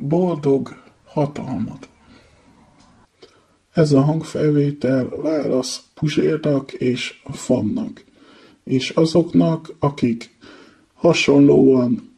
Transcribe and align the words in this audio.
Boldog 0.00 0.82
hatalmat. 1.04 1.88
Ez 3.72 3.92
a 3.92 4.00
hangfelvétel 4.00 5.08
válasz 5.08 5.82
Puzsérnak 5.94 6.72
és 6.72 7.20
Famnak, 7.24 8.04
és 8.64 8.90
azoknak, 8.90 9.74
akik 9.78 10.36
hasonlóan 10.94 12.16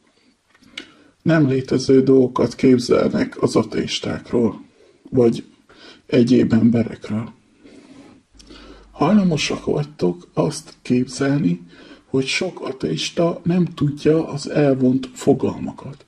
nem 1.23 1.49
létező 1.49 2.03
dolgokat 2.03 2.55
képzelnek 2.55 3.43
az 3.43 3.57
ateistákról, 3.57 4.65
vagy 5.11 5.45
egyéb 6.07 6.53
emberekről. 6.53 7.33
Hajlamosak 8.91 9.65
vagytok 9.65 10.29
azt 10.35 10.75
képzelni, 10.83 11.61
hogy 12.07 12.27
sok 12.27 12.61
ateista 12.61 13.41
nem 13.45 13.65
tudja 13.65 14.29
az 14.29 14.51
elvont 14.51 15.09
fogalmakat. 15.13 16.05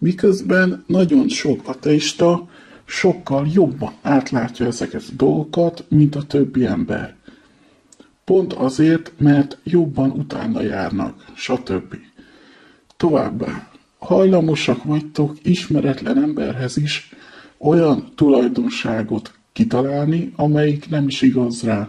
Miközben 0.00 0.84
nagyon 0.86 1.28
sok 1.28 1.68
ateista 1.68 2.48
sokkal 2.84 3.48
jobban 3.52 3.92
átlátja 4.02 4.66
ezeket 4.66 5.02
a 5.08 5.12
dolgokat, 5.16 5.84
mint 5.88 6.16
a 6.16 6.22
többi 6.22 6.64
ember. 6.64 7.14
Pont 8.24 8.52
azért, 8.52 9.12
mert 9.18 9.58
jobban 9.64 10.10
utána 10.10 10.62
járnak, 10.62 11.24
stb. 11.34 11.94
Továbbá, 12.96 13.70
hajlamosak 13.98 14.84
vagytok 14.84 15.36
ismeretlen 15.42 16.22
emberhez 16.22 16.76
is 16.76 17.10
olyan 17.58 18.12
tulajdonságot 18.14 19.34
kitalálni, 19.52 20.32
amelyik 20.36 20.88
nem 20.88 21.06
is 21.06 21.22
igaz 21.22 21.62
rá. 21.62 21.88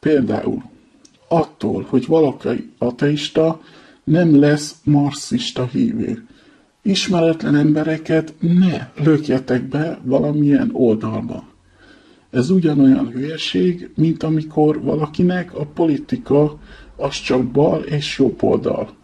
Például 0.00 0.62
attól, 1.28 1.86
hogy 1.88 2.06
valaki 2.06 2.72
ateista, 2.78 3.60
nem 4.04 4.40
lesz 4.40 4.74
marxista 4.84 5.66
hívő. 5.66 6.26
Ismeretlen 6.82 7.54
embereket 7.54 8.34
ne 8.40 8.90
lökjetek 8.96 9.68
be 9.68 9.98
valamilyen 10.02 10.70
oldalba. 10.72 11.44
Ez 12.30 12.50
ugyanolyan 12.50 13.10
hülyeség, 13.10 13.90
mint 13.94 14.22
amikor 14.22 14.82
valakinek 14.82 15.54
a 15.54 15.66
politika 15.66 16.58
az 16.96 17.20
csak 17.20 17.44
bal 17.44 17.82
és 17.82 18.18
jobb 18.18 18.42
oldal, 18.42 18.94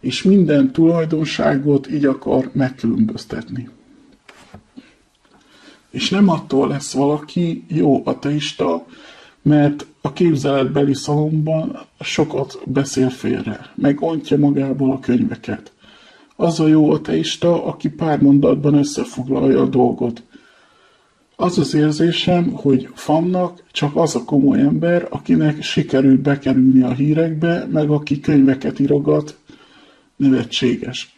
és 0.00 0.22
minden 0.22 0.72
tulajdonságot 0.72 1.90
így 1.90 2.04
akar 2.04 2.50
megkülönböztetni. 2.52 3.68
És 5.90 6.10
nem 6.10 6.28
attól 6.28 6.68
lesz 6.68 6.92
valaki 6.92 7.64
jó 7.68 8.02
ateista, 8.04 8.86
mert 9.42 9.86
a 10.00 10.12
képzeletbeli 10.12 10.94
szalomban 10.94 11.78
sokat 12.00 12.58
beszél 12.66 13.10
félre, 13.10 13.72
meg 13.74 14.02
ontja 14.02 14.38
magából 14.38 14.92
a 14.92 15.00
könyveket. 15.00 15.72
Az 16.36 16.60
a 16.60 16.66
jó 16.66 16.90
ateista, 16.90 17.64
aki 17.64 17.88
pár 17.88 18.20
mondatban 18.20 18.74
összefoglalja 18.74 19.60
a 19.60 19.66
dolgot. 19.66 20.22
Az 21.36 21.58
az 21.58 21.74
érzésem, 21.74 22.52
hogy 22.52 22.88
Fannak 22.94 23.62
csak 23.72 23.96
az 23.96 24.14
a 24.14 24.24
komoly 24.24 24.60
ember, 24.60 25.06
akinek 25.10 25.62
sikerült 25.62 26.20
bekerülni 26.20 26.82
a 26.82 26.92
hírekbe, 26.92 27.66
meg 27.70 27.90
aki 27.90 28.20
könyveket 28.20 28.78
írogat, 28.78 29.38
nevetséges. 30.16 31.14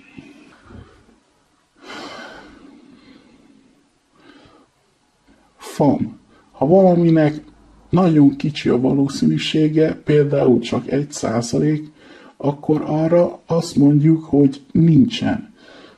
Fan. 5.56 6.18
Ha 6.52 6.66
valaminek 6.66 7.42
nagyon 7.90 8.36
kicsi 8.36 8.68
a 8.68 8.80
valószínűsége, 8.80 9.94
például 9.94 10.60
csak 10.60 10.90
egy 10.90 11.10
százalék, 11.10 11.90
akkor 12.40 12.82
arra 12.86 13.40
azt 13.46 13.76
mondjuk, 13.76 14.24
hogy 14.24 14.60
nincsen. 14.72 15.54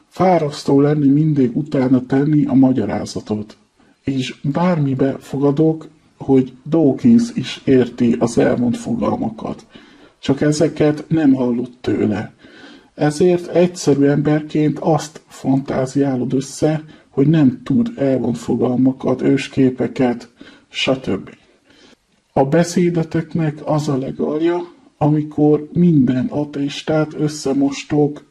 Fárasztó 0.09 0.81
lenni 0.81 1.09
mindig 1.09 1.57
utána 1.57 2.07
tenni 2.07 2.47
a 2.47 2.55
magyarázatot. 2.55 3.57
És 4.05 4.35
bármibe 4.43 5.17
fogadok, 5.19 5.89
hogy 6.17 6.53
Dawkins 6.65 7.31
is 7.35 7.61
érti 7.65 8.17
az 8.19 8.39
elmond 8.39 8.77
fogalmakat. 8.77 9.67
Csak 10.19 10.41
ezeket 10.41 11.05
nem 11.09 11.33
hallott 11.33 11.73
tőle. 11.81 12.33
Ezért 12.95 13.47
egyszerű 13.47 14.05
emberként 14.05 14.79
azt 14.79 15.23
fantáziálod 15.29 16.33
össze, 16.33 16.85
hogy 17.09 17.27
nem 17.27 17.61
tud 17.65 17.93
elvont 17.97 18.39
fogalmakat, 18.39 19.23
ősképeket, 19.23 20.29
stb. 20.69 21.31
A 22.33 22.45
beszédeteknek 22.45 23.59
az 23.65 23.89
a 23.89 23.97
legalja, 23.97 24.79
amikor 25.03 25.69
minden 25.73 26.27
ateistát 26.27 27.15
összemostok, 27.15 28.25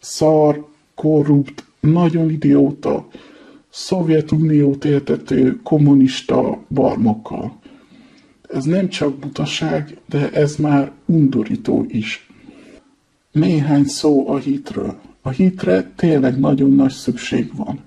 szar, 0.00 0.66
korrupt, 0.94 1.64
nagyon 1.80 2.30
idióta, 2.30 3.08
Szovjetuniót 3.70 4.84
éltető 4.84 5.60
kommunista 5.62 6.58
barmokkal. 6.68 7.58
Ez 8.50 8.64
nem 8.64 8.88
csak 8.88 9.18
butaság, 9.18 9.98
de 10.08 10.30
ez 10.30 10.56
már 10.56 10.92
undorító 11.04 11.84
is. 11.88 12.30
Néhány 13.32 13.84
szó 13.84 14.28
a 14.28 14.36
hitről. 14.36 14.98
A 15.22 15.28
hitre 15.28 15.92
tényleg 15.96 16.38
nagyon 16.38 16.72
nagy 16.72 16.92
szükség 16.92 17.56
van, 17.56 17.80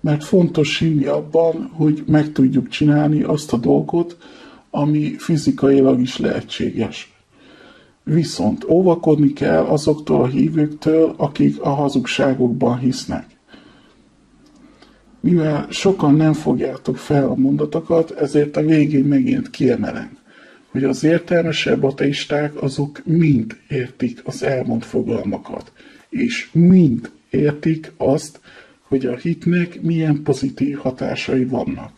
mert 0.00 0.24
fontos 0.24 0.78
hinni 0.78 1.04
abban, 1.04 1.70
hogy 1.72 2.02
meg 2.06 2.32
tudjuk 2.32 2.68
csinálni 2.68 3.22
azt 3.22 3.52
a 3.52 3.56
dolgot, 3.56 4.16
ami 4.70 5.14
fizikailag 5.18 6.00
is 6.00 6.16
lehetséges. 6.18 7.15
Viszont 8.10 8.64
óvakodni 8.64 9.32
kell 9.32 9.64
azoktól 9.64 10.22
a 10.22 10.26
hívőktől, 10.26 11.14
akik 11.16 11.60
a 11.60 11.68
hazugságokban 11.68 12.78
hisznek. 12.78 13.26
Mivel 15.20 15.66
sokan 15.70 16.14
nem 16.14 16.32
fogjátok 16.32 16.96
fel 16.96 17.28
a 17.28 17.34
mondatokat, 17.34 18.10
ezért 18.10 18.56
a 18.56 18.60
végén 18.62 19.04
megint 19.04 19.50
kiemelem, 19.50 20.18
hogy 20.70 20.84
az 20.84 21.04
értelmesebb 21.04 21.82
ateisták 21.82 22.62
azok 22.62 23.02
mind 23.04 23.56
értik 23.68 24.20
az 24.24 24.42
elmond 24.42 24.82
fogalmakat, 24.82 25.72
és 26.08 26.48
mind 26.52 27.10
értik 27.30 27.92
azt, 27.96 28.40
hogy 28.80 29.06
a 29.06 29.16
hitnek 29.16 29.80
milyen 29.82 30.22
pozitív 30.22 30.76
hatásai 30.76 31.44
vannak. 31.44 31.92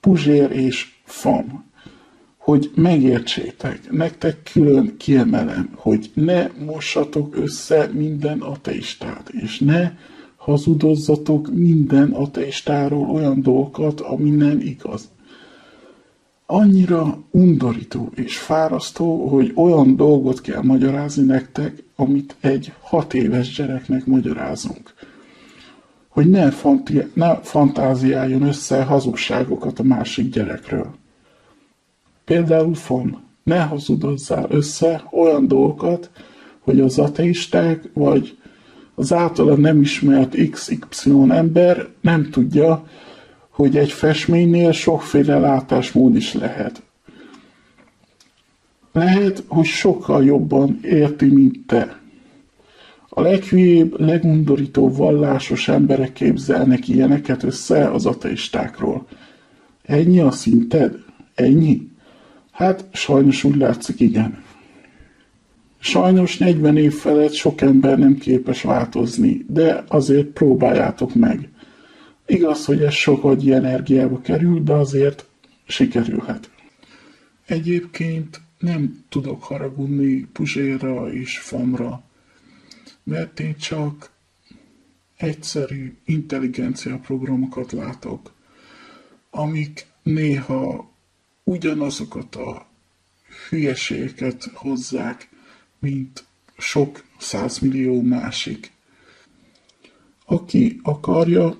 Puzsér 0.00 0.50
és 0.50 0.92
Fam 1.04 1.61
hogy 2.52 2.70
megértsétek, 2.74 3.90
nektek 3.90 4.50
külön 4.52 4.94
kiemelem, 4.96 5.70
hogy 5.74 6.10
ne 6.14 6.46
mossatok 6.64 7.36
össze 7.36 7.90
minden 7.92 8.40
ateistát, 8.40 9.28
és 9.28 9.58
ne 9.58 9.92
hazudozzatok 10.36 11.54
minden 11.54 12.10
ateistáról 12.10 13.10
olyan 13.10 13.42
dolgokat, 13.42 14.00
ami 14.00 14.30
nem 14.30 14.60
igaz. 14.60 15.08
Annyira 16.46 17.18
undorító 17.30 18.10
és 18.14 18.38
fárasztó, 18.38 19.28
hogy 19.28 19.52
olyan 19.54 19.96
dolgot 19.96 20.40
kell 20.40 20.62
magyarázni 20.62 21.24
nektek, 21.24 21.84
amit 21.96 22.36
egy 22.40 22.72
hat 22.80 23.14
éves 23.14 23.54
gyereknek 23.54 24.06
magyarázunk. 24.06 24.94
Hogy 26.08 26.30
ne, 26.30 26.50
fanti- 26.50 27.10
ne 27.14 27.36
fantáziáljon 27.36 28.42
össze 28.42 28.82
hazugságokat 28.82 29.78
a 29.78 29.82
másik 29.82 30.32
gyerekről. 30.32 31.00
Például 32.24 32.74
FON, 32.74 33.22
ne 33.42 33.60
hazudozzál 33.60 34.46
össze 34.50 35.04
olyan 35.10 35.48
dolgokat, 35.48 36.10
hogy 36.60 36.80
az 36.80 36.98
ateisták 36.98 37.90
vagy 37.92 38.36
az 38.94 39.12
általa 39.12 39.56
nem 39.56 39.80
ismert 39.80 40.50
XY 40.50 41.10
ember 41.28 41.86
nem 42.00 42.30
tudja, 42.30 42.86
hogy 43.48 43.76
egy 43.76 43.92
festménynél 43.92 44.72
sokféle 44.72 45.38
látásmód 45.38 46.16
is 46.16 46.34
lehet. 46.34 46.82
Lehet, 48.92 49.44
hogy 49.46 49.64
sokkal 49.64 50.24
jobban 50.24 50.78
érti, 50.82 51.26
mint 51.26 51.66
te. 51.66 52.00
A 53.08 53.20
leghülyébb, 53.20 54.00
legundorítóbb 54.00 54.96
vallásos 54.96 55.68
emberek 55.68 56.12
képzelnek 56.12 56.88
ilyeneket 56.88 57.42
össze 57.42 57.90
az 57.90 58.06
ateistákról. 58.06 59.06
Ennyi 59.82 60.20
a 60.20 60.30
szinted? 60.30 60.94
Ennyi? 61.34 61.91
Hát 62.52 62.84
sajnos 62.92 63.44
úgy 63.44 63.56
látszik, 63.56 64.00
igen. 64.00 64.42
Sajnos 65.78 66.38
40 66.38 66.76
év 66.76 66.94
felett 66.94 67.32
sok 67.32 67.60
ember 67.60 67.98
nem 67.98 68.18
képes 68.18 68.62
változni, 68.62 69.44
de 69.48 69.84
azért 69.88 70.26
próbáljátok 70.26 71.14
meg. 71.14 71.48
Igaz, 72.26 72.64
hogy 72.64 72.82
ez 72.82 72.92
sok 72.92 73.24
agyi 73.24 73.52
energiába 73.52 74.20
kerül, 74.20 74.62
de 74.62 74.72
azért 74.72 75.26
sikerülhet. 75.66 76.50
Egyébként 77.46 78.40
nem 78.58 79.04
tudok 79.08 79.42
haragudni 79.42 80.28
Puzsérra 80.32 81.12
és 81.12 81.38
Famra, 81.38 82.02
mert 83.02 83.40
én 83.40 83.56
csak 83.56 84.10
egyszerű 85.16 85.96
intelligencia 86.04 86.98
programokat 86.98 87.72
látok, 87.72 88.32
amik 89.30 89.86
néha 90.02 90.91
ugyanazokat 91.44 92.36
a 92.36 92.66
hülyeségeket 93.48 94.50
hozzák, 94.54 95.28
mint 95.78 96.24
sok 96.58 97.04
százmillió 97.18 98.00
másik. 98.00 98.72
Aki 100.24 100.80
akarja, 100.82 101.56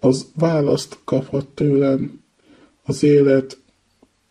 az 0.00 0.30
választ 0.34 0.98
kaphat 1.04 1.46
tőlem 1.46 2.20
az 2.82 3.02
élet 3.02 3.58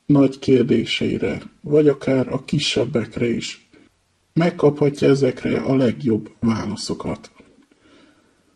nagy 0.06 0.39
kérdéseire, 0.39 1.42
vagy 1.62 1.88
akár 1.88 2.28
a 2.28 2.45
kisebbekre 2.45 3.30
is. 3.30 3.69
Megkaphatja 4.34 5.10
ezekre 5.10 5.60
a 5.60 5.75
legjobb 5.75 6.31
válaszokat. 6.39 7.31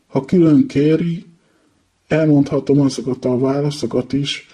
Ha 0.07 0.25
külön 0.25 0.68
kéri, 0.68 1.25
elmondhatom 2.07 2.81
azokat 2.81 3.25
a 3.25 3.38
válaszokat 3.38 4.13
is, 4.13 4.48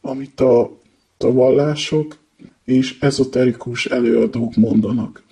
amit 0.00 0.40
a, 0.40 0.80
a 1.24 1.32
vallások 1.32 2.16
és 2.64 2.96
ezoterikus 3.00 3.86
előadók 3.86 4.56
mondanak. 4.56 5.22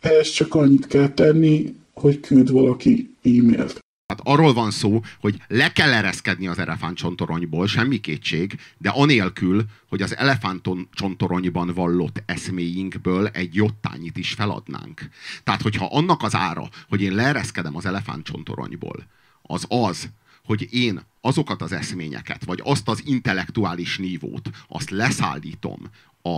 Ehhez 0.00 0.30
csak 0.30 0.54
annyit 0.54 0.86
kell 0.86 1.08
tenni, 1.08 1.74
hogy 1.92 2.20
küld 2.20 2.50
valaki 2.50 3.16
e-mailt. 3.22 3.78
Hát 4.06 4.20
arról 4.24 4.52
van 4.52 4.70
szó, 4.70 5.00
hogy 5.20 5.36
le 5.48 5.72
kell 5.72 5.92
ereszkedni 5.92 6.46
az 6.46 6.58
elefántcsontoronyból, 6.58 7.66
semmi 7.66 8.00
kétség, 8.00 8.58
de 8.78 8.88
anélkül, 8.88 9.64
hogy 9.88 10.02
az 10.02 10.16
elefántcsontoronyban 10.16 11.72
vallott 11.74 12.22
eszméinkből 12.26 13.26
egy 13.26 13.54
jottányit 13.54 14.16
is 14.16 14.32
feladnánk. 14.32 15.08
Tehát, 15.44 15.62
hogyha 15.62 15.88
annak 15.90 16.22
az 16.22 16.34
ára, 16.34 16.68
hogy 16.88 17.02
én 17.02 17.14
leereszkedem 17.14 17.76
az 17.76 17.86
elefántcsontoronyból, 17.86 19.06
az 19.42 19.64
az, 19.68 20.08
hogy 20.44 20.68
én 20.70 21.00
azokat 21.20 21.62
az 21.62 21.72
eszményeket, 21.72 22.44
vagy 22.44 22.60
azt 22.64 22.88
az 22.88 23.02
intellektuális 23.06 23.98
nívót, 23.98 24.50
azt 24.68 24.90
leszállítom 24.90 25.78
a, 26.22 26.36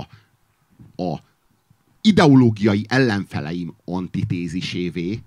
a 1.02 1.20
ideológiai 2.00 2.86
ellenfeleim 2.88 3.74
antitézisévé, 3.84 5.22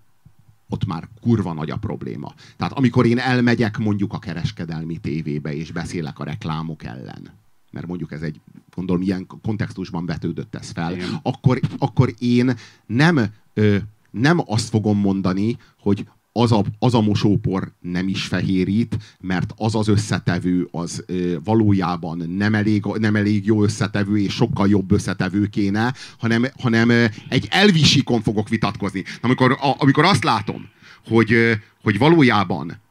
ott 0.70 0.86
már 0.86 1.08
kurva 1.22 1.54
nagy 1.54 1.70
a 1.70 1.78
probléma. 1.78 2.34
Tehát 2.58 2.74
amikor 2.74 3.06
én 3.06 3.18
elmegyek 3.18 3.78
mondjuk 3.78 4.14
a 4.14 4.20
kereskedelmi 4.20 4.98
tévébe, 4.98 5.56
és 5.56 5.72
beszélek 5.72 6.20
a 6.20 6.24
reklámok 6.24 6.84
ellen, 6.84 7.32
mert 7.72 7.88
mondjuk 7.88 8.12
ez 8.12 8.22
egy, 8.22 8.40
gondolom, 8.76 9.02
ilyen 9.02 9.28
kontextusban 9.42 10.06
vetődött 10.06 10.56
ez 10.56 10.70
fel, 10.70 10.96
akkor, 11.22 11.60
akkor 11.78 12.14
én 12.20 12.58
nem, 12.86 13.20
ö, 13.54 13.78
nem 14.12 14.42
azt 14.46 14.70
fogom 14.70 15.00
mondani, 15.00 15.58
hogy 15.80 16.08
az 16.38 16.52
a, 16.52 16.64
az 16.80 16.94
a 16.94 17.02
mosópor 17.02 17.72
nem 17.82 18.08
is 18.08 18.26
fehérít, 18.26 18.98
mert 19.20 19.54
az 19.58 19.76
az 19.76 19.88
összetevő 19.88 20.68
az 20.72 21.04
ö, 21.08 21.36
valójában 21.44 22.18
nem 22.18 22.56
elég, 22.56 22.86
nem 22.86 23.16
elég 23.16 23.46
jó 23.46 23.64
összetevő, 23.64 24.18
és 24.18 24.34
sokkal 24.34 24.70
jobb 24.70 24.92
összetevő 24.92 25.46
kéne, 25.46 25.94
hanem, 26.18 26.46
hanem 26.62 26.90
ö, 26.90 27.06
egy 27.30 27.48
elvisikon 27.50 28.22
fogok 28.22 28.50
vitatkozni. 28.50 29.04
Amikor, 29.22 29.52
a, 29.52 29.76
amikor 29.78 30.04
azt 30.04 30.24
látom, 30.24 30.70
hogy, 31.08 31.32
ö, 31.32 31.52
hogy 31.84 31.98
valójában 31.98 32.82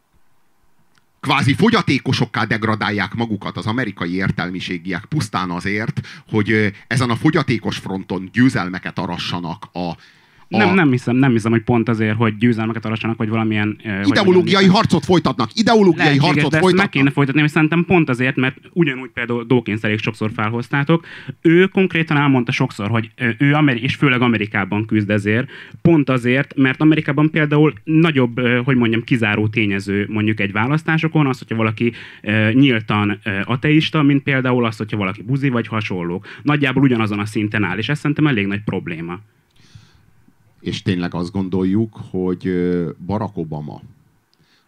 kvázi 1.21 1.55
fogyatékosokká 1.55 2.45
degradálják 2.45 3.15
magukat 3.15 3.57
az 3.57 3.67
amerikai 3.67 4.15
értelmiségiek 4.15 5.05
pusztán 5.05 5.51
azért, 5.51 6.01
hogy 6.29 6.73
ezen 6.87 7.11
a 7.11 7.17
fogyatékos 7.17 7.77
fronton 7.77 8.31
győzelmeket 8.33 8.99
arassanak 8.99 9.69
a, 9.73 9.93
a... 10.49 10.57
Nem, 10.57 10.75
nem, 10.75 10.91
hiszem, 10.91 11.17
nem 11.17 11.31
hiszem, 11.31 11.51
hogy 11.51 11.63
pont 11.63 11.89
azért, 11.89 12.17
hogy 12.17 12.37
győzelmeket 12.37 12.85
arassanak, 12.85 13.17
vagy 13.17 13.29
valamilyen... 13.29 13.79
Ideológiai 14.05 14.65
vagy 14.65 14.75
harcot 14.75 15.05
folytatnak, 15.05 15.51
ideológiai 15.55 16.17
harcot 16.17 16.51
de 16.51 16.59
folytatnak. 16.59 16.73
meg 16.73 16.89
kéne 16.89 17.11
folytatni, 17.11 17.43
és 17.43 17.51
szerintem 17.51 17.85
pont 17.85 18.09
azért, 18.09 18.37
mert 18.37 18.57
ugyanúgy 18.73 19.11
például 19.11 19.45
Dawkins 19.45 19.83
elég 19.83 19.99
sokszor 19.99 20.31
felhoztátok, 20.35 21.07
ő 21.41 21.67
konkrétan 21.67 22.17
elmondta 22.17 22.53
sokszor, 22.53 22.89
hogy 22.89 23.11
ő 23.39 23.53
Ameri- 23.53 23.83
és 23.83 23.95
főleg 23.95 24.21
Amerikában 24.21 24.87
küzd 24.87 25.11
ezért, 25.11 25.49
pont 25.83 26.11
azért, 26.11 26.57
mert 26.57 26.81
Amerikában 26.81 27.31
például 27.31 27.73
nagyobb, 27.85 28.41
hogy 28.65 28.77
mondjam, 28.77 29.03
kizáró 29.05 29.49
tényező 29.49 30.07
mondjuk 30.09 30.41
egy 30.41 30.53
választásokon, 30.53 31.27
az, 31.27 31.39
hogyha 31.39 31.57
valaki 31.57 31.93
nyíltan 32.53 33.21
ateista, 33.45 34.03
mint 34.03 34.23
például 34.23 34.65
az, 34.65 34.77
hogyha 34.77 34.97
valaki 34.97 35.23
buzi 35.23 35.49
vagy 35.49 35.67
hasonlók. 35.67 36.27
Nagyjából 36.43 36.83
ugyanazon 36.83 37.19
a 37.19 37.27
szinten 37.27 37.65
áll, 37.65 37.79
és 37.79 37.89
ez 37.89 37.99
szerintem 37.99 38.27
elég 38.27 38.47
nagy 38.47 38.63
probléma 38.65 39.21
és 40.65 40.83
tényleg 40.83 41.15
azt 41.15 41.33
gondoljuk, 41.33 42.01
hogy 42.11 42.49
Barack 43.07 43.37
Obama 43.37 43.81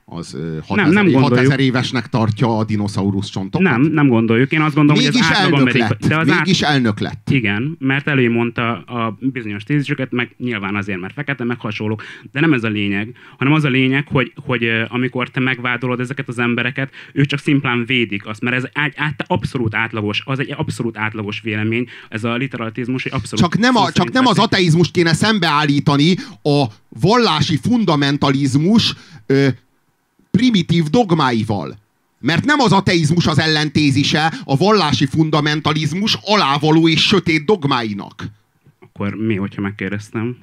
az 0.09 0.37
6000 0.67 0.93
nem, 0.93 1.07
nem 1.07 1.23
6000 1.23 1.61
évesnek 1.61 2.07
tartja 2.07 2.59
a 2.59 2.65
dinoszaurusz 2.65 3.29
csontokat? 3.29 3.71
Nem, 3.71 3.81
nem 3.81 4.09
gondoljuk. 4.09 4.53
Én 4.53 4.61
azt 4.61 4.75
gondolom, 4.75 5.03
mégis 5.03 5.21
hogy 5.21 5.31
az 5.31 5.39
elnök 5.39 5.59
Amerika, 5.59 5.87
lett. 5.89 6.07
De 6.07 6.17
az 6.17 6.29
mégis 6.29 6.63
át... 6.63 6.73
elnök 6.73 7.01
lett. 7.01 7.31
Igen, 7.31 7.77
mert 7.79 8.09
elő 8.09 8.31
mondta 8.31 8.73
a 8.73 9.19
bizonyos 9.21 9.63
téziseket, 9.65 10.13
meg 10.13 10.35
nyilván 10.39 10.77
azért, 10.77 11.01
mert 11.01 11.15
fekete, 11.15 11.45
meg 11.45 11.61
hasonló. 11.61 12.01
De 12.33 12.41
nem 12.41 12.53
ez 12.53 12.65
a 12.65 12.69
lényeg, 12.69 13.15
hanem 13.39 13.53
az 13.53 13.65
a 13.65 13.69
lényeg, 13.69 14.07
hogy, 14.09 14.33
hogy 14.47 14.69
amikor 14.89 15.29
te 15.29 15.41
megvádolod 15.41 16.01
ezeket 16.01 16.29
az 16.29 16.39
embereket, 16.39 16.91
ők 17.13 17.27
csak 17.27 17.39
szimplán 17.39 17.85
védik 17.87 18.27
azt, 18.27 18.41
mert 18.41 18.57
ez 18.57 18.65
egy, 18.73 18.93
át, 18.97 19.25
abszolút 19.27 19.75
átlagos, 19.75 20.23
az 20.25 20.39
egy 20.39 20.55
abszolút 20.57 20.99
átlagos 20.99 21.41
vélemény, 21.41 21.89
ez 22.09 22.25
a 22.25 22.35
literalitizmus 22.35 23.05
egy 23.05 23.13
abszolút... 23.13 23.45
Csak 23.45 23.59
nem, 23.59 23.77
a, 23.77 23.93
csak 23.93 24.13
nem 24.13 24.27
az 24.27 24.39
ateizmust 24.39 24.91
kéne 24.91 25.13
szembeállítani 25.13 26.15
a 26.43 26.65
vallási 27.01 27.57
fundamentalizmus 27.63 28.95
ö, 29.27 29.49
primitív 30.37 30.85
dogmáival. 30.85 31.77
Mert 32.21 32.45
nem 32.45 32.61
az 32.61 32.73
ateizmus 32.73 33.27
az 33.27 33.39
ellentézise 33.39 34.33
a 34.45 34.57
vallási 34.57 35.07
fundamentalizmus 35.07 36.19
alávaló 36.25 36.89
és 36.89 37.07
sötét 37.07 37.45
dogmáinak. 37.45 38.27
Akkor 38.81 39.15
mi, 39.15 39.37
hogyha 39.37 39.61
megkérdeztem? 39.61 40.37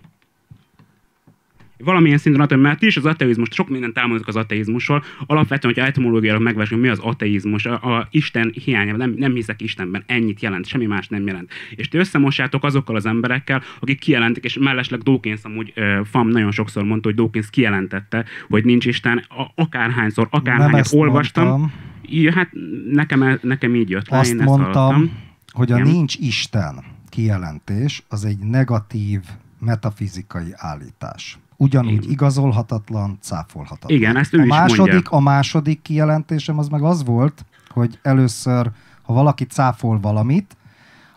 Valamilyen 1.84 2.18
szinten 2.18 2.42
ateizmus, 2.42 2.70
mert 2.70 2.82
is 2.82 2.98
az 2.98 3.06
ateizmus, 3.06 3.48
sok 3.52 3.70
mindent 3.70 3.98
elmondjuk 3.98 4.28
az 4.28 4.36
ateizmusról. 4.36 5.04
Alapvetően, 5.26 5.74
hogy 5.74 5.84
etimológiailag 5.84 6.42
megvásunk, 6.42 6.82
mi 6.82 6.88
az 6.88 7.00
ateizmus, 7.00 7.66
a, 7.66 7.74
a 7.74 8.08
Isten 8.12 8.54
hiánya, 8.64 8.96
nem, 8.96 9.14
nem 9.18 9.34
hiszek 9.34 9.62
Istenben, 9.62 10.04
ennyit 10.06 10.42
jelent, 10.42 10.66
semmi 10.66 10.86
más 10.86 11.08
nem 11.08 11.28
jelent. 11.28 11.52
És 11.76 11.88
ti 11.88 11.98
összemossátok 11.98 12.64
azokkal 12.64 12.96
az 12.96 13.06
emberekkel, 13.06 13.62
akik 13.80 14.00
kijelentik, 14.00 14.44
és 14.44 14.58
mellesleg 14.58 15.00
Dawkins 15.00 15.44
amúgy 15.44 15.74
uh, 15.76 16.06
Fam 16.06 16.28
nagyon 16.28 16.52
sokszor 16.52 16.84
mondta, 16.84 17.08
hogy 17.08 17.18
Dawkins 17.18 17.50
kijelentette, 17.50 18.26
hogy 18.50 18.66
nincs 18.66 18.86
Isten, 18.86 19.18
a, 19.18 19.62
akárhányszor, 19.62 20.28
akárhányat 20.32 20.88
olvastam. 20.92 21.48
Mondtam. 21.48 21.72
Ja, 22.06 22.34
hát 22.34 22.50
nekem, 22.92 23.40
nekem 23.42 23.76
így 23.76 23.90
jött 23.90 24.10
le, 24.10 24.18
azt 24.18 24.32
én 24.32 24.40
ezt 24.40 24.48
mondtam, 24.48 24.74
hallottam. 24.74 25.18
hogy 25.52 25.72
a 25.72 25.76
Igen. 25.76 25.88
nincs 25.88 26.16
Isten 26.16 26.84
kijelentés, 27.10 28.04
az 28.10 28.26
egy 28.26 28.40
negatív 28.40 29.20
metafizikai 29.60 30.54
állítás 30.56 31.38
ugyanúgy 31.64 32.12
igazolhatatlan, 32.12 33.18
cáfolhatatlan. 33.22 33.98
Igen, 33.98 34.18
ezt 34.18 34.34
ő 34.34 34.40
a 34.40 34.44
is 34.44 34.50
második, 34.50 34.94
mondja. 34.94 35.10
A 35.10 35.20
második 35.20 35.82
kijelentésem 35.82 36.60
az 36.60 36.68
meg 36.68 36.82
az 36.82 37.04
volt, 37.04 37.46
hogy 37.70 38.00
először, 38.02 38.72
ha 39.02 39.14
valaki 39.14 39.44
cáfol 39.44 40.00
valamit, 40.00 40.58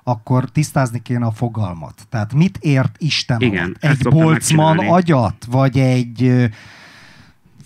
akkor 0.02 0.50
tisztázni 0.50 1.02
kéne 1.02 1.26
a 1.26 1.30
fogalmat. 1.30 2.06
Tehát 2.08 2.34
mit 2.34 2.58
ért 2.60 2.96
Isten 2.98 3.40
Igen, 3.40 3.64
alatt? 3.64 3.84
Egy 3.84 4.08
bolcman 4.08 4.78
agyat, 4.78 5.44
vagy 5.50 5.78
egy 5.78 6.50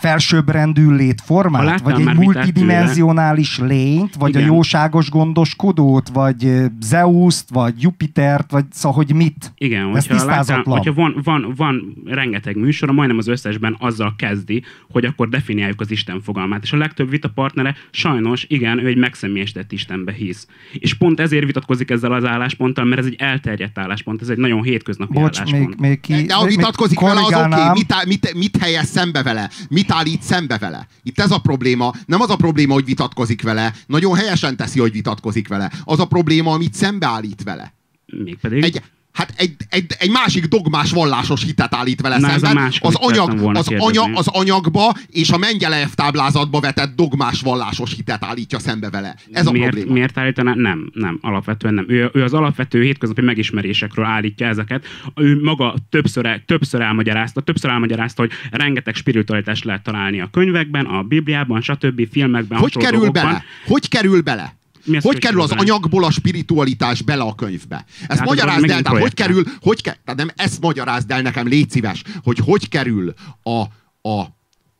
felsőbbrendű 0.01 0.91
létformát, 0.91 1.81
vagy 1.81 2.01
egy 2.01 2.15
multidimensionális 2.15 3.59
lényt, 3.59 4.15
vagy 4.15 4.29
Igen. 4.29 4.43
a 4.43 4.47
jóságos 4.47 5.11
gondoskodót, 5.11 6.09
vagy 6.09 6.53
Zeuszt, 6.81 7.51
vagy 7.51 7.83
Jupitert, 7.83 8.51
vagy 8.51 8.65
szóval, 8.71 8.97
hogy 9.05 9.15
mit. 9.15 9.53
Igen, 9.57 9.97
Ez 9.97 10.07
hogyha, 10.07 10.25
láttál, 10.25 10.63
hogyha 10.65 10.93
van, 10.93 11.21
van, 11.25 11.53
van 11.57 12.03
rengeteg 12.05 12.57
műsor, 12.57 12.91
majdnem 12.91 13.19
az 13.19 13.29
összesben 13.29 13.77
azzal 13.79 14.15
kezdi, 14.17 14.63
hogy 14.91 15.05
akkor 15.05 15.29
definiáljuk 15.29 15.81
az 15.81 15.91
Isten 15.91 16.21
fogalmát. 16.21 16.63
És 16.63 16.73
a 16.73 16.77
legtöbb 16.77 17.11
vita 17.11 17.29
partnere 17.29 17.75
sajnos, 17.91 18.45
igen, 18.49 18.79
ő 18.79 18.87
egy 18.87 18.97
megszemélyesített 18.97 19.73
Istenbe 19.73 20.13
hisz. 20.13 20.47
És 20.73 20.95
pont 20.95 21.21
ezért 21.21 21.45
vitatkozik 21.45 21.91
ezzel 21.91 22.13
az 22.13 22.25
állásponttal, 22.25 22.85
mert 22.85 23.01
ez 23.01 23.07
egy 23.07 23.17
elterjedt 23.19 23.79
álláspont, 23.79 24.23
ez 24.23 24.29
egy 24.29 24.39
nagyon 24.39 24.63
hétköznapi 24.63 25.13
Bocs, 25.13 25.39
álláspont. 25.39 25.81
Még, 25.81 25.89
még 25.89 26.01
ki, 26.01 26.23
de 26.23 26.35
ha 26.35 26.47
vitatkozik 26.47 27.01
vele, 27.01 27.21
az 27.21 27.33
oké, 27.33 27.45
okay. 27.45 27.69
mit, 27.73 28.05
mit, 28.07 28.35
mit 28.35 28.57
helyez 28.57 28.89
szembe 28.89 29.23
vele? 29.23 29.51
Mit 29.69 29.90
mit 29.91 29.99
állít 29.99 30.23
szembe 30.23 30.59
vele. 30.59 30.87
Itt 31.03 31.19
ez 31.19 31.31
a 31.31 31.39
probléma. 31.39 31.93
Nem 32.07 32.21
az 32.21 32.31
a 32.31 32.37
probléma, 32.37 32.73
hogy 32.73 32.85
vitatkozik 32.85 33.43
vele. 33.43 33.75
Nagyon 33.87 34.15
helyesen 34.15 34.57
teszi, 34.57 34.79
hogy 34.81 34.93
vitatkozik 34.93 35.49
vele. 35.49 35.71
Az 35.85 36.01
a 36.01 36.05
probléma, 36.05 36.53
amit 36.53 36.75
szembeállít 36.75 37.43
vele. 37.43 37.75
Mégpedig? 38.07 38.65
Egy, 38.65 38.83
hát 39.13 39.33
egy, 39.37 39.57
egy, 39.69 39.87
egy 39.99 40.11
másik 40.11 40.45
dogmás 40.45 40.91
vallásos 40.91 41.45
hitet 41.45 41.75
állít 41.75 42.01
vele 42.01 42.19
Na, 42.19 42.29
szemben. 42.29 42.73
Az, 42.81 42.95
anyag, 42.95 43.57
az, 43.57 43.69
anya, 43.79 44.05
az 44.15 44.29
anyagba 44.29 44.95
és 45.11 45.31
a 45.31 45.39
Mengelejev 45.39 45.89
táblázatba 45.95 46.61
vetett 46.61 46.97
dogmás 46.97 47.41
vallásos 47.41 47.95
hitet 47.95 48.25
állítja 48.25 48.59
szembe 48.59 48.91
vele. 48.91 49.17
Ez 49.33 49.47
a 49.47 49.51
miért, 49.51 49.71
probléma. 49.71 49.93
Miért 49.93 50.19
állítaná? 50.19 50.55
Nem, 50.55 50.91
nem, 50.95 51.19
alapvetően 51.21 51.75
nem. 51.75 51.85
Ő, 51.89 52.11
ő 52.13 52.23
az 52.23 52.33
alapvető 52.33 52.83
hétköznapi 52.83 53.21
megismerésekről 53.21 54.05
állítja 54.05 54.47
ezeket. 54.47 54.85
Ő 55.15 55.41
maga 55.43 55.75
többször, 55.91 56.41
többször 56.47 56.81
elmagyarázta, 56.81 57.41
többször 57.41 57.71
elmagyarázta, 57.71 58.23
hogy 58.23 58.33
rengeteg 58.51 58.95
spiritualitást 58.95 59.65
lehet 59.65 59.83
találni 59.83 60.21
a 60.21 60.29
könyvekben, 60.33 60.87
a 60.87 61.03
Bibliában, 61.03 61.61
stb. 61.61 62.09
filmekben, 62.13 62.59
Hogy 62.59 62.77
kerül 62.77 63.11
bele? 63.11 63.45
Hogy 63.67 63.89
kerül 63.89 64.21
bele? 64.23 64.59
Mi 64.85 64.97
az, 64.97 65.03
hogy 65.03 65.13
hogy 65.13 65.23
kerül 65.23 65.41
az 65.41 65.51
anyagból 65.51 66.05
a 66.05 66.11
spiritualitás 66.11 67.03
bele 67.03 67.23
a 67.23 67.35
könyvbe? 67.35 67.85
Ezt 68.01 68.09
Tehát 68.09 68.25
magyarázd 68.25 68.71
el, 68.71 68.83
tehát 68.83 69.01
hogy 69.01 69.15
kerül, 69.15 69.45
hogy 69.61 69.83
ke, 69.83 70.01
tehát 70.05 70.21
nem 70.21 70.31
ezt 70.37 70.61
magyarázd 70.61 71.11
el 71.11 71.23
nekem, 71.23 71.47
légy 71.47 71.71
szíves, 71.71 72.03
hogy 72.23 72.39
hogy 72.39 72.69
kerül 72.69 73.15
a, 73.43 73.61
a 74.09 74.27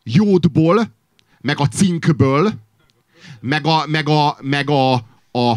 jódból, 0.03 0.95
meg 1.41 1.61
a 1.61 1.67
cinkből, 1.67 2.53
meg 3.41 3.67
a, 3.67 3.85
meg 3.87 4.09
a, 4.09 4.37
meg 4.41 4.71
a, 4.71 4.93
a, 5.33 5.57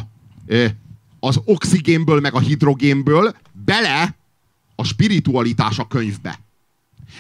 az 1.20 1.40
oxigénből, 1.46 2.20
meg 2.20 2.34
a 2.34 2.40
hidrogénből 2.40 3.36
bele 3.66 4.16
a 4.76 4.84
spiritualitás 4.84 5.80
a 5.80 5.88
könyvbe. 5.88 6.40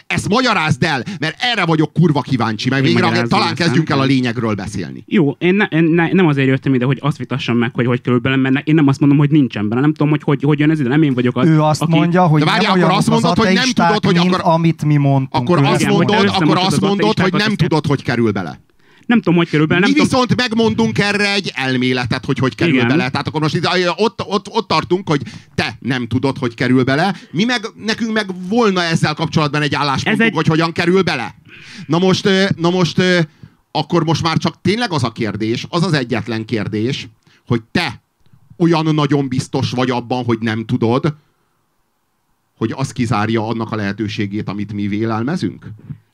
Ezt 0.08 0.30
magyarázd 0.30 0.84
el, 0.84 1.04
mert 1.20 1.36
erre 1.40 1.66
vagyok 1.66 1.94
kurva 1.94 2.22
kíváncsi, 2.22 2.70
meg 2.70 2.84
végre 2.84 3.22
talán 3.22 3.56
kezdjünk 3.56 3.90
el 3.90 4.00
a 4.00 4.04
lényegről 4.04 4.54
beszélni. 4.56 5.04
Jó, 5.08 5.36
én, 5.40 5.56
ne, 5.56 5.66
én 5.66 5.84
ne, 5.84 6.12
nem 6.12 6.28
azért 6.28 6.48
jöttem 6.48 6.74
ide, 6.74 6.86
hogy 6.86 6.98
azt 7.02 7.18
vitassam 7.18 7.58
meg, 7.58 7.72
hogy 7.74 7.86
hogy 7.86 8.02
kerül 8.02 8.20
bele, 8.20 8.36
mert 8.36 8.68
én 8.68 8.76
nem 8.76 8.88
azt 8.88 9.00
mondom, 9.00 9.18
hogy 9.18 9.30
nincsen 9.30 9.70
bele. 9.70 9.82
Nem 9.82 9.94
tudom, 9.94 10.10
hogy 10.10 10.22
hogy, 10.24 10.44
hogy 10.44 10.60
jön 10.60 10.70
ez 10.70 10.80
ide, 10.80 10.90
nem 10.90 11.04
én 11.04 11.14
vagyok 11.14 11.38
az, 11.38 11.48
Ő 11.48 11.62
azt 11.62 11.82
aki... 11.82 11.96
mondja, 11.96 12.28
hogy 12.28 12.40
De 12.40 12.46
várjál, 12.46 12.76
nem 12.76 12.84
akkor 12.84 12.98
azt 12.98 13.10
az 13.10 13.22
mondod, 13.22 13.46
hogy 13.46 13.54
nem 13.54 13.72
tudod, 13.74 14.06
hogy 14.06 14.18
akkor- 14.18 14.42
amit 14.44 14.86
mi 14.86 14.98
mondtunk. 14.98 15.50
Akkor 15.50 15.66
azt 15.66 15.88
mondod, 15.88 16.26
akkor 16.28 16.58
az 16.58 16.66
azt 16.66 16.82
mondod, 16.82 17.20
hogy 17.20 17.34
nem 17.34 17.56
tudod, 17.56 17.86
hogy 17.86 18.04
kerül 18.04 18.32
bele. 18.32 18.60
Nem 19.06 19.18
tudom, 19.22 19.36
hogy 19.36 19.50
kerül 19.50 19.66
bele, 19.66 19.80
nem 19.80 19.90
Mi 19.90 19.96
tudom, 19.96 20.10
viszont 20.10 20.36
megmondunk 20.36 21.00
erre 21.00 21.34
egy 21.34 21.52
elméletet, 21.56 22.26
hogy 22.26 22.40
hogy 22.40 22.56
kerül 22.56 22.74
Igen. 22.74 22.88
bele. 22.88 23.10
Tehát 23.10 23.28
akkor 23.28 23.42
most 23.42 23.56
itt, 23.56 23.68
ott, 23.96 24.22
ott, 24.26 24.48
ott 24.50 24.68
tartunk, 24.68 25.10
hogy 25.10 25.22
te 25.56 25.78
nem 25.80 26.08
tudod, 26.08 26.38
hogy 26.38 26.54
kerül 26.54 26.84
bele. 26.84 27.16
Mi 27.32 27.44
meg, 27.44 27.62
nekünk 27.76 28.14
meg 28.14 28.48
volna 28.48 28.82
ezzel 28.84 29.14
kapcsolatban 29.14 29.62
egy 29.62 29.76
álláspontunk, 29.76 30.22
egy- 30.30 30.36
hogy 30.36 30.48
hogyan 30.48 30.72
kerül 30.72 31.02
bele. 31.02 31.36
Na 31.88 32.00
most, 32.00 32.30
na 32.56 32.70
most 32.70 33.02
akkor 33.72 34.04
most 34.04 34.24
már 34.24 34.38
csak 34.38 34.62
tényleg 34.62 34.92
az 34.92 35.04
a 35.04 35.12
kérdés, 35.12 35.66
az 35.70 35.84
az 35.84 35.94
egyetlen 35.94 36.46
kérdés, 36.46 37.08
hogy 37.48 37.62
te 37.72 38.02
olyan 38.58 38.96
nagyon 38.96 39.28
biztos 39.28 39.72
vagy 39.72 39.90
abban, 39.90 40.24
hogy 40.24 40.38
nem 40.40 40.66
tudod, 40.66 41.14
hogy 42.58 42.74
az 42.76 42.92
kizárja 42.92 43.48
annak 43.48 43.72
a 43.72 43.76
lehetőségét, 43.76 44.50
amit 44.50 44.74
mi 44.74 44.88
vélelmezünk? 44.88 45.66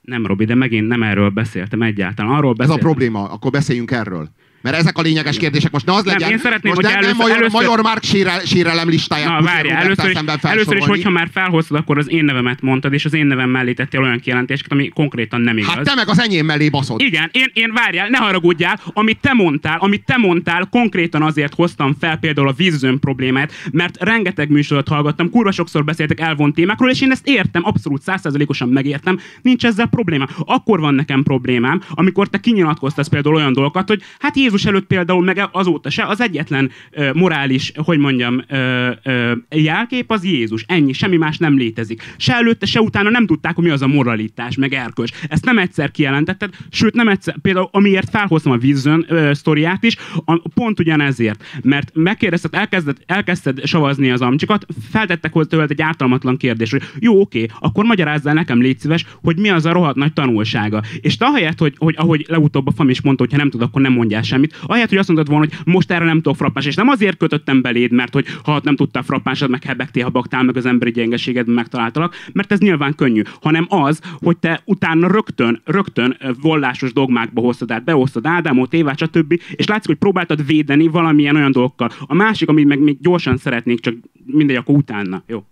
Nem 0.09 0.25
Robi, 0.25 0.45
de 0.45 0.55
megint 0.55 0.87
nem 0.87 1.03
erről 1.03 1.29
beszéltem 1.29 1.81
egyáltalán. 1.81 2.31
Arról 2.31 2.49
Ez 2.51 2.55
a 2.55 2.57
beszéltem. 2.57 2.83
probléma, 2.85 3.23
akkor 3.29 3.51
beszéljünk 3.51 3.91
erről. 3.91 4.29
Mert 4.61 4.75
ezek 4.75 4.97
a 4.97 5.01
lényeges 5.01 5.37
kérdések. 5.37 5.71
Most 5.71 5.85
ne 5.85 5.93
az 5.93 6.03
Nem, 6.03 6.13
legyen, 6.13 6.31
én 6.31 6.37
szeretném, 6.37 6.73
most 6.73 6.85
hogy 6.85 6.95
nem, 6.95 7.01
nem 7.01 7.03
először- 7.03 7.21
Major, 7.27 7.37
először- 7.37 7.61
Major 7.61 7.81
Mark 7.81 8.03
sérel, 8.03 8.39
sérelem 8.39 8.89
listáját 8.89 9.29
Na, 9.29 9.37
Roberttel 9.37 9.75
először 9.75 10.09
is, 10.09 10.41
először 10.41 10.77
is, 10.77 10.85
hogyha 10.85 11.09
már 11.09 11.29
felhoztad, 11.31 11.77
akkor 11.77 11.97
az 11.97 12.09
én 12.09 12.23
nevemet 12.25 12.61
mondtad, 12.61 12.93
és 12.93 13.05
az 13.05 13.13
én 13.13 13.25
nevem 13.25 13.49
mellé 13.49 13.73
tettél 13.73 14.01
olyan 14.01 14.19
kijelentéseket, 14.19 14.71
ami 14.71 14.87
konkrétan 14.89 15.41
nem 15.41 15.57
igaz. 15.57 15.73
Hát 15.73 15.83
te 15.83 15.95
meg 15.95 16.09
az 16.09 16.19
enyém 16.19 16.45
mellé 16.45 16.69
baszod. 16.69 17.01
Igen, 17.01 17.29
én, 17.33 17.51
én 17.53 17.71
várjál, 17.73 18.09
ne 18.09 18.17
haragudjál, 18.17 18.79
amit 18.93 19.17
te 19.19 19.33
mondtál, 19.33 19.77
amit 19.79 20.05
te 20.05 20.17
mondtál, 20.17 20.67
konkrétan 20.71 21.21
azért 21.21 21.53
hoztam 21.53 21.95
fel 21.99 22.17
például 22.17 22.47
a 22.47 22.53
vízzön 22.53 22.99
problémát, 22.99 23.51
mert 23.71 24.03
rengeteg 24.03 24.49
műsorot 24.49 24.87
hallgattam, 24.87 25.29
kurva 25.29 25.51
sokszor 25.51 25.83
beszéltek 25.83 26.19
elvont 26.19 26.55
témákról, 26.55 26.89
és 26.89 27.01
én 27.01 27.11
ezt 27.11 27.27
értem, 27.27 27.61
abszolút 27.65 28.01
százszerzelékosan 28.01 28.69
megértem, 28.69 29.19
nincs 29.41 29.65
ezzel 29.65 29.87
probléma. 29.87 30.27
Akkor 30.45 30.79
van 30.79 30.93
nekem 30.93 31.23
problémám, 31.23 31.81
amikor 31.89 32.27
te 32.27 32.37
kinyilatkoztasz 32.37 33.07
például 33.07 33.35
olyan 33.35 33.53
dolgokat, 33.53 33.87
hogy 33.87 34.01
hát 34.19 34.35
Jézus 34.49 34.65
előtt 34.65 34.87
például 34.87 35.23
meg 35.23 35.49
azóta 35.51 35.89
se, 35.89 36.03
az 36.03 36.21
egyetlen 36.21 36.71
ö, 36.91 37.09
morális, 37.13 37.71
hogy 37.75 37.97
mondjam, 37.97 38.43
ö, 38.47 38.89
ö, 39.03 39.31
jelkép 39.49 40.11
az 40.11 40.23
Jézus. 40.23 40.63
Ennyi, 40.67 40.93
semmi 40.93 41.17
más 41.17 41.37
nem 41.37 41.57
létezik. 41.57 42.13
Se 42.17 42.33
előtte, 42.33 42.65
se 42.65 42.81
utána 42.81 43.09
nem 43.09 43.25
tudták, 43.25 43.55
hogy 43.55 43.63
mi 43.63 43.69
az 43.69 43.81
a 43.81 43.87
moralitás, 43.87 44.55
meg 44.55 44.73
erkölcs. 44.73 45.11
Ezt 45.27 45.45
nem 45.45 45.57
egyszer 45.57 45.91
kijelentetted, 45.91 46.53
sőt 46.69 46.93
nem 46.93 47.07
egyszer, 47.07 47.35
például 47.41 47.69
amiért 47.71 48.09
felhoztam 48.09 48.51
a 48.51 48.57
Vision 48.57 49.05
ö, 49.07 49.33
sztoriát 49.33 49.83
is, 49.83 49.95
a, 50.25 50.49
pont 50.53 50.79
ugyanezért, 50.79 51.43
mert 51.63 51.91
megkérdezted, 51.93 52.53
elkezded, 52.53 52.97
elkezdted 53.05 53.65
savazni 53.65 54.11
az 54.11 54.21
amcsikat, 54.21 54.65
feltettek 54.91 55.33
hozzá 55.33 55.47
tőled 55.49 55.71
egy 55.71 55.81
ártalmatlan 55.81 56.37
kérdés, 56.37 56.71
hogy 56.71 56.83
jó, 56.99 57.21
oké, 57.21 57.45
akkor 57.59 57.85
magyarázzál 57.85 58.33
nekem, 58.33 58.61
légy 58.61 58.79
szíves, 58.79 59.05
hogy 59.23 59.37
mi 59.37 59.49
az 59.49 59.65
a 59.65 59.71
rohadt 59.71 59.95
nagy 59.95 60.13
tanulsága. 60.13 60.81
És 61.01 61.17
te 61.17 61.25
ahelyett, 61.25 61.59
hogy, 61.59 61.75
hogy 61.77 61.95
ahogy 61.97 62.25
legutóbb 62.27 62.67
a 62.67 62.71
fam 62.71 62.89
is 62.89 63.01
mondta, 63.01 63.23
hogy 63.23 63.31
ha 63.31 63.37
nem 63.37 63.49
tud, 63.49 63.61
akkor 63.61 63.81
nem 63.81 63.93
mondjál 63.93 64.21
semmit, 64.21 64.38
ahelyett, 64.61 64.89
hogy 64.89 64.97
azt 64.97 65.07
mondtad 65.07 65.29
volna, 65.29 65.47
hogy 65.49 65.73
most 65.73 65.91
erre 65.91 66.05
nem 66.05 66.21
tudok 66.21 66.35
frappáns, 66.35 66.65
és 66.65 66.75
nem 66.75 66.87
azért 66.87 67.17
kötöttem 67.17 67.61
beléd, 67.61 67.91
mert 67.91 68.13
hogy 68.13 68.25
ha 68.43 68.61
nem 68.63 68.75
tudtál 68.75 69.03
frappánsad, 69.03 69.49
meg 69.49 69.63
hebegtél, 69.63 70.03
habagtál, 70.03 70.43
meg 70.43 70.57
az 70.57 70.65
emberi 70.65 70.91
gyengeségedben 70.91 71.55
megtaláltalak, 71.55 72.15
mert 72.33 72.51
ez 72.51 72.59
nyilván 72.59 72.95
könnyű, 72.95 73.21
hanem 73.41 73.65
az, 73.69 74.01
hogy 74.17 74.37
te 74.37 74.61
utána 74.65 75.07
rögtön, 75.07 75.61
rögtön 75.65 76.17
vallásos 76.41 76.93
dogmákba 76.93 77.41
hoztad 77.41 77.71
át, 77.71 77.83
behoztad 77.83 78.25
Ádámot, 78.25 78.73
Évát, 78.73 78.97
stb. 78.97 79.41
És 79.51 79.67
látszik, 79.67 79.87
hogy 79.87 79.97
próbáltad 79.97 80.45
védeni 80.45 80.87
valamilyen 80.87 81.35
olyan 81.35 81.51
dolgokkal. 81.51 81.91
A 81.99 82.13
másik, 82.13 82.49
amit 82.49 82.67
meg 82.67 82.79
még 82.79 82.97
gyorsan 83.01 83.37
szeretnék, 83.37 83.79
csak 83.79 83.95
mindegy, 84.25 84.55
akkor 84.55 84.75
utána. 84.75 85.23
Jó. 85.27 85.43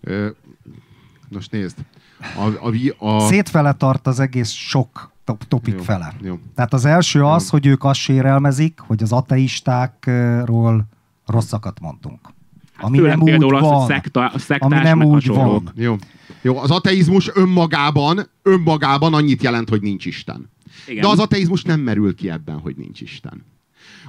Ö, 0.00 0.28
most 1.28 1.50
nézd. 1.50 1.78
A, 2.36 2.68
a, 2.68 2.72
a, 3.06 3.20
Szétfele 3.20 3.72
tart 3.72 4.06
az 4.06 4.20
egész 4.20 4.50
sok 4.50 5.11
topik 5.48 5.74
Jó, 5.74 5.80
fele. 5.82 6.14
jó. 6.22 6.38
Tehát 6.54 6.72
az 6.72 6.84
első 6.84 7.24
az, 7.24 7.48
hogy 7.48 7.66
ők 7.66 7.84
azt 7.84 8.00
sérelmezik, 8.00 8.80
hogy 8.80 9.02
az 9.02 9.12
ateistákról 9.12 10.86
rosszakat 11.26 11.80
mondunk. 11.80 12.20
Ami 12.78 12.96
Főleg 12.98 13.18
nem 13.18 13.44
úgy 13.44 13.54
az, 13.54 13.60
van. 13.60 13.74
a 13.74 13.86
szekta, 13.86 14.32
Ami 14.58 14.74
nem 14.74 15.02
úgy 15.02 15.26
hasonlók. 15.26 15.62
van. 15.64 15.72
Jó. 15.76 15.96
Jó, 16.42 16.58
az 16.58 16.70
ateizmus 16.70 17.30
önmagában, 17.34 18.20
önmagában 18.42 19.14
annyit 19.14 19.42
jelent, 19.42 19.68
hogy 19.68 19.82
nincs 19.82 20.06
Isten. 20.06 20.50
Igen. 20.86 21.02
De 21.02 21.08
az 21.08 21.18
ateizmus 21.18 21.62
nem 21.62 21.80
merül 21.80 22.14
ki 22.14 22.30
ebben, 22.30 22.58
hogy 22.58 22.76
nincs 22.76 23.00
Isten. 23.00 23.44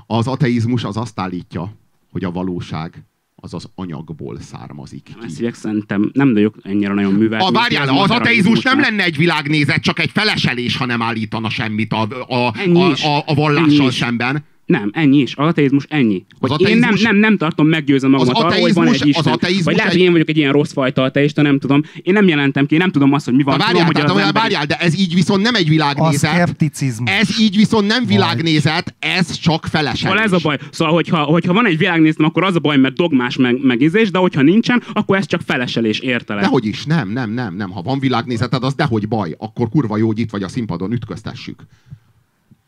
Az 0.08 0.28
ateizmus 0.28 0.84
az 0.84 0.98
azt 0.98 1.20
állítja, 1.20 1.74
hogy 2.12 2.24
a 2.24 2.32
valóság 2.32 3.06
az 3.44 3.54
az 3.54 3.70
anyagból 3.76 4.40
származik 4.40 5.04
ki. 5.04 5.14
Ezt 5.46 5.60
szerintem 5.60 6.10
nem 6.14 6.34
vagyok 6.34 6.56
ennyire 6.62 6.94
nagyon 6.94 7.14
művelt. 7.14 7.44
A, 7.44 7.52
várjál, 7.52 7.90
az 7.90 8.10
ateizmus 8.10 8.62
nem 8.62 8.80
lenne 8.80 9.04
egy 9.04 9.18
világnézet, 9.18 9.82
csak 9.82 10.00
egy 10.00 10.10
feleselés, 10.14 10.78
ha 10.78 10.86
nem 10.86 11.02
állítana 11.02 11.50
semmit 11.50 11.94
a, 11.94 12.08
a, 12.28 12.36
a, 12.36 12.92
a, 12.92 13.24
a 13.26 13.34
vallással 13.34 13.92
szemben. 13.92 14.46
Nem, 14.66 14.90
ennyi 14.94 15.18
is. 15.18 15.36
Az 15.36 15.48
ateizmus 15.48 15.86
ennyi. 15.90 16.26
Hogy 16.40 16.52
Az 16.52 16.60
én 16.62 16.66
nem, 16.68 16.78
ateizmus- 16.78 17.02
nem, 17.12 17.16
nem 17.16 17.38
tartom 17.38 17.68
meggyőzve 17.68 18.08
magamat 18.08 18.36
Az 18.36 18.42
arról, 18.44 18.52
hogy 18.60 18.74
van 18.74 18.84
ateizmus- 18.84 19.02
egy 19.02 19.08
Isten. 19.08 19.24
az 19.26 19.32
ateizmus 19.38 19.64
Vagy 19.66 19.76
lehet, 19.76 19.92
egy- 19.92 19.98
hogy 19.98 20.06
én 20.06 20.12
vagyok 20.12 20.30
egy 20.30 20.38
ilyen 20.38 20.52
rossz 20.52 20.72
fajta 20.74 21.02
ateista, 21.04 21.42
nem 21.42 21.60
tudom. 21.60 21.82
Én 22.02 22.14
nem 22.14 22.28
jelentem 22.28 22.66
ki, 22.66 22.74
én 22.74 22.80
nem 22.80 22.92
tudom 22.92 23.14
azt, 23.14 23.26
hogy 23.26 23.34
mi 23.34 23.44
van. 23.44 23.54
Tudom, 23.54 23.68
várjál, 23.68 23.86
hogy 23.86 23.94
tehát, 23.96 24.10
az 24.10 24.16
várjál, 24.16 24.34
emberi- 24.36 24.54
várjál, 24.54 24.78
de 24.78 24.86
ez 24.86 25.00
így 25.00 25.14
viszont 25.14 25.42
nem 25.42 25.56
egy 25.56 25.66
A 25.66 25.70
világnézet. 25.70 26.32
szkepticizmus. 26.32 27.12
Ez 27.12 27.40
így 27.40 27.56
viszont 27.56 27.88
nem 27.88 28.06
világnézet, 28.06 28.96
ez 29.00 29.32
csak 29.38 29.66
feleselés. 29.66 30.00
Szóval 30.00 30.20
ez 30.20 30.32
a 30.32 30.40
baj. 30.44 30.58
Szóval, 30.72 30.94
hogyha, 30.94 31.24
hogyha 31.24 31.54
van 31.54 31.66
egy 31.66 31.78
világnézetem, 31.78 32.26
akkor 32.26 32.44
az 32.44 32.56
a 32.56 32.60
baj, 32.60 32.78
mert 32.78 32.96
dogmás 32.96 33.36
meg, 33.38 33.58
meg 33.62 33.82
izés, 33.82 34.12
de 34.12 34.18
hogyha 34.18 34.42
nincsen, 34.42 34.84
akkor 34.94 35.18
ez 35.18 35.26
csak 35.26 35.42
feleselés 35.46 36.00
értelem. 36.00 36.42
Dehogy 36.44 36.66
is, 36.66 36.86
nem, 36.86 37.10
nem, 37.10 37.32
nem, 37.32 37.56
nem. 37.56 37.70
Ha 37.70 37.82
van 37.82 38.00
világnézeted, 38.00 38.64
az 38.64 38.74
dehogy 38.74 39.08
baj. 39.08 39.36
Akkor 39.38 39.70
kurva 39.70 39.98
jó, 39.98 40.08
hogy 40.08 40.20
itt 40.20 40.30
vagy 40.32 40.44
a 40.44 40.48
színpadon, 40.48 40.92
ütköztessük. 40.92 41.64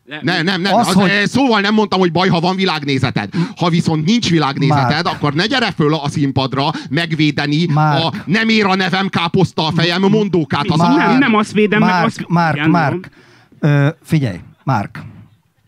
De- 0.06 0.20
Ne, 0.22 0.42
nem, 0.42 0.60
nem. 0.60 0.74
Az, 0.74 0.86
Az, 0.88 0.94
hogy- 0.94 1.10
hogy... 1.10 1.28
Szóval 1.28 1.60
nem 1.60 1.74
mondtam, 1.74 1.98
hogy 2.00 2.12
baj, 2.12 2.28
ha 2.28 2.40
van 2.40 2.56
világnézeted. 2.56 3.28
Ha 3.56 3.68
viszont 3.68 4.04
nincs 4.04 4.30
világnézeted, 4.30 5.04
Márk. 5.04 5.06
akkor 5.06 5.34
ne 5.34 5.46
gyere 5.46 5.70
föl 5.70 5.94
a 5.94 6.08
színpadra 6.08 6.70
megvédeni 6.90 7.66
Márk. 7.66 8.04
a 8.04 8.12
nem 8.26 8.48
ér 8.48 8.66
a 8.66 8.74
nevem 8.74 9.08
káposzta 9.08 9.66
a 9.66 9.72
fejem 9.72 10.00
mondókát. 10.02 10.66
Az 10.68 10.78
Márk. 10.78 10.92
a... 10.92 11.06
Nem, 11.06 11.18
nem 11.18 11.34
azt 11.34 11.52
védem, 11.52 11.80
meg 11.80 11.88
Márk, 11.88 12.06
azt- 12.06 12.28
Márk, 12.28 12.56
Igen, 12.56 12.70
Márk. 12.70 13.08
Ö, 13.60 13.88
figyelj, 14.02 14.38
Márk. 14.64 15.02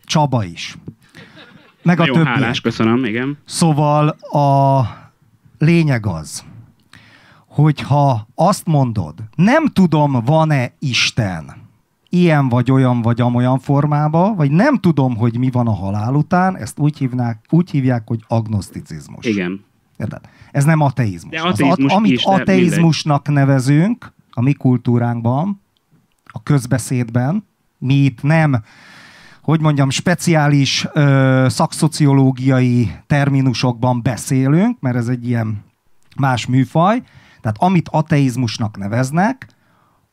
Csaba 0.03 0.43
is. 0.43 0.75
Meg 1.83 1.99
a 1.99 2.01
Nagyon 2.01 2.15
többiek. 2.17 2.35
hálás, 2.35 2.61
köszönöm, 2.61 3.05
igen. 3.05 3.37
Szóval 3.45 4.07
a 4.31 4.81
lényeg 5.57 6.05
az, 6.05 6.43
hogyha 7.47 8.27
azt 8.35 8.65
mondod, 8.65 9.13
nem 9.35 9.65
tudom, 9.65 10.11
van-e 10.25 10.71
Isten, 10.79 11.67
ilyen 12.09 12.49
vagy 12.49 12.71
olyan 12.71 13.01
vagy 13.01 13.21
amolyan 13.21 13.59
formában, 13.59 14.35
vagy 14.35 14.51
nem 14.51 14.77
tudom, 14.77 15.15
hogy 15.15 15.37
mi 15.37 15.49
van 15.49 15.67
a 15.67 15.73
halál 15.73 16.13
után, 16.13 16.57
ezt 16.57 16.79
úgy, 16.79 16.97
hívnák, 16.97 17.45
úgy 17.49 17.71
hívják, 17.71 18.03
hogy 18.07 18.23
agnoszticizmus. 18.27 19.25
Igen. 19.25 19.65
Érted? 19.97 20.21
Ez 20.51 20.63
nem 20.63 20.81
ateizmus. 20.81 21.31
De 21.31 21.47
Az 21.47 21.53
ateizmus 21.53 21.93
amit 21.93 22.11
is, 22.11 22.23
ateizmusnak 22.23 23.27
nevezünk 23.27 24.13
a 24.31 24.41
mi 24.41 24.53
kultúránkban, 24.53 25.61
a 26.23 26.43
közbeszédben, 26.43 27.47
mi 27.77 27.93
itt 27.93 28.21
nem, 28.23 28.63
hogy 29.41 29.61
mondjam, 29.61 29.89
speciális 29.89 30.87
ö, 30.93 31.45
szakszociológiai 31.49 32.91
terminusokban 33.07 34.01
beszélünk, 34.01 34.79
mert 34.79 34.95
ez 34.95 35.07
egy 35.07 35.27
ilyen 35.27 35.63
más 36.17 36.45
műfaj. 36.45 37.01
Tehát 37.41 37.57
amit 37.59 37.89
ateizmusnak 37.89 38.77
neveznek, 38.77 39.47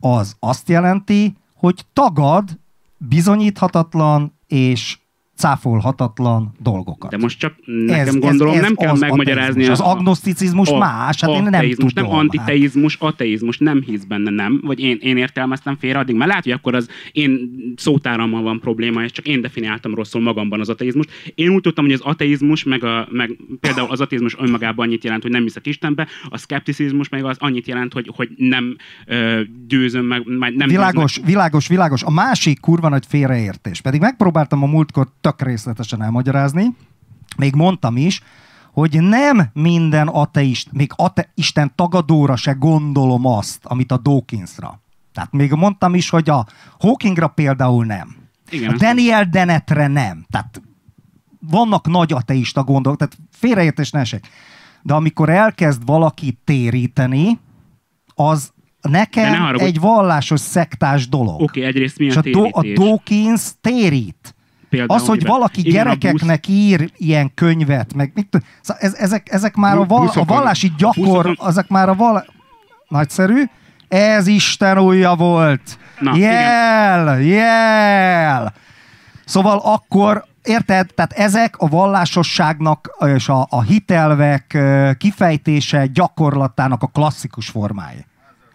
az 0.00 0.36
azt 0.38 0.68
jelenti, 0.68 1.36
hogy 1.56 1.84
tagad 1.92 2.58
bizonyíthatatlan 2.96 4.38
és 4.46 4.98
cáfolhatatlan 5.36 6.52
dolgokat. 6.62 7.10
De 7.10 7.16
most 7.16 7.38
csak 7.38 7.54
nekem 7.64 8.06
ez, 8.06 8.18
gondolom, 8.18 8.52
ez, 8.54 8.58
ez 8.60 8.64
nem 8.66 8.74
kell 8.74 8.90
az 8.90 9.00
megmagyarázni. 9.00 9.50
ateizmus. 9.62 9.78
Az 9.88 9.94
agnoszticizmus 9.94 10.68
a- 10.68 10.78
más, 10.78 11.20
hát 11.20 11.30
én 11.30 11.42
nem 11.42 11.52
ateizmus, 11.54 11.92
tudom. 11.92 12.08
Nem 12.10 12.18
antiteizmus, 12.18 12.96
ateizmus, 13.00 13.58
nem 13.58 13.82
hisz 13.86 14.04
benne, 14.04 14.30
nem. 14.30 14.60
Vagy 14.64 14.80
én, 14.80 14.98
én 15.00 15.16
értelmeztem 15.16 15.76
félre 15.76 15.98
addig, 15.98 16.16
mert 16.16 16.28
lehet, 16.28 16.44
hogy 16.44 16.52
akkor 16.52 16.74
az 16.74 16.88
én 17.12 17.50
szótárammal 17.76 18.42
van 18.42 18.60
probléma, 18.60 19.02
és 19.02 19.10
csak 19.12 19.26
én 19.26 19.40
definiáltam 19.40 19.94
rosszul 19.94 20.20
magamban 20.22 20.60
az 20.60 20.68
ateizmust. 20.68 21.10
Én 21.34 21.48
úgy 21.48 21.60
tudtam, 21.60 21.84
hogy 21.84 21.94
az 21.94 22.00
ateizmus, 22.00 22.64
meg, 22.64 22.84
a, 22.84 23.08
meg 23.10 23.36
például 23.60 23.90
az 23.90 24.00
ateizmus 24.00 24.36
önmagában 24.38 24.86
annyit 24.86 25.04
jelent, 25.04 25.22
hogy 25.22 25.30
nem 25.32 25.42
hiszek 25.42 25.66
Istenbe, 25.66 26.06
a 26.28 26.38
szkepticizmus 26.38 27.08
meg 27.08 27.24
az 27.24 27.36
annyit 27.40 27.66
jelent, 27.66 27.92
hogy, 27.92 28.10
hogy 28.16 28.28
nem 28.36 28.76
ö, 29.06 29.40
győzöm 29.68 30.04
meg, 30.04 30.22
meg 30.38 30.54
nem 30.56 30.68
Világos, 30.68 31.12
győznek- 31.14 31.30
világos, 31.30 31.68
világos. 31.68 32.02
A 32.02 32.10
másik 32.10 32.60
kurva 32.60 32.88
nagy 32.88 33.04
félreértés. 33.08 33.80
Pedig 33.80 34.00
megpróbáltam 34.00 34.62
a 34.62 34.66
múltkor 34.66 35.08
tök 35.26 35.42
részletesen 35.42 36.02
elmagyarázni. 36.02 36.76
Még 37.36 37.54
mondtam 37.54 37.96
is, 37.96 38.22
hogy 38.72 39.00
nem 39.00 39.48
minden 39.52 40.08
ateist, 40.08 40.72
még 40.72 40.92
ate, 40.96 41.30
Isten 41.34 41.72
tagadóra 41.74 42.36
se 42.36 42.52
gondolom 42.52 43.26
azt, 43.26 43.58
amit 43.62 43.92
a 43.92 43.96
Dawkinsra. 43.96 44.80
Tehát 45.12 45.32
még 45.32 45.52
mondtam 45.52 45.94
is, 45.94 46.08
hogy 46.08 46.30
a 46.30 46.46
Hawkingra 46.78 47.28
például 47.28 47.84
nem. 47.84 48.16
Igen, 48.50 48.74
a 48.74 48.76
Daniel 48.76 49.24
Dennetre 49.24 49.86
nem. 49.86 50.26
Tehát 50.30 50.62
vannak 51.40 51.86
nagy 51.86 52.12
ateista 52.12 52.64
gondolatok, 52.64 53.08
tehát 53.08 53.28
félreértés 53.30 53.90
ne 53.90 54.00
esek. 54.00 54.28
De 54.82 54.94
amikor 54.94 55.28
elkezd 55.28 55.86
valaki 55.86 56.38
téríteni, 56.44 57.38
az 58.14 58.52
ne 58.80 58.90
nekem 58.90 59.34
haragudj. 59.34 59.64
egy 59.64 59.80
vallásos 59.80 60.40
szektás 60.40 61.08
dolog. 61.08 61.40
Oké, 61.42 61.64
egyrészt 61.64 61.98
mi 61.98 62.04
És 62.04 62.16
a 62.16 62.20
a, 62.20 62.30
Do- 62.30 62.52
a? 62.52 62.62
Dawkins 62.62 63.50
térít. 63.60 64.35
Például, 64.76 65.00
Az, 65.00 65.06
hogy 65.06 65.16
miben- 65.16 65.32
valaki 65.32 65.60
Igen, 65.60 65.72
a 65.86 65.94
gyerekeknek 65.94 66.48
ír 66.48 66.90
ilyen 66.96 67.34
könyvet, 67.34 67.94
meg 67.94 68.10
mit 68.14 68.42
ez, 68.78 68.94
ezek, 68.94 69.32
ezek 69.32 69.54
már 69.54 69.76
a, 69.76 69.84
val- 69.84 70.16
a 70.16 70.24
vallási 70.24 70.72
gyakor, 70.78 70.94
buszokon- 71.24 71.48
ezek 71.48 71.68
már 71.68 71.88
a 71.88 71.94
val- 71.94 72.32
Nagyszerű. 72.88 73.42
Ez 73.88 74.26
Isten 74.26 74.78
újja 74.78 75.14
volt. 75.14 75.78
Na, 76.00 76.16
jel, 76.16 77.20
jel. 77.20 78.52
Szóval 79.24 79.60
akkor, 79.64 80.24
érted? 80.42 80.94
Tehát 80.94 81.12
ezek 81.12 81.54
a 81.58 81.68
vallásosságnak 81.68 82.96
és 83.06 83.28
a, 83.28 83.46
a 83.50 83.62
hitelvek 83.62 84.58
kifejtése 84.98 85.86
gyakorlatának 85.86 86.82
a 86.82 86.86
klasszikus 86.86 87.48
formái. 87.48 88.04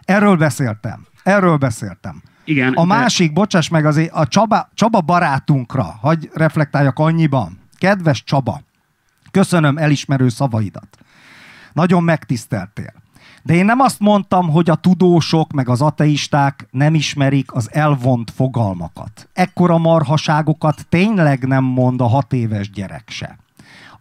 Erről 0.05 0.35
beszéltem. 0.35 1.05
Erről 1.23 1.57
beszéltem. 1.57 2.21
Igen, 2.51 2.73
A 2.73 2.81
de- 2.81 2.87
másik, 2.87 3.33
bocsáss 3.33 3.67
meg, 3.67 3.85
azért 3.85 4.11
a 4.13 4.27
Csaba, 4.27 4.69
Csaba 4.73 5.01
barátunkra, 5.01 5.83
hagy 6.01 6.29
reflektáljak 6.33 6.99
annyiban. 6.99 7.59
Kedves 7.77 8.23
Csaba, 8.23 8.61
köszönöm 9.31 9.77
elismerő 9.77 10.29
szavaidat. 10.29 10.97
Nagyon 11.73 12.03
megtiszteltél. 12.03 12.93
De 13.43 13.53
én 13.53 13.65
nem 13.65 13.79
azt 13.79 13.99
mondtam, 13.99 14.49
hogy 14.49 14.69
a 14.69 14.75
tudósok 14.75 15.51
meg 15.51 15.69
az 15.69 15.81
ateisták 15.81 16.67
nem 16.71 16.93
ismerik 16.93 17.53
az 17.53 17.73
elvont 17.73 18.31
fogalmakat. 18.31 19.29
Ekkora 19.33 19.77
marhaságokat 19.77 20.85
tényleg 20.89 21.47
nem 21.47 21.63
mond 21.63 22.01
a 22.01 22.07
hat 22.07 22.33
éves 22.33 22.69
gyerek 22.69 23.09
se. 23.09 23.37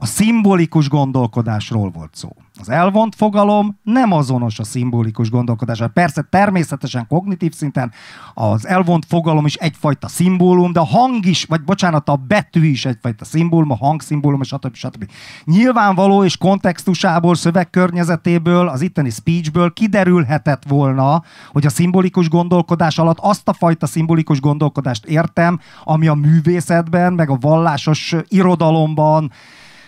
A 0.03 0.07
szimbolikus 0.07 0.89
gondolkodásról 0.89 1.91
volt 1.91 2.15
szó. 2.15 2.29
Az 2.61 2.69
elvont 2.69 3.15
fogalom 3.15 3.79
nem 3.83 4.13
azonos 4.13 4.59
a 4.59 4.65
szimbolikus 4.65 5.31
gondolkodással. 5.31 5.89
Persze 5.89 6.27
természetesen 6.31 7.07
kognitív 7.07 7.53
szinten 7.53 7.93
az 8.35 8.67
elvont 8.67 9.05
fogalom 9.05 9.47
is 9.47 9.55
egyfajta 9.55 10.09
szimbólum, 10.09 10.73
de 10.73 10.81
a 10.81 10.85
hang 10.85 11.27
is, 11.27 11.45
vagy 11.45 11.63
bocsánat, 11.63 12.09
a 12.09 12.17
betű 12.17 12.67
is 12.67 12.85
egyfajta 12.85 13.25
szimbólum, 13.25 13.71
a 13.71 13.77
hangszimbólum, 13.77 14.43
stb. 14.43 14.75
stb. 14.75 15.11
Nyilvánvaló 15.45 16.25
és 16.25 16.37
kontextusából, 16.37 17.35
szövegkörnyezetéből, 17.35 18.69
az 18.69 18.81
itteni 18.81 19.11
speechből 19.11 19.73
kiderülhetett 19.73 20.63
volna, 20.69 21.23
hogy 21.53 21.67
a 21.67 21.71
szimbolikus 21.71 22.29
gondolkodás 22.29 22.99
alatt 22.99 23.19
azt 23.21 23.49
a 23.49 23.53
fajta 23.53 23.87
szimbolikus 23.87 24.41
gondolkodást 24.41 25.07
értem, 25.07 25.61
ami 25.85 26.09
a 26.09 26.15
művészetben, 26.15 27.13
meg 27.13 27.31
a 27.31 27.39
vallásos 27.41 28.15
irodalomban, 28.29 29.33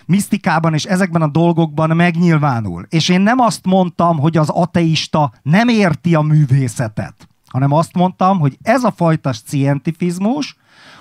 misztikában 0.05 0.73
és 0.73 0.85
ezekben 0.85 1.21
a 1.21 1.27
dolgokban 1.27 1.95
megnyilvánul. 1.95 2.85
És 2.89 3.09
én 3.09 3.21
nem 3.21 3.39
azt 3.39 3.65
mondtam, 3.65 4.19
hogy 4.19 4.37
az 4.37 4.49
ateista 4.49 5.31
nem 5.41 5.67
érti 5.67 6.15
a 6.15 6.21
művészetet, 6.21 7.27
hanem 7.47 7.71
azt 7.71 7.93
mondtam, 7.93 8.39
hogy 8.39 8.57
ez 8.61 8.83
a 8.83 8.91
fajta 8.91 9.33
scientifizmus 9.33 10.57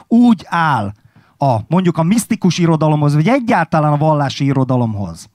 úgy 0.09 0.47
áll 0.49 0.93
a, 1.37 1.57
mondjuk 1.69 1.99
a 1.99 2.03
misztikus 2.03 2.59
irodalomhoz, 2.59 3.15
vagy 3.15 3.29
egyáltalán 3.29 3.93
a 3.93 3.97
vallási 3.97 4.45
irodalomhoz, 4.45 5.31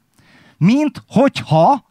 mint 0.57 1.03
hogyha 1.07 1.85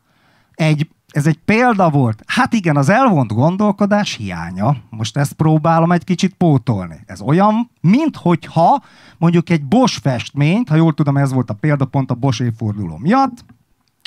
egy, 0.54 0.88
ez 1.16 1.26
egy 1.26 1.38
példa 1.44 1.90
volt. 1.90 2.22
Hát 2.26 2.52
igen, 2.52 2.76
az 2.76 2.88
elvont 2.88 3.32
gondolkodás 3.32 4.14
hiánya. 4.14 4.76
Most 4.90 5.16
ezt 5.16 5.32
próbálom 5.32 5.92
egy 5.92 6.04
kicsit 6.04 6.34
pótolni. 6.34 7.00
Ez 7.06 7.20
olyan, 7.20 7.70
mint 7.80 8.16
hogyha 8.16 8.82
mondjuk 9.18 9.50
egy 9.50 9.64
Bosch 9.64 10.00
festményt, 10.00 10.68
ha 10.68 10.74
jól 10.74 10.94
tudom, 10.94 11.16
ez 11.16 11.32
volt 11.32 11.50
a 11.50 11.54
példa 11.54 11.84
pont 11.84 12.10
a 12.10 12.14
Bosch 12.14 12.42
évforduló 12.42 12.96
miatt, 12.96 13.44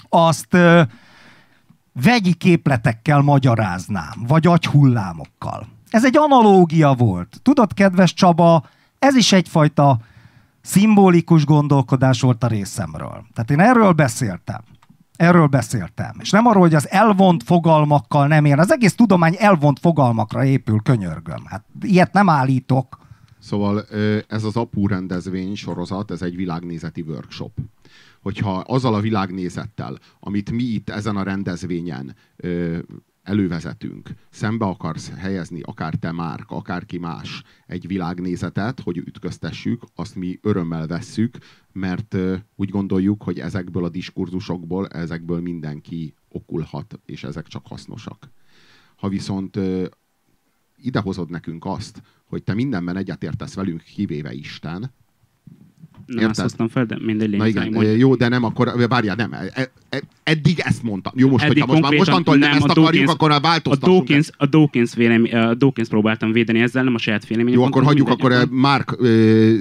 azt 0.10 0.54
ö, 0.54 0.82
vegyi 2.04 2.34
képletekkel 2.34 3.22
magyaráznám, 3.22 4.24
vagy 4.28 4.48
agyhullámokkal. 4.48 5.68
Ez 5.90 6.06
egy 6.06 6.18
analógia 6.18 6.94
volt. 6.94 7.40
Tudod, 7.42 7.74
kedves 7.74 8.14
Csaba, 8.14 8.64
ez 9.00 9.16
is 9.16 9.32
egyfajta 9.32 10.00
szimbolikus 10.62 11.46
gondolkodás 11.46 12.22
volt 12.22 12.44
a 12.44 12.48
részemről. 12.48 13.26
Tehát 13.34 13.52
én 13.52 13.60
erről 13.60 13.92
beszéltem. 13.92 14.62
Erről 15.20 15.48
beszéltem. 15.48 16.16
És 16.20 16.30
nem 16.30 16.46
arról, 16.46 16.62
hogy 16.62 16.74
az 16.76 16.90
elvont 16.90 17.44
fogalmakkal 17.44 18.28
nem 18.28 18.46
ér. 18.46 18.60
Az 18.60 18.72
egész 18.72 18.96
tudomány 18.96 19.36
elvont 19.38 19.80
fogalmakra 19.80 20.46
épül, 20.46 20.82
könyörgöm. 20.82 21.46
Hát 21.46 21.66
ilyet 21.82 22.14
nem 22.14 22.30
állítok. 22.30 23.00
Szóval 23.40 23.86
ez 24.28 24.44
az 24.44 24.56
APU 24.56 24.88
rendezvény 24.88 25.56
sorozat, 25.56 26.12
ez 26.12 26.22
egy 26.22 26.36
világnézeti 26.36 27.02
workshop. 27.02 27.52
Hogyha 28.22 28.58
azzal 28.58 28.94
a 28.94 29.00
világnézettel, 29.00 29.98
amit 30.20 30.52
mi 30.52 30.64
itt 30.64 30.90
ezen 30.90 31.16
a 31.16 31.24
rendezvényen 31.24 32.16
elővezetünk, 33.24 34.10
szembe 34.30 34.66
akarsz 34.66 35.10
helyezni, 35.10 35.62
akár 35.62 35.96
te 35.96 36.12
Márk, 36.12 36.52
akárki 36.52 36.98
más, 36.98 37.44
egy 37.68 37.88
világnézetet, 37.88 38.80
hogy 38.80 38.98
ütköztessük, 38.98 39.84
azt 39.96 40.16
mi 40.16 40.40
örömmel 40.42 40.88
vesszük, 40.88 41.38
mert 41.72 42.16
úgy 42.56 42.70
gondoljuk, 42.70 43.24
hogy 43.24 43.40
ezekből 43.40 43.84
a 43.84 43.90
diskurzusokból, 43.90 44.88
ezekből 44.88 45.42
mindenki 45.42 46.14
okulhat, 46.30 47.00
és 47.06 47.24
ezek 47.24 47.48
csak 47.48 47.68
hasznosak. 47.68 48.30
Ha 48.96 49.10
viszont 49.10 49.60
idehozod 50.78 51.30
nekünk 51.30 51.66
azt, 51.66 52.02
hogy 52.26 52.44
te 52.44 52.54
mindenben 52.54 52.98
egyetértesz 52.98 53.54
velünk, 53.54 53.82
kivéve 53.82 54.34
Isten. 54.34 54.92
Nem 56.10 56.18
Érted? 56.18 56.30
azt 56.30 56.42
hoztam 56.42 56.68
fel, 56.68 56.86
de 56.86 56.98
mindegy 57.02 57.30
Na 57.30 57.44
lényeg. 57.44 57.66
igen, 57.66 57.74
mondj. 57.84 58.00
jó, 58.00 58.16
de 58.16 58.28
nem, 58.28 58.44
akkor 58.44 58.88
várjál, 58.90 59.16
nem. 59.16 59.34
E- 59.34 59.72
e- 59.90 60.02
Eddig 60.24 60.60
ezt 60.60 60.84
mondtam. 60.84 61.14
Jó, 61.16 61.30
most, 61.30 61.44
Eddig 61.44 61.58
hogyha 61.58 61.72
most 61.72 61.82
már 61.90 61.94
mostantól 61.94 62.36
nem, 62.38 62.52
ezt 62.52 62.62
a 62.62 62.64
akarjuk, 62.64 62.86
Dawkins- 62.86 63.10
akkor 63.10 63.32
A 63.32 63.40
változtassunk. 63.40 63.98
Dawkins, 63.98 64.28
ezt. 64.28 64.34
a 64.38 64.46
Dawkins, 64.46 64.94
vélemi, 64.94 65.32
a 65.32 65.54
Dawkins 65.54 65.88
próbáltam 65.88 66.32
védeni 66.32 66.60
ezzel, 66.60 66.84
nem 66.84 66.96
a 66.96 66.98
saját 66.98 67.28
véleményem. 67.28 67.60
Jó, 67.60 67.66
akkor 67.66 67.84
hagyjuk, 67.84 68.10
akkor 68.10 68.32
eh, 68.32 68.42
Márk, 68.50 68.96
ö, 69.00 69.52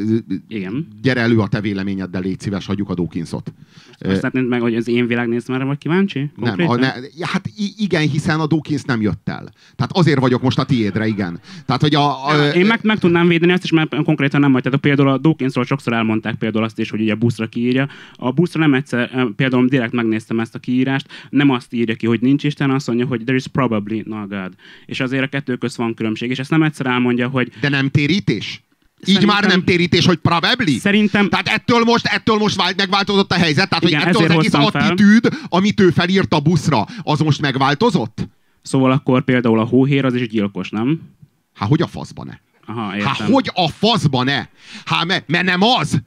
Igen. 0.48 0.88
gyere 1.02 1.20
elő 1.20 1.38
a 1.38 1.46
te 1.48 1.60
véleményeddel, 1.60 2.20
légy 2.20 2.40
szíves, 2.40 2.66
hagyjuk 2.66 2.90
a 2.90 2.94
Dawkinsot. 2.94 3.52
Azt 4.00 4.14
szeretnéd 4.14 4.48
meg, 4.48 4.60
hogy 4.60 4.74
az 4.74 4.88
én 4.88 5.06
világnézetemre 5.06 5.64
vagy 5.64 5.78
kíváncsi? 5.78 6.30
Nem, 6.36 6.68
a, 6.68 6.76
ne, 6.76 6.92
hát 7.20 7.50
igen, 7.78 8.08
hiszen 8.08 8.40
a 8.40 8.46
Dawkins 8.46 8.82
nem 8.82 9.00
jött 9.00 9.28
el. 9.28 9.48
Tehát 9.76 9.92
azért 9.92 10.20
vagyok 10.20 10.42
most 10.42 10.58
a 10.58 10.64
tiédre, 10.64 11.06
igen. 11.06 11.40
Tehát, 11.66 11.80
hogy 11.80 11.94
a... 11.94 12.26
a 12.28 12.48
Én 12.48 12.66
meg, 12.66 12.78
meg 12.82 12.98
tudnám 12.98 13.28
védeni 13.28 13.52
azt 13.52 13.64
is, 13.64 13.70
mert 13.72 14.02
konkrétan 14.04 14.40
nem. 14.40 14.52
Tehát 14.52 14.78
például 14.80 15.08
a 15.08 15.18
Dawkinsról 15.18 15.64
sokszor 15.64 15.92
elmondták 15.92 16.37
például 16.38 16.64
azt 16.64 16.78
is, 16.78 16.90
hogy 16.90 17.00
ugye 17.00 17.12
a 17.12 17.16
buszra 17.16 17.46
kiírja. 17.46 17.88
A 18.14 18.30
buszra 18.32 18.60
nem 18.60 18.74
egyszer, 18.74 19.10
eh, 19.14 19.24
például 19.36 19.66
direkt 19.68 19.92
megnéztem 19.92 20.40
ezt 20.40 20.54
a 20.54 20.58
kiírást, 20.58 21.06
nem 21.30 21.50
azt 21.50 21.72
írja 21.72 21.94
ki, 21.94 22.06
hogy 22.06 22.20
nincs 22.20 22.44
Isten, 22.44 22.70
azt 22.70 22.86
mondja, 22.86 23.06
hogy 23.06 23.20
there 23.20 23.36
is 23.36 23.46
probably 23.46 24.02
no 24.06 24.26
God. 24.26 24.52
És 24.86 25.00
azért 25.00 25.22
a 25.22 25.26
kettő 25.28 25.56
közt 25.56 25.76
van 25.76 25.94
különbség. 25.94 26.30
És 26.30 26.38
ezt 26.38 26.50
nem 26.50 26.62
egyszer 26.62 26.86
elmondja, 26.86 27.28
hogy 27.28 27.52
De 27.60 27.68
nem 27.68 27.88
térítés? 27.90 28.62
Így 29.00 29.14
Szerintem- 29.14 29.34
már 29.40 29.44
nem 29.50 29.64
térítés, 29.64 30.06
hogy 30.06 30.16
probably? 30.16 30.72
Szerintem- 30.72 31.28
Tehát 31.28 31.48
ettől 31.48 31.84
most, 31.84 32.06
ettől 32.06 32.36
most 32.36 32.56
vált, 32.56 32.76
megváltozott 32.76 33.32
a 33.32 33.34
helyzet? 33.34 33.68
Tehát, 33.68 33.84
Igen, 33.84 33.98
hogy 34.00 34.08
ettől 34.08 34.24
az 34.24 34.30
egész 34.30 34.52
hoztam 34.54 34.70
fel. 34.80 34.90
attitűd, 34.90 35.28
amit 35.48 35.80
ő 35.80 35.90
felírt 35.90 36.32
a 36.34 36.40
buszra, 36.40 36.86
az 37.02 37.20
most 37.20 37.40
megváltozott? 37.40 38.28
szóval 38.62 38.90
akkor 38.90 39.24
például 39.24 39.58
a 39.58 39.64
hóhér 39.64 40.04
az 40.04 40.14
is 40.14 40.28
gyilkos, 40.28 40.70
nem? 40.70 41.00
Hát 41.54 41.68
hogy 41.68 41.82
a 41.82 41.86
faszba 41.86 42.24
ne? 42.24 42.32
Aha, 42.66 42.96
értem. 42.96 43.32
hogy 43.32 43.50
a 43.54 43.68
faszba 43.68 44.22
ne? 44.22 44.46
Hát 44.84 45.04
mert 45.06 45.28
me 45.28 45.42
nem 45.42 45.62
az? 45.62 46.00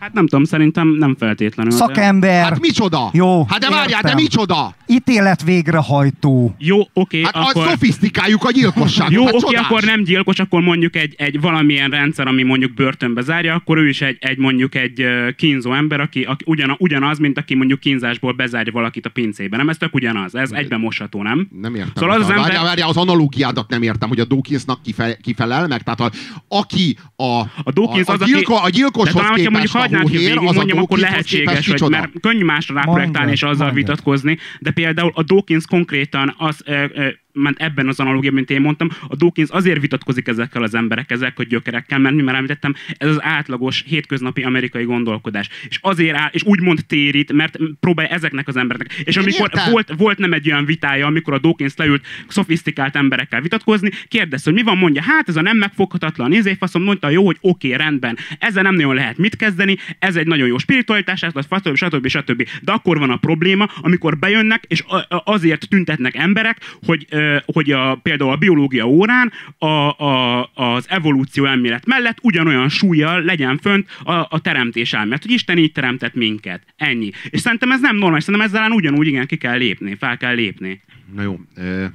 Hát 0.00 0.12
nem 0.12 0.26
tudom, 0.26 0.44
szerintem 0.44 0.88
nem 0.88 1.16
feltétlenül. 1.18 1.72
de- 1.72 1.78
szakember, 1.78 2.42
Hát 2.44 2.60
micsoda? 2.60 3.10
Jó, 3.12 3.44
Hát 3.48 3.58
de 3.60 3.68
várjál, 3.70 3.86
de 4.00 4.08
értem. 4.08 4.22
micsoda? 4.22 4.74
ítélet 4.90 5.42
végrehajtó. 5.44 6.54
Jó, 6.58 6.80
oké, 6.92 7.22
Hát 7.22 7.36
akkor... 7.36 7.66
a 7.66 7.68
szofisztikáljuk 7.68 8.44
a 8.44 8.50
gyilkosságot. 8.50 9.12
Jó, 9.12 9.24
hát 9.24 9.34
oké, 9.34 9.44
csodás. 9.44 9.64
akkor 9.64 9.82
nem 9.82 10.02
gyilkos, 10.02 10.38
akkor 10.38 10.60
mondjuk 10.62 10.96
egy, 10.96 11.14
egy 11.18 11.40
valamilyen 11.40 11.90
rendszer, 11.90 12.26
ami 12.26 12.42
mondjuk 12.42 12.74
börtönbe 12.74 13.20
zárja, 13.22 13.54
akkor 13.54 13.78
ő 13.78 13.88
is 13.88 14.00
egy, 14.00 14.16
egy 14.20 14.38
mondjuk 14.38 14.74
egy 14.74 15.00
ö, 15.00 15.28
kínzó 15.36 15.72
ember, 15.72 16.00
aki, 16.00 16.22
aki 16.22 16.44
ugyan, 16.46 16.74
ugyanaz, 16.78 17.18
mint 17.18 17.38
aki 17.38 17.54
mondjuk 17.54 17.80
kínzásból 17.80 18.32
bezárja 18.32 18.72
valakit 18.72 19.06
a 19.06 19.10
pincébe. 19.10 19.56
Nem, 19.56 19.68
ez 19.68 19.76
tök 19.76 19.94
ugyanaz, 19.94 20.34
ez 20.34 20.50
egyben 20.50 20.80
mosható, 20.80 21.22
nem? 21.22 21.48
Nem 21.60 21.74
értem. 21.74 21.92
Szóval 21.94 22.10
az 22.14 22.20
az 22.22 22.26
várjál, 22.28 22.46
ember- 22.46 22.62
várjál, 22.64 22.88
az 22.88 22.96
analógiádat 22.96 23.68
nem 23.70 23.82
értem, 23.82 24.08
hogy 24.08 24.20
a 24.20 24.24
Dawkinsnak 24.24 24.82
kife, 24.82 25.16
kifelel 25.22 25.66
meg. 25.66 25.82
Tehát 25.82 26.00
a, 26.00 26.10
aki 26.48 26.96
a, 27.16 27.24
A 27.62 27.72
Dawkins 27.72 28.06
a, 28.06 28.12
az, 28.12 28.20
a, 28.20 28.24
gyilko, 28.24 28.54
aki... 28.54 28.66
a 28.66 28.68
gyilkoshoz 28.68 29.12
de 29.14 29.18
talán, 29.20 29.30
hogyha 29.30 29.50
mondjuk 29.50 29.72
képest 29.72 29.87
a 29.87 29.87
hagynám, 29.88 30.02
hogy 30.02 30.10
hóhér, 30.10 30.32
végig 30.32 30.48
az 30.48 30.54
a 30.54 30.58
mondjam, 30.58 30.78
akkor 30.78 30.98
lehetséges, 30.98 31.66
hogy, 31.66 31.90
mert 31.90 32.20
könnyű 32.20 32.44
másra 32.44 32.74
ráprojektálni 32.74 33.30
és 33.30 33.42
azzal 33.42 33.66
mondjad. 33.66 33.86
vitatkozni, 33.86 34.38
de 34.58 34.70
például 34.70 35.12
a 35.14 35.22
Dawkins 35.22 35.66
konkrétan 35.66 36.34
az, 36.38 36.62
ö, 36.64 36.84
ö, 36.94 37.08
ment 37.42 37.58
ebben 37.60 37.88
az 37.88 38.00
analógiában, 38.00 38.36
mint 38.38 38.50
én 38.50 38.60
mondtam, 38.60 38.88
a 39.08 39.16
Dawkins 39.16 39.48
azért 39.50 39.80
vitatkozik 39.80 40.28
ezekkel 40.28 40.62
az 40.62 40.74
emberek, 40.74 41.10
ezekkel 41.10 41.44
a 41.44 41.48
gyökerekkel, 41.48 41.98
mert 41.98 42.14
mi 42.14 42.22
már 42.22 42.34
említettem, 42.34 42.74
ez 42.96 43.08
az 43.08 43.22
átlagos 43.22 43.84
hétköznapi 43.86 44.42
amerikai 44.42 44.84
gondolkodás. 44.84 45.48
És 45.68 45.78
azért 45.82 46.16
áll, 46.16 46.28
és 46.32 46.42
úgymond 46.42 46.84
térít, 46.86 47.32
mert 47.32 47.58
próbálja 47.80 48.10
ezeknek 48.10 48.48
az 48.48 48.56
embereknek. 48.56 48.98
És 48.98 49.16
amikor 49.16 49.50
értem. 49.52 49.70
volt, 49.70 49.92
volt 49.96 50.18
nem 50.18 50.32
egy 50.32 50.50
olyan 50.50 50.64
vitája, 50.64 51.06
amikor 51.06 51.34
a 51.34 51.38
Dawkins 51.38 51.72
leült 51.76 52.06
szofisztikált 52.28 52.96
emberekkel 52.96 53.40
vitatkozni, 53.40 53.90
kérdezte, 54.08 54.50
hogy 54.50 54.58
mi 54.58 54.64
van, 54.64 54.78
mondja, 54.78 55.02
hát 55.02 55.28
ez 55.28 55.36
a 55.36 55.42
nem 55.42 55.56
megfoghatatlan, 55.56 56.28
nézé 56.28 56.54
faszom, 56.54 56.82
mondta, 56.82 57.10
jó, 57.10 57.24
hogy 57.24 57.36
oké, 57.40 57.74
rendben, 57.74 58.16
ezzel 58.38 58.62
nem 58.62 58.74
nagyon 58.74 58.94
lehet 58.94 59.18
mit 59.18 59.36
kezdeni, 59.36 59.76
ez 59.98 60.16
egy 60.16 60.26
nagyon 60.26 60.46
jó 60.46 60.58
spiritualitás, 60.58 61.18
stb. 61.18 61.76
stb. 61.76 62.06
stb. 62.06 62.48
De 62.62 62.72
akkor 62.72 62.98
van 62.98 63.10
a 63.10 63.16
probléma, 63.16 63.68
amikor 63.80 64.18
bejönnek, 64.18 64.64
és 64.68 64.84
azért 65.08 65.68
tüntetnek 65.68 66.16
emberek, 66.16 66.76
hogy, 66.86 67.06
ö, 67.10 67.27
hogy 67.46 67.70
a, 67.70 67.94
például 67.94 68.30
a 68.30 68.36
biológia 68.36 68.86
órán 68.86 69.32
a, 69.58 69.66
a, 69.66 70.50
az 70.54 70.86
evolúció 70.88 71.44
elmélet 71.44 71.86
mellett 71.86 72.18
ugyanolyan 72.22 72.68
súlyjal 72.68 73.22
legyen 73.22 73.58
fönt 73.58 73.88
a, 74.02 74.12
a 74.12 74.40
teremtés 74.42 74.92
elmélet, 74.92 75.22
hogy 75.22 75.32
Isten 75.32 75.58
így 75.58 75.72
teremtett 75.72 76.14
minket. 76.14 76.62
Ennyi. 76.76 77.10
És 77.30 77.40
szerintem 77.40 77.70
ez 77.70 77.80
nem 77.80 77.96
normális, 77.96 78.24
szerintem 78.24 78.48
ezzel 78.48 78.70
ugyanúgy 78.70 79.06
igen 79.06 79.26
ki 79.26 79.36
kell 79.36 79.56
lépni, 79.56 79.94
fel 79.94 80.16
kell 80.16 80.34
lépni. 80.34 80.82
Na 81.14 81.22
jó, 81.22 81.40
ö, 81.54 81.86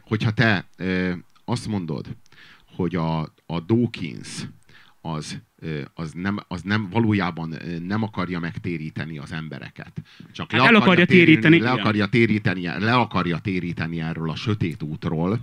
hogyha 0.00 0.30
te 0.30 0.66
ö, 0.76 1.12
azt 1.44 1.68
mondod, 1.68 2.06
hogy 2.76 2.94
a, 2.94 3.20
a 3.46 3.60
Dawkins 3.66 4.46
az, 5.00 5.42
az, 5.94 6.12
nem, 6.12 6.38
az 6.48 6.62
nem 6.62 6.88
valójában 6.90 7.54
nem 7.86 8.02
akarja 8.02 8.38
megtéríteni 8.40 9.18
az 9.18 9.32
embereket. 9.32 9.92
Csak 10.32 10.52
Hát 10.52 10.60
el 10.66 10.74
akarja 10.74 11.04
téríteni, 11.06 11.58
le 11.58 11.70
igen. 11.70 11.78
akarja 11.78 12.06
téríteni, 12.06 12.62
le 12.62 12.94
akarja 12.94 13.38
téríteni 13.38 14.00
erről 14.00 14.30
a 14.30 14.36
sötét 14.36 14.82
útról. 14.82 15.38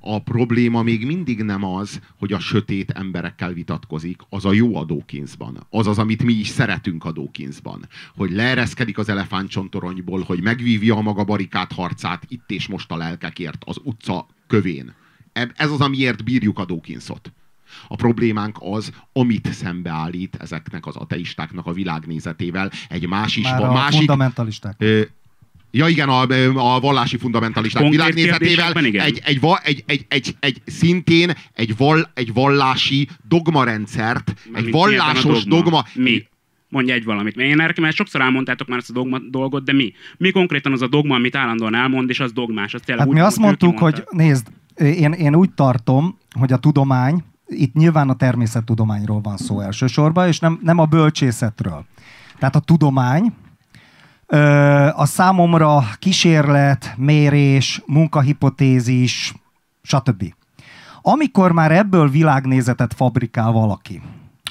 A 0.00 0.22
probléma 0.22 0.82
még 0.82 1.06
mindig 1.06 1.42
nem 1.42 1.64
az, 1.64 2.00
hogy 2.18 2.32
a 2.32 2.38
sötét 2.38 2.90
emberekkel 2.90 3.52
vitatkozik, 3.52 4.20
az 4.28 4.44
a 4.44 4.52
jó 4.52 4.76
a 4.76 4.84
Dawkinsban. 4.84 5.66
Az 5.70 5.86
az, 5.86 5.98
amit 5.98 6.22
mi 6.22 6.32
is 6.32 6.48
szeretünk 6.48 7.04
a 7.04 7.12
Dawkinsban. 7.12 7.86
Hogy 8.16 8.30
leereszkedik 8.30 8.98
az 8.98 9.08
elefántcsontoronyból, 9.08 10.22
hogy 10.22 10.42
megvívja 10.42 10.96
a 10.96 11.00
maga 11.02 11.24
barikát 11.24 11.72
harcát 11.72 12.22
itt 12.28 12.50
és 12.50 12.66
most 12.68 12.90
a 12.90 12.96
lelkekért 12.96 13.62
az 13.66 13.80
utca 13.82 14.26
kövén. 14.46 14.94
Eb- 15.32 15.52
Ez 15.56 15.70
az, 15.70 15.80
amiért 15.80 16.24
bírjuk 16.24 16.58
a 16.58 16.64
Dawkinsot. 16.64 17.32
A 17.88 17.96
problémánk 17.96 18.56
az, 18.60 18.92
amit 19.12 19.52
szembeállít 19.52 20.36
ezeknek 20.40 20.86
az 20.86 20.96
ateistáknak 20.96 21.66
a 21.66 21.72
világnézetével, 21.72 22.70
egy 22.88 23.08
másik, 23.08 23.44
Már 23.44 23.62
a 23.62 23.72
másik 23.72 23.98
fundamentalisták. 23.98 24.74
Ö, 24.78 25.02
Ja 25.70 25.88
igen, 25.88 26.08
a, 26.08 26.20
a 26.74 26.80
vallási 26.80 27.16
fundamentalisták 27.16 27.82
Konkrét 27.82 28.14
világnézetével 28.14 28.72
egy, 28.76 29.22
egy, 29.24 29.40
egy, 29.62 29.84
egy, 29.86 30.04
egy, 30.08 30.36
egy, 30.40 30.62
szintén 30.66 31.32
egy, 31.52 31.76
val, 31.76 32.10
egy 32.14 32.32
vallási 32.32 33.08
dogmarendszert, 33.28 34.28
egy 34.28 34.52
Mármint 34.52 34.74
vallásos 34.74 35.24
mi 35.24 35.30
ebben 35.30 35.52
a 35.52 35.62
dogma, 35.62 35.84
Mi? 35.94 36.26
Mondj 36.68 36.92
egy 36.92 37.04
valamit. 37.04 37.36
Mert 37.36 37.48
én 37.48 37.60
erre 37.60 37.72
mert 37.80 37.96
sokszor 37.96 38.20
elmondtátok 38.20 38.68
már 38.68 38.78
ezt 38.78 38.90
a 38.90 38.92
dogma 38.92 39.18
dolgot, 39.18 39.64
de 39.64 39.72
mi? 39.72 39.92
Mi 40.16 40.30
konkrétan 40.30 40.72
az 40.72 40.82
a 40.82 40.86
dogma, 40.86 41.14
amit 41.14 41.36
állandóan 41.36 41.74
elmond, 41.74 42.10
és 42.10 42.20
az 42.20 42.32
dogmás. 42.32 42.74
Az 42.74 42.82
Hát 42.86 43.06
úgy, 43.06 43.14
mi 43.14 43.20
azt 43.20 43.38
mondtuk, 43.38 43.78
hogy 43.78 44.04
nézd, 44.10 44.46
én, 44.76 45.12
én 45.12 45.34
úgy 45.34 45.50
tartom, 45.50 46.18
hogy 46.38 46.52
a 46.52 46.56
tudomány, 46.56 47.24
itt 47.46 47.74
nyilván 47.74 48.08
a 48.08 48.14
természettudományról 48.14 49.20
van 49.20 49.36
szó 49.36 49.60
elsősorban, 49.60 50.26
és 50.26 50.38
nem, 50.38 50.58
nem 50.62 50.78
a 50.78 50.84
bölcsészetről. 50.84 51.84
Tehát 52.38 52.56
a 52.56 52.60
tudomány, 52.60 53.32
a 54.92 55.06
számomra 55.06 55.84
kísérlet, 55.98 56.94
mérés, 56.96 57.82
munkahipotézis, 57.86 59.34
stb. 59.82 60.34
Amikor 61.02 61.52
már 61.52 61.72
ebből 61.72 62.08
világnézetet 62.08 62.94
fabrikál 62.94 63.52
valaki, 63.52 64.02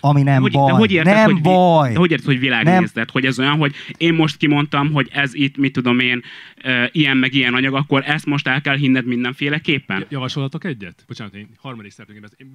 ami 0.05 0.21
nem 0.21 0.41
hogy, 0.41 0.51
baj, 0.51 0.71
de 0.71 0.77
hogy 0.77 0.91
érted, 0.91 1.13
nem 1.13 1.31
hogy, 1.31 1.41
baj. 1.41 1.93
De 1.93 1.99
hogy 1.99 2.11
érted, 2.11 2.25
hogy 2.25 2.39
világnézet? 2.39 3.11
Hogy 3.11 3.25
ez 3.25 3.39
olyan, 3.39 3.57
hogy 3.57 3.75
én 3.97 4.13
most 4.13 4.37
kimondtam, 4.37 4.91
hogy 4.91 5.09
ez 5.11 5.33
itt, 5.33 5.57
mit 5.57 5.73
tudom 5.73 5.99
én, 5.99 6.21
e, 6.55 6.89
ilyen 6.91 7.17
meg 7.17 7.33
ilyen 7.33 7.53
anyag, 7.53 7.73
akkor 7.73 8.03
ezt 8.05 8.25
most 8.25 8.47
el 8.47 8.61
kell 8.61 8.77
hinned 8.77 9.05
mindenféleképpen? 9.05 10.05
Javasolhatok 10.09 10.63
egyet? 10.63 11.03
Bocsánat, 11.07 11.33
én 11.33 11.49
harmadik 11.57 11.93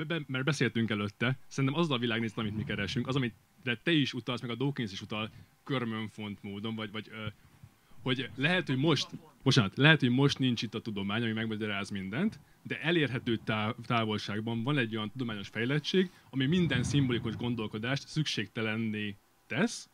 be, 0.06 0.20
mert 0.26 0.44
beszéltünk 0.44 0.90
előtte, 0.90 1.38
szerintem 1.48 1.80
az 1.80 1.90
a 1.90 1.98
világnézet, 1.98 2.38
amit 2.38 2.56
mi 2.56 2.64
keresünk, 2.64 3.08
az, 3.08 3.16
amit 3.16 3.34
de 3.62 3.80
te 3.82 3.92
is 3.92 4.12
utalsz, 4.12 4.40
meg 4.40 4.50
a 4.50 4.54
Dawkins 4.54 4.92
is 4.92 5.00
utal 5.00 5.30
körmönfont 5.64 6.42
módon, 6.42 6.74
vagy, 6.74 6.90
vagy 6.92 7.06
ö, 7.10 7.26
hogy 8.02 8.30
lehet, 8.36 8.66
hogy 8.66 8.76
most, 8.76 9.08
bocsánat, 9.42 9.76
lehet, 9.76 10.00
hogy 10.00 10.10
most 10.10 10.38
nincs 10.38 10.62
itt 10.62 10.74
a 10.74 10.80
tudomány, 10.80 11.22
ami 11.22 11.32
megmagyaráz 11.32 11.90
mindent, 11.90 12.38
de 12.62 12.80
elérhető 12.80 13.36
táv, 13.44 13.74
távolságban 13.86 14.62
van 14.62 14.78
egy 14.78 14.96
olyan 14.96 15.10
tudományos 15.10 15.48
fejlettség, 15.48 16.10
ami 16.30 16.46
minden 16.46 16.82
szimbolikus 16.82 17.36
gondolkodást 17.36 18.08
szükségtelenné 18.08 19.16
tesz, 19.46 19.88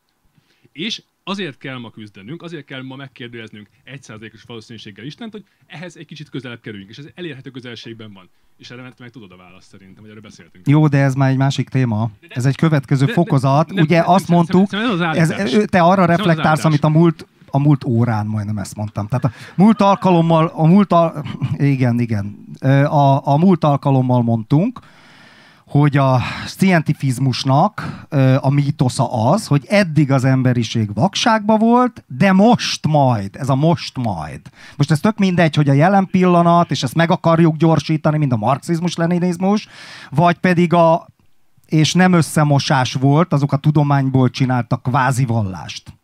és 0.71 1.01
azért 1.23 1.57
kell 1.57 1.77
ma 1.77 1.89
küzdenünk, 1.89 2.41
azért 2.41 2.65
kell 2.65 2.81
ma 2.81 2.95
megkérdőjeznünk 2.95 3.69
egyszázalékos 3.83 4.43
valószínűséggel 4.43 5.05
Istent, 5.05 5.31
hogy 5.31 5.43
ehhez 5.65 5.95
egy 5.95 6.05
kicsit 6.05 6.29
közelebb 6.29 6.59
kerüljünk, 6.59 6.89
és 6.89 6.97
ez 6.97 7.05
elérhető 7.15 7.49
közelségben 7.49 8.13
van. 8.13 8.29
És 8.57 8.69
erre 8.69 8.93
meg 8.97 9.09
tudod 9.09 9.31
a 9.31 9.35
választ 9.35 9.69
szerintem, 9.69 10.01
hogy 10.01 10.09
erről 10.09 10.21
beszéltünk. 10.21 10.67
Jó, 10.67 10.87
de 10.87 10.97
ez 10.97 11.13
már 11.13 11.29
egy 11.29 11.37
másik 11.37 11.69
téma. 11.69 12.11
Ez 12.29 12.45
egy 12.45 12.55
következő 12.55 13.05
de- 13.05 13.13
fokozat. 13.13 13.69
nem, 13.73 13.83
Ugye 13.83 13.99
nem, 13.99 14.09
azt 14.09 14.27
nem, 14.27 14.37
mondtuk, 14.37 14.69
szerintem 14.69 15.19
ez 15.19 15.65
te 15.65 15.81
arra 15.81 16.05
reflektálsz, 16.05 16.65
amit 16.65 16.83
a 16.83 16.89
múlt 16.89 17.27
a 17.51 17.59
múlt 17.59 17.83
órán 17.85 18.25
majdnem 18.25 18.57
ezt 18.57 18.75
mondtam. 18.75 19.07
Tehát 19.07 19.25
a 19.25 19.31
múlt 19.55 19.81
alkalommal, 19.81 20.51
a 20.55 20.65
múlt 20.65 20.93
al- 20.93 21.25
igen, 21.57 21.99
igen, 21.99 22.45
a, 22.85 23.27
a 23.27 23.37
múlt 23.37 23.63
alkalommal 23.63 24.23
mondtunk, 24.23 24.79
hogy 25.67 25.97
a 25.97 26.21
scientifizmusnak 26.45 28.05
a 28.39 28.49
mítosza 28.49 29.29
az, 29.31 29.47
hogy 29.47 29.65
eddig 29.69 30.11
az 30.11 30.23
emberiség 30.23 30.93
vakságba 30.93 31.57
volt, 31.57 32.03
de 32.07 32.31
most 32.31 32.87
majd, 32.87 33.35
ez 33.35 33.49
a 33.49 33.55
most 33.55 33.97
majd. 33.97 34.41
Most 34.77 34.91
ez 34.91 34.99
tök 34.99 35.17
mindegy, 35.17 35.55
hogy 35.55 35.69
a 35.69 35.73
jelen 35.73 36.07
pillanat, 36.11 36.71
és 36.71 36.83
ezt 36.83 36.95
meg 36.95 37.11
akarjuk 37.11 37.55
gyorsítani, 37.55 38.17
mint 38.17 38.31
a 38.31 38.37
marxizmus-leninizmus, 38.37 39.67
vagy 40.09 40.37
pedig 40.37 40.73
a, 40.73 41.07
és 41.65 41.93
nem 41.93 42.13
összemosás 42.13 42.93
volt, 42.93 43.33
azok 43.33 43.51
a 43.51 43.57
tudományból 43.57 44.29
csináltak 44.29 44.83
kvázi 44.83 45.25
vallást. 45.25 45.96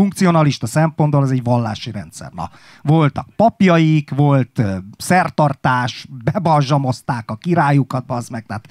Funkcionalista 0.00 0.66
szempontból 0.66 1.22
ez 1.22 1.30
egy 1.30 1.42
vallási 1.42 1.90
rendszer. 1.90 2.30
Na, 2.32 2.50
voltak 2.82 3.28
papjaik, 3.36 4.10
volt 4.10 4.62
szertartás, 4.98 6.06
bebalzsamozták 6.24 7.30
a 7.30 7.36
királyukat, 7.36 8.04
az 8.06 8.28
meg, 8.28 8.46
tehát 8.46 8.68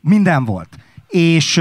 minden 0.00 0.44
volt. 0.44 0.76
És 1.08 1.52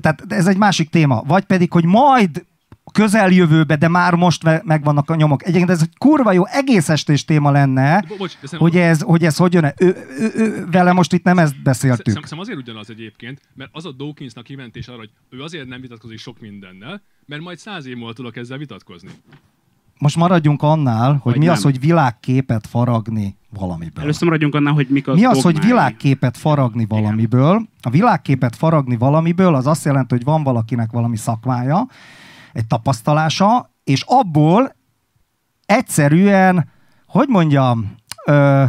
tehát 0.00 0.24
ez 0.28 0.46
egy 0.46 0.56
másik 0.56 0.90
téma. 0.90 1.22
Vagy 1.26 1.44
pedig, 1.44 1.72
hogy 1.72 1.84
majd 1.84 2.44
a 2.86 2.90
közeljövőbe, 2.90 3.76
de 3.76 3.88
már 3.88 4.14
most 4.14 4.42
me- 4.44 4.64
megvannak 4.64 5.10
a 5.10 5.14
nyomok. 5.14 5.42
Egyébként 5.44 5.70
ez 5.70 5.80
egy 5.82 5.96
kurva 5.98 6.32
jó 6.32 6.46
egész 6.46 6.88
estés 6.88 7.24
téma 7.24 7.50
lenne, 7.50 8.04
Bo- 8.08 8.18
bocs, 8.18 8.32
hogy 8.50 8.76
ez, 8.76 9.00
hogy 9.02 9.24
ez 9.24 9.36
hogy 9.36 9.52
jön 9.52 9.64
ő, 9.64 9.96
ő, 10.18 10.32
ő, 10.36 10.66
Vele 10.70 10.92
most 10.92 11.12
itt 11.12 11.24
nem 11.24 11.38
ezt 11.38 11.62
beszéltük. 11.62 12.06
Szerintem 12.06 12.38
azért 12.38 12.58
ugyanaz 12.58 12.90
egyébként, 12.90 13.40
mert 13.54 13.70
az 13.72 13.86
a 13.86 13.92
Dawkinsnak 13.92 14.44
kimentés 14.44 14.88
arra, 14.88 14.98
hogy 14.98 15.10
ő 15.30 15.40
azért 15.42 15.68
nem 15.68 15.80
vitatkozik 15.80 16.18
sok 16.18 16.40
mindennel, 16.40 17.02
mert 17.26 17.42
majd 17.42 17.58
száz 17.58 17.86
év 17.86 17.96
múlva 17.96 18.12
tudok 18.12 18.36
ezzel 18.36 18.58
vitatkozni. 18.58 19.08
Most 19.98 20.16
maradjunk 20.16 20.62
annál, 20.62 21.10
hogy 21.12 21.20
Vagy 21.32 21.38
mi 21.38 21.44
nem. 21.44 21.54
az, 21.54 21.62
hogy 21.62 21.80
világképet 21.80 22.66
faragni 22.66 23.36
valamiből. 23.50 24.02
Először 24.02 24.22
maradjunk 24.24 24.54
annál, 24.54 24.72
hogy 24.72 24.86
mik 24.88 25.08
az 25.08 25.16
Mi 25.18 25.24
az, 25.24 25.42
hogy 25.42 25.52
dogmái. 25.52 25.70
világképet 25.70 26.36
faragni 26.36 26.86
valamiből? 26.88 27.66
A 27.82 27.90
világképet 27.90 28.56
faragni 28.56 28.96
valamiből 28.96 29.54
az 29.54 29.66
azt 29.66 29.84
jelenti, 29.84 30.14
hogy 30.14 30.24
van 30.24 30.42
valakinek 30.42 30.90
valami 30.90 31.16
szakmája, 31.16 31.86
egy 32.54 32.66
tapasztalása, 32.66 33.70
és 33.84 34.04
abból 34.06 34.74
egyszerűen, 35.66 36.68
hogy 37.06 37.28
mondjam, 37.28 37.94
ö, 38.26 38.64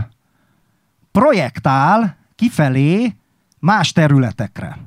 projektál 1.12 2.18
kifelé 2.36 3.16
más 3.60 3.92
területekre. 3.92 4.78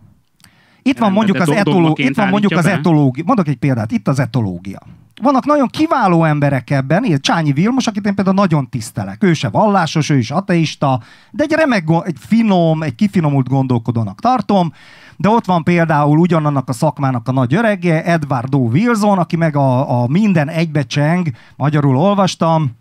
Itt 0.82 0.98
van 0.98 1.12
mondjuk 1.12 1.36
az, 1.36 1.50
etoló, 1.50 1.94
itt 1.98 2.16
van 2.16 2.28
mondjuk 2.28 2.52
az 2.52 2.66
etológia. 2.66 3.24
Mondok 3.26 3.48
egy 3.48 3.56
példát, 3.56 3.92
itt 3.92 4.08
az 4.08 4.18
etológia. 4.18 4.80
Vannak 5.22 5.44
nagyon 5.44 5.68
kiváló 5.68 6.24
emberek 6.24 6.70
ebben, 6.70 7.04
ilyen 7.04 7.20
Csányi 7.20 7.52
Vilmos, 7.52 7.86
akit 7.86 8.06
én 8.06 8.14
például 8.14 8.36
nagyon 8.36 8.68
tisztelek. 8.68 9.22
Ő 9.22 9.32
se 9.32 9.48
vallásos, 9.48 10.10
ő 10.10 10.18
is 10.18 10.30
ateista, 10.30 11.02
de 11.30 11.42
egy 11.42 11.52
remek, 11.52 11.84
egy 12.04 12.16
finom, 12.18 12.82
egy 12.82 12.94
kifinomult 12.94 13.48
gondolkodónak 13.48 14.20
tartom. 14.20 14.72
De 15.20 15.28
ott 15.28 15.44
van 15.44 15.62
például 15.62 16.18
ugyanannak 16.18 16.68
a 16.68 16.72
szakmának 16.72 17.28
a 17.28 17.32
nagy 17.32 17.54
örege, 17.54 18.04
Edward 18.04 18.54
O. 18.54 18.58
Wilson, 18.58 19.18
aki 19.18 19.36
meg 19.36 19.56
a, 19.56 20.02
a 20.02 20.06
Minden 20.06 20.48
egybecseng, 20.48 21.30
magyarul 21.56 21.96
olvastam, 21.96 22.76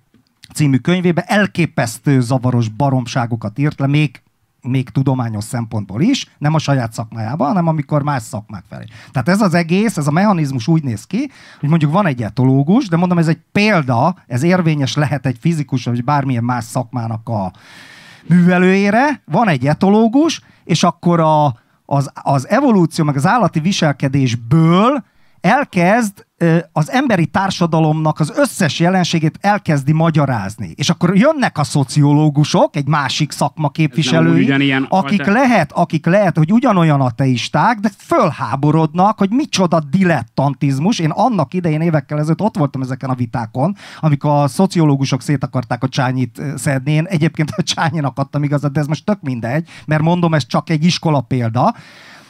című 0.53 0.77
könyvébe 0.77 1.21
elképesztő 1.21 2.21
zavaros 2.21 2.69
baromságokat 2.69 3.59
írt 3.59 3.79
le, 3.79 3.87
még 3.87 4.21
még 4.61 4.89
tudományos 4.89 5.43
szempontból 5.43 6.01
is, 6.01 6.31
nem 6.37 6.53
a 6.53 6.59
saját 6.59 6.93
szakmájában, 6.93 7.47
hanem 7.47 7.67
amikor 7.67 8.03
más 8.03 8.23
szakmák 8.23 8.63
felé. 8.69 8.85
Tehát 9.11 9.29
ez 9.29 9.41
az 9.41 9.53
egész, 9.53 9.97
ez 9.97 10.07
a 10.07 10.11
mechanizmus 10.11 10.67
úgy 10.67 10.83
néz 10.83 11.05
ki, 11.05 11.31
hogy 11.59 11.69
mondjuk 11.69 11.91
van 11.91 12.05
egy 12.05 12.21
etológus, 12.23 12.87
de 12.87 12.97
mondom, 12.97 13.17
ez 13.17 13.27
egy 13.27 13.39
példa, 13.51 14.15
ez 14.27 14.43
érvényes 14.43 14.95
lehet 14.95 15.25
egy 15.25 15.37
fizikus 15.39 15.83
vagy 15.83 16.03
bármilyen 16.03 16.43
más 16.43 16.63
szakmának 16.63 17.29
a 17.29 17.51
művelőjére, 18.27 19.21
van 19.25 19.47
egy 19.47 19.67
etológus, 19.67 20.41
és 20.63 20.83
akkor 20.83 21.19
a, 21.19 21.45
az, 21.89 22.11
az 22.13 22.47
evolúció, 22.47 23.05
meg 23.05 23.15
az 23.15 23.25
állati 23.25 23.59
viselkedésből 23.59 25.03
elkezd 25.41 26.25
az 26.71 26.91
emberi 26.91 27.25
társadalomnak 27.25 28.19
az 28.19 28.33
összes 28.35 28.79
jelenségét 28.79 29.37
elkezdi 29.41 29.91
magyarázni. 29.91 30.73
És 30.75 30.89
akkor 30.89 31.17
jönnek 31.17 31.57
a 31.57 31.63
szociológusok, 31.63 32.75
egy 32.75 32.87
másik 32.87 33.31
szakma 33.31 33.69
képviselői, 33.69 34.51
akik 34.51 35.19
alter- 35.19 35.27
lehet, 35.27 35.71
akik 35.71 36.05
lehet, 36.05 36.37
hogy 36.37 36.51
ugyanolyan 36.51 37.01
ateisták, 37.01 37.79
de 37.79 37.89
fölháborodnak, 37.97 39.17
hogy 39.17 39.29
micsoda 39.29 39.79
dilettantizmus. 39.79 40.99
Én 40.99 41.09
annak 41.09 41.53
idején 41.53 41.81
évekkel 41.81 42.19
ezelőtt 42.19 42.41
ott 42.41 42.57
voltam 42.57 42.81
ezeken 42.81 43.09
a 43.09 43.15
vitákon, 43.15 43.75
amikor 43.99 44.31
a 44.31 44.47
szociológusok 44.47 45.21
szét 45.21 45.43
akarták 45.43 45.83
a 45.83 45.89
csányit 45.89 46.41
szedni. 46.55 46.91
Én 46.91 47.05
egyébként 47.05 47.51
a 47.55 47.63
csányinak 47.63 48.17
adtam 48.17 48.43
igazat, 48.43 48.71
de 48.71 48.79
ez 48.79 48.87
most 48.87 49.05
tök 49.05 49.21
mindegy, 49.21 49.69
mert 49.85 50.01
mondom, 50.01 50.33
ez 50.33 50.45
csak 50.45 50.69
egy 50.69 50.83
iskola 50.83 51.21
példa 51.21 51.73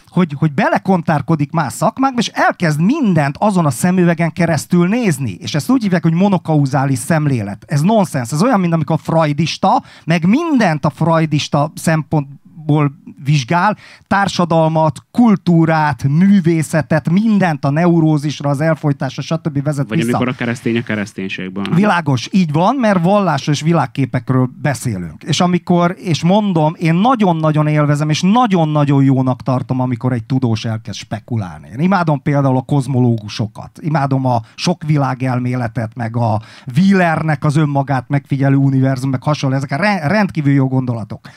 hogy, 0.10 0.36
hogy 0.38 0.54
belekontárkodik 0.54 1.52
más 1.52 1.74
szakmákba, 1.74 2.20
és 2.20 2.28
elkezd 2.28 2.82
mindent 2.82 3.36
azon 3.40 3.66
a 3.66 3.70
szemüvegen 3.70 4.34
keresztül 4.34 4.88
nézni. 4.88 5.32
És 5.40 5.56
ezt 5.56 5.70
úgy 5.70 5.82
hívják, 5.82 6.04
hogy 6.04 6.14
monokauzális 6.14 7.00
szemlélet. 7.00 7.66
Ez 7.68 7.82
nonsens. 7.82 8.32
Ez 8.32 8.44
olyan, 8.44 8.60
mint 8.60 8.74
amikor 8.74 8.96
a 8.96 9.04
freudista, 9.04 9.84
meg 10.06 10.26
mindent 10.26 10.86
a 10.86 10.90
freudista 10.90 11.72
szempontból 11.76 12.92
vizsgál, 13.28 13.78
társadalmat, 14.08 15.06
kultúrát, 15.12 16.04
művészetet, 16.04 17.10
mindent 17.10 17.66
a 17.66 17.70
neurózisra, 17.70 18.50
az 18.50 18.62
elfolytásra, 18.62 19.22
stb. 19.22 19.64
vezet 19.64 19.90
Vagy 19.90 19.98
vissza. 19.98 20.16
amikor 20.16 20.34
a 20.34 20.36
keresztény 20.36 20.78
a 20.78 20.82
kereszténységben. 20.82 21.68
Világos, 21.76 22.30
így 22.32 22.52
van, 22.52 22.76
mert 22.76 23.04
vallásos 23.04 23.62
világképekről 23.62 24.50
beszélünk. 24.62 25.24
És 25.24 25.40
amikor, 25.40 25.96
és 26.00 26.24
mondom, 26.24 26.76
én 26.78 26.94
nagyon-nagyon 26.94 27.68
élvezem, 27.68 28.10
és 28.10 28.22
nagyon-nagyon 28.22 29.04
jónak 29.04 29.42
tartom, 29.42 29.80
amikor 29.80 30.12
egy 30.14 30.24
tudós 30.24 30.66
elkezd 30.66 30.98
spekulálni. 30.98 31.70
Én 31.74 31.80
imádom 31.80 32.22
például 32.22 32.58
a 32.58 32.62
kozmológusokat, 32.62 33.80
imádom 33.82 34.26
a 34.26 34.42
sok 34.56 34.84
világelméletet, 34.84 35.96
meg 35.96 36.18
a 36.18 36.42
Wheelernek 36.76 37.44
az 37.44 37.56
önmagát 37.56 38.06
megfigyelő 38.08 38.56
univerzum, 38.56 39.10
meg 39.10 39.24
hasonló, 39.24 39.56
ezek 39.56 39.70
rendkívül 40.08 40.54
jó 40.54 40.68
gondolatok. 40.68 41.30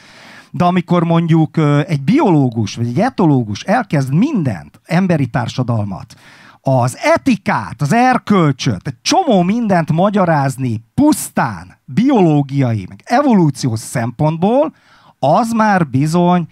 De 0.50 0.64
amikor 0.64 1.04
mondjuk 1.04 1.56
egy 1.86 2.02
biológus 2.02 2.74
vagy 2.74 2.86
egy 2.86 3.00
etológus 3.00 3.62
elkezd 3.62 4.14
mindent, 4.14 4.80
emberi 4.84 5.26
társadalmat, 5.26 6.14
az 6.60 6.96
etikát, 7.02 7.82
az 7.82 7.92
erkölcsöt, 7.92 8.86
egy 8.86 9.00
csomó 9.02 9.42
mindent 9.42 9.92
magyarázni 9.92 10.84
pusztán 10.94 11.78
biológiai, 11.84 12.84
meg 12.88 13.00
evolúciós 13.04 13.80
szempontból, 13.80 14.74
az 15.18 15.52
már 15.52 15.88
bizony 15.88 16.46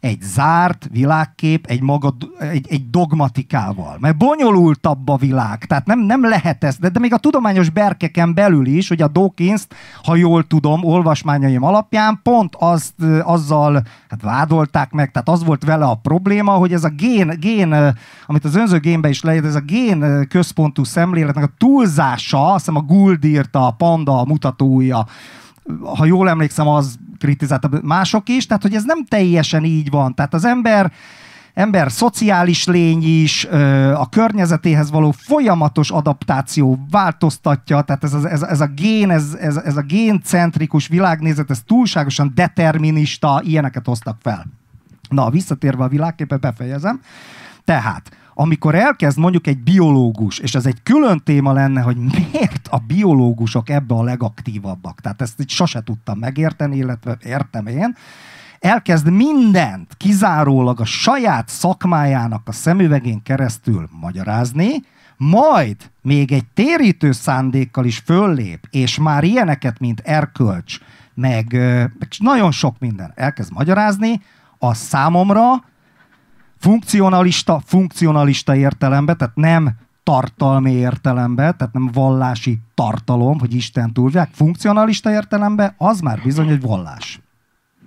egy 0.00 0.22
zárt 0.22 0.88
világkép 0.92 1.66
egy, 1.66 1.82
maga, 1.82 2.16
egy, 2.38 2.66
egy 2.70 2.90
dogmatikával. 2.90 3.96
Mert 4.00 4.16
bonyolultabb 4.16 5.08
a 5.08 5.16
világ, 5.16 5.64
tehát 5.64 5.86
nem, 5.86 5.98
nem 5.98 6.22
lehet 6.24 6.64
ez, 6.64 6.76
de, 6.76 6.88
de 6.88 6.98
még 6.98 7.12
a 7.12 7.18
tudományos 7.18 7.70
berkeken 7.70 8.34
belül 8.34 8.66
is, 8.66 8.88
hogy 8.88 9.02
a 9.02 9.08
dawkins 9.08 9.66
ha 10.02 10.16
jól 10.16 10.46
tudom, 10.46 10.84
olvasmányaim 10.84 11.62
alapján 11.62 12.20
pont 12.22 12.56
azt, 12.58 12.94
azzal 13.22 13.82
hát 14.08 14.22
vádolták 14.22 14.90
meg, 14.90 15.10
tehát 15.10 15.28
az 15.28 15.44
volt 15.44 15.64
vele 15.64 15.84
a 15.84 15.94
probléma, 15.94 16.52
hogy 16.52 16.72
ez 16.72 16.84
a 16.84 16.88
gén, 16.88 17.36
gén 17.40 17.94
amit 18.26 18.44
az 18.44 18.56
önző 18.56 18.78
génbe 18.78 19.08
is 19.08 19.22
leírt, 19.22 19.44
ez 19.44 19.54
a 19.54 19.60
gén 19.60 20.28
központú 20.28 20.84
szemléletnek 20.84 21.44
a 21.44 21.54
túlzása, 21.58 22.52
azt 22.52 22.58
hiszem 22.66 22.76
a 22.76 22.86
Gould 22.86 23.24
írta, 23.24 23.66
a 23.66 23.70
Panda, 23.70 24.20
a 24.20 24.24
mutatója, 24.24 25.06
ha 25.96 26.04
jól 26.04 26.28
emlékszem, 26.28 26.68
az 26.68 26.96
kritizálta 27.18 27.70
mások 27.82 28.28
is, 28.28 28.46
tehát 28.46 28.62
hogy 28.62 28.74
ez 28.74 28.84
nem 28.84 29.04
teljesen 29.04 29.64
így 29.64 29.90
van. 29.90 30.14
Tehát 30.14 30.34
az 30.34 30.44
ember 30.44 30.92
ember 31.54 31.92
szociális 31.92 32.66
lény 32.66 33.22
is, 33.22 33.44
a 33.94 34.08
környezetéhez 34.08 34.90
való 34.90 35.10
folyamatos 35.10 35.90
adaptáció 35.90 36.86
változtatja, 36.90 37.80
tehát 37.80 38.04
ez, 38.04 38.14
ez, 38.14 38.42
ez 38.42 38.60
a 38.60 38.66
gén, 38.66 39.10
ez, 39.10 39.36
ez, 39.40 39.56
ez 39.56 39.76
a 39.76 39.82
géncentrikus 39.82 40.86
világnézet, 40.86 41.50
ez 41.50 41.62
túlságosan 41.66 42.32
determinista, 42.34 43.40
ilyeneket 43.44 43.86
hoztak 43.86 44.18
fel. 44.22 44.46
Na, 45.08 45.30
visszatérve 45.30 45.84
a 45.84 45.88
világképre, 45.88 46.36
befejezem. 46.36 47.00
Tehát, 47.64 48.10
amikor 48.34 48.74
elkezd 48.74 49.18
mondjuk 49.18 49.46
egy 49.46 49.58
biológus, 49.58 50.38
és 50.38 50.54
ez 50.54 50.66
egy 50.66 50.82
külön 50.82 51.20
téma 51.24 51.52
lenne, 51.52 51.80
hogy 51.80 51.96
miért 51.96 52.59
a 52.70 52.78
biológusok 52.78 53.68
ebbe 53.68 53.94
a 53.94 54.02
legaktívabbak. 54.02 55.00
Tehát 55.00 55.22
ezt 55.22 55.40
így 55.40 55.50
sose 55.50 55.82
tudtam 55.82 56.18
megérteni, 56.18 56.76
illetve 56.76 57.16
értem 57.24 57.66
én. 57.66 57.96
Elkezd 58.58 59.10
mindent 59.10 59.94
kizárólag 59.96 60.80
a 60.80 60.84
saját 60.84 61.48
szakmájának 61.48 62.48
a 62.48 62.52
szemüvegén 62.52 63.22
keresztül 63.22 63.88
magyarázni, 64.00 64.82
majd 65.16 65.76
még 66.02 66.32
egy 66.32 66.46
térítő 66.54 67.12
szándékkal 67.12 67.84
is 67.84 67.98
föllép, 67.98 68.66
és 68.70 68.98
már 68.98 69.24
ilyeneket, 69.24 69.78
mint 69.78 70.00
erkölcs, 70.00 70.78
meg, 71.14 71.52
meg 71.98 72.08
nagyon 72.18 72.50
sok 72.50 72.78
minden 72.78 73.12
elkezd 73.14 73.52
magyarázni, 73.52 74.22
az 74.58 74.78
számomra 74.78 75.64
funkcionalista, 76.58 77.62
funkcionalista 77.64 78.56
értelemben, 78.56 79.16
tehát 79.16 79.36
nem 79.36 79.70
tartalmi 80.10 80.72
értelemben, 80.72 81.56
tehát 81.56 81.72
nem 81.72 81.90
vallási 81.92 82.58
tartalom, 82.74 83.38
hogy 83.38 83.54
Isten 83.54 83.92
túlvilág, 83.92 84.28
funkcionalista 84.32 85.10
értelemben, 85.10 85.74
az 85.76 86.00
már 86.00 86.20
bizony 86.24 86.48
egy 86.48 86.60
vallás. 86.60 87.20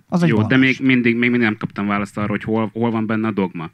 Az 0.07 0.23
egy 0.23 0.29
Jó, 0.29 0.35
vallás. 0.35 0.51
de 0.51 0.57
még 0.57 0.79
mindig, 0.81 1.17
még 1.17 1.29
mindig 1.29 1.47
nem 1.47 1.57
kaptam 1.57 1.87
választ 1.87 2.17
arra, 2.17 2.27
hogy 2.27 2.43
hol, 2.43 2.69
hol 2.73 2.91
van 2.91 3.05
benne 3.05 3.27
a 3.27 3.31
dogma. 3.31 3.69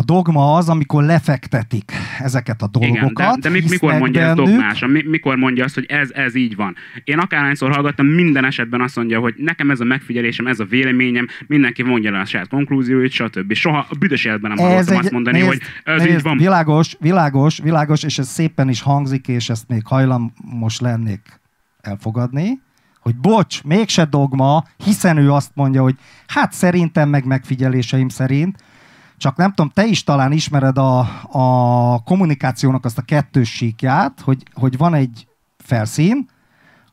A 0.00 0.02
dogma 0.02 0.54
az, 0.54 0.68
amikor 0.68 1.04
lefektetik 1.04 1.92
ezeket 2.18 2.62
a 2.62 2.66
dolgokat. 2.66 3.10
Igen, 3.10 3.40
de, 3.40 3.48
de 3.48 3.48
mi, 3.48 3.62
mikor 3.68 3.98
mondja 3.98 4.20
bennük. 4.20 4.44
dogmásan? 4.44 4.90
Mi, 4.90 5.02
mikor 5.06 5.36
mondja 5.36 5.64
azt, 5.64 5.74
hogy 5.74 5.84
ez, 5.88 6.10
ez 6.12 6.34
így 6.34 6.56
van? 6.56 6.76
Én 7.04 7.18
akárhányszor 7.18 7.72
hallgattam, 7.72 8.06
minden 8.06 8.44
esetben 8.44 8.80
azt 8.80 8.96
mondja, 8.96 9.20
hogy 9.20 9.34
nekem 9.36 9.70
ez 9.70 9.80
a 9.80 9.84
megfigyelésem, 9.84 10.46
ez 10.46 10.60
a 10.60 10.64
véleményem, 10.64 11.26
mindenki 11.46 11.82
mondja 11.82 12.10
le 12.10 12.18
a 12.18 12.24
saját 12.24 12.48
konklúzióit, 12.48 13.10
stb. 13.10 13.52
Soha 13.52 13.86
a 13.90 13.94
büdös 13.98 14.24
életben 14.24 14.52
nem 14.54 14.66
hallottam 14.66 14.96
azt 14.96 15.10
mondani, 15.10 15.38
nézd, 15.38 15.48
hogy 15.48 15.60
ez 15.84 16.02
nézd, 16.02 16.16
így 16.16 16.22
van. 16.22 16.36
Világos, 16.36 16.96
világos, 17.00 17.58
világos, 17.58 18.02
és 18.02 18.18
ez 18.18 18.28
szépen 18.28 18.68
is 18.68 18.82
hangzik, 18.82 19.28
és 19.28 19.48
ezt 19.48 19.68
még 19.68 19.82
hajlamos 19.84 20.80
lennék 20.80 21.40
elfogadni, 21.80 22.60
hogy 23.00 23.16
bocs, 23.16 23.62
mégse 23.62 24.04
dogma, 24.04 24.64
hiszen 24.84 25.16
ő 25.16 25.32
azt 25.32 25.50
mondja, 25.54 25.82
hogy 25.82 25.94
hát 26.26 26.52
szerintem 26.52 27.08
meg 27.08 27.24
megfigyeléseim 27.24 28.08
szerint, 28.08 28.58
csak 29.20 29.36
nem 29.36 29.48
tudom, 29.48 29.70
te 29.74 29.84
is 29.84 30.04
talán 30.04 30.32
ismered 30.32 30.78
a, 30.78 30.98
a 31.30 32.02
kommunikációnak 32.02 32.84
azt 32.84 32.98
a 32.98 33.02
kettős 33.02 33.50
síkját, 33.50 34.20
hogy, 34.20 34.42
hogy 34.52 34.76
van 34.76 34.94
egy 34.94 35.26
felszín, 35.58 36.28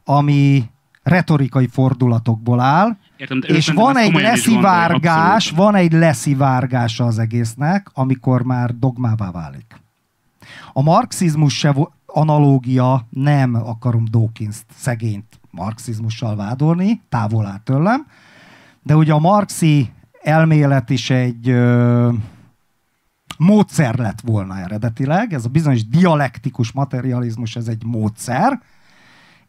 ami 0.04 0.70
retorikai 1.04 1.68
fordulatokból 1.68 2.60
áll, 2.60 2.98
Értem, 3.18 3.40
és 3.44 3.70
van 3.70 3.98
egy 3.98 4.14
leszivárgás, 4.14 5.34
abszolút. 5.34 5.64
van 5.64 5.76
egy 5.76 5.92
leszivárgása 5.92 7.06
az 7.06 7.20
egésznek, 7.20 7.90
amikor 7.94 8.42
már 8.42 8.76
dogmává 8.76 9.32
válik. 9.32 9.82
A 10.74 10.82
marxizmus 10.82 11.58
se 11.58 11.76
analógia, 12.06 13.08
nem 13.10 13.56
akarom 13.56 14.06
Dawkins 14.10 14.58
szegényt 14.76 15.40
marxizmussal 15.52 16.36
vádolni, 16.36 17.02
távol 17.10 17.46
áll 17.46 17.60
tőlem, 17.64 18.08
de 18.84 18.96
ugye 18.96 19.14
a 19.14 19.20
marxi 19.20 19.92
elmélet 20.28 20.90
is 20.90 21.10
egy 21.10 21.50
ö, 21.50 22.12
módszer 23.38 23.96
lett 23.96 24.22
volna 24.22 24.58
eredetileg, 24.58 25.34
ez 25.34 25.46
a 25.46 25.50
bizonyos 25.50 25.88
dialektikus 25.88 26.72
materializmus, 26.72 27.56
ez 27.56 27.68
egy 27.68 27.84
módszer, 27.86 28.62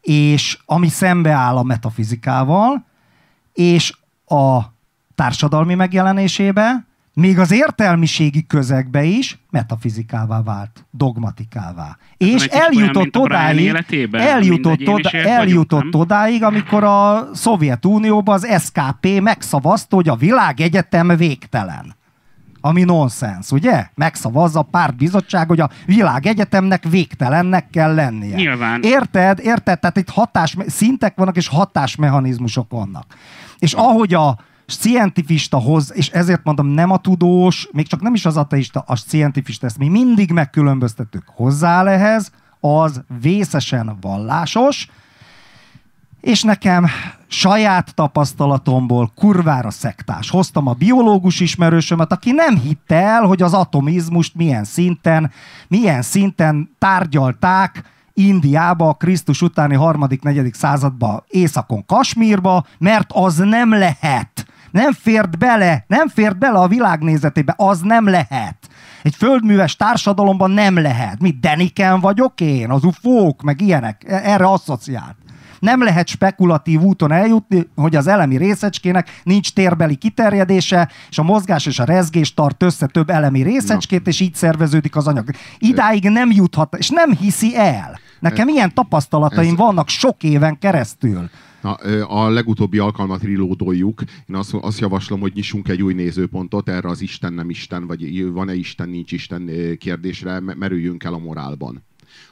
és 0.00 0.58
ami 0.66 0.88
szembeáll 0.88 1.56
a 1.56 1.62
metafizikával, 1.62 2.86
és 3.52 3.98
a 4.26 4.60
társadalmi 5.14 5.74
megjelenésébe 5.74 6.86
még 7.18 7.38
az 7.38 7.52
értelmiségi 7.52 8.46
közegbe 8.46 9.02
is 9.02 9.38
metafizikává 9.50 10.42
vált, 10.42 10.86
dogmatikává. 10.90 11.96
És 12.16 12.26
egy 12.26 12.38
kicsit 12.38 12.54
olyan, 12.54 12.72
eljutott 12.72 13.16
odáig, 13.16 13.60
életében, 13.60 14.20
eljutott, 14.20 14.88
oda, 14.88 15.10
eljutott 15.10 15.94
odáig, 15.94 16.42
amikor 16.42 16.84
a 16.84 17.28
Szovjetunióban 17.32 18.34
az 18.34 18.62
SKP 18.62 19.20
megszavazta, 19.20 19.96
hogy 19.96 20.08
a 20.08 20.16
világegyetem 20.16 21.08
végtelen. 21.16 21.96
Ami 22.60 22.82
nonsens, 22.82 23.50
ugye? 23.50 23.86
Megszavazza 23.94 24.58
a 24.58 24.62
pártbizottság, 24.62 25.48
hogy 25.48 25.60
a 25.60 25.70
világegyetemnek 25.86 26.84
végtelennek 26.88 27.70
kell 27.70 27.94
lennie. 27.94 28.36
Nyilván. 28.36 28.82
Érted? 28.82 29.38
Érted? 29.42 29.80
Tehát 29.80 29.96
itt 29.96 30.10
hatás, 30.10 30.56
szintek 30.66 31.16
vannak, 31.16 31.36
és 31.36 31.48
hatásmechanizmusok 31.48 32.70
vannak. 32.70 33.04
És 33.58 33.72
ahogy 33.72 34.14
a 34.14 34.38
scientifista 34.70 35.58
hoz, 35.58 35.92
és 35.94 36.08
ezért 36.08 36.44
mondom, 36.44 36.66
nem 36.66 36.90
a 36.90 36.96
tudós, 36.96 37.68
még 37.72 37.86
csak 37.86 38.00
nem 38.00 38.14
is 38.14 38.26
az 38.26 38.36
ateista, 38.36 38.84
a 38.86 38.96
scientifista, 38.96 39.66
ezt 39.66 39.78
mi 39.78 39.88
mindig 39.88 40.30
megkülönböztetük 40.30 41.24
hozzá 41.26 41.84
ehhez, 41.84 42.30
az 42.60 43.02
vészesen 43.20 43.96
vallásos, 44.00 44.88
és 46.20 46.42
nekem 46.42 46.86
saját 47.26 47.94
tapasztalatomból 47.94 49.12
kurvára 49.14 49.70
szektás. 49.70 50.30
Hoztam 50.30 50.66
a 50.66 50.72
biológus 50.72 51.40
ismerősömet, 51.40 52.12
aki 52.12 52.32
nem 52.32 52.58
hitte 52.58 52.96
el, 52.96 53.22
hogy 53.22 53.42
az 53.42 53.54
atomizmust 53.54 54.34
milyen 54.34 54.64
szinten, 54.64 55.30
milyen 55.68 56.02
szinten 56.02 56.70
tárgyalták 56.78 57.84
Indiába, 58.14 58.88
a 58.88 58.94
Krisztus 58.94 59.42
utáni 59.42 59.74
harmadik, 59.74 60.22
negyedik 60.22 60.54
századba, 60.54 61.24
északon 61.28 61.86
Kasmírba, 61.86 62.66
mert 62.78 63.12
az 63.12 63.36
nem 63.36 63.72
lehet. 63.72 64.46
Nem 64.70 64.92
fért 64.92 65.38
bele, 65.38 65.84
nem 65.86 66.08
fért 66.08 66.38
bele 66.38 66.58
a 66.58 66.68
világnézetébe, 66.68 67.54
az 67.56 67.80
nem 67.80 68.08
lehet. 68.08 68.56
Egy 69.02 69.14
földműves 69.14 69.76
társadalomban 69.76 70.50
nem 70.50 70.78
lehet. 70.78 71.20
Mit, 71.20 71.40
Deniken 71.40 72.00
vagyok 72.00 72.40
én? 72.40 72.70
Az 72.70 72.84
ufók, 72.84 73.42
meg 73.42 73.60
ilyenek. 73.60 74.04
Erre 74.06 74.46
asszociált. 74.46 75.16
Nem 75.58 75.82
lehet 75.82 76.08
spekulatív 76.08 76.80
úton 76.80 77.12
eljutni, 77.12 77.68
hogy 77.74 77.96
az 77.96 78.06
elemi 78.06 78.36
részecskének 78.36 79.20
nincs 79.22 79.52
térbeli 79.52 79.94
kiterjedése, 79.94 80.90
és 81.10 81.18
a 81.18 81.22
mozgás 81.22 81.66
és 81.66 81.78
a 81.78 81.84
rezgés 81.84 82.34
tart 82.34 82.62
össze 82.62 82.86
több 82.86 83.10
elemi 83.10 83.42
részecskét, 83.42 84.06
és 84.06 84.20
így 84.20 84.34
szerveződik 84.34 84.96
az 84.96 85.06
anyag. 85.06 85.30
Idáig 85.58 86.08
nem 86.08 86.30
juthat, 86.30 86.76
és 86.76 86.88
nem 86.88 87.10
hiszi 87.10 87.56
el. 87.56 87.98
Nekem 88.20 88.48
ilyen 88.48 88.74
tapasztalataim 88.74 89.56
vannak 89.56 89.88
sok 89.88 90.22
éven 90.22 90.58
keresztül. 90.58 91.30
Na, 91.62 91.72
a 92.02 92.28
legutóbbi 92.28 92.78
alkalmat 92.78 93.22
rilódoljuk. 93.22 94.02
Én 94.26 94.36
azt, 94.36 94.54
azt 94.54 94.78
javaslom, 94.78 95.20
hogy 95.20 95.32
nyissunk 95.34 95.68
egy 95.68 95.82
új 95.82 95.94
nézőpontot 95.94 96.68
erre 96.68 96.88
az 96.88 97.00
Isten 97.00 97.32
nem 97.32 97.50
Isten, 97.50 97.86
vagy 97.86 98.30
van-e 98.32 98.54
Isten, 98.54 98.88
nincs 98.88 99.12
Isten 99.12 99.50
kérdésre, 99.78 100.40
me- 100.40 100.56
merüljünk 100.56 101.04
el 101.04 101.14
a 101.14 101.18
morálban 101.18 101.82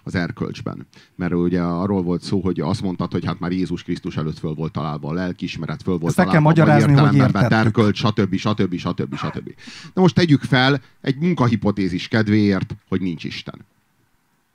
az 0.02 0.14
erkölcsben. 0.14 0.86
Mert 1.14 1.32
ugye 1.32 1.60
arról 1.60 2.02
volt 2.02 2.22
szó, 2.22 2.40
hogy 2.40 2.60
azt 2.60 2.82
mondtad, 2.82 3.12
hogy 3.12 3.24
hát 3.24 3.38
már 3.38 3.52
Jézus 3.52 3.82
Krisztus 3.82 4.16
előtt 4.16 4.38
föl 4.38 4.54
volt 4.54 4.72
találva 4.72 5.08
a 5.08 5.12
lelkiismeret, 5.12 5.82
föl 5.82 5.98
volt 5.98 6.06
Ezt 6.06 6.16
találva 6.16 6.38
a 6.38 6.40
magyarázni, 6.40 6.92
hogy 6.92 7.02
értelemben 7.02 7.42
vett 7.42 7.52
erkölcs, 7.52 7.98
stb. 7.98 8.36
stb. 8.36 8.76
stb. 8.76 9.16
stb. 9.16 9.54
Na 9.94 10.00
most 10.00 10.14
tegyük 10.14 10.42
fel 10.42 10.80
egy 11.00 11.16
munkahipotézis 11.16 12.08
kedvéért, 12.08 12.74
hogy 12.88 13.00
nincs 13.00 13.24
Isten. 13.24 13.64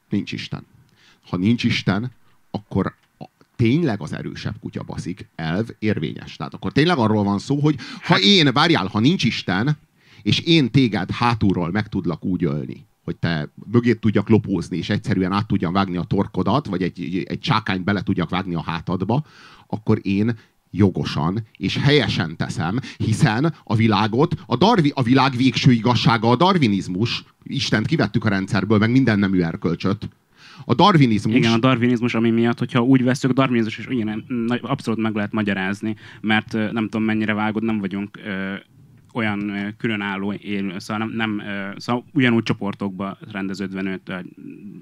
Nincs 0.09 0.31
Isten. 0.31 0.65
Ha 1.29 1.37
nincs 1.37 1.63
Isten, 1.63 2.11
akkor 2.51 2.85
a, 2.85 2.93
tényleg 3.61 4.01
az 4.01 4.13
erősebb 4.13 4.55
kutya 4.59 4.83
baszik, 4.83 5.29
elv 5.35 5.67
érvényes. 5.79 6.35
Tehát 6.35 6.53
akkor 6.53 6.71
tényleg 6.71 6.97
arról 6.97 7.23
van 7.23 7.39
szó, 7.39 7.59
hogy 7.59 7.75
ha 8.03 8.19
én, 8.19 8.53
várjál, 8.53 8.87
ha 8.87 8.99
nincs 8.99 9.23
Isten, 9.23 9.77
és 10.21 10.39
én 10.39 10.71
téged 10.71 11.11
hátulról 11.11 11.71
meg 11.71 11.87
tudlak 11.87 12.25
úgy 12.25 12.43
ölni, 12.43 12.85
hogy 13.03 13.15
te 13.15 13.51
mögét 13.71 13.99
tudjak 13.99 14.29
lopózni, 14.29 14.77
és 14.77 14.89
egyszerűen 14.89 15.31
át 15.31 15.47
tudjam 15.47 15.73
vágni 15.73 15.97
a 15.97 16.03
torkodat, 16.03 16.65
vagy 16.65 16.81
egy, 16.81 17.23
egy 17.25 17.39
csákányt 17.39 17.83
bele 17.83 18.01
tudjak 18.01 18.29
vágni 18.29 18.55
a 18.55 18.63
hátadba, 18.63 19.25
akkor 19.67 19.99
én 20.01 20.37
jogosan 20.71 21.47
és 21.57 21.77
helyesen 21.77 22.37
teszem, 22.37 22.79
hiszen 22.97 23.53
a 23.63 23.75
világot, 23.75 24.35
a, 24.45 24.55
darvi, 24.55 24.91
a 24.95 25.03
világ 25.03 25.35
végső 25.35 25.71
igazsága 25.71 26.29
a 26.29 26.35
darwinizmus, 26.35 27.23
Istent 27.43 27.87
kivettük 27.87 28.25
a 28.25 28.29
rendszerből, 28.29 28.77
meg 28.77 28.91
minden 28.91 29.19
nemű 29.19 29.41
erkölcsöt. 29.41 30.09
A 30.65 30.73
darwinizmus... 30.73 31.35
Igen, 31.35 31.53
a 31.53 31.57
darwinizmus, 31.57 32.15
ami 32.15 32.29
miatt, 32.29 32.59
hogyha 32.59 32.81
úgy 32.81 33.03
veszük, 33.03 33.29
a 33.29 33.33
darwinizmus 33.33 33.77
is 33.77 33.87
ugyan, 33.87 34.25
abszolút 34.61 35.01
meg 35.01 35.15
lehet 35.15 35.31
magyarázni, 35.31 35.95
mert 36.21 36.53
nem 36.53 36.83
tudom 36.83 37.03
mennyire 37.03 37.33
vágod, 37.33 37.63
nem 37.63 37.79
vagyunk 37.79 38.19
ö, 38.25 38.53
olyan 39.13 39.49
ö, 39.49 39.67
különálló 39.77 40.33
élő, 40.33 40.79
szóval 40.79 41.07
nem, 41.07 41.15
nem 41.15 41.47
ö, 41.47 41.69
szóval 41.77 42.05
ugyanúgy 42.13 42.43
csoportokba 42.43 43.17
rendeződve 43.31 43.81
nőtt, 43.81 44.09
ö, 44.09 44.13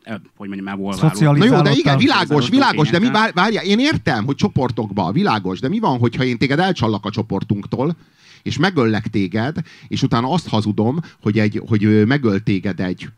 ö, 0.05 0.13
hogy 0.36 0.47
mondjam, 0.47 0.67
evolváló. 0.67 1.10
Na 1.19 1.45
jó, 1.45 1.62
de 1.62 1.71
igen, 1.71 1.97
világos, 1.97 2.49
világos, 2.49 2.89
de 2.89 2.99
mi 2.99 3.10
vár, 3.10 3.34
várja, 3.34 3.62
én 3.62 3.79
értem, 3.79 4.25
hogy 4.25 4.36
csoportokba, 4.36 5.12
világos, 5.12 5.60
de 5.60 5.67
mi 5.67 5.79
van, 5.79 5.97
hogyha 5.99 6.23
én 6.23 6.38
téged 6.38 6.60
elcsallak 6.60 7.05
a 7.05 7.10
csoportunktól, 7.10 7.95
és 8.43 8.58
megöllek 8.58 9.08
téged, 9.08 9.58
és 9.88 10.03
utána 10.03 10.32
azt 10.32 10.47
hazudom, 10.47 10.99
hogy, 11.21 11.39
egy, 11.39 11.62
hogy 11.67 12.05
megöl 12.08 12.43
téged 12.43 12.79
egy 12.79 13.10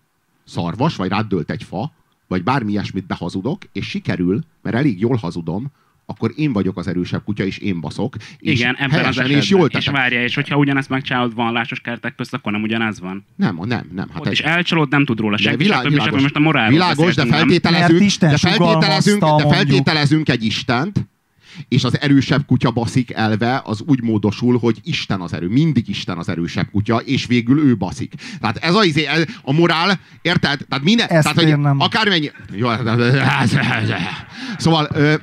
szarvas, 0.44 0.96
vagy 0.96 1.10
rád 1.10 1.28
dőlt 1.28 1.52
egy 1.52 1.64
fa, 1.64 1.92
vagy 2.32 2.44
bármi 2.44 2.72
ilyesmit 2.72 3.06
behazudok, 3.06 3.62
és 3.72 3.88
sikerül, 3.90 4.40
mert 4.62 4.76
elég 4.76 5.00
jól 5.00 5.16
hazudom, 5.16 5.72
akkor 6.06 6.32
én 6.36 6.54
vagyok 6.54 6.78
az 6.78 6.88
erősebb 6.88 7.24
kutya, 7.24 7.44
és 7.44 7.58
én 7.58 7.80
baszok. 7.80 8.16
És 8.40 8.60
Igen, 8.60 8.76
ebben 8.76 9.00
az 9.06 9.18
esetben. 9.18 9.38
és 9.38 9.50
jól 9.50 9.68
és 9.68 9.74
teszek. 9.74 9.94
várja, 9.94 10.24
és 10.24 10.36
hogyha 10.36 10.58
ugyanezt 10.58 10.90
megcsinálod 10.90 11.36
vallásos 11.36 11.80
kertek 11.80 12.16
közt, 12.16 12.34
akkor 12.34 12.52
nem 12.52 12.62
ugyanaz 12.62 13.00
van. 13.00 13.26
Nem, 13.36 13.60
nem, 13.64 13.90
nem. 13.94 14.10
Hát 14.14 14.26
Ott 14.26 14.32
is 14.32 14.40
elcsalod, 14.40 14.90
nem 14.90 15.06
tud 15.06 15.20
róla 15.20 15.38
senki, 15.38 15.64
világ, 15.64 15.80
stb. 15.80 15.88
stb. 15.88 15.98
világos, 15.98 16.22
Most 16.22 16.36
a 16.36 16.40
morálról 16.40 16.72
világos 16.72 17.16
de, 17.16 17.26
feltételezünk, 17.26 18.12
de, 18.20 18.38
feltételezünk, 18.38 19.20
de 19.22 19.48
feltételezünk 19.48 20.30
egy 20.30 20.44
Istent, 20.44 21.08
és 21.68 21.84
az 21.84 22.00
erősebb 22.02 22.46
kutya 22.46 22.72
baszik 22.72 23.12
elve 23.12 23.62
az 23.66 23.82
úgy 23.88 24.02
módosul, 24.02 24.58
hogy 24.60 24.80
Isten 24.84 25.22
az 25.22 25.34
erő. 25.34 25.48
Mindig 25.48 25.90
Isten 25.90 26.18
az 26.18 26.30
erősebb 26.30 26.70
kutya, 26.72 26.98
és 26.98 27.26
végül 27.26 27.60
ő 27.60 27.78
baszik. 27.78 28.14
Tehát 28.40 28.58
ez 28.58 28.76
a, 28.76 28.84
izé- 28.84 29.06
ez 29.08 29.24
a 29.44 29.52
morál, 29.54 30.00
érted? 30.22 30.66
Tehát 30.70 30.84
minden, 30.84 31.08
Ezt 31.08 31.28
tehát, 31.34 31.50
hogy 31.50 31.60
nem. 31.60 31.80
akármennyi... 31.80 32.32
Jó, 32.52 32.70
szóval... 34.58 34.88
Ö, 34.94 35.14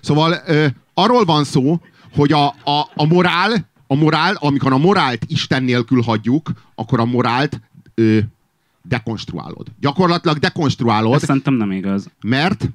szóval 0.00 0.40
ö, 0.46 0.66
arról 0.94 1.24
van 1.24 1.44
szó, 1.44 1.80
hogy 2.14 2.32
a, 2.32 2.46
a, 2.46 2.90
a 2.94 3.04
morál, 3.06 3.68
a 3.86 3.94
morál, 3.94 4.34
amikor 4.34 4.72
a 4.72 4.78
morált 4.78 5.24
Isten 5.26 5.62
nélkül 5.62 6.02
hagyjuk, 6.02 6.52
akkor 6.74 7.00
a 7.00 7.04
morált 7.04 7.60
ö, 7.94 8.18
dekonstruálod. 8.82 9.66
Gyakorlatilag 9.80 10.38
dekonstruálod, 10.38 11.14
Ez 11.14 11.24
szerintem 11.24 11.54
nem 11.54 11.72
igaz. 11.72 12.10
mert 12.20 12.70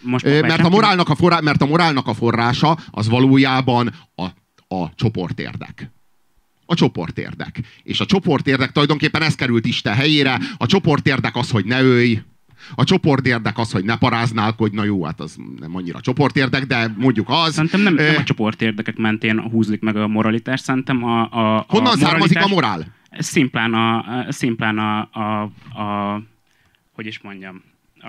Most 0.00 0.24
már 0.24 0.42
mert 0.42 0.64
a, 0.64 0.68
morálnak 0.68 1.08
a 1.08 1.14
forrá, 1.14 1.40
mert 1.40 1.62
a 1.62 1.66
morálnak 1.66 2.06
a 2.06 2.14
forrása 2.14 2.78
az 2.90 3.08
valójában 3.08 3.94
a, 4.14 4.24
a 4.74 4.94
csoportérdek. 4.94 5.90
A 6.66 6.74
csoportérdek. 6.74 7.60
És 7.82 8.00
a 8.00 8.06
csoportérdek 8.06 8.72
tulajdonképpen 8.72 9.22
ez 9.22 9.34
került 9.34 9.66
Isten 9.66 9.94
helyére. 9.94 10.38
A 10.56 10.66
csoportérdek 10.66 11.36
az, 11.36 11.50
hogy 11.50 11.64
ne 11.64 11.82
ölj. 11.82 12.22
A 12.74 12.84
csoportérdek 12.84 13.58
az, 13.58 13.72
hogy 13.72 13.84
ne 13.84 13.96
paráználkodj. 13.96 14.76
Na 14.76 14.84
jó, 14.84 15.04
hát 15.04 15.20
az 15.20 15.36
nem 15.60 15.76
annyira 15.76 16.00
csoportérdek, 16.00 16.66
de 16.66 16.94
mondjuk 16.96 17.26
az. 17.28 17.52
Szerintem 17.52 17.80
nem, 17.80 17.94
nem 17.94 18.16
a 18.16 18.22
csoport 18.22 18.62
érdekek 18.62 18.96
mentén 18.96 19.40
húzlik 19.40 19.80
meg 19.80 19.96
a 19.96 20.08
moralitás, 20.08 20.60
szerintem 20.60 21.04
a, 21.04 21.20
a, 21.20 21.64
Honnan 21.68 21.92
a 21.92 21.96
származik 21.96 22.42
a 22.42 22.48
morál? 22.48 22.86
Szimplán 23.18 23.74
a, 23.74 24.04
szimplán 24.28 24.78
a, 24.78 25.08
a, 25.12 25.42
a 25.82 26.22
hogy 26.92 27.06
is 27.06 27.20
mondjam, 27.20 27.62
a, 28.00 28.08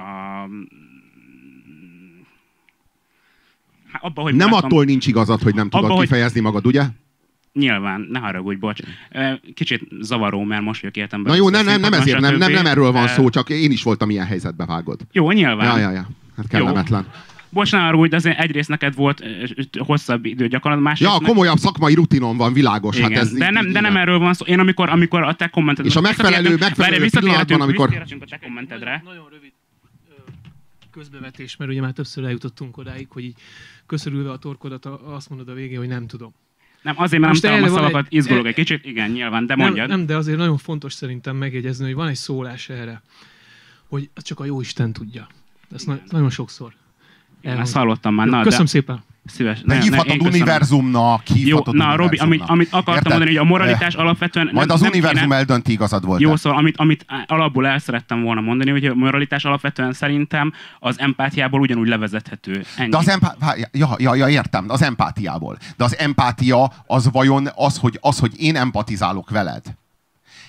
Hát 3.92 4.04
abba, 4.04 4.22
hogy 4.22 4.36
Nem 4.36 4.50
látom- 4.52 4.64
attól 4.72 4.84
nincs 4.86 5.08
igazad, 5.08 5.42
hogy 5.42 5.56
nem 5.56 5.70
tudod 5.70 5.86
Abba, 5.86 5.94
hogy- 5.96 6.04
kifejezni 6.08 6.40
magad, 6.40 6.66
ugye? 6.66 6.84
Nyilván, 7.54 8.08
ne 8.12 8.20
haragudj, 8.20 8.58
bocs. 8.60 8.80
Kicsit 9.54 9.82
zavaró, 10.02 10.44
mert 10.44 10.62
most 10.62 10.82
jövök 10.82 10.96
értembe. 10.98 11.30
Na 11.30 11.36
jó, 11.36 11.50
nem, 11.50 11.66
nem, 11.66 11.80
nem 11.80 11.94
ezért, 11.94 12.20
nem, 12.20 12.36
nem, 12.36 12.52
nem 12.52 12.66
erről 12.66 12.92
van 12.92 13.08
szó, 13.08 13.30
csak 13.30 13.50
én 13.50 13.72
is 13.72 13.84
voltam 13.84 14.10
ilyen 14.10 14.26
helyzetbe 14.26 14.66
vágod. 14.66 15.00
Jó, 15.12 15.32
nyilván. 15.32 15.66
Ja, 15.66 15.78
ja, 15.78 15.92
ja. 15.92 16.08
Hát 16.38 16.48
kellemetlen. 16.48 17.08
Bocs, 17.52 17.72
ne 17.72 17.80
haragudj, 17.80 18.10
de 18.10 18.16
azért 18.16 18.40
egyrészt 18.40 18.70
neked 18.70 18.96
volt 18.96 19.24
hosszabb 19.80 20.26
idő 20.26 20.48
gyakorlat, 20.48 20.80
másrészt... 20.80 21.12
Ja, 21.12 21.28
komolyabb 21.28 21.58
szakmai 21.58 21.94
rutinom 21.94 22.38
van, 22.38 22.54
világos. 22.54 22.98
Igen, 22.98 23.12
Hát 23.12 23.20
ez 23.22 23.32
de, 23.32 23.50
nem, 23.50 23.72
de 23.72 23.80
nem 23.80 23.96
erről 23.98 24.20
van 24.20 24.34
szó. 24.34 24.46
Én 24.46 24.60
amikor, 24.60 24.90
amikor 24.90 25.22
a 25.24 25.34
te 25.34 25.48
kommented... 25.48 25.86
És 25.86 25.96
a 25.96 26.02
megfelelő- 26.02 26.56
megfelelő 26.60 27.08
pillanatban, 27.20 27.62
amikor- 27.62 27.96
a 28.20 28.26
te 28.30 28.38
kommentedre. 28.44 29.02
Nagyon 29.06 29.28
rövid 29.32 29.52
ö, 30.10 30.14
közbevetés, 30.92 31.56
mert 31.56 31.72
ugye 31.72 31.82
már 31.82 31.92
többször 31.92 32.24
eljutottunk 32.24 32.78
odáig, 32.78 33.08
hogy 33.10 33.24
így 33.24 33.36
köszörülve 33.90 34.32
a 34.32 34.38
torkodat 34.38 34.86
azt 34.86 35.30
mondod 35.30 35.50
a 35.50 35.54
végén, 35.54 35.78
hogy 35.78 35.88
nem 35.88 36.08
tudom. 36.08 36.34
Nem, 36.82 36.96
azért, 36.98 37.22
mert 37.22 37.32
Most 37.34 37.44
nem 37.44 37.52
találom 37.52 37.76
a 37.76 37.78
szavakat, 37.80 38.06
egy- 38.06 38.14
izgulok 38.14 38.46
egy 38.46 38.54
kicsit. 38.54 38.86
Igen, 38.86 39.12
nyilván, 39.12 39.46
de 39.46 39.56
Nem, 39.56 39.66
mondjad. 39.66 39.88
nem, 39.90 40.06
de 40.06 40.16
azért 40.18 40.38
nagyon 40.38 40.58
fontos 40.58 40.94
szerintem 40.94 41.36
megjegyezni, 41.36 41.86
hogy 41.86 41.94
van 41.94 42.08
egy 42.08 42.16
szólás 42.16 42.70
erre, 42.70 43.02
hogy 43.88 44.10
csak 44.16 44.40
a 44.40 44.46
jó 44.46 44.62
Isten 44.62 44.94
tudja. 44.94 45.28
Ezt 45.72 45.88
na- 45.88 46.02
nagyon 46.10 46.30
sokszor. 46.30 46.74
Elhangzik. 47.42 47.66
ezt 47.68 47.76
hallottam 47.84 48.14
már. 48.14 48.26
Jó, 48.28 48.32
Na, 48.34 48.42
Köszönöm 48.42 48.66
de, 48.66 48.72
szépen. 48.72 49.04
Szíves. 49.30 49.60
Ne, 49.64 49.80
hívhatod 49.82 50.06
köszönöm. 50.06 50.28
univerzumnak, 50.34 51.30
Jó, 51.30 51.36
hívhatod 51.36 51.76
na 51.76 51.96
Robi, 51.96 52.18
amit, 52.18 52.44
amit 52.46 52.68
akartam 52.68 52.94
Érted? 52.94 53.10
mondani, 53.12 53.30
hogy 53.38 53.46
a 53.46 53.50
moralitás 53.50 53.94
Eh, 53.94 54.00
alapvetően... 54.02 54.50
Majd 54.54 54.70
az 54.72 54.82
univerzum 54.82 55.22
kéne- 55.22 55.36
eldönti, 55.36 55.72
igazad 55.72 56.06
volt. 56.06 56.22
Jó, 56.22 56.36
szóval 56.36 56.60
amit, 56.60 56.78
amit 56.78 57.06
alapból 57.28 57.68
el 57.68 57.80
szerettem 57.80 58.22
volna 58.22 58.42
mondani, 58.42 58.72
hogy 58.72 58.86
a 58.86 58.96
moralitás 58.96 59.46
alapvetően 59.46 59.94
szerintem 59.94 60.54
az 60.80 61.00
empátiából 61.00 61.60
ugyanúgy 61.60 61.88
levezethető. 61.88 62.64
Ennyi. 62.78 62.90
De 62.90 62.98
az 62.98 63.08
empátia, 63.10 63.68
ja, 63.72 63.96
ja, 63.98 64.16
ja, 64.16 64.28
értem, 64.28 64.66
az 64.68 64.82
empátiából. 64.82 65.58
De 65.78 65.84
az 65.84 65.98
empátia 65.98 66.72
az 66.88 67.10
vajon 67.12 67.48
az, 67.56 67.78
hogy, 67.78 67.98
az, 68.02 68.20
hogy 68.20 68.42
én 68.42 68.56
empatizálok 68.56 69.30
veled. 69.30 69.62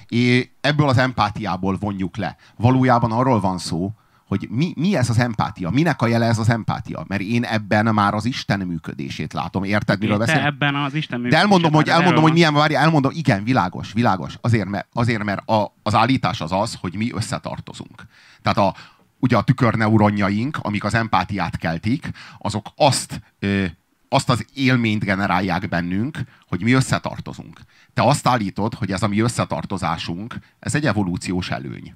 É, 0.09 0.51
ebből 0.61 0.89
az 0.89 0.99
empátiából 0.99 1.77
vonjuk 1.81 2.17
le. 2.17 2.37
Valójában 2.57 3.13
arról 3.13 3.41
van 3.41 3.59
szó, 3.59 3.93
hogy 4.31 4.49
mi, 4.51 4.73
mi 4.77 4.97
ez 4.97 5.11
az 5.11 5.19
empátia? 5.19 5.71
Minek 5.71 6.03
a 6.03 6.07
jele 6.07 6.27
ez 6.27 6.39
az 6.39 6.49
empátia? 6.49 7.05
Mert 7.07 7.21
én 7.21 7.45
ebben 7.45 7.95
már 7.95 8.15
az 8.15 8.25
Isten 8.25 8.61
működését 8.61 9.33
látom. 9.33 9.65
Érted, 9.65 9.99
miről 9.99 10.19
Te 10.19 10.25
beszélek? 10.25 10.47
ebben 10.47 10.75
az 10.75 10.95
Isten 10.95 11.23
De 11.23 11.37
elmondom, 11.37 11.73
hogy, 11.73 11.87
működésében, 11.87 12.01
elmondom, 12.01 12.23
hogy 12.23 12.33
milyen, 12.33 12.55
várj, 12.55 12.75
elmondom, 12.75 13.13
igen, 13.15 13.45
világos, 13.45 13.93
világos. 13.93 14.39
Azért, 14.41 14.69
mert, 14.69 14.87
azért, 14.93 15.25
mert 15.25 15.49
a, 15.49 15.75
az 15.83 15.95
állítás 15.95 16.41
az 16.41 16.53
az, 16.53 16.77
hogy 16.81 16.95
mi 16.95 17.13
összetartozunk. 17.13 18.07
Tehát 18.43 18.59
a, 18.59 18.75
ugye 19.19 19.37
a 19.37 19.43
tükörneuronjaink, 19.43 20.59
amik 20.63 20.85
az 20.85 20.95
empátiát 20.95 21.57
keltik, 21.57 22.11
azok 22.39 22.67
azt, 22.77 23.21
ö, 23.39 23.65
azt 24.09 24.31
az 24.31 24.47
élményt 24.55 25.05
generálják 25.05 25.69
bennünk, 25.69 26.19
hogy 26.49 26.63
mi 26.63 26.73
összetartozunk. 26.73 27.61
Te 27.95 28.03
azt 28.03 28.27
állítod, 28.27 28.75
hogy 28.75 28.93
ez 28.93 29.03
a 29.03 29.09
mi 29.09 29.21
összetartozásunk, 29.21 30.37
ez 30.59 30.75
egy 30.75 30.87
evolúciós 30.87 31.51
előny. 31.51 31.95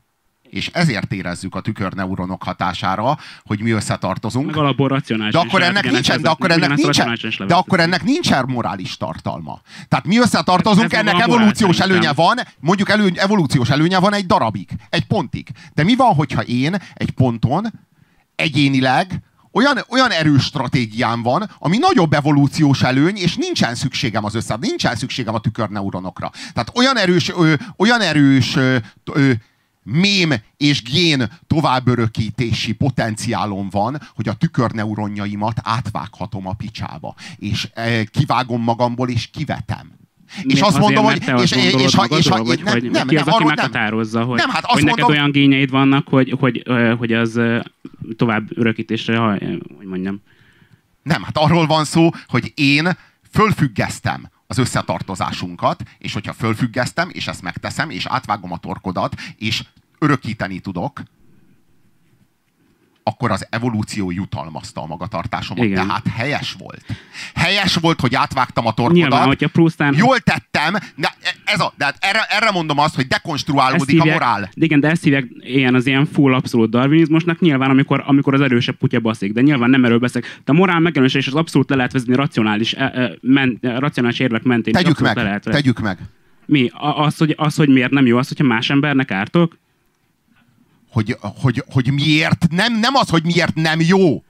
És 0.55 0.71
ezért 0.73 1.13
érezzük 1.13 1.55
a 1.55 1.61
tükörneuronok 1.61 2.43
hatására, 2.43 3.19
hogy 3.45 3.61
mi 3.61 3.71
összetartozunk. 3.71 4.47
Meg 4.47 4.57
alapból 4.57 4.89
racionális. 4.89 5.33
De 5.33 5.39
akkor 5.39 5.63
ennek 5.63 5.91
nincsen, 5.91 6.23
de 6.23 6.29
akkor 6.29 6.51
ennek 6.51 6.75
nincsen, 6.75 7.19
de 7.47 7.55
akkor 7.55 7.81
ennek... 7.81 8.03
nincsen 8.03 8.45
morális 8.49 8.97
tartalma. 8.97 9.61
Tehát 9.89 10.07
mi 10.07 10.19
összetartozunk, 10.19 10.93
Ez 10.93 10.99
ennek 10.99 11.21
evolúciós 11.21 11.79
előnye 11.79 12.13
van, 12.13 12.39
mondjuk 12.61 12.91
elő, 12.91 13.13
evolúciós 13.15 13.71
előnye 13.71 13.99
van 13.99 14.15
egy 14.15 14.27
darabig, 14.27 14.69
egy 14.91 15.05
pontig. 15.05 15.49
De 15.75 15.83
mi 15.83 15.95
van, 15.95 16.15
hogyha 16.15 16.43
én 16.43 16.77
egy 16.95 17.11
ponton 17.11 17.73
egyénileg 18.35 19.23
olyan, 19.53 19.79
olyan 19.89 20.11
erős 20.11 20.45
stratégiám 20.45 21.23
van, 21.23 21.51
ami 21.59 21.79
nagyobb 21.79 22.13
evolúciós 22.13 22.83
előny, 22.83 23.17
és 23.17 23.37
nincsen 23.37 23.75
szükségem 23.75 24.25
az 24.25 24.35
össze, 24.35 24.57
nincsen 24.61 24.97
szükségem 24.97 25.35
a 25.35 25.41
tükörneuronokra. 25.41 26.31
Tehát 26.53 26.73
olyan 26.75 26.99
erős, 26.99 27.31
ö, 27.31 27.55
olyan 27.77 28.01
erős 28.01 28.57
ö, 28.57 28.77
ö, 29.13 29.33
mém 29.85 30.33
és 30.57 30.83
gén 30.83 31.31
továbbörökítési 31.47 32.73
potenciálom 32.73 33.69
van, 33.71 34.01
hogy 34.15 34.29
a 34.29 34.33
tükörneuronjaimat 34.35 35.61
átvághatom 35.63 36.47
a 36.47 36.53
picsába. 36.53 37.15
És 37.37 37.69
e, 37.75 38.05
kivágom 38.05 38.63
magamból, 38.63 39.09
és 39.09 39.27
kivetem. 39.27 39.93
És 40.43 40.61
azt 40.61 40.79
mondom, 40.79 41.05
hogy... 41.05 41.23
És, 41.43 41.51
és, 41.51 41.73
és, 41.73 41.95
ha- 41.95 42.05
és, 42.05 42.29
ha- 42.29 42.45
vagy, 42.45 42.63
nem, 42.63 42.79
nem, 42.79 42.81
ki 42.81 42.87
az, 42.87 42.93
nem, 42.93 43.07
aki 43.09 43.17
arról 43.17 43.39
nem. 43.39 43.47
meghatározza, 43.55 44.25
hogy, 44.25 44.37
Nem, 44.39 44.51
hát 44.51 44.65
azt 44.65 44.73
hogy 44.73 44.83
neked 44.85 44.99
mondom- 45.01 45.19
olyan 45.19 45.31
gényeid 45.31 45.71
vannak, 45.71 46.09
hogy, 46.09 46.35
hogy, 46.39 46.63
ö, 46.65 46.95
hogy 46.99 47.13
az 47.13 47.37
ö, 47.37 47.61
tovább 48.17 48.59
örökítésre, 48.59 49.17
hogy 49.19 49.61
mondjam. 49.89 50.23
Nem, 51.03 51.23
hát 51.23 51.39
arról 51.39 51.67
van 51.67 51.85
szó, 51.85 52.11
hogy 52.27 52.53
én 52.55 52.89
fölfüggesztem 53.31 54.29
az 54.47 54.59
összetartozásunkat, 54.59 55.83
és 55.99 56.13
hogyha 56.13 56.33
fölfüggesztem, 56.33 57.09
és 57.13 57.27
ezt 57.27 57.43
megteszem, 57.43 57.91
és 57.91 58.07
átvágom 58.07 58.53
a 58.53 58.59
torkodat, 58.59 59.15
és 59.37 59.65
örökíteni 59.99 60.61
tudok, 60.61 61.03
akkor 63.07 63.31
az 63.31 63.47
evolúció 63.51 64.11
jutalmazta 64.11 64.81
a 64.83 64.87
magatartásomat. 64.87 65.65
Igen. 65.65 65.87
Tehát 65.87 66.07
helyes 66.17 66.57
volt. 66.59 66.85
Helyes 67.35 67.75
volt, 67.75 68.01
hogy 68.01 68.15
átvágtam 68.15 68.67
a 68.67 68.73
torkodat. 68.73 69.03
Nyilván, 69.03 69.27
hogyha 69.27 69.49
Proustán... 69.49 69.95
Jól 69.97 70.19
tettem, 70.19 70.75
de 70.97 71.15
ez 71.45 71.61
a, 71.61 71.73
de 71.77 71.85
hát 71.85 71.97
erre, 72.01 72.27
erre 72.29 72.51
mondom 72.51 72.79
azt, 72.79 72.95
hogy 72.95 73.07
dekonstruálódik 73.07 74.01
a 74.01 74.05
morál. 74.05 74.51
Igen, 74.55 74.81
de 74.81 74.89
ezt 74.91 75.03
hívják 75.03 75.27
ilyen 75.41 75.75
az 75.75 75.87
ilyen 75.87 76.07
full 76.07 76.35
abszolút 76.35 76.71
darwinizmusnak, 76.71 77.41
nyilván 77.41 77.71
amikor, 77.71 78.03
amikor 78.07 78.35
az 78.35 78.41
erősebb 78.41 78.79
kutya 78.79 79.01
baszik, 79.01 79.33
de 79.33 79.41
nyilván 79.41 79.71
nem 79.71 79.85
erről 79.85 79.99
beszélek. 79.99 80.41
De 80.45 80.53
a 80.53 80.55
morál 80.55 80.81
megjelenés 80.81 81.15
és 81.15 81.27
az 81.27 81.35
abszolút 81.35 81.71
le 81.71 81.77
lehet 81.77 81.93
vezetni 81.93 82.15
racionális, 82.15 82.73
e, 82.73 82.85
e, 82.85 83.13
men, 83.21 83.59
e, 83.61 83.79
racionális 83.79 84.19
érvek 84.19 84.43
mentén. 84.43 84.73
Tegyük 84.73 85.01
meg, 85.01 85.17
le 85.17 85.23
lehet 85.23 85.45
vezetni. 85.45 85.63
tegyük 85.63 85.81
meg. 85.81 85.99
Mi? 86.47 86.71
A- 86.73 86.99
Az 87.05 87.17
hogy, 87.17 87.35
az, 87.37 87.55
hogy 87.57 87.69
miért 87.69 87.91
nem 87.91 88.07
jó 88.07 88.17
az, 88.19 88.29
hogyha 88.29 88.45
más 88.45 88.71
embernek 88.71 89.11
ártok? 89.11 89.59
Hogy, 90.95 91.17
hogy, 91.43 91.65
hogy 91.73 91.93
miért 91.93 92.47
nem, 92.51 92.79
nem 92.79 92.95
az, 92.95 93.09
hogy 93.09 93.25
miért 93.25 93.55
nem 93.55 93.81
jó, 93.81 94.23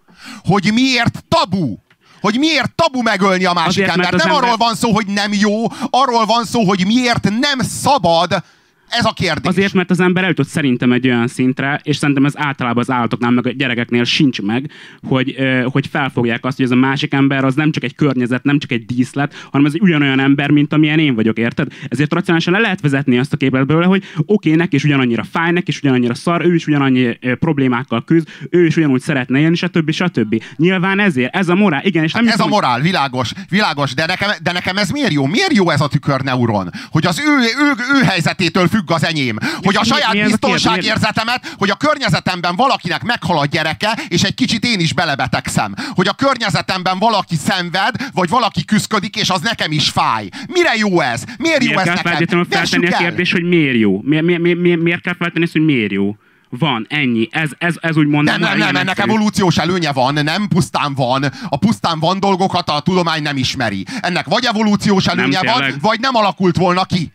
hogy 0.45 0.71
miért 0.73 1.25
tabu. 1.29 1.77
Hogy 2.21 2.39
miért 2.39 2.75
tabu 2.75 3.03
megölni 3.03 3.45
a 3.45 3.53
másik 3.53 3.69
Azért, 3.69 3.89
embert. 3.89 4.11
Nem 4.11 4.21
ember- 4.21 4.43
arról 4.43 4.57
van 4.57 4.75
szó, 4.75 4.93
hogy 4.93 5.07
nem 5.07 5.33
jó, 5.33 5.67
arról 5.91 6.27
van 6.27 6.45
szó, 6.45 6.65
hogy 6.65 6.87
miért 6.87 7.29
nem 7.41 7.59
szabad. 7.61 8.43
Ez 8.89 9.05
a 9.05 9.13
kérdés. 9.13 9.49
Azért, 9.51 9.73
mert 9.73 9.91
az 9.91 10.01
ember 10.01 10.23
eljutott 10.23 10.47
szerintem 10.47 10.93
egy 10.93 11.07
olyan 11.07 11.27
szintre, 11.27 11.81
és 11.83 11.97
szerintem 11.97 12.25
ez 12.25 12.33
általában 12.37 12.83
az 12.83 12.91
állatoknál, 12.91 13.31
meg 13.31 13.47
a 13.47 13.51
gyerekeknél 13.51 14.05
sincs 14.05 14.43
meg, 14.43 14.71
hogy, 15.09 15.37
hogy 15.65 15.87
felfogják 15.87 16.45
azt, 16.45 16.57
hogy 16.57 16.67
ez 16.67 16.71
a 16.73 16.77
másik 16.77 17.15
ember 17.15 17.45
az 17.45 17.55
nem 17.55 17.71
csak 17.73 17.85
egy 17.85 17.95
környezet, 17.95 18.43
nem 18.45 18.59
csak 18.59 18.73
egy 18.73 18.87
díszlet, 18.87 19.35
hanem 19.51 19.67
ez 19.67 19.73
ugyanolyan 19.81 20.21
ember, 20.21 20.51
mint 20.51 20.73
amilyen 20.73 20.99
én 20.99 21.15
vagyok, 21.15 21.39
érted? 21.39 21.69
Ezért 21.89 22.13
racionálisan 22.13 22.53
le 22.53 22.59
lehet 22.59 22.81
vezetni 22.81 23.19
azt 23.19 23.33
a 23.33 23.37
képet 23.37 23.67
belőle, 23.67 23.87
hogy 23.87 24.03
oké, 24.17 24.25
okay, 24.27 24.55
neki 24.55 24.77
is 24.77 24.85
ugyanannyira 24.85 25.25
fáj, 25.25 25.51
neki 25.53 25.71
is 25.71 25.79
ugyanannyira 25.79 26.15
szar, 26.15 26.45
ő 26.45 26.55
is 26.55 26.67
ugyanannyi 26.67 27.19
problémákkal 27.39 28.05
küzd, 28.05 28.29
ő 28.51 28.67
is 28.67 28.77
ugyanúgy 28.77 29.01
szeretne 29.01 29.39
élni, 29.39 29.57
stb. 29.57 29.91
stb. 29.91 30.43
Nyilván 30.57 31.01
ezért, 31.01 31.35
ez 31.35 31.49
a 31.49 31.55
morál, 31.55 31.85
igen, 31.85 32.05
és 32.05 32.13
nem 32.13 32.25
Hát 32.25 32.35
ez 32.35 32.41
a 32.41 32.43
hiszem, 32.43 32.59
hogy- 32.59 32.63
morál, 32.63 32.81
világos, 32.81 33.33
világos, 33.49 33.95
de 33.95 34.07
nekem, 34.07 34.31
de 34.43 34.53
nekem 34.53 34.77
ez 34.77 34.91
miért 34.91 35.13
jó? 35.13 35.27
Miért 35.27 35.53
jó 35.53 35.71
ez 35.71 35.81
a 35.81 35.89
tükörneuron? 35.89 36.71
Hogy 36.91 37.07
az 37.07 37.19
ő, 37.19 37.41
ő, 37.65 37.99
ő 38.01 38.05
helyzetétől 38.05 38.69
függ 38.69 38.84
az 38.91 39.05
enyém. 39.05 39.37
Hogy 39.63 39.77
a 39.77 39.85
saját 39.85 40.15
ez 40.15 40.29
biztonságérzetemet, 40.31 41.55
hogy 41.59 41.71
a 41.71 41.75
környezetemben 41.75 42.57
valakinek 42.57 43.03
meghal 43.03 43.39
a 43.39 43.47
gyereke, 43.47 43.99
és 44.09 44.23
egy 44.23 44.35
kicsit 44.35 44.65
én 44.65 44.81
is 44.81 44.93
belebetegszem. 44.93 45.75
Hogy 45.95 46.09
a 46.09 46.13
környezetemben 46.13 46.99
valaki 46.99 47.37
szenved, 47.37 47.95
vagy 48.13 48.29
valaki 48.29 48.65
küszködik, 48.65 49.17
és 49.17 49.31
az 49.31 49.41
nekem 49.41 49.73
is 49.73 49.89
fáj. 49.89 50.29
Mire 50.49 50.73
jó 50.77 51.01
ez? 51.01 51.25
Miért 51.39 51.65
jó 51.65 51.69
Miért 51.69 51.81
ez 51.81 51.85
kell 51.85 51.95
nekem? 51.95 52.13
feltétlenül 52.13 52.47
feltenni 52.51 52.87
a 52.87 52.97
kérdés, 52.97 53.33
hogy 53.33 53.43
miért 53.43 53.77
jó? 53.77 54.01
Miért, 54.03 54.25
miért, 54.25 54.41
miért, 54.41 54.59
miért, 54.59 54.81
miért 54.81 55.01
kell 55.01 55.15
feltenni 55.19 55.45
ezt, 55.45 55.53
hogy 55.53 55.65
miért 55.65 55.93
jó? 55.93 56.17
Van, 56.59 56.87
ennyi. 56.89 57.29
Ez, 57.31 57.51
ez, 57.59 57.75
ez 57.81 57.97
úgy 57.97 58.07
mondom. 58.07 58.35
Nem, 58.35 58.49
nem, 58.49 58.59
nem, 58.59 58.77
ennek 58.77 58.99
evolúciós 58.99 59.57
előnye 59.57 59.93
van, 59.93 60.15
nem 60.15 60.49
pusztán 60.49 60.95
van. 60.95 61.25
A 61.49 61.57
pusztán 61.57 61.99
van 61.99 62.21
dolgokat 62.21 62.69
a 62.69 62.81
tudomány 62.81 63.23
nem 63.23 63.37
ismeri. 63.37 63.85
Ennek 64.01 64.27
vagy 64.27 64.45
evolúciós 64.45 65.07
előnye 65.07 65.41
van, 65.43 65.59
tényleg. 65.59 65.81
vagy 65.81 66.01
nem 66.01 66.15
alakult 66.15 66.57
volna 66.57 66.85
ki. 66.85 67.13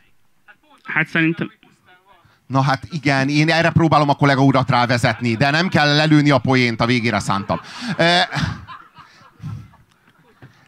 Hát 0.83 1.07
szerintem... 1.07 1.51
Na 2.49 2.61
hát 2.61 2.87
igen, 2.91 3.29
én 3.29 3.49
erre 3.49 3.69
próbálom 3.69 4.09
a 4.09 4.15
kollega 4.15 4.41
urat 4.41 4.69
rávezetni, 4.69 5.35
de 5.35 5.49
nem 5.49 5.67
kell 5.67 5.95
lelőni 5.95 6.29
a 6.29 6.37
poént, 6.37 6.81
a 6.81 6.85
végére 6.85 7.19
szántam. 7.19 7.59
E, 7.97 8.29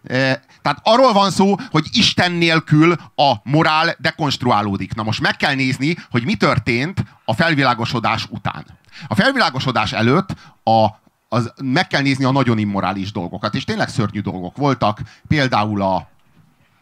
e, 0.03 0.41
tehát 0.61 0.79
arról 0.83 1.13
van 1.13 1.31
szó, 1.31 1.55
hogy 1.71 1.85
Isten 1.91 2.31
nélkül 2.31 2.95
a 3.15 3.33
morál 3.43 3.95
dekonstruálódik. 3.99 4.95
Na 4.95 5.03
most 5.03 5.21
meg 5.21 5.37
kell 5.37 5.53
nézni, 5.53 5.95
hogy 6.11 6.25
mi 6.25 6.35
történt 6.35 7.03
a 7.25 7.33
felvilágosodás 7.33 8.25
után. 8.29 8.65
A 9.07 9.15
felvilágosodás 9.15 9.93
előtt 9.93 10.35
a, 10.63 10.87
az, 11.29 11.53
meg 11.63 11.87
kell 11.87 12.01
nézni 12.01 12.23
a 12.25 12.31
nagyon 12.31 12.57
immorális 12.57 13.11
dolgokat, 13.11 13.55
és 13.55 13.63
tényleg 13.63 13.89
szörnyű 13.89 14.19
dolgok 14.19 14.57
voltak, 14.57 14.99
például 15.27 15.81
a, 15.81 16.10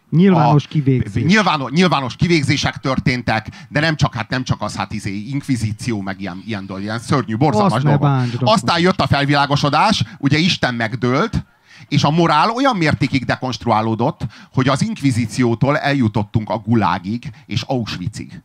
Nyilvános 0.09 0.65
a- 0.65 0.67
kivégzés. 0.69 1.23
Nyilvános, 1.23 1.71
nyilvános 1.71 2.15
kivégzések 2.15 2.77
történtek, 2.77 3.47
de 3.69 3.79
nem 3.79 3.95
csak, 3.95 4.13
hát 4.13 4.29
nem 4.29 4.43
csak 4.43 4.61
az, 4.61 4.75
hát 4.75 4.93
izé, 4.93 5.15
inkvizíció, 5.15 6.01
meg 6.01 6.21
ilyen, 6.21 6.43
ilyen, 6.45 6.65
dolog, 6.65 6.83
ilyen 6.83 6.99
szörnyű, 6.99 7.35
borzalmas 7.37 7.83
dolgok. 7.83 8.01
bántsd, 8.01 8.37
Aztán 8.41 8.79
jött 8.79 8.99
a 9.01 9.07
felvilágosodás, 9.07 10.03
ugye 10.17 10.37
Isten 10.37 10.73
megdőlt, 10.75 11.45
és 11.87 12.03
a 12.03 12.09
morál 12.09 12.49
olyan 12.49 12.75
mértékig 12.75 13.25
dekonstruálódott, 13.25 14.21
hogy 14.53 14.67
az 14.67 14.81
inkvizíciótól 14.81 15.77
eljutottunk 15.77 16.49
a 16.49 16.57
gulágig 16.57 17.29
és 17.45 17.61
Auschwitzig. 17.61 18.41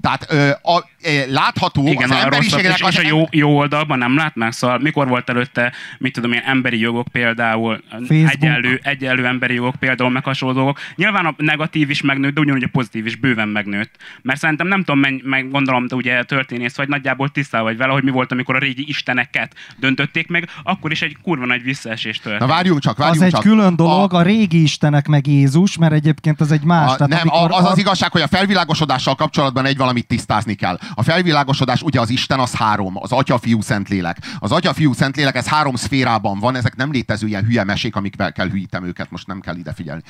Tehát 0.00 0.26
ö, 0.28 0.48
a, 0.48 0.84
ö, 1.02 1.32
látható 1.32 1.86
Igen, 1.86 2.02
az 2.02 2.10
a 2.10 2.14
rosszabb, 2.14 2.32
emberiségnek... 2.32 2.78
és, 2.78 2.86
és 2.88 3.04
a 3.04 3.06
jó, 3.06 3.26
jó 3.30 3.56
oldalban 3.56 3.98
nem 3.98 4.16
látnák, 4.16 4.52
szóval 4.52 4.78
mikor 4.78 5.08
volt 5.08 5.28
előtte, 5.30 5.72
mit 5.98 6.12
tudom 6.12 6.32
én, 6.32 6.42
emberi 6.46 6.78
jogok 6.78 7.08
például, 7.08 7.82
Facebook. 7.90 8.30
egyenlő, 8.30 8.80
egyenlő 8.82 9.26
emberi 9.26 9.54
jogok 9.54 9.74
például, 9.74 10.10
meg 10.10 10.24
hasonló 10.24 10.54
dolgok. 10.54 10.78
Nyilván 10.96 11.26
a 11.26 11.34
negatív 11.36 11.90
is 11.90 12.02
megnőtt, 12.02 12.34
de 12.34 12.40
ugyanúgy 12.40 12.62
a 12.62 12.68
pozitív 12.72 13.06
is 13.06 13.16
bőven 13.16 13.48
megnőtt. 13.48 13.94
Mert 14.22 14.38
szerintem 14.40 14.66
nem 14.66 14.78
tudom, 14.84 15.00
menny, 15.00 15.20
meg 15.22 15.50
gondolom, 15.50 15.88
te 15.88 15.94
ugye 15.94 16.22
történész 16.22 16.76
vagy, 16.76 16.88
nagyjából 16.88 17.28
tisztál 17.28 17.62
vagy 17.62 17.76
vele, 17.76 17.92
hogy 17.92 18.02
mi 18.04 18.10
volt, 18.10 18.32
amikor 18.32 18.54
a 18.56 18.58
régi 18.58 18.84
isteneket 18.88 19.54
döntötték 19.76 20.28
meg, 20.28 20.48
akkor 20.62 20.90
is 20.90 21.02
egy 21.02 21.16
kurva 21.22 21.46
nagy 21.46 21.62
visszaesés 21.62 22.18
történt. 22.18 22.40
Na 22.40 22.46
várjunk 22.46 22.80
csak, 22.80 22.96
várjunk 22.96 23.20
Az 23.20 23.26
egy 23.26 23.32
csak. 23.32 23.42
külön 23.42 23.76
dolog, 23.76 24.14
a... 24.14 24.22
régi 24.22 24.62
istenek 24.62 25.06
meg 25.06 25.26
Jézus, 25.26 25.76
mert 25.78 25.92
egyébként 25.92 26.40
az 26.40 26.52
egy 26.52 26.62
más. 26.64 26.92
A, 26.92 26.96
tehát 26.96 27.08
nem, 27.08 27.28
amikor 27.28 27.50
a, 27.50 27.56
az 27.56 27.64
a- 27.64 27.70
az 27.70 27.78
igazság, 27.78 28.10
hogy 28.12 28.20
a 28.20 28.26
felvilágosodással 28.26 29.14
kapcsolatban 29.14 29.66
egy 29.68 29.76
valamit 29.76 30.06
tisztázni 30.06 30.54
kell. 30.54 30.78
A 30.94 31.02
felvilágosodás, 31.02 31.82
ugye 31.82 32.00
az 32.00 32.10
Isten 32.10 32.38
az 32.38 32.54
három, 32.54 32.96
az 32.96 33.12
Atya, 33.12 33.38
Fiú, 33.38 33.60
Szentlélek. 33.60 34.16
Az 34.38 34.52
Atya, 34.52 34.72
Fiú, 34.72 34.92
Szentlélek, 34.92 35.36
ez 35.36 35.46
három 35.46 35.74
szférában 35.74 36.38
van, 36.38 36.56
ezek 36.56 36.76
nem 36.76 36.92
létező 36.92 37.26
ilyen 37.26 37.44
hülye 37.44 37.64
mesék, 37.64 37.96
amikvel 37.96 38.32
kell 38.32 38.48
hűítem 38.48 38.84
őket, 38.84 39.10
most 39.10 39.26
nem 39.26 39.40
kell 39.40 39.56
ide 39.56 39.72
figyelni. 39.72 40.02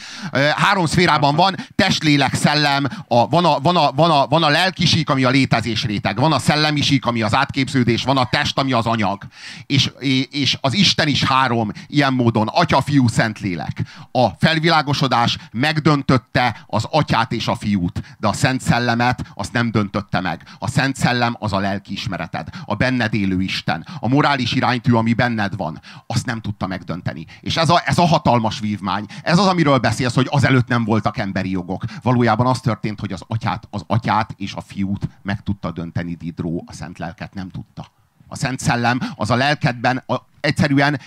Három 0.56 0.86
szférában 0.86 1.34
van, 1.34 1.54
test, 1.74 2.02
lélek, 2.02 2.34
szellem, 2.34 2.86
a, 3.08 3.28
van, 3.28 3.44
a, 3.44 3.58
van, 3.60 3.76
a, 3.76 3.92
van, 3.92 4.10
a, 4.10 4.26
van 4.26 4.42
a 4.42 4.48
lelkisík, 4.48 5.10
ami 5.10 5.24
a 5.24 5.30
létezés 5.30 5.84
réteg, 5.84 6.18
van 6.18 6.32
a 6.32 6.38
szellemisík, 6.38 7.06
ami 7.06 7.22
az 7.22 7.34
átképződés, 7.34 8.02
van 8.02 8.16
a 8.16 8.28
test, 8.28 8.58
ami 8.58 8.72
az 8.72 8.86
anyag. 8.86 9.22
És, 9.66 9.90
és 10.30 10.58
az 10.60 10.74
Isten 10.74 11.08
is 11.08 11.24
három 11.24 11.72
ilyen 11.86 12.12
módon, 12.12 12.46
Atya, 12.46 12.80
Fiú, 12.80 13.08
Szentlélek. 13.08 13.82
A 14.12 14.28
felvilágosodás 14.28 15.38
megdöntötte 15.52 16.64
az 16.66 16.86
atyát 16.90 17.32
és 17.32 17.46
a 17.46 17.56
fiút, 17.56 18.02
de 18.18 18.28
a 18.28 18.32
Szent 18.32 18.60
Szellemet 18.60 19.24
azt 19.48 19.56
nem 19.56 19.70
döntötte 19.70 20.20
meg. 20.20 20.42
A 20.58 20.68
Szent 20.68 20.96
Szellem 20.96 21.36
az 21.38 21.52
a 21.52 21.58
lelkiismereted, 21.58 22.48
a 22.64 22.74
benned 22.74 23.14
élő 23.14 23.40
Isten, 23.40 23.86
a 24.00 24.08
morális 24.08 24.52
iránytű, 24.52 24.92
ami 24.92 25.12
benned 25.12 25.56
van, 25.56 25.80
azt 26.06 26.26
nem 26.26 26.40
tudta 26.40 26.66
megdönteni. 26.66 27.26
És 27.40 27.56
ez 27.56 27.68
a, 27.68 27.82
ez 27.84 27.98
a 27.98 28.06
hatalmas 28.06 28.60
vívmány, 28.60 29.06
ez 29.22 29.38
az, 29.38 29.46
amiről 29.46 29.78
beszélsz, 29.78 30.14
hogy 30.14 30.26
azelőtt 30.30 30.68
nem 30.68 30.84
voltak 30.84 31.18
emberi 31.18 31.50
jogok. 31.50 31.84
Valójában 32.02 32.46
az 32.46 32.60
történt, 32.60 33.00
hogy 33.00 33.12
az 33.12 33.22
atyát, 33.26 33.68
az 33.70 33.84
atyát 33.86 34.34
és 34.36 34.52
a 34.52 34.60
fiút 34.60 35.08
meg 35.22 35.42
tudta 35.42 35.70
dönteni 35.70 36.14
Didró, 36.14 36.64
a 36.66 36.72
Szent 36.72 36.98
Lelket 36.98 37.34
nem 37.34 37.48
tudta. 37.48 37.86
A 38.26 38.36
Szent 38.36 38.60
Szellem 38.60 39.00
az 39.16 39.30
a 39.30 39.36
lelkedben 39.36 40.02
a, 40.06 40.16
egyszerűen 40.40 41.00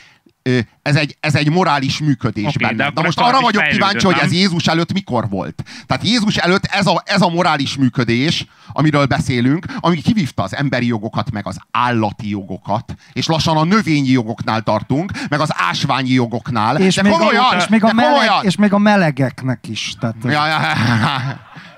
ez 0.82 0.96
egy, 0.96 1.18
ez 1.20 1.36
egy 1.36 1.50
morális 1.50 2.00
működés 2.00 2.54
de 2.54 2.68
benne. 2.68 2.92
Na 2.94 3.02
most 3.02 3.20
arra 3.20 3.42
vagyok 3.42 3.64
kíváncsi, 3.64 4.06
hogy 4.06 4.16
ez 4.16 4.30
nem? 4.30 4.32
Jézus 4.32 4.68
előtt 4.68 4.94
mikor 4.94 5.30
volt. 5.30 5.64
Tehát 5.86 6.04
Jézus 6.04 6.38
előtt 6.38 6.66
ez 6.66 6.88
a, 6.88 7.02
ez 7.06 7.22
a 7.22 7.30
morális 7.30 7.78
működés, 7.78 8.46
amiről 8.74 9.06
beszélünk, 9.06 9.66
ami 9.80 10.02
kivívta 10.02 10.44
az 10.44 10.56
emberi 10.56 10.86
jogokat, 10.88 11.32
meg 11.32 11.48
az 11.48 11.58
állati 11.72 12.30
jogokat, 12.30 12.96
és 13.14 13.28
lassan 13.28 13.58
a 13.58 13.64
növényi 13.64 14.10
jogoknál 14.10 14.62
tartunk, 14.62 15.12
meg 15.30 15.40
az 15.40 15.50
ásványi 15.54 16.12
jogoknál. 16.12 16.78
És, 16.78 16.96
de 16.96 17.02
még 17.02 17.12
komolyan, 17.12 17.44
a, 17.52 17.56
és, 17.56 17.68
még 17.68 17.84
a 17.84 17.88
de 17.88 17.94
meleg, 17.94 18.30
és 18.42 18.56
még 18.56 18.74
a 18.74 18.78
melegeknek 18.78 19.68
is. 19.68 19.94
Tehát, 20.00 20.16
Ja, 20.24 20.48
ja, 20.48 20.60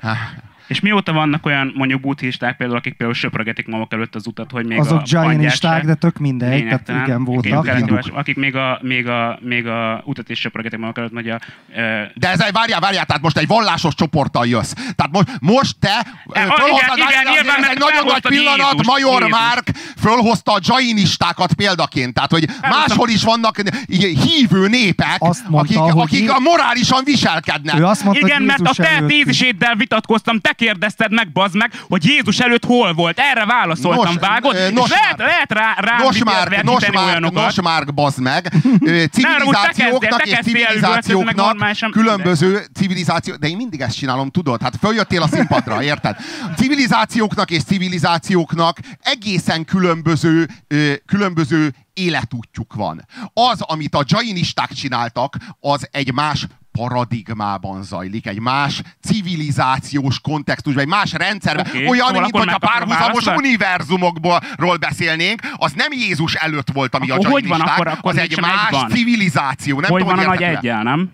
ja. 0.01 0.41
És 0.67 0.79
mióta 0.79 1.13
vannak 1.13 1.45
olyan 1.45 1.71
mondjuk 1.75 2.01
buddhisták 2.01 2.57
például, 2.57 2.79
akik 2.79 2.93
például 2.93 3.19
söprögetik 3.19 3.67
maguk 3.67 3.93
előtt 3.93 4.15
az 4.15 4.27
utat, 4.27 4.51
hogy 4.51 4.65
még 4.65 4.79
azok 4.79 5.01
a 5.01 5.49
se- 5.49 5.81
de 5.85 5.93
tök 5.93 6.17
mindegy, 6.17 6.63
tehát 6.67 7.05
igen, 7.05 7.23
voltak. 7.23 7.65
Akik 8.13 8.35
még 8.35 8.55
a, 8.55 8.79
még 8.81 9.07
a, 9.07 9.39
még 9.41 9.67
a 9.67 10.01
utat 10.05 10.29
is 10.29 10.39
söprögetik 10.39 10.79
maguk 10.79 10.97
előtt, 10.97 11.13
hogy 11.13 11.29
a, 11.29 11.39
ö, 11.75 12.01
De 12.15 12.29
ez 12.29 12.39
egy, 12.39 12.51
várjál, 12.51 12.79
várjál, 12.79 13.05
tehát 13.05 13.21
most 13.21 13.37
egy 13.37 13.47
vallásos 13.47 13.95
csoporttal 13.95 14.47
jössz. 14.47 14.71
Tehát 14.71 15.11
most, 15.11 15.27
most 15.39 15.75
te 15.79 16.07
igen, 16.33 16.49
fölhoztad, 16.49 16.97
igen, 16.97 17.07
várjál, 17.07 17.33
nyilván, 17.33 17.63
ez 17.63 17.69
egy 17.69 17.77
nagyon 17.77 18.05
nagy 18.05 18.21
pillanat, 18.27 18.71
Jézust, 18.71 18.85
Major 18.89 19.21
Jézust. 19.21 19.41
Márk 19.41 19.69
fölhozta 19.97 20.51
a 20.51 20.59
dzsainistákat 20.59 21.53
példaként. 21.53 22.13
Tehát, 22.13 22.31
hogy 22.31 22.45
máshol 22.61 23.09
is 23.09 23.23
vannak 23.23 23.61
hívő 24.27 24.67
népek, 24.67 25.15
Azt 25.17 25.49
mondta, 25.49 25.83
akik, 25.83 25.95
akik 25.95 26.31
a 26.31 26.39
morálisan 26.39 27.03
viselkednek. 27.03 27.79
Ő 27.79 27.85
azt 27.85 28.03
mondta, 28.03 28.27
Igen, 28.27 28.41
mert 28.41 28.59
a 28.59 28.71
Jézus 28.77 28.85
te 28.85 29.05
téziséddel 29.05 29.75
vitatkoztam, 29.75 30.39
te 30.39 30.52
kérdezted 30.55 31.13
meg, 31.13 31.31
bazd 31.31 31.55
meg, 31.55 31.71
hogy 31.89 32.05
Jézus 32.05 32.39
előtt 32.39 32.65
hol 32.65 32.93
volt. 32.93 33.19
Erre 33.19 33.45
válaszoltam, 33.45 34.13
Nos, 34.13 34.27
vágod? 34.27 34.55
És 34.55 34.71
nos, 34.71 34.89
lehet, 34.89 35.17
Márk. 35.17 35.31
lehet 35.31 35.51
rá, 35.51 35.75
rám 35.77 36.01
Nos 36.03 36.23
már, 36.23 36.63
nos 36.63 36.89
már, 36.89 37.19
nos 37.19 37.61
már, 37.61 37.93
bazd 37.93 38.19
meg. 38.19 38.43
Te 38.83 39.07
Civilizációknak 39.07 40.25
és 40.25 40.39
civilizációknak 40.43 41.91
különböző 41.91 42.65
civilizáció, 42.73 43.35
de 43.35 43.47
én 43.47 43.55
mindig 43.55 43.81
ezt 43.81 43.97
csinálom, 43.97 44.29
tudod? 44.29 44.61
Hát 44.61 44.75
följöttél 44.81 45.21
a 45.21 45.27
színpadra, 45.27 45.83
érted? 45.93 46.15
Civilizációknak 46.57 47.51
és 47.51 47.63
civilizációknak 47.63 48.77
egészen 48.99 49.65
különböző, 49.65 50.47
ö, 50.67 50.93
különböző 51.05 51.73
életútjuk 51.93 52.73
van. 52.73 53.05
Az, 53.33 53.61
amit 53.61 53.95
a 53.95 54.03
dzsainisták 54.03 54.71
csináltak, 54.71 55.37
az 55.59 55.87
egy 55.91 56.13
más 56.13 56.47
paradigmában 56.77 57.83
zajlik, 57.83 58.27
egy 58.27 58.39
más 58.39 58.81
civilizációs 59.01 60.19
kontextusban, 60.19 60.83
egy 60.83 60.89
más 60.89 61.11
rendszerben. 61.11 61.65
Oké, 61.67 61.87
Olyan, 61.87 62.05
szóval 62.07 62.21
mint 62.21 62.37
hogyha 62.37 62.57
párhuzamos 62.57 63.23
választ? 63.25 63.45
univerzumokról 63.45 64.77
beszélnénk, 64.77 65.41
az 65.55 65.71
nem 65.71 65.91
Jézus 65.91 66.33
előtt 66.33 66.71
volt, 66.71 66.95
ami 66.95 67.09
Akkor 67.09 67.25
a 67.25 67.29
hogy 67.29 67.47
van 67.47 67.61
akkor- 67.61 67.87
akkor 67.87 68.11
az 68.11 68.17
egy 68.17 68.39
más 68.41 68.69
van? 68.69 68.89
civilizáció. 68.89 69.79
Nem 69.79 69.91
hogy 69.91 70.01
tudom, 70.01 70.15
van 70.15 70.25
a 70.25 70.27
nagy 70.27 70.41
egyel, 70.41 70.83
nem? 70.83 71.11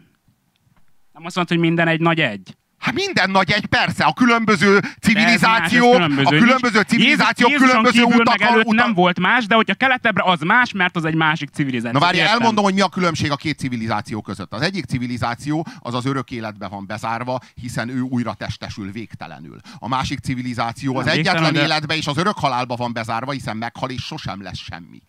Nem 1.14 1.26
azt 1.26 1.36
mondta, 1.36 1.54
hogy 1.54 1.64
minden 1.64 1.88
egy 1.88 2.00
nagy 2.00 2.20
egy. 2.20 2.58
Hát 2.80 2.94
minden 2.94 3.30
nagy 3.32 3.52
egy, 3.52 3.66
persze. 3.66 4.04
A 4.04 4.14
különböző 4.14 4.80
civilizációk, 5.02 5.98
más, 5.98 6.18
ez 6.18 6.26
a 6.26 6.30
különböző 6.30 6.82
civilizációk 6.82 7.50
Jézus- 7.50 7.68
különböző 7.68 8.04
utakon... 8.04 8.58
utak... 8.60 8.74
nem 8.74 8.94
volt 8.94 9.20
más, 9.20 9.46
de 9.46 9.56
hogyha 9.56 9.74
keletebbre 9.74 10.24
az 10.24 10.40
más, 10.42 10.72
mert 10.72 10.96
az 10.96 11.06
egy 11.06 11.16
másik 11.16 11.50
civilizáció. 11.50 12.00
Na 12.00 12.06
várj, 12.06 12.18
Értem. 12.18 12.34
elmondom, 12.34 12.64
hogy 12.64 12.74
mi 12.74 12.82
a 12.82 12.88
különbség 12.90 13.32
a 13.32 13.36
két 13.36 13.58
civilizáció 13.58 14.22
között. 14.22 14.54
Az 14.54 14.62
egyik 14.62 14.86
civilizáció 14.86 15.68
az 15.80 15.94
az 15.94 16.06
örök 16.06 16.32
életbe 16.32 16.68
van 16.68 16.86
bezárva, 16.86 17.40
hiszen 17.56 17.90
ő 17.90 18.00
újra 18.00 18.34
testesül 18.34 18.92
végtelenül. 18.92 19.60
A 19.80 19.88
másik 19.88 20.20
civilizáció 20.20 20.96
az 20.96 21.06
Nem 21.06 21.18
egyetlen 21.18 21.54
de- 21.54 21.62
életbe 21.62 21.96
és 21.96 22.08
az 22.08 22.18
örök 22.18 22.38
halálba 22.38 22.76
van 22.76 22.94
bezárva, 22.94 23.32
hiszen 23.32 23.58
meghal 23.58 23.90
és 23.90 24.02
sosem 24.02 24.42
lesz 24.42 24.60
semmi. 24.60 25.02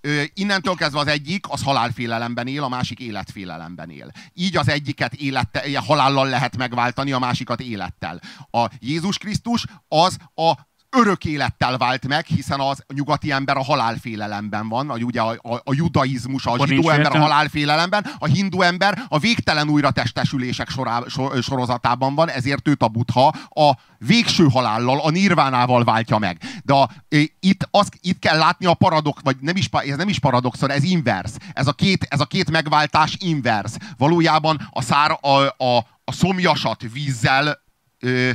Ö, 0.00 0.22
innentől 0.34 0.74
kezdve 0.74 0.98
az 0.98 1.06
egyik 1.06 1.44
az 1.48 1.62
halálfélelemben 1.62 2.46
él, 2.46 2.62
a 2.62 2.68
másik 2.68 3.00
életfélelemben 3.00 3.90
él. 3.90 4.10
Így 4.32 4.56
az 4.56 4.68
egyiket 4.68 5.14
élette, 5.14 5.80
halállal 5.80 6.28
lehet 6.28 6.56
megváltani, 6.56 7.12
a 7.12 7.18
másikat 7.18 7.60
élettel. 7.60 8.20
A 8.50 8.70
Jézus 8.78 9.18
Krisztus 9.18 9.64
az 9.88 10.16
a 10.34 10.52
örök 10.94 11.24
élettel 11.24 11.76
vált 11.76 12.06
meg, 12.06 12.26
hiszen 12.26 12.60
az 12.60 12.84
nyugati 12.94 13.32
ember 13.32 13.56
a 13.56 13.62
halálfélelemben 13.62 14.68
van, 14.68 14.90
a, 14.90 14.94
ugye 14.94 15.20
a, 15.20 15.30
a, 15.42 15.54
a 15.64 15.74
judaizmus, 15.74 16.46
a 16.46 16.66
zsidó 16.66 16.88
ember 16.88 17.16
a 17.16 17.18
halálfélelemben, 17.18 18.06
a 18.18 18.26
hindu 18.26 18.60
ember 18.60 19.02
a 19.08 19.18
végtelen 19.18 19.68
újratestesülések 19.68 20.68
sorá, 20.68 21.02
sor, 21.08 21.42
sorozatában 21.42 22.14
van, 22.14 22.30
ezért 22.30 22.68
őt 22.68 22.82
a 22.82 22.88
buddha 22.88 23.26
a 23.48 23.76
végső 23.98 24.48
halállal, 24.48 25.00
a 25.00 25.10
nirvánával 25.10 25.84
váltja 25.84 26.18
meg. 26.18 26.38
De 26.64 26.72
a, 26.72 26.90
e, 27.08 27.18
itt, 27.40 27.68
az, 27.70 27.88
itt 28.00 28.18
kell 28.18 28.38
látni 28.38 28.66
a 28.66 28.74
paradox, 28.74 29.20
vagy 29.22 29.36
nem 29.40 29.56
is, 29.56 29.68
ez 29.70 29.96
nem 29.96 30.08
is 30.08 30.18
paradoxon, 30.18 30.70
ez 30.70 30.82
inverse. 30.82 31.38
Ez 31.52 31.66
a 31.66 31.72
két, 31.72 32.06
ez 32.08 32.20
a 32.20 32.24
két 32.24 32.50
megváltás 32.50 33.16
inverse. 33.20 33.78
Valójában 33.96 34.68
a, 34.70 34.82
szár, 34.82 35.18
a, 35.20 35.64
a, 35.64 35.76
a 36.04 36.12
szomjasat 36.12 36.84
vízzel 36.92 37.62
ö, 37.98 38.30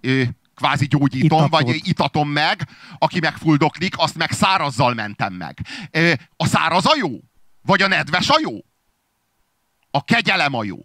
ö, 0.00 0.22
kvázi 0.60 0.86
gyógyítom, 0.86 1.38
Itatot. 1.38 1.50
vagy 1.62 1.80
itatom 1.88 2.28
meg, 2.28 2.68
aki 2.98 3.20
megfuldoklik, 3.20 3.98
azt 3.98 4.14
meg 4.16 4.30
szárazzal 4.30 4.94
mentem 4.94 5.32
meg. 5.32 5.58
A 6.36 6.46
száraz 6.46 6.86
a 6.86 6.92
jó? 6.98 7.10
Vagy 7.62 7.82
a 7.82 7.88
nedves 7.88 8.28
a 8.28 8.38
jó? 8.42 8.52
A 9.90 10.04
kegyelem 10.04 10.54
a 10.54 10.64
jó. 10.64 10.78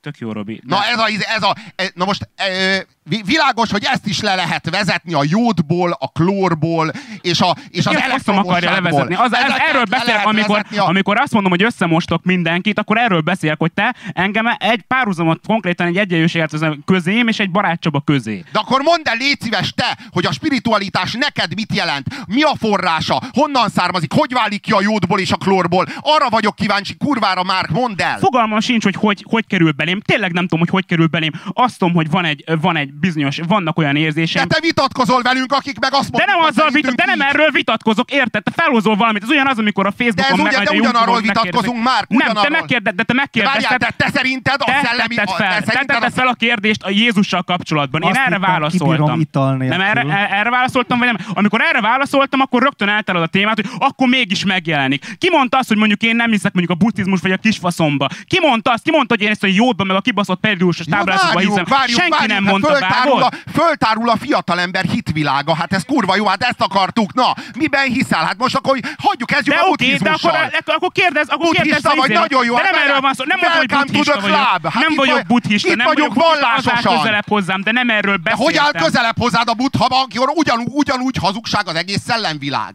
Tök 0.00 0.18
jó, 0.18 0.32
Robi. 0.32 0.54
De- 0.64 0.76
Na 0.76 0.84
ez 0.84 0.98
a, 0.98 1.08
ez 1.34 1.42
a, 1.42 1.56
na 1.94 2.04
most 2.04 2.30
e, 2.34 2.86
világos, 3.24 3.70
hogy 3.70 3.84
ezt 3.84 4.06
is 4.06 4.20
le 4.20 4.34
lehet 4.34 4.70
vezetni 4.70 5.12
a 5.14 5.22
jódból, 5.28 5.96
a 5.98 6.08
klórból, 6.08 6.90
és, 7.20 7.40
a, 7.40 7.56
és 7.70 7.86
az 7.86 7.96
elektromosságból. 7.96 8.60
levezetni. 8.60 9.14
Az, 9.14 9.34
ez, 9.34 9.52
erről 9.68 9.82
le 9.90 9.96
beszélek, 9.98 10.26
amikor, 10.26 10.64
a- 10.76 10.88
amikor 10.88 11.16
azt 11.20 11.32
mondom, 11.32 11.50
hogy 11.50 11.62
összemostok 11.62 12.24
mindenkit, 12.24 12.78
akkor 12.78 12.98
erről 12.98 13.20
beszélek, 13.20 13.58
hogy 13.58 13.72
te 13.72 13.94
engem 14.12 14.46
egy 14.58 14.82
párhuzamot 14.82 15.40
konkrétan 15.46 15.86
egy 15.86 15.96
egyenlőséget 15.96 16.52
közém 16.84 17.28
és 17.28 17.38
egy 17.38 17.50
barátcsaba 17.50 18.00
közé. 18.00 18.44
De 18.52 18.58
akkor 18.58 18.80
mondd 18.80 19.00
el, 19.08 19.16
légy 19.16 19.40
szíves 19.40 19.72
te, 19.72 19.98
hogy 20.10 20.26
a 20.26 20.32
spiritualitás 20.32 21.12
neked 21.12 21.54
mit 21.54 21.74
jelent? 21.74 22.06
Mi 22.26 22.42
a 22.42 22.54
forrása? 22.58 23.22
Honnan 23.32 23.68
származik? 23.68 24.12
Hogy 24.12 24.32
válik 24.32 24.60
ki 24.60 24.72
a 24.72 24.80
jódból 24.80 25.20
és 25.20 25.32
a 25.32 25.36
klórból? 25.36 25.86
Arra 26.00 26.28
vagyok 26.28 26.54
kíváncsi, 26.56 26.96
kurvára 26.96 27.42
már, 27.42 27.68
mondd 27.70 28.02
el! 28.02 28.18
Fogalmam 28.18 28.60
sincs, 28.60 28.84
hogy, 28.84 28.94
hogy 28.96 29.24
hogy 29.28 29.46
kerül 29.46 29.72
belém. 29.72 30.00
Tényleg 30.00 30.32
nem 30.32 30.42
tudom, 30.42 30.58
hogy 30.58 30.68
hogy 30.68 30.86
kerül 30.86 31.06
belém. 31.06 31.30
Azt 31.52 31.78
tudom, 31.78 31.94
hogy 31.94 32.10
van 32.10 32.24
egy, 32.24 32.44
van 32.60 32.76
egy 32.76 32.92
bizonyos, 33.00 33.38
vannak 33.48 33.78
olyan 33.78 33.94
De 33.94 34.00
érzéseim. 34.00 34.48
te 34.48 34.58
vitatkozol 34.60 35.22
velünk, 35.22 35.52
akik 35.52 35.78
meg 35.78 35.92
azt 35.94 36.10
De 36.10 36.16
mondják, 36.16 36.28
nem, 36.36 36.38
hogy 36.38 36.48
azzal 36.56 36.70
vita, 36.70 36.90
de 36.94 37.04
nem 37.06 37.20
erről 37.20 37.50
vitatkozok, 37.50 38.10
érted? 38.10 38.42
Te 38.42 38.50
felhozol 38.50 38.96
valamit. 38.96 39.22
Ez 39.22 39.28
ugyanaz, 39.28 39.58
amikor 39.58 39.86
a 39.86 39.92
De 39.98 40.04
ez 40.04 40.14
Facebookon 40.16 40.46
ugyan, 40.46 40.64
de 40.64 40.70
ugyanarról 40.70 41.20
vitatkozunk 41.20 41.82
már, 41.82 42.04
Nem, 42.08 42.34
te 42.34 42.48
megkérdezted, 42.48 42.94
de 42.96 43.02
te 43.02 43.12
De 43.12 43.14
megkérdezted. 43.14 43.62
várjál, 43.62 43.78
te, 43.78 44.04
te 44.04 44.10
szerinted 44.10 44.54
a 44.58 44.64
te 44.64 44.80
szellemi... 44.84 45.14
tetted 45.14 45.34
a- 45.34 45.36
fel, 45.36 45.48
te 45.48 45.60
te 45.60 45.64
szerinted 45.70 45.96
tetted 45.96 46.12
a 46.12 46.20
fel 46.20 46.26
a 46.26 46.32
kérdést 46.34 46.82
a 46.82 46.90
Jézussal 46.90 47.42
kapcsolatban. 47.42 48.02
Én 48.02 48.14
erre 48.14 48.38
válaszoltam. 48.38 49.20
Nem, 49.58 49.80
erre, 49.80 50.00
e- 50.00 50.28
erre 50.38 50.50
válaszoltam, 50.50 50.98
vagy 50.98 51.06
nem? 51.06 51.16
Amikor 51.34 51.60
erre 51.60 51.80
válaszoltam, 51.80 52.40
akkor 52.40 52.62
rögtön 52.62 52.88
eltalad 52.88 53.22
a 53.22 53.26
témát, 53.26 53.54
hogy 53.54 53.70
akkor 53.78 54.08
mégis 54.08 54.44
megjelenik. 54.44 55.04
Ki 55.18 55.28
mondta 55.30 55.58
azt, 55.58 55.68
hogy 55.68 55.76
mondjuk 55.76 56.02
én 56.02 56.16
nem 56.16 56.30
hiszek 56.30 56.52
mondjuk 56.52 56.78
a 56.80 56.84
buddhizmus 56.84 57.20
vagy 57.20 57.32
a 57.32 57.36
kisfaszomba? 57.36 58.08
Ki 58.26 58.38
mondta 58.40 58.70
azt? 58.70 58.82
Ki 58.82 58.90
mondta, 58.90 59.14
hogy 59.14 59.24
én 59.24 59.30
ezt 59.30 59.44
a 59.44 59.48
boltban, 59.68 59.86
meg 59.86 59.96
a 59.96 60.00
kibaszott 60.00 60.40
periódusos 60.40 60.86
táblázatban 60.86 61.42
hiszem. 61.42 61.64
várjunk, 61.68 61.98
Senki 62.00 62.10
várjunk, 62.10 62.32
nem 62.32 62.42
hát 62.44 62.52
mondta 62.52 62.68
föltárul, 62.92 63.22
a, 63.22 63.30
föltárul 63.52 64.08
a 64.08 64.16
fiatalember 64.16 64.84
hitvilága. 64.84 65.54
Hát 65.54 65.72
ez 65.72 65.82
kurva 65.84 66.16
jó, 66.16 66.26
hát 66.26 66.42
ezt 66.42 66.60
akartuk. 66.60 67.14
Na, 67.14 67.34
miben 67.56 67.86
hiszel? 67.86 68.24
Hát 68.24 68.36
most 68.38 68.54
akkor 68.54 68.78
hagyjuk, 68.98 69.28
kezdjük 69.28 69.54
De 69.54 69.60
a 69.60 69.66
oké, 69.68 69.96
de 69.96 70.10
akkor, 70.10 70.32
akkor 70.66 70.92
kérdez, 70.92 71.28
akkor 71.28 71.48
kérdez 71.50 71.64
Buddhista 71.64 71.88
vagy, 71.88 71.98
izéről. 72.04 72.20
nagyon 72.22 72.44
jó. 72.44 72.54
De 72.54 72.60
hát 72.62 72.70
nem 72.70 72.72
várjál. 72.72 72.90
erről 72.90 73.00
van 73.00 73.14
szó, 73.14 73.24
nem 73.26 73.38
mondom, 73.40 73.58
hogy 73.58 73.86
buddhista 73.86 74.20
vagyok. 74.20 74.72
Hát 74.72 74.88
Nem 74.88 74.94
vagyok 74.96 75.16
vagy- 75.16 75.26
buddhista, 75.26 75.74
nem 75.74 75.86
vagyok 75.86 76.14
vallásosan. 76.14 76.96
közelebb 76.96 77.28
hozzám, 77.28 77.62
de 77.62 77.72
nem 77.72 77.90
erről 77.90 78.16
De 78.16 78.32
hogy 78.34 78.56
áll 78.56 78.64
beszéltem. 78.64 78.82
közelebb 78.82 79.18
hozzád 79.18 79.48
a 79.48 79.52
buddha, 79.54 79.84
amikor 79.84 80.28
ugyanúgy, 80.34 80.66
ugyanúgy 80.70 81.16
hazugság 81.20 81.68
az 81.68 81.74
egész 81.74 82.00
szellemvilág? 82.06 82.74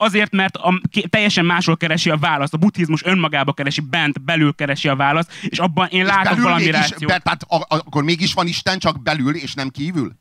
Azért, 0.00 0.32
mert 0.32 0.56
a, 0.56 0.80
teljesen 1.08 1.44
máshol 1.44 1.76
keresi 1.76 2.10
a 2.10 2.16
választ. 2.16 2.54
A 2.54 2.56
buddhizmus 2.56 3.04
önmagába 3.04 3.52
keresi, 3.52 3.80
bent, 3.80 4.22
belül 4.22 4.54
keresi 4.54 4.88
a 4.88 4.96
választ, 4.96 5.32
és 5.42 5.58
abban 5.58 5.88
én 5.90 6.00
És 6.00 6.06
látok 6.08 6.40
valami 6.42 6.60
mégis, 6.64 6.80
rációt. 6.80 7.10
be, 7.10 7.18
tehát 7.18 7.42
a, 7.48 7.56
a, 7.56 7.64
akkor 7.68 8.02
mégis 8.02 8.32
van 8.32 8.46
Isten 8.46 8.78
csak 8.78 9.02
belül, 9.02 9.34
és 9.34 9.54
nem 9.54 9.68
kívül? 9.68 10.12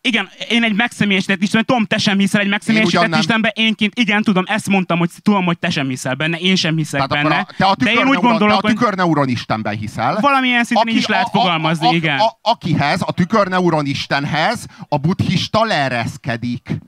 Igen, 0.00 0.28
én 0.48 0.62
egy 0.62 0.74
megszemélyesített 0.74 1.42
Isten, 1.42 1.64
Tom, 1.64 1.84
te 1.84 1.98
sem 1.98 2.18
hiszel 2.18 2.40
egy 2.40 2.48
megszemélyesített. 2.48 3.18
Istenbe, 3.18 3.48
én 3.54 3.74
kint, 3.74 3.98
igen, 3.98 4.22
tudom, 4.22 4.44
ezt 4.46 4.68
mondtam, 4.68 4.98
hogy 4.98 5.10
tudom, 5.22 5.44
hogy 5.44 5.58
te 5.58 5.70
sem 5.70 5.88
hiszel 5.88 6.14
benne, 6.14 6.38
én 6.38 6.56
sem 6.56 6.76
hiszek 6.76 7.06
Tehát 7.06 7.24
benne. 7.24 7.40
a, 7.40 7.48
te 7.56 7.64
a 7.64 7.74
de 7.74 7.92
én 7.92 8.08
úgy 8.08 8.18
gondolok, 8.18 8.60
te 8.60 8.68
a 8.68 8.70
tükörneuron 8.70 9.28
Istenben 9.28 9.76
hiszel. 9.76 10.18
valamilyen 10.20 10.64
szinten 10.64 10.88
így 10.88 10.96
is 10.96 11.06
lehet 11.06 11.28
fogalmazni, 11.30 11.86
a, 11.86 11.92
igen. 11.92 12.18
A, 12.18 12.24
a, 12.24 12.38
akihez, 12.42 13.00
a 13.06 13.12
tükörneuron 13.12 13.86
Istenhez 13.86 14.66
a 14.88 14.96
buddhista 14.98 15.64
leereszkedik. 15.64 16.78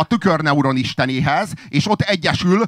A 0.00 0.04
tükörneuron 0.04 0.76
Istenéhez, 0.76 1.52
és 1.68 1.88
ott 1.90 2.00
egyesül 2.00 2.64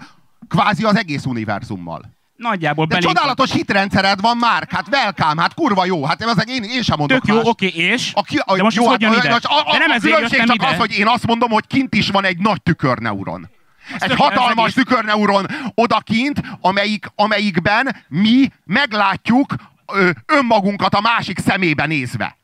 kvázi 0.49 0.85
az 0.85 0.97
egész 0.97 1.25
univerzummal. 1.25 2.13
Nagyjából 2.37 2.87
De 2.87 2.95
belénk- 2.95 3.17
csodálatos 3.17 3.53
hitrendszered 3.53 4.21
van 4.21 4.37
már, 4.37 4.67
hát 4.71 4.89
welcome, 4.91 5.43
hát 5.43 5.55
kurva 5.55 5.85
jó, 5.85 6.05
hát 6.05 6.23
ezek 6.23 6.49
én, 6.49 6.63
én 6.63 6.83
sem 6.83 6.99
mondok 6.99 7.19
Tök 7.19 7.29
jó, 7.29 7.35
mást. 7.35 7.47
oké, 7.49 7.67
és? 7.67 8.11
A 8.15 8.23
ki, 8.23 8.37
a, 8.45 8.57
de 8.57 8.63
most 8.63 8.77
jó, 8.77 8.85
ez 8.85 8.91
hát, 9.03 9.25
ide? 9.25 9.35
A, 9.43 9.59
a, 9.69 9.73
de 9.73 9.79
nem 9.79 9.91
a 9.91 9.95
ezért 9.95 10.15
különbség 10.15 10.45
csak 10.45 10.55
ide. 10.55 10.67
az, 10.67 10.77
hogy 10.77 10.99
én 10.99 11.07
azt 11.09 11.27
mondom, 11.27 11.51
hogy 11.51 11.67
kint 11.67 11.95
is 11.95 12.09
van 12.09 12.25
egy 12.25 12.39
nagy 12.39 12.63
tükörneuron. 12.63 13.49
Egy 13.99 14.09
tök- 14.09 14.19
hatalmas 14.21 14.67
ez 14.69 14.75
tükörneuron 14.75 15.47
odakint, 15.75 16.43
amelyik, 16.61 17.07
amelyikben 17.15 17.97
mi 18.09 18.49
meglátjuk 18.65 19.55
ö, 19.93 20.11
önmagunkat 20.27 20.95
a 20.95 21.01
másik 21.01 21.39
szemébe 21.39 21.87
nézve. 21.87 22.37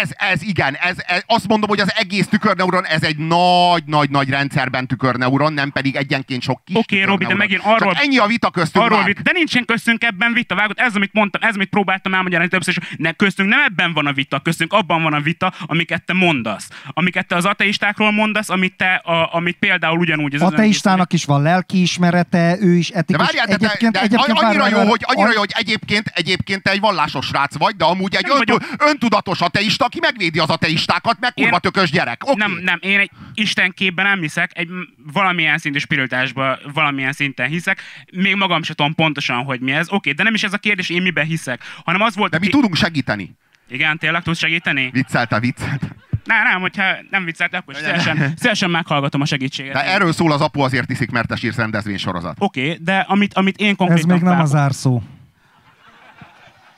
Ez, 0.00 0.10
ez 0.14 0.42
igen, 0.42 0.74
ez, 0.74 0.96
ez, 1.06 1.22
azt 1.26 1.48
mondom, 1.48 1.68
hogy 1.68 1.80
az 1.80 1.92
egész 1.96 2.26
tükörneuron, 2.26 2.86
ez 2.86 3.02
egy 3.02 3.16
nagy-nagy-nagy 3.16 4.28
rendszerben 4.28 4.86
tükörneuron, 4.86 5.52
nem 5.52 5.70
pedig 5.70 5.96
egyenként 5.96 6.42
sok 6.42 6.64
kis 6.64 6.76
Oké, 6.76 7.02
Robi, 7.02 7.24
de 7.24 7.34
megint 7.34 7.60
arról- 7.64 7.94
Csak 7.94 8.02
ennyi 8.04 8.18
a 8.18 8.26
vita 8.26 8.50
köztünk 8.50 8.84
Arról 8.84 9.04
vita, 9.04 9.22
de 9.22 9.30
nincsen 9.32 9.64
köztünk 9.64 10.04
ebben 10.04 10.32
vita, 10.32 10.54
vágod, 10.54 10.76
ez 10.78 10.94
amit 10.94 11.12
mondtam, 11.12 11.42
ez 11.42 11.54
amit 11.54 11.68
próbáltam 11.68 12.14
elmagyarázni 12.14 12.50
többször, 12.50 12.74
is, 12.78 12.96
ne, 12.98 13.12
köztünk 13.12 13.48
nem 13.48 13.60
ebben 13.60 13.92
van 13.92 14.06
a 14.06 14.12
vita, 14.12 14.40
köztünk 14.40 14.72
abban 14.72 15.02
van 15.02 15.12
a 15.12 15.20
vita, 15.20 15.52
amiket 15.66 16.04
te 16.04 16.12
mondasz. 16.12 16.68
Amiket 16.88 17.26
te 17.26 17.36
az 17.36 17.44
ateistákról 17.44 18.10
mondasz, 18.10 18.48
amit 18.48 18.76
te, 18.76 18.94
a, 18.94 19.34
amit 19.34 19.56
például 19.58 19.98
ugyanúgy... 19.98 20.34
az 20.34 20.42
Ateistának 20.42 21.12
is 21.12 21.24
van 21.24 21.42
lelkiismerete, 21.42 22.56
ő 22.60 22.74
is 22.74 22.90
De 22.90 22.98
etikus. 22.98 23.24
várjál, 23.24 23.46
de, 23.46 23.52
egyébként, 23.52 23.92
de, 23.92 23.98
de 23.98 24.04
egyébként 24.04 24.38
annyira, 24.38 24.60
várjál, 24.60 24.68
jó, 24.68 24.76
várjál, 24.76 24.90
hogy, 24.90 25.02
annyira 25.04 25.26
an- 25.26 25.34
jó, 25.34 25.40
hogy 25.40 25.52
egyébként, 25.54 26.12
egyébként 26.14 26.62
te 26.62 26.70
egy 26.70 26.80
vallásos 26.80 27.26
srác 27.26 27.56
vagy, 27.58 27.76
de 27.76 27.84
amúgy 27.84 28.14
egy 28.14 28.30
öntudatos 28.78 29.40
ateista, 29.40 29.81
aki 29.82 29.98
megvédi 30.00 30.38
az 30.38 30.48
ateistákat, 30.48 31.16
meg 31.20 31.34
kurva 31.34 31.54
Én- 31.54 31.60
tökös 31.60 31.90
gyerek. 31.90 32.22
Oké. 32.24 32.34
Nem, 32.36 32.58
nem, 32.62 32.78
én 32.82 32.98
egy 32.98 33.10
istenképben 33.34 34.04
nem 34.06 34.20
hiszek, 34.20 34.50
egy 34.54 34.68
valamilyen 35.12 35.58
szintű 35.58 35.78
spiritásban 35.78 36.58
valamilyen 36.74 37.12
szinten 37.12 37.48
hiszek. 37.48 37.80
Még 38.12 38.34
magam 38.34 38.62
sem 38.62 38.74
tudom 38.74 38.94
pontosan, 38.94 39.44
hogy 39.44 39.60
mi 39.60 39.72
ez. 39.72 39.86
Oké, 39.90 40.12
de 40.12 40.22
nem 40.22 40.34
is 40.34 40.42
ez 40.42 40.52
a 40.52 40.58
kérdés, 40.58 40.88
én 40.88 41.02
miben 41.02 41.26
hiszek, 41.26 41.60
hanem 41.84 42.00
az 42.00 42.16
volt... 42.16 42.30
De 42.30 42.38
mi 42.38 42.44
ki- 42.46 42.52
tudunk 42.52 42.76
segíteni. 42.76 43.36
Igen, 43.68 43.98
tényleg 43.98 44.22
tudsz 44.22 44.38
segíteni? 44.38 44.90
Viccelte, 44.92 45.40
viccelt. 45.40 45.82
Nem, 46.24 46.42
nem, 46.42 46.60
hogyha 46.60 46.82
nem 47.10 47.24
viccelt, 47.24 47.54
akkor 47.54 47.74
szívesen, 47.76 48.32
szívesen 48.36 48.70
meghallgatom 48.70 49.20
a 49.20 49.24
segítséget. 49.24 49.72
De 49.72 49.84
erről 49.84 50.12
szól 50.12 50.32
az 50.32 50.40
Apu 50.40 50.60
azért 50.60 50.90
iszik, 50.90 51.10
mert 51.10 51.28
te 51.28 51.36
sírsz 51.36 51.56
rendezvény 51.56 51.96
sorozat. 51.98 52.36
Oké, 52.38 52.76
de 52.80 52.98
amit, 53.08 53.34
amit 53.34 53.56
én 53.56 53.68
Ez 53.70 53.76
konkrétan 53.76 54.08
még 54.10 54.20
nem 54.22 54.32
fel- 54.32 54.42
a 54.42 54.46
zárszó. 54.46 55.02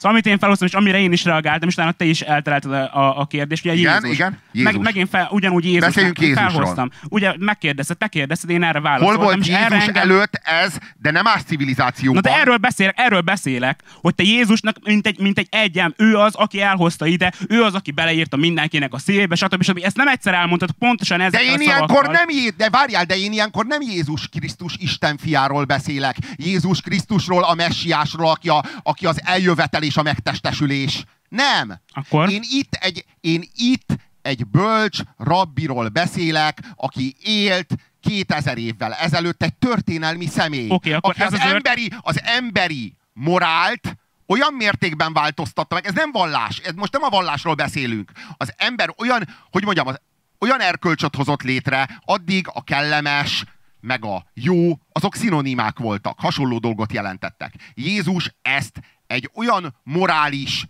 Szóval 0.05 0.19
amit 0.19 0.33
én 0.33 0.39
felhoztam, 0.39 0.69
és 0.69 0.75
amire 0.75 0.99
én 0.99 1.13
is 1.13 1.25
reagáltam, 1.25 1.69
és 1.69 1.75
utána 1.75 1.93
te 1.93 2.05
is 2.05 2.21
elterelted 2.21 2.73
a, 2.73 2.97
a, 3.01 3.21
a 3.21 3.27
kérdést, 3.27 3.65
ugye 3.65 3.75
Igen, 3.75 3.93
Jézus. 4.03 4.17
igen, 4.17 4.39
Jézus. 4.53 4.73
Meg, 4.73 4.83
megint 4.83 5.09
fel, 5.09 5.29
ugyanúgy 5.31 5.65
Jézus. 5.65 5.81
Beszéljünk 5.81 6.21
Jézusról. 6.21 6.51
Felhoztam. 6.51 6.91
Ugye 7.09 7.35
megkérdezted, 7.39 7.97
te 7.99 8.07
kérdezted, 8.07 8.51
én 8.51 8.63
erre 8.63 8.73
Hol 8.79 8.83
válaszoltam. 8.83 9.23
volt 9.23 9.39
és 9.39 9.49
erre 9.49 9.75
Jézus 9.75 9.89
engem- 9.89 10.03
előtt 10.11 10.41
ez, 10.43 10.79
de 10.97 11.11
nem 11.11 11.23
más 11.23 11.35
Na 11.35 11.43
civilizációban. 11.47 12.23
de 12.23 12.31
erről 12.39 12.57
beszélek, 12.57 12.95
erről 12.99 13.21
beszélek, 13.21 13.81
hogy 14.01 14.15
te 14.15 14.23
Jézusnak, 14.23 14.77
mint 14.85 15.07
egy, 15.07 15.19
mint 15.19 15.39
egy 15.39 15.47
egyem, 15.51 15.95
ő 15.97 16.17
az, 16.17 16.35
aki 16.35 16.61
elhozta 16.61 17.07
ide, 17.07 17.33
ő 17.49 17.63
az, 17.63 17.75
aki 17.75 17.91
beleírta 17.91 18.37
mindenkinek 18.37 18.93
a 18.93 18.99
szívébe, 18.99 19.35
stb. 19.35 19.63
stb. 19.63 19.81
Ezt 19.83 19.97
nem 19.97 20.09
egyszer 20.09 20.35
elmondtad, 20.35 20.71
pontosan 20.79 21.19
De 21.19 21.25
ezekkel 21.25 21.47
én 21.47 21.61
ilyenkor 21.61 21.89
szavakkal. 21.89 22.13
nem 22.13 22.29
Jé... 22.29 22.49
de 22.57 22.71
várjál, 22.71 23.05
de 23.05 23.17
én 23.17 23.33
ilyenkor 23.33 23.67
nem 23.67 23.81
Jézus 23.81 24.29
Krisztus 24.29 24.75
Isten 24.79 25.17
fiáról 25.17 25.65
beszélek. 25.65 26.17
Jézus 26.37 26.81
Krisztusról, 26.81 27.43
a 27.45 27.55
messiásról, 27.55 28.31
aki, 28.31 28.49
a, 28.49 28.65
aki 28.83 29.07
az 29.07 29.21
eljövetel 29.25 29.83
és 29.83 29.94
a 29.97 30.03
megtestesülés. 30.03 31.05
Nem. 31.29 31.81
Akkor? 31.93 32.31
Én 32.31 32.43
itt 32.51 32.75
egy, 32.75 33.05
én 33.21 33.45
itt 33.55 33.97
egy 34.23 34.47
bölcs 34.47 34.99
rabbiról 35.17 35.89
beszélek, 35.89 36.59
aki 36.77 37.17
élt 37.23 37.75
2000 38.01 38.59
évvel 38.59 38.93
ezelőtt 38.93 39.43
egy 39.43 39.55
történelmi 39.55 40.27
személy. 40.27 40.71
Oké, 40.71 40.93
akkor 40.93 41.11
aki 41.11 41.23
ez 41.23 41.33
az, 41.33 41.41
az 41.41 41.53
emberi, 41.53 41.93
az 42.01 42.21
emberi 42.23 42.95
morált 43.13 43.97
olyan 44.27 44.55
mértékben 44.55 45.13
változtatta 45.13 45.75
meg, 45.75 45.87
ez 45.87 45.95
nem 45.95 46.13
vallás, 46.13 46.59
ez 46.59 46.75
most 46.75 46.93
nem 46.93 47.03
a 47.03 47.09
vallásról 47.09 47.55
beszélünk. 47.55 48.13
Az 48.37 48.55
ember 48.57 48.95
olyan, 48.97 49.29
hogy 49.51 49.65
mondjam, 49.65 49.87
az, 49.87 50.01
olyan 50.39 50.61
erkölcsöt 50.61 51.17
hozott 51.17 51.43
létre, 51.43 52.01
addig 52.05 52.47
a 52.53 52.65
kellemes, 52.65 53.45
meg 53.81 54.05
a 54.05 54.27
jó, 54.35 54.79
azok 54.93 55.15
szinonimák 55.15 55.79
voltak, 55.79 56.21
hasonló 56.21 56.59
dolgot 56.59 56.93
jelentettek. 56.93 57.55
Jézus 57.75 58.35
ezt 58.43 58.81
egy 59.07 59.31
olyan 59.35 59.75
morális 59.83 60.67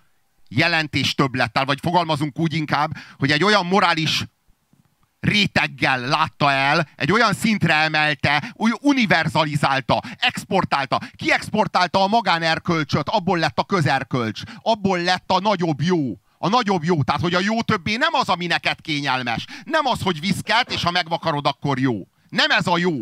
jelentés 0.49 1.14
többlettel, 1.14 1.64
vagy 1.64 1.78
fogalmazunk 1.80 2.39
úgy 2.39 2.55
inkább, 2.55 2.91
hogy 3.18 3.30
egy 3.30 3.45
olyan 3.45 3.66
morális 3.66 4.24
réteggel 5.20 6.01
látta 6.01 6.51
el, 6.51 6.89
egy 6.97 7.12
olyan 7.12 7.35
szintre 7.35 7.74
emelte, 7.74 8.53
úgy 8.53 8.78
univerzalizálta, 8.80 10.03
exportálta. 10.18 11.01
Ki 11.16 11.32
exportálta 11.32 12.03
a 12.03 12.07
magánerkölcsöt, 12.07 13.09
abból 13.09 13.39
lett 13.39 13.59
a 13.59 13.64
közerkölcs, 13.64 14.41
abból 14.62 14.99
lett 14.99 15.30
a 15.30 15.41
nagyobb 15.41 15.82
jó. 15.82 16.18
A 16.39 16.49
nagyobb 16.49 16.85
jó, 16.85 17.03
tehát 17.03 17.20
hogy 17.20 17.35
a 17.35 17.41
jó 17.41 17.62
többé 17.62 17.97
nem 17.97 18.14
az, 18.14 18.28
ami 18.28 18.47
neked 18.47 18.80
kényelmes. 18.80 19.45
Nem 19.64 19.87
az, 19.87 20.03
hogy 20.03 20.20
viszkelt, 20.20 20.72
és 20.72 20.82
ha 20.82 20.91
megvakarod, 20.91 21.47
akkor 21.47 21.78
jó. 21.78 22.07
Nem 22.28 22.51
ez 22.51 22.66
a 22.66 22.78
jó 22.78 22.95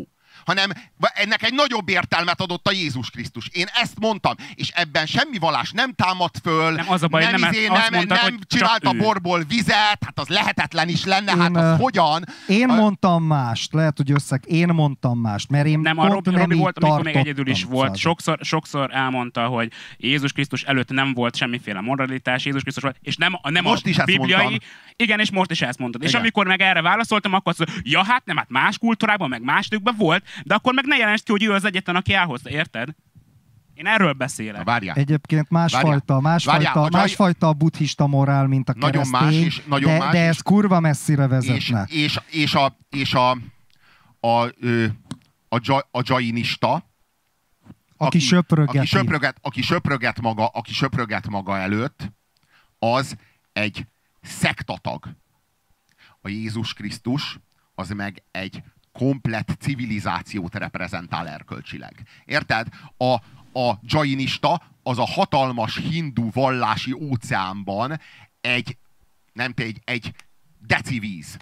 hanem 0.45 0.71
ennek 1.15 1.43
egy 1.43 1.55
nagyobb 1.55 1.89
értelmet 1.89 2.41
adott 2.41 2.67
a 2.69 2.73
Jézus 2.73 3.11
Krisztus. 3.11 3.49
Én 3.53 3.67
ezt 3.83 3.99
mondtam, 4.01 4.35
és 4.55 4.69
ebben 4.69 5.07
semmi 5.07 5.39
valás 5.39 5.71
nem 5.71 5.93
támad 5.93 6.31
föl, 6.43 6.73
Nem, 6.73 6.91
az 6.91 7.03
a 7.03 7.07
baj, 7.09 7.23
nem, 7.23 7.41
nem 7.41 7.53
izé, 7.53 7.67
nem, 7.67 7.83
mondtad, 7.93 8.19
nem 8.23 8.39
csinált 8.47 8.85
a 8.85 8.95
ő. 8.95 8.99
borból 8.99 9.43
vizet, 9.49 9.99
hát 10.05 10.13
az 10.19 10.29
lehetetlen 10.29 10.89
is 10.89 11.05
lenne, 11.05 11.33
Én, 11.33 11.41
hát 11.41 11.57
az 11.57 11.79
hogyan? 11.81 12.25
Én 12.49 12.69
A- 12.71 12.75
mondtam 12.75 13.25
mást, 13.25 13.73
lehet, 13.73 13.97
hogy 13.97 14.11
összeg, 14.11 14.43
én 14.47 14.69
mondtam 14.69 15.19
mást, 15.19 15.49
mert 15.51 15.67
én 15.67 15.79
Nem, 15.81 15.99
a 15.99 16.09
Robi, 16.09 16.31
nem 16.31 16.39
Robi 16.41 16.55
volt, 16.57 16.79
amikor 16.79 17.03
még 17.03 17.17
egyedül 17.17 17.47
is 17.47 17.65
volt. 17.65 17.97
Sokszor, 17.97 18.39
sokszor 18.43 18.91
elmondta, 18.95 19.47
hogy 19.47 19.73
Jézus 19.97 20.33
Krisztus 20.33 20.63
előtt 20.63 20.91
nem 20.91 21.15
volt 21.15 21.37
semmiféle 21.37 21.81
moralitás, 21.81 22.45
Jézus 22.45 22.63
Krisztus 22.63 22.83
volt, 22.83 22.97
és 23.01 23.17
nem, 23.17 23.39
a- 23.43 23.51
nem 23.51 23.63
Most 23.65 23.87
a 23.87 23.89
is 23.89 23.97
bibliai. 24.05 24.43
mondtam. 24.43 24.69
Igen, 24.97 25.21
és 25.21 25.31
most 25.31 25.51
is 25.51 25.63
ezt 25.63 25.79
mondtad. 25.79 26.03
És 26.03 26.09
Igen. 26.09 26.21
amikor 26.21 26.47
meg 26.47 26.61
erre 26.61 26.83
válaszoltam, 26.83 27.33
akkor 27.35 27.53
azt 27.53 27.59
mondta, 27.59 27.89
ja 27.91 28.05
hát 28.05 28.25
nem, 28.25 28.37
hát 28.37 28.49
más 28.51 28.79
kultúrában, 28.79 29.29
meg 29.29 29.43
más 29.43 29.67
időkben 29.67 29.95
volt, 29.97 30.25
de 30.45 30.55
akkor 30.55 30.75
meg 30.75 30.85
ne 30.85 30.97
jelensd 30.97 31.25
ki, 31.25 31.31
hogy 31.31 31.43
ő 31.45 31.53
az 31.53 31.65
egyetlen, 31.65 31.97
aki 31.97 32.15
elhozta, 32.15 32.51
érted? 32.51 32.89
Én 33.75 33.87
erről 33.87 34.13
beszélek. 34.13 34.57
Na, 34.57 34.65
várjál. 34.65 34.97
Egyébként 34.97 35.51
másfajta, 35.51 36.21
másfajta, 36.21 36.73
Várjál, 36.73 36.89
másfajta 37.01 37.49
a 37.49 37.53
buddhista 37.53 38.07
morál, 38.07 38.47
mint 38.47 38.69
a 38.69 38.73
Nagyon 38.77 38.91
keresztény, 38.91 39.21
más 39.21 39.47
is, 39.47 39.63
nagyon 39.65 39.93
de, 39.93 39.99
más 39.99 40.13
de 40.13 40.23
is. 40.23 40.29
ez 40.29 40.41
kurva 40.41 40.81
messzire 40.81 41.23
és, 41.25 41.29
vezetne. 41.29 41.87
és, 41.89 42.19
és 42.31 42.55
a, 42.55 42.77
és 42.91 43.15
a, 43.15 43.31
a, 44.21 44.27
a, 44.29 44.53
a, 45.49 45.87
a 45.91 46.03
jainista, 46.05 46.91
Aki 47.97 48.19
söprögeti. 48.19 48.79
aki 48.79 48.87
söpröget, 48.87 49.37
aki 49.43 49.63
söpröget 49.63 50.21
maga, 50.21 50.47
aki 50.47 50.73
söpröget 50.73 51.29
maga 51.29 51.59
előtt, 51.59 52.13
az 52.79 53.17
egy 53.53 53.87
szektatag. 54.23 55.09
A 56.21 56.29
Jézus 56.29 56.73
Krisztus 56.73 57.39
az 57.75 57.89
meg 57.91 58.23
egy 58.31 58.63
komplett 58.93 59.57
civilizációt 59.61 60.55
reprezentál 60.55 61.29
erkölcsileg. 61.29 62.03
Érted? 62.25 62.67
A, 62.97 63.13
a 63.61 63.79
jainista 63.83 64.63
az 64.83 64.99
a 64.99 65.07
hatalmas 65.07 65.77
hindu 65.77 66.31
vallási 66.31 66.93
óceánban 66.93 68.01
egy, 68.41 68.77
nem 69.33 69.53
egy, 69.57 69.81
egy 69.85 70.15
decivíz. 70.67 71.37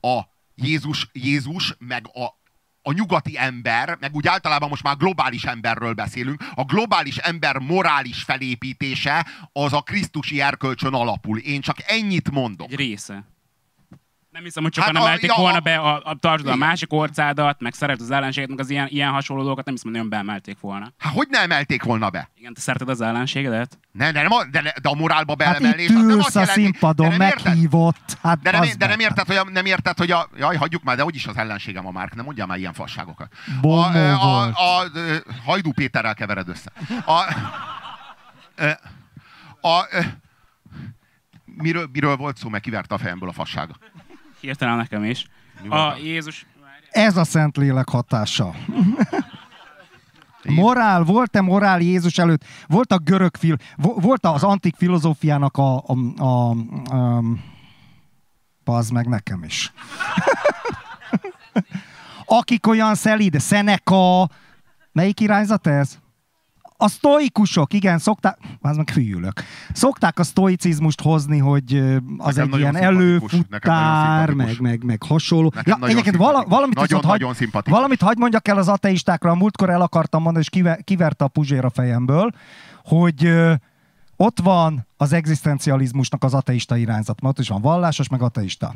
A 0.00 0.20
Jézus, 0.54 1.08
Jézus 1.12 1.74
meg 1.78 2.06
a 2.12 2.40
a 2.82 2.92
nyugati 2.92 3.38
ember, 3.38 3.96
meg 4.00 4.14
úgy 4.14 4.26
általában 4.26 4.68
most 4.68 4.82
már 4.82 4.96
globális 4.96 5.44
emberről 5.44 5.92
beszélünk, 5.92 6.44
a 6.54 6.64
globális 6.64 7.16
ember 7.16 7.58
morális 7.58 8.22
felépítése 8.22 9.26
az 9.52 9.72
a 9.72 9.80
krisztusi 9.80 10.40
erkölcsön 10.40 10.94
alapul. 10.94 11.38
Én 11.38 11.60
csak 11.60 11.76
ennyit 11.86 12.30
mondok. 12.30 12.70
Egy 12.70 12.76
része. 12.76 13.31
Nem 14.32 14.42
hiszem, 14.42 14.62
hogy 14.62 14.74
sokan 14.74 14.94
Hát 14.94 14.96
hát 14.96 15.04
a- 15.04 15.08
emelték 15.08 15.30
ja, 15.30 15.36
volna 15.42 15.56
a- 15.56 15.60
be 15.60 15.76
a, 15.76 16.00
a 16.04 16.14
tartsd 16.14 16.46
a 16.46 16.56
másik 16.56 16.92
orcádat, 16.92 17.60
meg 17.60 17.74
szeret 17.74 18.00
az 18.00 18.10
ellenséget, 18.10 18.48
meg 18.48 18.60
az 18.60 18.70
ilyen, 18.70 18.86
ilyen 18.90 19.10
hasonló 19.10 19.42
dolgokat, 19.42 19.64
nem 19.64 19.74
hiszem, 19.74 19.90
hogy 19.90 20.00
nagyon 20.00 20.10
beemelték 20.16 20.60
volna. 20.60 20.92
Hát 20.98 21.12
hogy 21.12 21.26
ne 21.30 21.40
emelték 21.40 21.82
volna 21.82 22.10
be? 22.10 22.30
Igen, 22.36 22.54
te 22.54 22.60
szereted 22.60 22.88
az 22.88 23.00
ellenségedet? 23.00 23.78
Ne, 23.92 24.12
de, 24.12 24.22
nem 24.22 24.32
a, 24.32 24.44
de, 24.44 24.60
ne- 24.60 24.72
de 24.82 24.88
a 24.88 24.94
morálba 24.94 25.34
Hát 25.44 25.60
beemelés 25.60 25.88
az 25.88 25.94
nem 25.94 26.08
ülsz 26.08 26.26
azt 26.26 26.36
a 26.36 26.44
színpadon, 26.52 27.08
de 27.08 27.16
nem 27.16 27.28
meghívott. 27.44 28.18
Hát 28.22 28.38
De 28.42 28.50
nem, 28.50 28.68
de 28.78 28.86
nem 28.86 28.98
érted, 29.00 29.26
hogy 29.26 29.36
a, 29.36 29.44
nem 29.50 29.66
érted, 29.66 29.98
hogy 29.98 30.10
a... 30.10 30.28
Jaj, 30.36 30.56
hagyjuk 30.56 30.82
már, 30.82 30.96
de 30.96 31.04
úgyis 31.04 31.26
az 31.26 31.36
ellenségem 31.36 31.86
a 31.86 31.90
Márk, 31.90 32.14
nem 32.14 32.24
mondjál 32.24 32.46
már 32.46 32.58
ilyen 32.58 32.72
fasságokat. 32.72 33.32
A, 33.32 33.60
Bomó 33.60 33.80
a, 33.82 34.42
a, 34.42 34.46
a, 34.46 34.80
a, 34.80 34.88
Hajdú 35.44 35.72
Péterrel 35.72 36.14
kevered 36.14 36.48
össze. 36.48 36.72
A, 37.04 37.12
a, 37.12 37.28
a, 39.68 39.78
a, 39.78 39.86
miről, 41.44 41.88
miről 41.92 42.16
volt 42.16 42.36
szó, 42.36 42.48
mert 42.48 42.62
kiverte 42.62 42.94
a 42.94 42.98
fejemből 42.98 43.28
a 43.28 43.32
fassága? 43.32 43.74
Hirtelen 44.42 44.76
nekem 44.76 45.04
is. 45.04 45.26
A? 45.68 45.94
Jézus... 45.96 46.46
Ez 46.90 47.16
a 47.16 47.24
Szentlélek 47.24 47.88
hatása. 47.88 48.54
Morál, 50.44 51.02
volt-e 51.02 51.40
morál 51.40 51.80
Jézus 51.80 52.18
előtt? 52.18 52.44
Volt 52.66 52.92
a 52.92 52.98
görög 52.98 53.36
fil, 53.36 53.56
vo- 53.76 54.02
volt 54.02 54.26
az 54.26 54.42
antik 54.42 54.76
filozófiának 54.76 55.56
a, 55.56 55.76
a, 55.76 56.22
a, 56.22 56.50
a 56.96 57.22
Pazd 58.64 58.92
meg 58.92 59.06
nekem 59.06 59.42
is. 59.42 59.72
Akik 62.24 62.66
olyan 62.66 62.94
szelíd, 62.94 63.40
Seneca, 63.40 64.30
melyik 64.92 65.20
irányzat 65.20 65.66
ez? 65.66 65.98
A 66.82 66.88
sztoikusok, 66.88 67.72
igen, 67.72 67.98
szokták, 67.98 68.38
az 68.60 68.76
meg 68.76 68.90
hülyülök. 68.90 69.42
Szokták 69.72 70.18
a 70.18 70.22
sztoicizmust 70.22 71.00
hozni, 71.00 71.38
hogy 71.38 71.76
az 72.18 72.34
Nekem 72.34 72.52
egy 72.52 72.58
ilyen 72.58 72.76
előfutár, 72.76 74.30
meg, 74.30 74.60
meg, 74.60 74.84
meg 74.84 75.02
hasonló. 75.02 75.52
Nekem 75.54 75.78
nagyon 75.78 75.94
egyébként 75.96 76.16
vala, 76.16 76.44
valamit 76.48 76.74
Nagyon, 76.74 76.82
viszont 76.88 77.04
hagy, 77.04 77.20
nagyon 77.20 77.34
szimpatikus. 77.34 77.78
valamit 77.78 78.00
hagy 78.00 78.16
mondjak 78.16 78.48
el 78.48 78.58
az 78.58 78.68
ateistákra, 78.68 79.30
a 79.30 79.34
múltkor 79.34 79.70
el 79.70 79.80
akartam 79.80 80.22
mondani, 80.22 80.44
és 80.44 80.50
kive, 80.50 80.78
kiverte 80.84 81.24
a 81.24 81.28
puzsér 81.28 81.64
a 81.64 81.70
fejemből, 81.70 82.30
hogy 82.84 83.24
ö, 83.24 83.52
ott 84.16 84.40
van 84.40 84.86
az 84.96 85.12
egzisztencializmusnak 85.12 86.24
az 86.24 86.34
ateista 86.34 86.76
irányzat, 86.76 87.20
mert 87.20 87.34
ott 87.34 87.42
is 87.42 87.48
van 87.48 87.60
vallásos, 87.60 88.08
meg 88.08 88.22
ateista. 88.22 88.74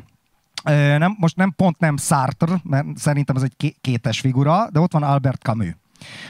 Nem, 0.97 1.15
most 1.19 1.35
nem 1.35 1.53
pont 1.55 1.79
nem 1.79 1.97
Sartre, 1.97 2.61
mert 2.63 2.85
szerintem 2.95 3.35
ez 3.35 3.41
egy 3.41 3.53
ké- 3.57 3.77
kétes 3.81 4.19
figura, 4.19 4.67
de 4.71 4.79
ott 4.79 4.91
van 4.91 5.03
Albert 5.03 5.41
Camus. 5.41 5.75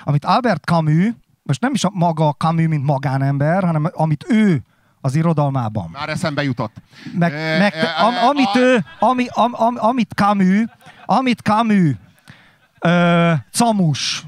Amit 0.04 0.26
Albert 0.26 0.64
Camus, 0.64 1.14
most 1.48 1.62
nem 1.62 1.74
is 1.74 1.84
a 1.84 1.90
maga 1.94 2.32
Camus, 2.34 2.68
mint 2.68 2.84
magánember, 2.86 3.64
hanem 3.64 3.90
amit 3.94 4.26
ő 4.30 4.62
az 5.02 5.16
irodalmában 5.16 5.90
Már 5.92 6.10
eszembe 6.10 6.44
jutott. 6.44 6.76
meg, 7.14 7.32
Ö, 7.34 7.58
meg 7.58 7.74
ö, 7.74 8.04
am, 8.06 8.14
amit 8.30 8.46
a- 8.54 8.60
ő, 8.60 8.86
ami, 9.00 9.26
am, 9.30 9.52
am, 9.54 9.76
amit 9.78 10.12
Camus, 10.14 10.66
amit 11.06 11.40
Camus, 11.40 11.96
ö, 12.80 13.34
Camus, 13.52 14.24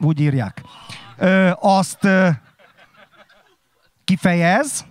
úgy 0.00 0.20
írják, 0.20 0.62
ö, 1.16 1.50
azt 1.60 2.04
ö, 2.04 2.28
kifejez, 4.04 4.84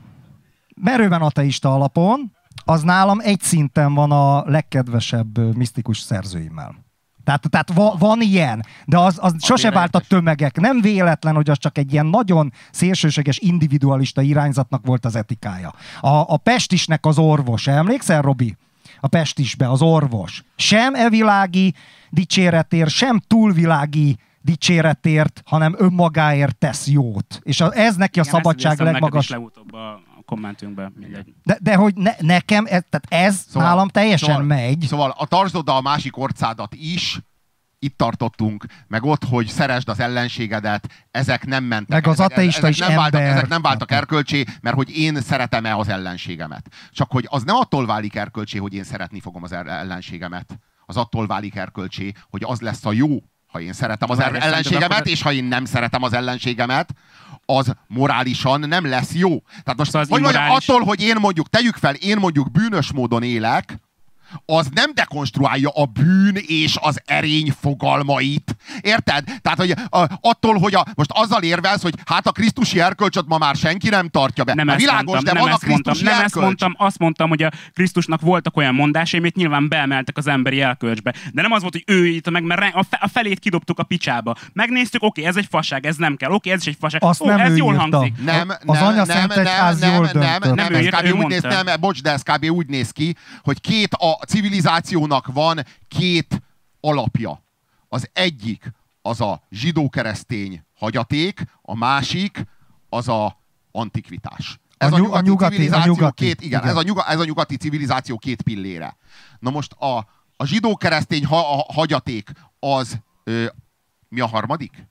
merőben 0.75 1.21
ateista 1.21 1.73
alapon, 1.73 2.31
az 2.65 2.81
nálam 2.81 3.19
egy 3.19 3.41
szinten 3.41 3.93
van 3.93 4.11
a 4.11 4.43
legkedvesebb 4.49 5.55
misztikus 5.57 5.99
szerzőimmel. 5.99 6.75
Tehát, 7.23 7.49
tehát 7.49 7.73
va, 7.73 7.95
van 7.99 8.21
ilyen, 8.21 8.65
de 8.85 8.97
az, 8.97 9.17
az 9.21 9.33
sose 9.39 9.71
vált 9.71 9.95
a 9.95 9.99
tömegek. 9.99 10.59
Nem 10.59 10.81
véletlen, 10.81 11.35
hogy 11.35 11.49
az 11.49 11.57
csak 11.57 11.77
egy 11.77 11.93
ilyen 11.93 12.05
nagyon 12.05 12.53
szélsőséges, 12.71 13.37
individualista 13.37 14.21
irányzatnak 14.21 14.85
volt 14.85 15.05
az 15.05 15.15
etikája. 15.15 15.73
A, 16.01 16.07
a 16.07 16.37
Pestisnek 16.37 17.05
az 17.05 17.17
orvos, 17.17 17.67
emlékszel, 17.67 18.21
Robi? 18.21 18.55
A 18.99 19.07
Pestisbe 19.07 19.69
az 19.69 19.81
orvos. 19.81 20.43
Sem 20.55 20.95
evilági 20.95 21.73
dicséretért, 22.09 22.89
sem 22.89 23.19
túlvilági 23.27 24.17
dicséretért, 24.41 25.41
hanem 25.45 25.75
önmagáért 25.77 26.55
tesz 26.55 26.87
jót. 26.87 27.39
És 27.43 27.61
a, 27.61 27.71
ez 27.73 27.95
neki 27.95 28.19
a 28.19 28.21
Igen, 28.21 28.33
szabadság 28.33 28.73
idéztem 28.73 28.85
neked 28.85 29.01
legmagas... 29.01 29.23
is 29.23 29.29
legutóbb 29.29 29.73
a 29.73 30.01
a 30.33 30.35
kommentünkben, 30.35 30.93
mindegy. 30.95 31.33
De, 31.43 31.57
de 31.61 31.75
hogy 31.75 31.95
ne, 31.95 32.11
nekem, 32.19 32.65
ez, 32.65 32.83
tehát 32.89 33.05
ez 33.09 33.45
szóval, 33.49 33.67
nálam 33.67 33.87
teljesen 33.87 34.29
szóval, 34.29 34.43
megy. 34.43 34.85
Szóval 34.87 35.13
a 35.17 35.25
tartsd 35.25 35.55
oda 35.55 35.75
a 35.75 35.81
másik 35.81 36.17
orcádat 36.17 36.73
is, 36.73 37.19
itt 37.83 37.97
tartottunk, 37.97 38.65
meg 38.87 39.03
ott, 39.03 39.23
hogy 39.23 39.47
szeresd 39.47 39.89
az 39.89 39.99
ellenségedet, 39.99 41.07
ezek 41.11 41.45
nem 41.45 41.63
mentek. 41.63 41.89
Meg 41.89 42.07
az 42.07 42.19
ezek, 42.19 42.31
ateista 42.31 42.67
is 42.67 42.77
nem 42.77 42.95
váltak, 42.95 43.21
ezek 43.21 43.47
nem 43.47 43.61
váltak 43.61 43.91
erkölcsé, 43.91 44.43
mert 44.61 44.75
hogy 44.75 44.97
én 44.97 45.21
szeretem-e 45.21 45.75
az 45.75 45.87
ellenségemet. 45.87 46.69
Csak 46.91 47.11
hogy 47.11 47.27
az 47.29 47.43
nem 47.43 47.55
attól 47.55 47.85
válik 47.85 48.15
erkölcsé, 48.15 48.57
hogy 48.57 48.73
én 48.73 48.83
szeretni 48.83 49.19
fogom 49.19 49.43
az 49.43 49.51
el- 49.51 49.69
ellenségemet. 49.69 50.59
Az 50.85 50.97
attól 50.97 51.27
válik 51.27 51.55
erkölcsé, 51.55 52.11
hogy 52.29 52.43
az 52.43 52.61
lesz 52.61 52.85
a 52.85 52.91
jó, 52.91 53.17
ha 53.53 53.59
én 53.61 53.73
szeretem 53.73 54.09
az 54.09 54.17
szerinted 54.17 54.43
ellenségemet, 54.43 54.91
akkor- 54.91 55.07
és 55.07 55.21
ha 55.21 55.31
én 55.31 55.43
nem 55.43 55.65
szeretem 55.65 56.03
az 56.03 56.13
ellenségemet, 56.13 56.89
az 57.45 57.73
morálisan 57.87 58.59
nem 58.59 58.85
lesz 58.85 59.13
jó. 59.13 59.39
Tehát 59.63 59.77
most, 59.77 59.89
Szóval 59.91 60.01
az 60.01 60.07
hogy 60.09 60.21
mondjam, 60.21 60.41
immorális- 60.43 60.69
attól, 60.69 60.83
hogy 60.85 61.01
én 61.01 61.15
mondjuk, 61.19 61.49
tegyük 61.49 61.75
fel, 61.75 61.93
én 61.93 62.17
mondjuk 62.17 62.51
bűnös 62.51 62.91
módon 62.91 63.23
élek, 63.23 63.79
az 64.45 64.67
nem 64.73 64.91
dekonstruálja 64.93 65.69
a 65.69 65.85
bűn 65.85 66.35
és 66.35 66.77
az 66.81 67.01
erény 67.05 67.53
fogalmait. 67.61 68.55
Érted? 68.81 69.23
Tehát, 69.41 69.57
hogy 69.59 69.71
a, 69.89 70.07
attól, 70.21 70.57
hogy 70.59 70.75
a, 70.75 70.85
most 70.95 71.09
azzal 71.13 71.41
érvelsz, 71.43 71.81
hogy 71.81 71.93
hát 72.05 72.27
a 72.27 72.31
Krisztusi 72.31 72.79
erkölcsöt 72.79 73.27
ma 73.27 73.37
már 73.37 73.55
senki 73.55 73.89
nem 73.89 74.09
tartja 74.09 74.43
be. 74.43 74.53
Nem 74.53 74.69
ezt 74.69 74.77
világos, 74.79 75.03
mondtam, 75.05 75.23
de 75.23 75.31
nem 75.33 75.41
van 75.41 75.51
a 75.51 75.53
ezt 75.55 75.65
mondtam, 75.67 75.93
Krisztusi 75.93 76.03
nem 76.15 76.23
erkölcs. 76.23 76.35
ezt 76.35 76.45
mondtam, 76.45 76.85
azt 76.87 76.99
mondtam, 76.99 77.29
hogy 77.29 77.43
a 77.43 77.51
Krisztusnak 77.73 78.21
voltak 78.21 78.57
olyan 78.57 78.73
mondásai, 78.75 79.19
amit 79.19 79.35
nyilván 79.35 79.67
beemeltek 79.67 80.17
az 80.17 80.27
emberi 80.27 80.61
elkölcsbe. 80.61 81.13
De 81.33 81.41
nem 81.41 81.51
az 81.51 81.61
volt, 81.61 81.73
hogy 81.73 81.95
ő 81.95 82.07
írta 82.07 82.29
meg, 82.29 82.43
mert 82.43 82.75
a, 82.75 82.83
fe, 82.89 82.97
a 83.01 83.07
felét 83.07 83.39
kidobtuk 83.39 83.79
a 83.79 83.83
picsába. 83.83 84.35
Megnéztük, 84.53 85.03
oké, 85.03 85.23
ez 85.23 85.35
egy 85.35 85.47
fasság, 85.49 85.85
ez 85.85 85.95
nem 85.95 86.15
kell, 86.15 86.31
oké, 86.31 86.49
ez 86.49 86.59
is 86.61 86.67
egy 86.67 86.77
fasság. 86.79 87.03
Azt 87.03 87.21
Ó, 87.21 87.25
nem 87.25 87.39
ez 87.39 87.51
ő 87.51 87.55
jól 87.55 87.73
írta. 87.73 87.89
hangzik. 87.97 88.23
Nem, 88.23 88.49
Az 88.49 88.57
nem, 88.77 88.85
Anya 88.85 88.95
nem, 88.95 89.05
Szent 89.05 89.35
nem, 89.35 89.39
Egyház 89.45 89.79
nem, 89.79 89.93
jól 89.93 90.05
nem, 90.05 90.21
nem, 90.21 90.39
döntött. 90.39 90.55
nem, 90.55 90.65
Nem 90.65 90.73
ő 90.73 90.77
ez 90.77 90.83
írta, 90.83 90.97
kb. 90.97 91.05
ő 91.05 91.11
úgy 91.11 91.27
néz, 91.27 91.41
mondta. 91.43 91.63
nem, 91.63 91.79
bocs, 91.79 92.01
de 92.01 92.11
ez 92.11 92.21
kb. 92.21 92.45
úgy 92.49 92.67
néz 92.67 92.91
ki, 92.91 93.15
hogy 93.41 93.61
két 93.61 93.93
a 94.23 94.25
civilizációnak 94.25 95.27
van 95.27 95.65
két 95.87 96.41
alapja. 96.79 97.43
Az 97.89 98.09
egyik 98.13 98.71
az 99.01 99.21
a 99.21 99.41
zsidó-keresztény 99.49 100.63
hagyaték, 100.73 101.43
a 101.61 101.75
másik 101.75 102.45
az 102.89 103.07
a 103.07 103.37
antikvitás. 103.71 104.59
Ez 104.77 104.91
A 104.91 104.95
a, 104.95 104.97
nyug- 104.99 105.05
nyugati, 105.11 105.25
a 105.25 105.29
nyugati- 105.29 105.55
civilizáció 105.55 105.91
a 105.91 105.95
nyugati, 105.95 106.25
két, 106.25 106.41
igen, 106.41 106.59
igen. 106.59 106.69
Ez, 106.71 106.75
a 106.77 106.81
nyuga, 106.83 107.05
ez 107.07 107.19
a 107.19 107.25
nyugati 107.25 107.57
civilizáció 107.57 108.17
két 108.17 108.41
pillére. 108.41 108.97
Na 109.39 109.49
most 109.49 109.71
a, 109.71 109.97
a 110.37 110.45
zsidó-keresztény 110.45 111.25
ha, 111.25 111.57
a 111.59 111.73
hagyaték 111.73 112.31
az 112.59 112.99
ö, 113.23 113.45
mi 114.07 114.19
a 114.19 114.27
harmadik? 114.27 114.87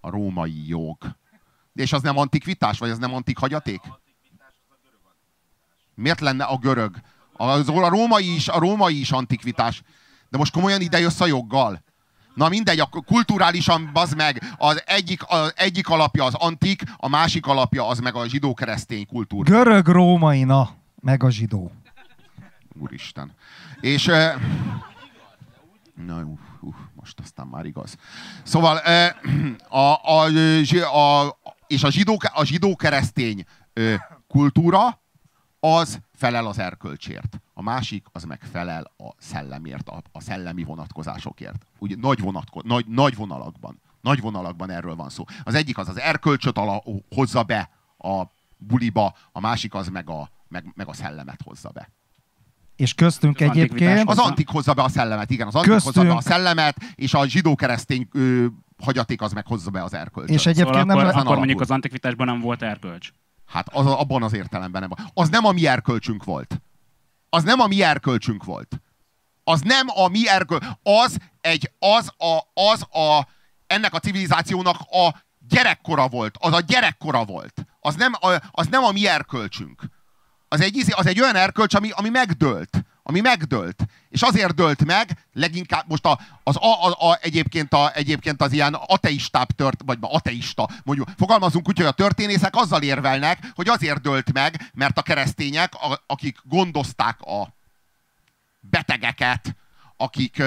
A 0.00 0.10
római 0.10 0.68
jog. 0.68 0.96
És 1.74 1.92
az 1.92 2.02
nem 2.02 2.18
antikvitás, 2.18 2.78
vagy 2.78 2.90
az 2.90 2.98
nem 2.98 3.14
antik 3.14 3.38
hagyaték? 3.38 3.80
Miért 5.94 6.20
lenne 6.20 6.44
a 6.44 6.56
görög? 6.56 6.96
Az, 7.40 7.68
a 7.68 7.88
római 7.88 8.34
is, 8.34 8.48
a 8.48 8.58
római 8.58 9.00
is 9.00 9.10
antikvitás. 9.10 9.82
De 10.30 10.38
most 10.38 10.52
komolyan 10.52 10.80
ide 10.80 10.98
jössz 10.98 11.20
a 11.20 11.26
joggal? 11.26 11.82
Na 12.34 12.48
mindegy, 12.48 12.80
a 12.80 12.88
kulturálisan 13.06 13.90
bazd 13.92 14.16
meg, 14.16 14.42
az 14.58 14.82
egyik, 14.86 15.22
az 15.26 15.52
egyik 15.56 15.88
alapja 15.88 16.24
az 16.24 16.34
antik, 16.34 16.82
a 16.96 17.08
másik 17.08 17.46
alapja 17.46 17.86
az 17.86 17.98
meg 17.98 18.14
a 18.14 18.28
zsidó-keresztény 18.28 19.06
kultúra. 19.06 19.50
Görög, 19.50 19.86
római, 19.86 20.44
na, 20.44 20.70
meg 21.00 21.22
a 21.22 21.30
zsidó. 21.30 21.72
Úristen. 22.80 23.32
És... 23.80 24.04
Na, 26.06 26.22
uh, 26.60 26.74
most 26.94 27.18
aztán 27.20 27.46
már 27.46 27.64
igaz. 27.64 27.96
Szóval 28.42 28.80
eh, 28.80 29.10
a, 29.68 30.00
a, 30.02 30.24
a, 31.24 31.38
és 31.66 31.82
a 31.82 31.90
zsidó, 31.90 32.20
a 32.34 32.44
zsidó-keresztény 32.44 33.44
kultúra 34.28 35.00
az 35.60 36.00
felel 36.20 36.46
az 36.46 36.58
erkölcsért. 36.58 37.40
A 37.54 37.62
másik 37.62 38.06
az 38.12 38.24
meg 38.24 38.40
felel 38.52 38.92
a 38.98 39.10
szellemért, 39.18 39.88
a, 39.88 40.02
a 40.12 40.20
szellemi 40.20 40.64
vonatkozásokért. 40.64 41.66
Úgy 41.78 41.98
nagy, 41.98 42.20
vonatko, 42.20 42.60
nagy, 42.64 42.86
nagy 42.86 43.16
vonalakban. 43.16 43.80
Nagy 44.00 44.20
vonalakban 44.20 44.70
erről 44.70 44.96
van 44.96 45.08
szó. 45.08 45.24
Az 45.42 45.54
egyik 45.54 45.78
az 45.78 45.88
az 45.88 45.98
erkölcsöt 45.98 46.58
ala, 46.58 46.82
hozza 47.14 47.42
be 47.42 47.70
a 47.98 48.22
buliba, 48.56 49.14
a 49.32 49.40
másik 49.40 49.74
az 49.74 49.88
meg 49.88 50.10
a, 50.10 50.30
meg, 50.48 50.72
meg 50.74 50.88
a 50.88 50.92
szellemet 50.92 51.42
hozza 51.44 51.70
be. 51.70 51.90
És 52.76 52.94
köztünk 52.94 53.40
Az 53.40 53.48
egyébként... 53.48 54.08
Az 54.08 54.18
antik 54.18 54.48
hozza 54.48 54.74
be 54.74 54.82
a 54.82 54.88
szellemet, 54.88 55.30
igen, 55.30 55.46
az 55.46 55.54
antik 55.54 55.72
Köztünk- 55.72 55.96
hozza 55.96 56.08
be 56.08 56.16
a 56.16 56.20
szellemet, 56.20 56.76
és 56.94 57.14
a 57.14 57.26
zsidó-keresztény 57.26 58.08
hagyaték 58.78 59.22
az 59.22 59.32
meg 59.32 59.46
hozza 59.46 59.70
be 59.70 59.82
az 59.82 59.94
erkölcsöt. 59.94 60.34
És 60.34 60.46
egyébként 60.46 60.76
Szóval 60.76 60.84
nem 60.84 60.98
akkor, 60.98 61.20
akkor 61.20 61.36
mondjuk 61.36 61.60
az 61.60 61.70
antikvitásban 61.70 62.26
nem 62.26 62.40
volt 62.40 62.62
erkölcs. 62.62 63.12
Hát 63.50 63.68
az, 63.68 63.86
abban 63.86 64.22
az 64.22 64.32
értelemben 64.32 64.80
nem. 64.80 65.08
Az 65.14 65.28
nem 65.28 65.44
a 65.44 65.52
mi 65.52 65.66
erkölcsünk 65.66 66.24
volt. 66.24 66.60
Az 67.28 67.42
nem 67.42 67.60
a 67.60 67.66
mi 67.66 67.82
erkölcsünk 67.82 68.44
volt. 68.44 68.80
Az 69.44 69.60
nem 69.60 69.86
a 69.88 70.08
mi 70.08 70.28
erköl, 70.28 70.58
az 70.82 71.16
egy, 71.40 71.70
az 71.78 72.12
a, 72.16 72.38
az 72.54 72.82
a, 72.82 73.28
ennek 73.66 73.94
a 73.94 73.98
civilizációnak 73.98 74.76
a 74.90 75.22
gyerekkora 75.48 76.08
volt, 76.08 76.36
az 76.40 76.52
a 76.52 76.60
gyerekkora 76.60 77.24
volt. 77.24 77.66
Az 77.80 77.94
nem 77.94 78.12
a, 78.20 78.28
az 78.50 78.66
nem 78.66 78.84
a 78.84 78.90
mi 78.90 79.08
erkölcsünk. 79.08 79.82
Az 80.48 80.60
egy, 80.60 80.84
az 80.90 81.06
egy 81.06 81.20
olyan 81.20 81.36
erkölcs, 81.36 81.74
ami, 81.74 81.90
ami 81.90 82.08
megdőlt. 82.08 82.84
Ami 83.02 83.20
megdőlt. 83.20 83.86
És 84.08 84.22
azért 84.22 84.54
dőlt 84.54 84.84
meg, 84.84 85.26
leginkább 85.32 85.84
most 85.88 86.04
a, 86.04 86.20
az 86.42 86.56
a, 86.56 86.86
a, 86.86 87.10
a, 87.10 87.18
egyébként, 87.20 87.72
a, 87.72 87.94
egyébként 87.94 88.42
az 88.42 88.52
ilyen 88.52 88.74
ateistább 88.74 89.50
tört, 89.50 89.80
vagy 89.86 89.98
ateista, 90.00 90.68
mondjuk 90.84 91.08
fogalmazunk 91.16 91.68
úgy, 91.68 91.76
hogy 91.76 91.86
a 91.86 91.90
történészek 91.90 92.56
azzal 92.56 92.82
érvelnek, 92.82 93.38
hogy 93.54 93.68
azért 93.68 94.00
dőlt 94.00 94.32
meg, 94.32 94.70
mert 94.74 94.98
a 94.98 95.02
keresztények, 95.02 95.74
a, 95.74 96.02
akik 96.06 96.38
gondozták 96.42 97.20
a 97.20 97.48
betegeket, 98.60 99.56
akik, 99.96 100.42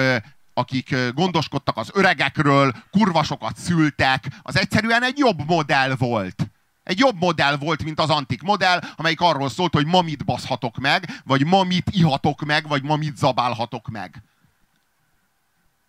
akik 0.54 0.94
gondoskodtak 1.14 1.76
az 1.76 1.90
öregekről, 1.92 2.74
kurvasokat 2.90 3.56
szültek, 3.56 4.24
az 4.42 4.58
egyszerűen 4.58 5.02
egy 5.02 5.18
jobb 5.18 5.46
modell 5.46 5.94
volt. 5.96 6.46
Egy 6.84 6.98
jobb 6.98 7.20
modell 7.20 7.56
volt, 7.56 7.84
mint 7.84 8.00
az 8.00 8.10
antik 8.10 8.42
modell, 8.42 8.80
amelyik 8.96 9.20
arról 9.20 9.48
szólt, 9.48 9.74
hogy 9.74 9.86
ma 9.86 10.02
mit 10.02 10.24
baszhatok 10.24 10.78
meg, 10.78 11.08
vagy 11.24 11.46
ma 11.46 11.62
mit 11.62 11.90
ihatok 11.90 12.44
meg, 12.44 12.68
vagy 12.68 12.82
ma 12.82 12.96
mit 12.96 13.16
zabálhatok 13.16 13.88
meg. 13.88 14.22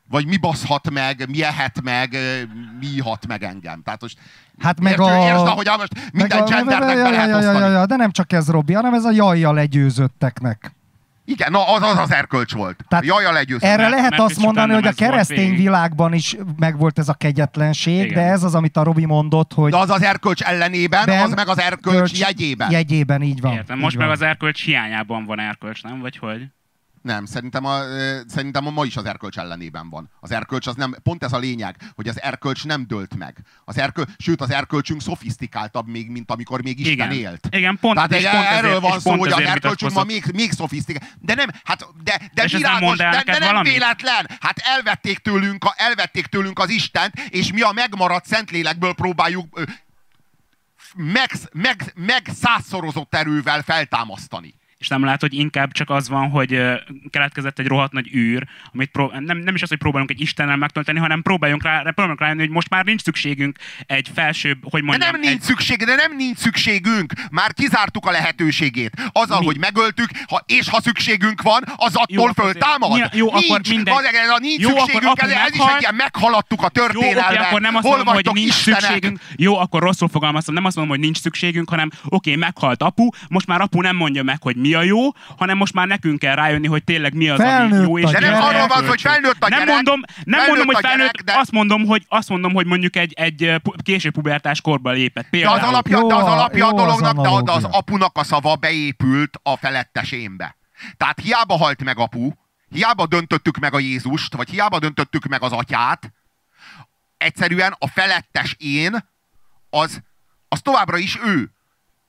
Vagy 0.09 0.25
mi 0.25 0.37
baszhat 0.37 0.89
meg, 0.89 1.29
mi 1.29 1.43
ehet 1.43 1.81
meg, 1.81 2.17
mi 2.79 2.85
ihat 2.85 3.27
meg 3.27 3.43
engem. 3.43 3.83
Tehát 3.83 4.01
most 4.01 4.17
Hát 4.59 4.79
meg 4.79 4.99
a... 4.99 5.25
értsd, 5.25 5.47
ahogy 5.47 5.67
most 5.77 6.11
minden 6.13 6.45
gendernek 6.45 6.95
be 6.95 7.09
lehet 7.09 7.35
osztani. 7.35 7.85
De 7.85 7.95
nem 7.95 8.11
csak 8.11 8.33
ez, 8.33 8.49
Robi, 8.49 8.73
hanem 8.73 8.93
ez 8.93 9.03
a 9.03 9.11
jajja 9.11 9.51
legyőzötteknek. 9.51 10.74
Igen, 11.25 11.51
na 11.51 11.73
az 11.73 11.81
az, 11.81 11.97
az 11.97 12.11
erkölcs 12.11 12.53
volt. 12.53 12.85
Tehát 12.87 13.05
Jaj, 13.05 13.25
a 13.25 13.31
legyőzött. 13.31 13.63
Erre 13.63 13.77
mert- 13.77 13.89
lehet 13.95 14.09
mert 14.09 14.21
azt 14.21 14.37
mondani, 14.39 14.73
hogy 14.73 14.87
a 14.87 14.91
keresztény 14.91 15.55
világban 15.55 16.13
is 16.13 16.35
megvolt 16.57 16.99
ez 16.99 17.09
a 17.09 17.13
kegyetlenség, 17.13 18.01
Igen. 18.03 18.13
de 18.13 18.21
ez 18.31 18.43
az, 18.43 18.55
amit 18.55 18.77
a 18.77 18.83
Robi 18.83 19.05
mondott, 19.05 19.53
hogy 19.53 19.71
De 19.71 19.77
az 19.77 19.89
az 19.89 20.01
erkölcs 20.01 20.41
ellenében, 20.41 21.05
Ben- 21.05 21.23
az 21.23 21.33
meg 21.33 21.47
az 21.47 21.59
erkölcs 21.59 21.97
Kölcs- 21.97 22.17
jegyében. 22.19 22.71
jegyében 22.71 23.21
így 23.21 23.41
van. 23.41 23.53
Értem, 23.53 23.75
így 23.77 23.83
most 23.83 23.95
van. 23.95 24.05
meg 24.05 24.15
az 24.15 24.21
erkölcs 24.21 24.63
hiányában 24.63 25.25
van 25.25 25.39
erkölcs, 25.39 25.83
nem? 25.83 25.99
Vagy 25.99 26.17
hogy? 26.17 26.47
Nem, 27.05 27.25
szerintem, 27.25 27.65
a, 27.65 27.79
szerintem 28.27 28.67
a 28.67 28.69
ma 28.69 28.85
is 28.85 28.97
az 28.97 29.05
erkölcs 29.05 29.37
ellenében 29.37 29.89
van. 29.89 30.09
Az 30.19 30.31
erkölcs 30.31 30.67
az 30.67 30.75
nem, 30.75 30.95
pont 31.03 31.23
ez 31.23 31.33
a 31.33 31.37
lényeg, 31.37 31.75
hogy 31.95 32.07
az 32.07 32.21
erkölcs 32.21 32.65
nem 32.65 32.87
dőlt 32.87 33.15
meg. 33.15 33.37
Az 33.65 33.77
erköl, 33.77 34.05
sőt, 34.17 34.41
az 34.41 34.51
erkölcsünk 34.51 35.01
szofisztikáltabb 35.01 35.87
még, 35.87 36.09
mint 36.09 36.31
amikor 36.31 36.63
még 36.63 36.79
Isten 36.79 36.93
Igen. 36.93 37.11
élt. 37.11 37.47
Igen, 37.51 37.77
pont, 37.79 37.95
Tehát 37.95 38.13
és 38.13 38.23
pont 38.23 38.45
erről 38.45 38.69
ezért, 38.69 38.81
van 38.81 38.99
szó, 38.99 39.09
pont 39.09 39.19
hogy 39.19 39.31
az 39.31 39.49
erkölcsünk 39.49 39.91
ma 39.91 40.03
még, 40.03 40.25
még 40.33 40.51
szofisztikál. 40.51 41.09
De 41.19 41.35
nem, 41.35 41.49
hát, 41.63 41.87
de, 42.03 42.21
de 42.33 42.47
világos, 42.47 42.97
de, 42.97 43.23
de 43.25 43.37
nem 43.39 43.49
valamit? 43.49 43.71
véletlen. 43.71 44.29
Hát 44.39 44.59
elvették 44.59 45.17
tőlünk, 45.17 45.63
a, 45.63 45.73
elvették 45.77 46.25
tőlünk 46.25 46.59
az 46.59 46.69
Istent, 46.69 47.13
és 47.29 47.51
mi 47.51 47.61
a 47.61 47.71
megmaradt 47.71 48.25
Szentlélekből 48.25 48.93
próbáljuk 48.93 49.59
meg, 50.95 51.31
meg, 51.51 51.93
meg 51.95 52.29
százszorozott 52.41 53.15
erővel 53.15 53.61
feltámasztani. 53.61 54.53
És 54.77 54.87
nem 54.87 55.03
lehet, 55.03 55.21
hogy 55.21 55.33
inkább 55.33 55.71
csak 55.71 55.89
az 55.89 56.09
van, 56.09 56.29
hogy 56.29 56.61
keletkezett 57.09 57.59
egy 57.59 57.67
rohadt 57.67 57.91
nagy 57.93 58.13
űr, 58.15 58.47
amit 58.73 58.89
pró- 58.91 59.11
nem, 59.19 59.37
nem 59.37 59.55
is 59.55 59.61
az, 59.61 59.69
hogy 59.69 59.77
próbálunk 59.77 60.09
egy 60.11 60.21
Istennel 60.21 60.55
megtölteni, 60.55 60.99
hanem 60.99 61.21
próbáljunk 61.21 61.63
rá, 61.63 61.81
próbálunk 61.81 62.19
rájönni, 62.19 62.39
hogy 62.39 62.49
most 62.49 62.69
már 62.69 62.85
nincs 62.85 63.01
szükségünk 63.01 63.57
egy 63.85 64.09
felsőbb, 64.13 64.57
hogy 64.69 64.79
De 64.81 64.85
mondjam, 64.85 65.11
nem 65.11 65.19
nincs 65.19 65.33
egy, 65.33 65.41
szükség, 65.41 65.77
de 65.77 65.95
nem 65.95 66.15
nincs 66.15 66.37
szükségünk. 66.37 67.13
Már 67.31 67.53
kizártuk 67.53 68.05
a 68.05 68.11
lehetőségét. 68.11 68.91
Azzal, 69.11 69.39
Mi? 69.39 69.45
hogy 69.45 69.57
megöltük, 69.57 70.09
ha, 70.27 70.43
és 70.45 70.69
ha 70.69 70.81
szükségünk 70.81 71.41
van, 71.41 71.63
az 71.75 71.95
attól 71.95 72.05
Jó, 72.09 72.25
akkor 72.25 72.43
föltámad. 72.43 72.91
azért- 72.91 73.15
jó, 73.15 73.31
nincs, 73.33 73.45
akkor 73.49 73.61
mindegy. 73.69 73.93
az, 73.93 74.03
ez 74.03 74.29
a 74.29 74.37
nincs 74.39 74.61
Jó, 74.61 74.69
akkor 74.69 74.79
szükségünk, 74.81 75.11
apu 75.11 75.25
ez, 75.25 75.31
ez 75.31 75.37
is 75.51 75.57
meghalt. 75.57 75.75
egy 75.75 75.81
ilyen 75.81 75.95
meghaladtuk 75.95 76.61
a 76.61 76.69
jó, 76.73 76.83
oké, 76.83 76.91
történelmet. 76.93 77.45
akkor 77.47 77.61
nem 77.61 77.75
azt 77.75 77.85
Hol 77.85 77.95
mondom, 77.95 78.13
hogy 78.13 78.29
nincs 78.33 78.47
Istenek? 78.49 78.81
szükségünk. 78.81 79.19
Jó, 79.35 79.57
akkor 79.57 79.81
rosszul 79.81 80.07
fogalmaztam. 80.09 80.53
Nem 80.53 80.65
azt 80.65 80.75
mondom, 80.75 80.95
hogy 80.95 81.03
nincs 81.05 81.17
szükségünk, 81.19 81.69
hanem 81.69 81.89
oké, 82.05 82.35
meghalt 82.35 82.81
apu, 82.83 83.09
most 83.29 83.47
már 83.47 83.61
apu 83.61 83.81
nem 83.81 83.95
mondja 83.95 84.23
meg, 84.23 84.41
hogy 84.41 84.55
mi 84.65 84.73
a 84.73 84.81
jó, 84.81 84.99
hanem 85.37 85.57
most 85.57 85.73
már 85.73 85.87
nekünk 85.87 86.19
kell 86.19 86.35
rájönni, 86.35 86.67
hogy 86.67 86.83
tényleg 86.83 87.13
mi 87.13 87.29
az, 87.29 87.39
Felnőtt 87.39 87.77
ami 87.77 87.87
jó. 87.87 87.97
És 87.97 88.03
a 88.03 88.11
De 88.11 88.29
nem 88.29 88.41
arról 88.41 88.67
van, 88.67 88.87
hogy 88.87 89.01
felnőtt 89.01 89.43
a 89.43 89.49
nem 89.49 89.59
gyerek. 89.59 89.73
mondom, 89.73 89.99
nem 90.23 90.39
felnőtt 90.39 90.47
mondom, 90.47 90.65
hogy 90.65 90.75
a 90.75 90.79
gyerek, 90.81 90.97
felnőtt, 90.97 91.21
de- 91.21 91.37
azt 91.37 91.51
mondom, 91.51 91.85
hogy 91.85 92.05
azt 92.07 92.29
mondom, 92.29 92.53
hogy 92.53 92.65
mondjuk 92.65 92.95
egy, 92.95 93.13
egy 93.13 93.43
eh, 93.43 93.55
késő 93.83 94.11
pubertás 94.11 94.61
korba 94.61 94.91
lépett. 94.91 95.23
De 95.23 95.29
Például. 95.29 95.59
az 95.59 95.67
alapja, 95.67 95.97
Jó 95.99 96.07
de 96.07 96.15
az 96.15 96.23
alapja 96.23 96.65
a 96.65 96.69
jó 96.69 96.77
az 96.77 96.83
dolognak, 96.83 97.15
de, 97.37 97.41
de 97.43 97.51
az 97.51 97.63
apunak 97.63 98.17
a 98.17 98.23
szava 98.23 98.55
beépült 98.55 99.39
a 99.43 99.57
felettesénbe. 99.57 100.55
Tehát 100.97 101.19
hiába 101.19 101.57
halt 101.57 101.83
meg 101.83 101.97
apu, 101.99 102.31
hiába 102.69 103.05
döntöttük 103.05 103.57
meg 103.57 103.73
a 103.73 103.79
Jézust, 103.79 104.35
vagy 104.35 104.49
hiába 104.49 104.79
döntöttük 104.79 105.25
meg 105.25 105.41
az 105.43 105.51
atyát, 105.51 106.11
egyszerűen 107.17 107.75
a 107.79 107.87
felettes 107.87 108.55
én, 108.59 109.09
az, 109.69 110.01
az 110.47 110.61
továbbra 110.61 110.97
is 110.97 111.17
ő. 111.23 111.49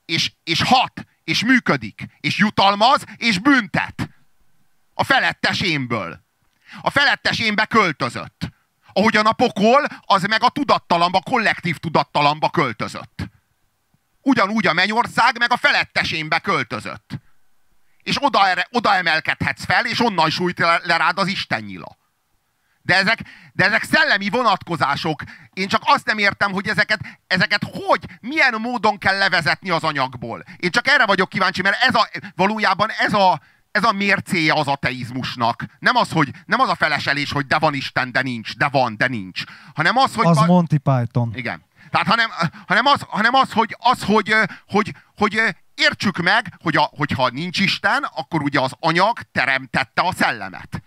És, 0.05 0.31
és 0.43 0.61
hat, 0.61 1.05
és 1.27 1.43
működik, 1.43 2.05
és 2.19 2.37
jutalmaz, 2.37 3.03
és 3.15 3.39
büntet. 3.39 4.09
A 4.93 5.03
felettes 5.03 5.61
énből. 5.61 6.19
A 6.81 6.89
felettes 6.89 7.39
énbe 7.39 7.65
költözött. 7.65 8.49
Ahogyan 8.93 9.25
a 9.25 9.31
pokol, 9.31 9.85
az 10.01 10.23
meg 10.23 10.43
a 10.43 10.49
tudattalamba, 10.49 11.21
kollektív 11.21 11.77
tudattalamba 11.77 12.49
költözött. 12.49 13.29
Ugyanúgy 14.21 14.67
a 14.67 14.73
mennyország 14.73 15.37
meg 15.37 15.51
a 15.51 15.57
felettesénbe 15.57 16.39
költözött. 16.39 17.09
És 18.03 18.23
oda, 18.23 18.65
oda 18.69 18.95
emelkedhetsz 18.95 19.65
fel, 19.65 19.85
és 19.85 19.99
onnan 19.99 20.29
sújt 20.29 20.59
le, 20.59 20.81
le 20.83 20.97
rád 20.97 21.17
az 21.17 21.27
Isten 21.27 21.63
nyila. 21.63 21.97
De 22.87 22.95
ezek, 22.95 23.19
de 23.53 23.65
ezek 23.65 23.83
szellemi 23.83 24.29
vonatkozások. 24.29 25.23
Én 25.53 25.67
csak 25.67 25.81
azt 25.85 26.05
nem 26.05 26.17
értem, 26.17 26.51
hogy 26.51 26.67
ezeket, 26.67 26.99
ezeket 27.27 27.61
hogy, 27.71 28.05
milyen 28.19 28.55
módon 28.61 28.97
kell 28.97 29.17
levezetni 29.17 29.69
az 29.69 29.83
anyagból. 29.83 30.43
Én 30.57 30.69
csak 30.71 30.87
erre 30.87 31.05
vagyok 31.05 31.29
kíváncsi, 31.29 31.61
mert 31.61 31.81
ez 31.81 31.95
a, 31.95 32.09
valójában 32.35 32.89
ez 32.89 33.13
a, 33.13 33.41
ez 33.71 33.83
a 33.83 33.91
mércéje 33.91 34.53
az 34.53 34.67
ateizmusnak. 34.67 35.63
Nem 35.79 35.95
az, 35.95 36.11
hogy, 36.11 36.29
nem 36.45 36.59
az 36.59 36.69
a 36.69 36.75
feleselés, 36.75 37.31
hogy 37.31 37.45
de 37.47 37.57
van 37.57 37.73
Isten, 37.73 38.11
de 38.11 38.21
nincs, 38.21 38.55
de 38.57 38.67
van, 38.67 38.97
de 38.97 39.07
nincs. 39.07 39.43
Hanem 39.73 39.97
az, 39.97 40.15
hogy... 40.15 40.25
Az 40.25 40.37
va- 40.37 40.47
Monty 40.47 40.77
Python. 40.77 41.33
igen. 41.35 41.65
Tehát 41.89 42.07
hanem, 42.07 42.29
hanem, 42.67 42.85
az, 42.85 43.01
hanem 43.07 43.33
az, 43.33 43.51
hogy, 43.51 43.75
az 43.79 44.03
hogy, 44.03 44.35
hogy, 44.67 44.93
hogy 45.15 45.41
értsük 45.75 46.17
meg, 46.17 46.53
hogy 46.61 46.77
a, 46.77 46.89
hogyha 46.97 47.29
nincs 47.29 47.59
Isten, 47.59 48.03
akkor 48.15 48.41
ugye 48.41 48.59
az 48.59 48.71
anyag 48.79 49.19
teremtette 49.31 50.01
a 50.01 50.13
szellemet. 50.13 50.81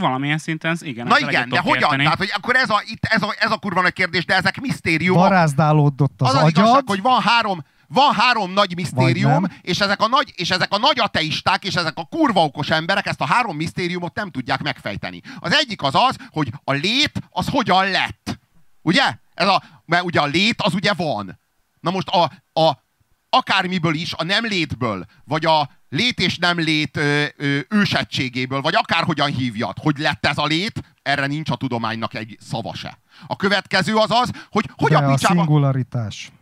Valamilyen 0.00 0.38
szinten, 0.38 0.76
igen. 0.80 1.06
Na 1.06 1.18
igen, 1.18 1.48
de 1.48 1.60
hogyan? 1.60 1.82
érteni. 1.82 2.02
Tehát, 2.02 2.18
hogy 2.18 2.32
akkor 2.34 2.56
ez 2.56 2.70
a, 2.70 2.82
itt, 2.86 3.04
ez, 3.04 3.22
a, 3.22 3.34
ez 3.38 3.50
a 3.50 3.56
kurva 3.56 3.80
nagy 3.80 3.92
kérdés, 3.92 4.24
de 4.24 4.34
ezek 4.34 4.60
misztériumok. 4.60 5.22
Barázdálódott 5.22 6.20
az, 6.20 6.28
az 6.28 6.42
az 6.42 6.48
igazság, 6.48 6.72
agyad, 6.72 6.88
hogy 6.88 7.02
van 7.02 7.20
három, 7.20 7.64
van 7.88 8.14
három 8.14 8.52
nagy 8.52 8.74
misztérium, 8.74 9.44
és 9.60 9.80
ezek, 9.80 10.00
a 10.00 10.08
nagy, 10.08 10.32
és 10.36 10.50
ezek 10.50 10.72
a 10.72 10.78
nagy 10.78 11.00
ateisták, 11.00 11.64
és 11.64 11.74
ezek 11.74 11.92
a 11.96 12.04
kurva 12.04 12.44
okos 12.44 12.70
emberek 12.70 13.06
ezt 13.06 13.20
a 13.20 13.26
három 13.26 13.56
misztériumot 13.56 14.14
nem 14.14 14.30
tudják 14.30 14.62
megfejteni. 14.62 15.20
Az 15.38 15.54
egyik 15.54 15.82
az 15.82 15.94
az, 15.94 16.16
hogy 16.30 16.52
a 16.64 16.72
lét 16.72 17.12
az 17.30 17.48
hogyan 17.48 17.90
lett. 17.90 18.38
Ugye? 18.82 19.16
Ez 19.34 19.48
a, 19.48 19.62
mert 19.84 20.04
ugye 20.04 20.20
a 20.20 20.26
lét 20.26 20.62
az 20.62 20.74
ugye 20.74 20.92
van. 20.92 21.40
Na 21.80 21.90
most 21.90 22.08
a, 22.08 22.22
a 22.60 22.78
akármiből 23.36 23.94
is, 23.94 24.12
a 24.16 24.24
nem 24.24 24.44
létből, 24.44 25.04
vagy 25.24 25.44
a 25.44 25.70
lét 25.88 26.18
és 26.20 26.38
nem 26.38 26.58
lét 26.58 26.96
ö, 26.96 27.24
ö, 27.36 27.58
ősettségéből, 27.68 28.60
vagy 28.60 28.74
akárhogyan 28.74 29.30
hívjad, 29.30 29.76
hogy 29.80 29.98
lett 29.98 30.26
ez 30.26 30.38
a 30.38 30.44
lét, 30.44 30.82
erre 31.02 31.26
nincs 31.26 31.50
a 31.50 31.56
tudománynak 31.56 32.14
egy 32.14 32.36
szava 32.40 32.74
se. 32.74 32.98
A 33.26 33.36
következő 33.36 33.94
az 33.96 34.10
az, 34.10 34.30
hogy 34.50 34.70
hogy 34.76 34.90
de 34.90 34.98
a 34.98 35.08
a 35.08 35.14
picsába... 35.14 35.34
szingularitás. 35.34 36.32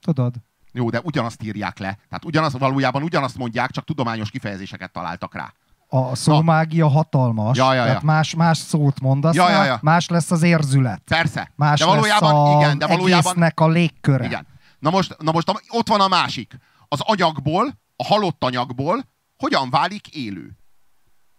Tudod? 0.00 0.34
Jó, 0.72 0.90
de 0.90 1.00
ugyanazt 1.02 1.42
írják 1.42 1.78
le. 1.78 1.98
Tehát 2.08 2.24
ugyanaz, 2.24 2.52
valójában 2.52 3.02
ugyanazt 3.02 3.36
mondják, 3.38 3.70
csak 3.70 3.84
tudományos 3.84 4.30
kifejezéseket 4.30 4.92
találtak 4.92 5.34
rá. 5.34 5.52
A 5.88 6.14
szómágia 6.14 6.88
hatalmas, 6.88 7.56
Ja, 7.56 7.72
ja, 7.72 7.80
ja. 7.80 7.84
tehát 7.86 8.02
más, 8.02 8.34
más 8.34 8.58
szót 8.58 9.00
mondasz 9.00 9.34
Ja, 9.34 9.50
ja, 9.50 9.64
ja. 9.64 9.78
más 9.82 10.08
lesz 10.08 10.30
az 10.30 10.42
érzület. 10.42 11.02
Persze. 11.04 11.50
Más 11.56 11.78
de 11.78 11.84
valójában, 11.86 12.32
lesz 12.34 12.54
a 12.54 12.58
igen, 12.60 12.78
de 12.78 12.86
valójában, 12.86 13.32
egésznek 13.32 13.60
a 13.60 13.68
légköre. 13.68 14.24
igen. 14.24 14.46
Na 14.84 14.90
most, 14.90 15.16
na 15.18 15.32
most 15.32 15.50
ott 15.68 15.88
van 15.88 16.00
a 16.00 16.08
másik. 16.08 16.56
Az 16.88 17.00
anyagból, 17.00 17.78
a 17.96 18.04
halott 18.04 18.44
anyagból 18.44 19.04
hogyan 19.36 19.70
válik 19.70 20.08
élő? 20.08 20.56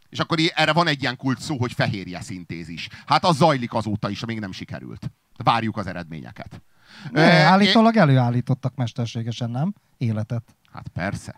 És 0.09 0.19
akkor 0.19 0.37
erre 0.55 0.73
van 0.73 0.87
egy 0.87 1.01
ilyen 1.01 1.17
kult 1.17 1.39
szó, 1.39 1.57
hogy 1.57 1.73
fehérje 1.73 2.21
szintézis. 2.21 2.87
Hát 3.05 3.23
az 3.25 3.35
zajlik 3.35 3.73
azóta 3.73 4.09
is, 4.09 4.25
még 4.25 4.39
nem 4.39 4.51
sikerült. 4.51 5.11
Várjuk 5.43 5.77
az 5.77 5.87
eredményeket. 5.87 6.61
Ne, 7.11 7.21
Ö, 7.21 7.43
állítólag 7.43 7.95
előállítottak 7.95 8.75
mesterségesen, 8.75 9.49
nem? 9.49 9.73
Életet. 9.97 10.55
Hát 10.71 10.87
persze. 10.87 11.35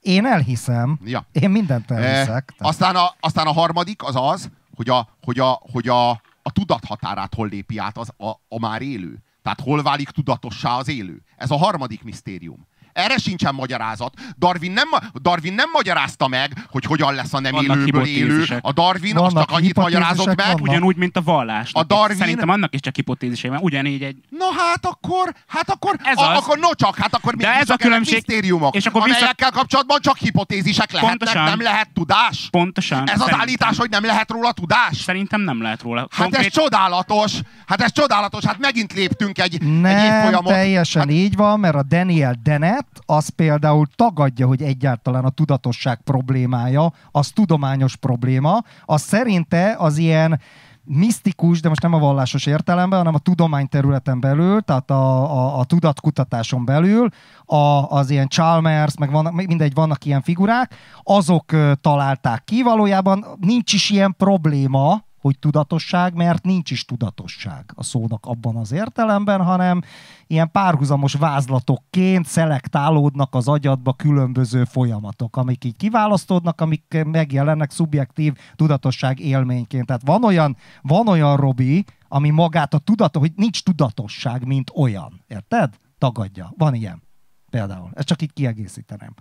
Én 0.00 0.26
elhiszem. 0.26 0.98
Ja. 1.04 1.26
Én 1.32 1.50
mindent 1.50 1.90
E, 1.90 1.94
elhiszek. 1.94 2.26
tehát- 2.26 2.54
aztán, 2.60 2.96
a, 2.96 3.14
aztán 3.20 3.46
a 3.46 3.52
harmadik 3.52 4.02
az 4.02 4.14
az, 4.16 4.50
hogy 4.74 4.88
a, 4.88 5.08
hogy 5.22 5.38
a, 5.38 5.60
hogy 5.72 5.88
a, 5.88 6.10
a 6.42 6.52
tudat 6.52 6.84
határát 6.84 7.34
hol 7.34 7.48
lépi 7.48 7.78
át 7.78 7.98
az, 7.98 8.08
a, 8.16 8.28
a 8.48 8.58
már 8.58 8.82
élő. 8.82 9.22
Tehát 9.44 9.60
hol 9.60 9.82
válik 9.82 10.10
tudatossá 10.10 10.76
az 10.76 10.88
élő. 10.88 11.22
Ez 11.36 11.50
a 11.50 11.56
harmadik 11.56 12.02
misztérium. 12.02 12.66
Erre 12.94 13.16
sincsen 13.18 13.54
magyarázat. 13.54 14.14
Darwin 14.38 14.72
nem, 14.72 14.88
Darwin 15.22 15.52
nem 15.54 15.68
magyarázta 15.72 16.28
meg, 16.28 16.66
hogy 16.70 16.84
hogyan 16.84 17.14
lesz 17.14 17.32
a 17.34 17.40
nem 17.40 17.52
Vannak 17.52 17.76
élőből 17.76 18.06
élő. 18.06 18.44
A 18.60 18.72
Darwin 18.72 19.16
az 19.16 19.20
Vannak 19.32 19.48
csak 19.48 19.56
annyit 19.58 19.76
magyarázott 19.76 20.26
meg, 20.26 20.36
vannak. 20.46 20.60
Ugyanúgy, 20.60 20.96
mint 20.96 21.16
a 21.16 21.22
vallás. 21.22 21.70
A 21.72 21.84
Darwin- 21.84 22.18
Szerintem 22.18 22.48
annak 22.48 22.74
is 22.74 22.80
csak 22.80 22.94
hipotézisei 22.94 23.50
van. 23.50 23.58
Ugyanígy 23.62 24.02
egy... 24.02 24.16
Na 24.38 24.44
hát 24.56 24.86
akkor, 24.86 25.34
hát 25.46 25.70
akkor, 25.70 25.96
Ez 26.02 26.18
a, 26.18 26.30
az. 26.30 26.38
akkor 26.38 26.58
no 26.58 26.74
csak, 26.74 26.96
hát 26.96 27.14
akkor 27.14 27.34
De 27.34 27.46
mégis 27.46 27.60
ez 27.62 27.70
a 27.70 27.76
különbség- 27.76 28.14
misztériumok, 28.14 28.74
és 28.74 28.86
akkor 28.86 29.02
vissza- 29.02 29.16
amelyekkel 29.16 29.50
kapcsolatban 29.50 29.98
csak 30.00 30.16
hipotézisek 30.16 30.92
lehetnek, 30.92 31.18
Pontosan. 31.18 31.44
nem 31.44 31.60
lehet 31.62 31.88
tudás. 31.94 32.48
Pontosan. 32.50 32.98
Ez 32.98 33.12
az 33.12 33.18
Szerintem- 33.18 33.40
állítás, 33.40 33.76
hogy 33.78 33.90
nem 33.90 34.04
lehet 34.04 34.30
róla 34.30 34.52
tudás? 34.52 34.96
Szerintem 34.96 35.40
nem 35.40 35.62
lehet 35.62 35.82
róla. 35.82 36.08
Hát 36.10 36.34
ez 36.34 36.46
csodálatos, 36.48 37.32
hát 37.66 37.80
ez 37.82 37.92
csodálatos, 37.92 38.44
hát 38.44 38.58
megint 38.58 38.92
léptünk 38.92 39.38
egy, 39.38 39.54
egy 39.54 39.80
Nem 39.80 39.96
évfolyamot. 40.04 40.52
teljesen 40.52 41.02
Hát, 41.02 41.10
így 41.10 41.36
van, 41.36 41.60
mert 41.60 41.74
a 41.74 41.82
Daniel 41.82 42.34
Dennett 42.42 42.82
az 43.06 43.28
például 43.28 43.86
tagadja, 43.96 44.46
hogy 44.46 44.62
egyáltalán 44.62 45.24
a 45.24 45.30
tudatosság 45.30 46.00
problémája, 46.00 46.92
az 47.10 47.28
tudományos 47.28 47.96
probléma. 47.96 48.62
Az 48.84 49.00
szerinte 49.00 49.74
az 49.78 49.96
ilyen 49.96 50.40
misztikus, 50.84 51.60
de 51.60 51.68
most 51.68 51.82
nem 51.82 51.92
a 51.92 51.98
vallásos 51.98 52.46
értelemben, 52.46 52.98
hanem 52.98 53.14
a 53.14 53.18
tudományterületen 53.18 54.20
belül, 54.20 54.60
tehát 54.60 54.90
a, 54.90 55.32
a, 55.32 55.58
a 55.58 55.64
tudatkutatáson 55.64 56.64
belül, 56.64 57.08
a, 57.44 57.56
az 57.88 58.10
ilyen 58.10 58.28
Chalmers, 58.28 58.98
meg 58.98 59.10
vannak, 59.10 59.32
mindegy, 59.32 59.74
vannak 59.74 60.04
ilyen 60.04 60.22
figurák, 60.22 60.74
azok 61.02 61.44
találták 61.80 62.44
ki, 62.44 62.62
valójában 62.62 63.24
nincs 63.40 63.72
is 63.72 63.90
ilyen 63.90 64.14
probléma, 64.18 65.02
hogy 65.24 65.38
tudatosság, 65.38 66.14
mert 66.14 66.44
nincs 66.44 66.70
is 66.70 66.84
tudatosság 66.84 67.72
a 67.74 67.82
szónak 67.82 68.26
abban 68.26 68.56
az 68.56 68.72
értelemben, 68.72 69.42
hanem 69.42 69.80
ilyen 70.26 70.50
párhuzamos 70.50 71.12
vázlatokként 71.14 72.26
szelektálódnak 72.26 73.34
az 73.34 73.48
agyadba 73.48 73.92
különböző 73.92 74.64
folyamatok, 74.64 75.36
amik 75.36 75.64
így 75.64 75.76
kiválasztódnak, 75.76 76.60
amik 76.60 77.02
megjelennek 77.06 77.70
szubjektív 77.70 78.34
tudatosság 78.54 79.20
élményként. 79.20 79.86
Tehát 79.86 80.02
van 80.04 80.24
olyan, 80.24 80.56
van 80.82 81.08
olyan 81.08 81.36
Robi, 81.36 81.84
ami 82.08 82.30
magát 82.30 82.74
a 82.74 82.78
tudat, 82.78 83.16
hogy 83.16 83.32
nincs 83.36 83.62
tudatosság, 83.62 84.46
mint 84.46 84.70
olyan. 84.74 85.24
Érted? 85.26 85.74
Tagadja. 85.98 86.52
Van 86.56 86.74
ilyen. 86.74 87.02
Például. 87.50 87.90
Ezt 87.94 88.06
csak 88.06 88.22
így 88.22 88.32
kiegészíteném. 88.32 89.14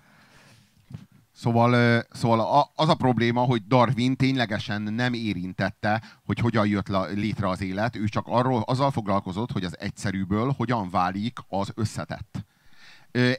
Szóval, 1.35 2.03
szóval 2.11 2.69
az 2.75 2.89
a 2.89 2.95
probléma, 2.95 3.41
hogy 3.41 3.67
Darwin 3.67 4.15
ténylegesen 4.15 4.81
nem 4.81 5.13
érintette, 5.13 6.01
hogy 6.25 6.39
hogyan 6.39 6.67
jött 6.67 6.87
létre 7.13 7.49
az 7.49 7.61
élet, 7.61 7.95
ő 7.95 8.07
csak 8.07 8.27
arról, 8.27 8.61
azzal 8.61 8.91
foglalkozott, 8.91 9.51
hogy 9.51 9.63
az 9.63 9.79
egyszerűből 9.79 10.53
hogyan 10.57 10.89
válik 10.89 11.39
az 11.47 11.71
összetett. 11.75 12.45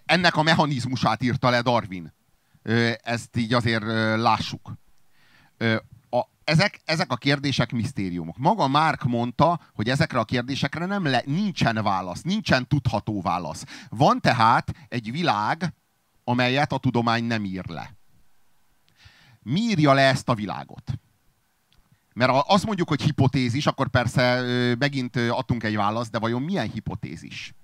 Ennek 0.05 0.37
a 0.37 0.43
mechanizmusát 0.43 1.23
írta 1.23 1.51
le 1.51 1.63
Darwin. 1.63 2.13
Ezt 3.03 3.37
így 3.37 3.53
azért 3.53 3.85
lássuk. 4.17 4.73
A, 6.11 6.21
ezek, 6.45 6.81
ezek 6.85 7.13
a 7.13 7.17
kérdések 7.17 7.73
misztériumok. 7.73 8.39
Maga 8.39 8.69
Mark 8.69 9.03
mondta, 9.03 9.61
hogy 9.75 9.89
ezekre 9.89 10.19
a 10.19 10.25
kérdésekre 10.25 10.87
nem 10.87 11.05
le, 11.05 11.23
nincsen 11.27 11.83
válasz, 11.83 12.23
nincsen 12.23 12.69
tudható 12.69 13.21
válasz. 13.21 13.65
Van 13.89 14.21
tehát 14.21 14.73
egy 14.89 15.11
világ, 15.11 15.75
amelyet 16.25 16.73
a 16.73 16.79
tudomány 16.79 17.25
nem 17.25 17.45
ír 17.45 17.69
le. 17.69 17.95
Mi 19.43 19.61
írja 19.61 19.93
le 19.93 20.03
ezt 20.03 20.29
a 20.29 20.35
világot? 20.35 20.93
Mert 22.15 22.31
ha 22.31 22.39
azt 22.39 22.67
mondjuk, 22.67 22.89
hogy 22.89 23.03
hipotézis, 23.03 23.67
akkor 23.67 23.89
persze 23.89 24.43
megint 24.79 25.17
adtunk 25.17 25.63
egy 25.63 25.77
választ, 25.77 26.11
de 26.11 26.19
vajon 26.19 26.43
milyen 26.43 26.71
hipotézis? 26.71 27.55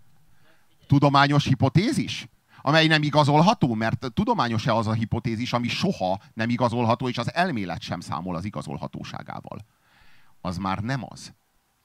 Tudományos 0.87 1.47
hipotézis? 1.47 2.29
Amely 2.63 2.87
nem 2.87 3.03
igazolható, 3.03 3.75
mert 3.75 4.13
tudományos-e 4.15 4.75
az 4.75 4.87
a 4.87 4.93
hipotézis, 4.93 5.53
ami 5.53 5.69
soha 5.69 6.21
nem 6.35 6.49
igazolható, 6.49 7.09
és 7.09 7.19
az 7.19 7.35
elmélet 7.35 7.81
sem 7.81 8.01
számol 8.01 8.37
az 8.37 8.45
igazolhatóságával. 8.45 9.59
Az 10.41 10.57
már 10.57 10.79
nem 10.79 11.05
az. 11.09 11.35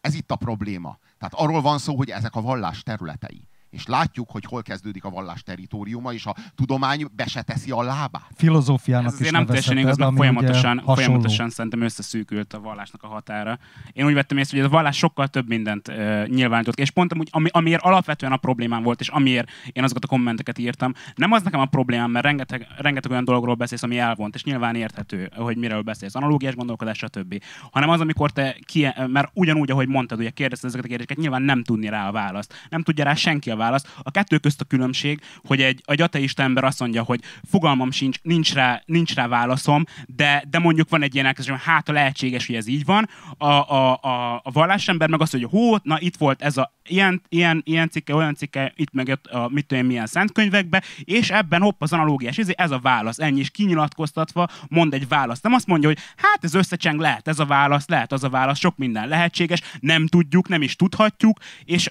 Ez 0.02 0.14
itt 0.14 0.32
a 0.32 0.36
probléma. 0.36 0.98
Tehát 1.18 1.34
arról 1.34 1.62
van 1.62 1.78
szó, 1.78 1.96
hogy 1.96 2.10
ezek 2.10 2.36
a 2.36 2.42
vallás 2.42 2.84
területei. 2.84 3.48
És 3.76 3.86
látjuk, 3.86 4.30
hogy 4.30 4.46
hol 4.46 4.62
kezdődik 4.62 5.04
a 5.04 5.10
vallás 5.10 5.44
teritoriuma, 5.44 6.14
és 6.14 6.26
a 6.26 6.36
tudomány 6.56 7.08
be 7.16 7.26
se 7.26 7.42
teszi 7.42 7.72
a 7.72 7.82
lábát. 7.82 8.30
Filozófiának 8.36 9.06
Ez 9.06 9.14
is 9.14 9.20
azért 9.20 9.34
nem 9.34 9.46
teljesen 9.46 9.78
igaz, 9.78 9.98
mert 9.98 10.16
folyamatosan, 10.16 10.84
folyamatosan 10.86 11.50
szerintem 11.50 11.82
összeszűkült 11.82 12.54
a 12.54 12.60
vallásnak 12.60 13.04
a 13.04 13.08
határa. 13.08 13.60
Én 13.94 14.06
úgy 14.06 14.14
vettem 14.14 14.38
észre, 14.38 14.58
hogy 14.58 14.66
ez 14.66 14.72
a 14.72 14.76
vallás 14.76 14.98
sokkal 14.98 15.28
több 15.28 15.48
mindent 15.48 15.88
uh, 15.88 16.28
nyilvánított 16.28 16.76
ki, 16.76 16.82
és 16.82 16.92
pont 16.92 17.12
amúgy, 17.12 17.28
ami, 17.32 17.50
amiért 17.52 17.82
alapvetően 17.82 18.32
a 18.32 18.38
problémám 18.38 18.84
volt, 18.84 19.00
és 19.00 19.08
amiért 19.08 19.50
én 19.72 19.84
azokat 19.84 20.04
a 20.04 20.08
kommenteket 20.08 20.58
írtam, 20.58 20.94
nem 21.16 21.32
az 21.32 21.44
nekem 21.44 21.60
a 21.60 21.66
problémám, 21.66 22.12
mert 22.12 22.26
rengeteg, 22.26 22.68
rengeteg 22.78 23.12
olyan 23.12 23.26
dologról 23.26 23.56
beszélsz, 23.56 23.84
ami 23.84 23.98
elvont, 23.98 24.36
és 24.36 24.44
nyilván 24.44 24.76
érthető, 24.76 25.32
hogy 25.36 25.58
miről 25.58 25.82
beszélsz, 25.82 26.16
analógiás 26.16 26.56
gondolkodás, 26.56 26.98
stb. 26.98 27.44
Hanem 27.72 27.90
az, 27.90 28.02
amikor 28.02 28.32
te, 28.32 28.56
ki, 28.66 28.88
mert 29.08 29.30
ugyanúgy, 29.34 29.72
ahogy 29.72 29.88
mondtad, 29.88 30.20
ugye 30.20 30.30
kérdezted 30.30 30.70
ezeket 30.70 30.86
a 30.86 30.90
kérdéseket, 30.90 31.22
nyilván 31.22 31.42
nem 31.42 31.64
tudni 31.64 31.90
rá 31.90 32.08
a 32.08 32.12
választ. 32.12 32.54
Nem 32.70 32.82
tudja 32.82 33.04
rá 33.04 33.14
senki 33.14 33.50
a 33.50 33.56
választ. 33.56 33.64
A 34.04 34.12
kettő 34.12 34.38
közt 34.38 34.62
a 34.62 34.66
különbség, 34.66 35.22
hogy 35.44 35.62
egy, 35.62 35.82
egy 35.86 36.02
ateista 36.02 36.44
ember 36.44 36.64
azt 36.64 36.80
mondja, 36.80 37.04
hogy 37.04 37.22
fogalmam 37.50 37.92
sincs, 37.92 38.18
nincs 38.22 38.54
rá, 38.54 38.82
nincs 38.86 39.16
rá 39.16 39.28
válaszom, 39.28 39.84
de, 40.06 40.44
de 40.50 40.60
mondjuk 40.60 40.90
van 40.90 41.02
egy 41.02 41.14
ilyen 41.16 41.36
hogy 41.36 41.54
hát 41.64 41.90
a 41.90 41.92
lehetséges, 41.92 42.46
hogy 42.46 42.56
ez 42.56 42.68
így 42.68 42.86
van. 42.86 43.10
A, 43.38 43.46
a, 43.48 44.00
a, 44.02 44.34
a 44.44 44.52
vallásember 44.52 45.10
meg 45.10 45.22
azt 45.22 45.34
mondja, 45.34 45.60
hó, 45.60 45.78
na 45.84 46.00
itt 46.00 46.16
volt 46.16 46.42
ez 46.42 46.58
a 46.58 46.74
ilyen, 46.88 47.22
ilyen, 47.30 47.62
ilyen 47.66 47.90
cikke, 47.90 48.16
olyan 48.16 48.36
cikke, 48.36 48.74
itt 48.76 48.94
meg 48.94 49.08
ott 49.08 49.26
a 49.26 49.50
mit 49.52 49.66
tudom 49.66 49.86
milyen 49.86 50.06
szentkönyvekbe, 50.06 50.84
és 51.04 51.30
ebben 51.30 51.62
hopp 51.62 51.82
az 51.82 51.94
analógiás, 51.94 52.38
ez, 52.38 52.48
ez 52.56 52.72
a 52.72 52.80
válasz, 52.80 53.20
ennyi 53.20 53.40
is 53.40 53.50
kinyilatkoztatva 53.50 54.48
mond 54.68 54.94
egy 54.94 55.08
választ. 55.08 55.44
Nem 55.44 55.54
azt 55.54 55.68
mondja, 55.68 55.90
hogy 55.90 56.00
hát 56.16 56.44
ez 56.44 56.54
összecseng, 56.54 57.00
lehet 57.00 57.28
ez 57.28 57.40
a 57.40 57.46
válasz, 57.46 57.88
lehet 57.88 58.12
az 58.12 58.24
a 58.24 58.30
válasz, 58.30 58.60
sok 58.60 58.78
minden 58.78 59.08
lehetséges, 59.08 59.62
nem 59.80 60.08
tudjuk, 60.08 60.48
nem 60.48 60.62
is 60.62 60.76
tudhatjuk, 60.76 61.40
és 61.64 61.90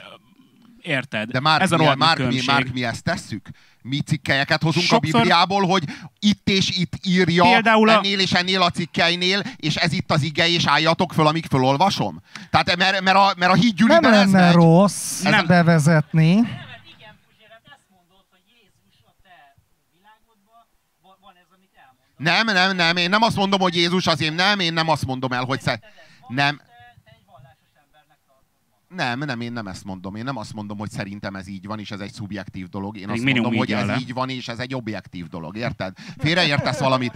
érted? 0.86 1.30
De 1.30 1.40
már, 1.40 1.62
ez 1.62 1.72
a 1.72 1.76
mi, 1.76 1.88
már, 1.96 2.18
mi, 2.18 2.40
már 2.46 2.64
mi 2.72 2.84
ezt 2.84 3.02
tesszük? 3.02 3.48
Mi 3.82 4.00
cikkelyeket 4.00 4.62
hozunk 4.62 4.84
Sokszor- 4.86 5.14
a 5.14 5.18
Bibliából, 5.18 5.66
hogy 5.66 5.84
itt 6.18 6.48
és 6.48 6.78
itt 6.78 6.92
írja 7.06 7.42
Például 7.42 7.88
a- 7.88 7.92
ennél 7.92 8.18
és 8.20 8.32
ennél 8.32 8.62
a 8.62 8.70
cikkeinél, 8.70 9.42
és 9.56 9.76
ez 9.76 9.92
itt 9.92 10.10
az 10.10 10.22
ige, 10.22 10.48
és 10.48 10.66
álljatok 10.66 11.12
föl, 11.12 11.26
amíg 11.26 11.46
fölolvasom. 11.46 12.22
Tehát 12.50 12.76
mert, 12.76 13.00
mert 13.00 13.16
a, 13.16 13.32
mert 13.36 13.52
a 13.52 13.54
Nem 13.54 13.62
hídgyűliben 13.64 14.04
ez 14.12 14.32
lenne 14.32 14.44
megy. 14.46 14.54
rossz 14.54 15.20
Nem. 15.22 15.32
nem. 15.32 15.46
bevezetni. 15.46 16.30
Igen, 16.30 16.44
Puzsér, 16.46 17.50
ezt 17.50 17.86
mondod, 17.90 18.24
hogy 18.30 18.40
Jézus 18.46 19.00
a 19.06 19.12
te 19.22 19.54
világodban, 19.92 20.64
va- 21.02 21.18
van 21.20 21.34
ez, 21.36 21.48
amit 21.56 21.70
elmondod. 21.76 22.54
Nem, 22.54 22.66
nem, 22.66 22.76
nem, 22.76 22.96
én 22.96 23.08
nem 23.10 23.22
azt 23.22 23.36
mondom, 23.36 23.60
hogy 23.60 23.76
Jézus 23.76 24.06
az 24.06 24.20
én, 24.20 24.32
nem, 24.32 24.58
én 24.60 24.72
nem 24.72 24.88
azt 24.88 25.06
mondom 25.06 25.32
el, 25.32 25.44
hogy 25.44 25.60
sze... 25.60 25.80
Nem, 26.28 26.56
Te, 26.56 26.62
te 27.04 27.10
egy 27.10 27.24
vallásos 27.26 27.72
embernek 27.84 28.18
tartod 28.26 28.62
magad. 28.70 28.83
Nem, 28.94 29.18
nem, 29.18 29.40
én 29.40 29.52
nem 29.52 29.66
ezt 29.66 29.84
mondom. 29.84 30.14
Én 30.14 30.24
nem 30.24 30.36
azt 30.36 30.52
mondom, 30.54 30.78
hogy 30.78 30.90
szerintem 30.90 31.36
ez 31.36 31.46
így 31.46 31.66
van, 31.66 31.78
és 31.78 31.90
ez 31.90 32.00
egy 32.00 32.12
szubjektív 32.12 32.68
dolog. 32.68 32.96
Én 32.96 33.06
Még 33.08 33.16
azt 33.16 33.24
mondom, 33.24 33.54
hogy 33.54 33.72
ez 33.72 33.86
le. 33.86 33.96
így 33.96 34.12
van, 34.12 34.28
és 34.28 34.48
ez 34.48 34.58
egy 34.58 34.74
objektív 34.74 35.28
dolog. 35.28 35.56
Érted? 35.56 35.96
Félreértesz 36.18 36.78
valamit. 36.78 37.12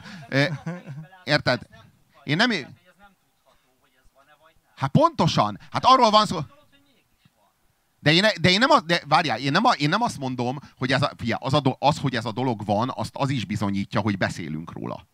Érted? 1.24 1.60
Én 2.24 2.36
nem... 2.36 2.50
Hát 4.76 4.90
pontosan. 4.90 5.58
Hát 5.70 5.84
arról 5.84 6.10
van 6.10 6.26
szó... 6.26 6.38
De 8.00 8.12
én, 8.12 8.24
de 8.40 8.50
én 8.50 8.58
nem, 8.58 8.68
de 8.86 9.02
várjál, 9.08 9.38
én 9.38 9.52
nem, 9.52 9.64
a, 9.64 9.72
én 9.72 9.88
nem 9.88 10.02
azt 10.02 10.18
mondom, 10.18 10.58
hogy 10.76 10.92
ez 10.92 11.02
a, 11.02 11.12
fia, 11.16 11.36
az, 11.36 11.54
a, 11.54 11.60
do- 11.60 11.76
az, 11.78 11.98
hogy 11.98 12.14
ez 12.14 12.24
a 12.24 12.32
dolog 12.32 12.64
van, 12.64 12.92
azt 12.94 13.10
az 13.16 13.30
is 13.30 13.44
bizonyítja, 13.44 14.00
hogy 14.00 14.18
beszélünk 14.18 14.72
róla. 14.72 15.06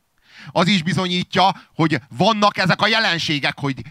Az 0.52 0.66
is 0.66 0.82
bizonyítja, 0.82 1.54
hogy 1.74 2.00
vannak 2.16 2.56
ezek 2.58 2.82
a 2.82 2.86
jelenségek, 2.86 3.58
hogy 3.58 3.82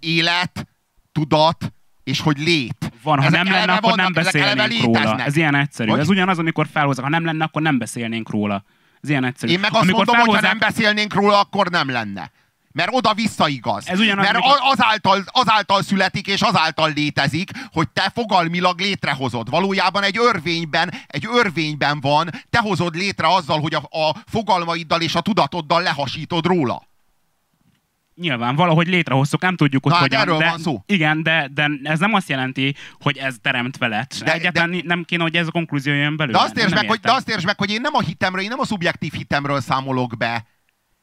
élet, 0.00 0.66
tudat, 1.12 1.72
és 2.04 2.20
hogy 2.20 2.38
lét. 2.38 2.92
Van, 3.02 3.18
ha 3.18 3.24
Ezek 3.24 3.42
nem 3.42 3.52
lenne, 3.52 3.72
akkor 3.72 3.96
nem 3.96 4.12
vannak, 4.12 4.34
eleve 4.34 4.54
beszélnénk 4.54 4.84
róla. 4.84 5.24
Ez 5.24 5.36
ilyen 5.36 5.54
egyszerű. 5.54 5.90
Hogy? 5.90 5.98
Ez 6.00 6.08
ugyanaz, 6.08 6.38
amikor 6.38 6.66
felhoznak. 6.72 7.04
Ha 7.04 7.10
nem 7.10 7.24
lenne, 7.24 7.44
akkor 7.44 7.62
nem 7.62 7.78
beszélnénk 7.78 8.30
róla. 8.30 8.64
Ez 9.00 9.08
ilyen 9.08 9.24
egyszerű. 9.24 9.52
Én 9.52 9.60
meg 9.60 9.70
azt 9.72 9.82
amikor 9.82 10.06
mondom, 10.06 10.14
hogy 10.16 10.24
ha 10.34 10.40
felhozzák- 10.40 10.60
nem 10.60 10.68
beszélnénk 10.70 11.14
róla, 11.14 11.40
akkor 11.40 11.68
nem 11.68 11.90
lenne. 11.90 12.30
Mert 12.72 12.88
oda-vissza 12.92 13.48
igaz. 13.48 13.88
Ez 13.88 13.98
ugyanaz, 13.98 14.24
Mert 14.24 14.36
amikor- 14.36 14.58
azáltal, 14.62 15.24
azáltal 15.26 15.82
születik 15.82 16.26
és 16.26 16.40
azáltal 16.40 16.92
létezik, 16.94 17.50
hogy 17.72 17.88
te 17.88 18.10
fogalmilag 18.14 18.80
létrehozod. 18.80 19.50
Valójában 19.50 20.02
egy 20.02 20.18
örvényben, 20.18 20.92
egy 21.06 21.26
örvényben 21.32 22.00
van, 22.00 22.30
te 22.50 22.58
hozod 22.58 22.94
létre 22.94 23.34
azzal, 23.34 23.60
hogy 23.60 23.74
a, 23.74 23.98
a 23.98 24.16
fogalmaiddal 24.26 25.00
és 25.00 25.14
a 25.14 25.20
tudatoddal 25.20 25.82
lehasítod 25.82 26.46
róla. 26.46 26.82
Nyilván, 28.22 28.56
valahogy 28.56 28.86
létrehoztuk, 28.88 29.40
nem 29.40 29.56
tudjuk, 29.56 29.82
hogy 29.82 29.92
Na, 29.92 29.98
hát 29.98 30.08
hogyan. 30.08 30.20
erről 30.20 30.38
de, 30.38 30.48
van 30.48 30.58
szó. 30.58 30.82
Igen, 30.86 31.22
de, 31.22 31.48
de 31.54 31.70
ez 31.82 31.98
nem 31.98 32.14
azt 32.14 32.28
jelenti, 32.28 32.74
hogy 33.00 33.16
ez 33.16 33.36
teremtve 33.42 33.86
lett. 33.86 34.14
De- 34.18 34.24
De, 34.24 34.32
Egyáltalán 34.32 34.80
nem 34.84 35.02
kéne, 35.04 35.22
hogy 35.22 35.36
ez 35.36 35.46
a 35.46 35.50
konklúzió 35.50 35.92
jön 35.94 36.16
belőle. 36.16 36.38
De 36.38 36.44
azt, 36.44 36.56
értsd 36.56 36.74
meg, 36.74 36.88
hogy, 36.88 37.00
de 37.00 37.08
értem. 37.08 37.14
azt 37.14 37.28
értsd 37.28 37.46
meg, 37.46 37.58
hogy 37.58 37.70
én 37.70 37.80
nem 37.80 37.94
a 37.94 38.00
hitemről, 38.00 38.42
én 38.42 38.48
nem 38.48 38.60
a 38.60 38.64
szubjektív 38.64 39.12
hitemről 39.12 39.60
számolok 39.60 40.16
be. 40.18 40.46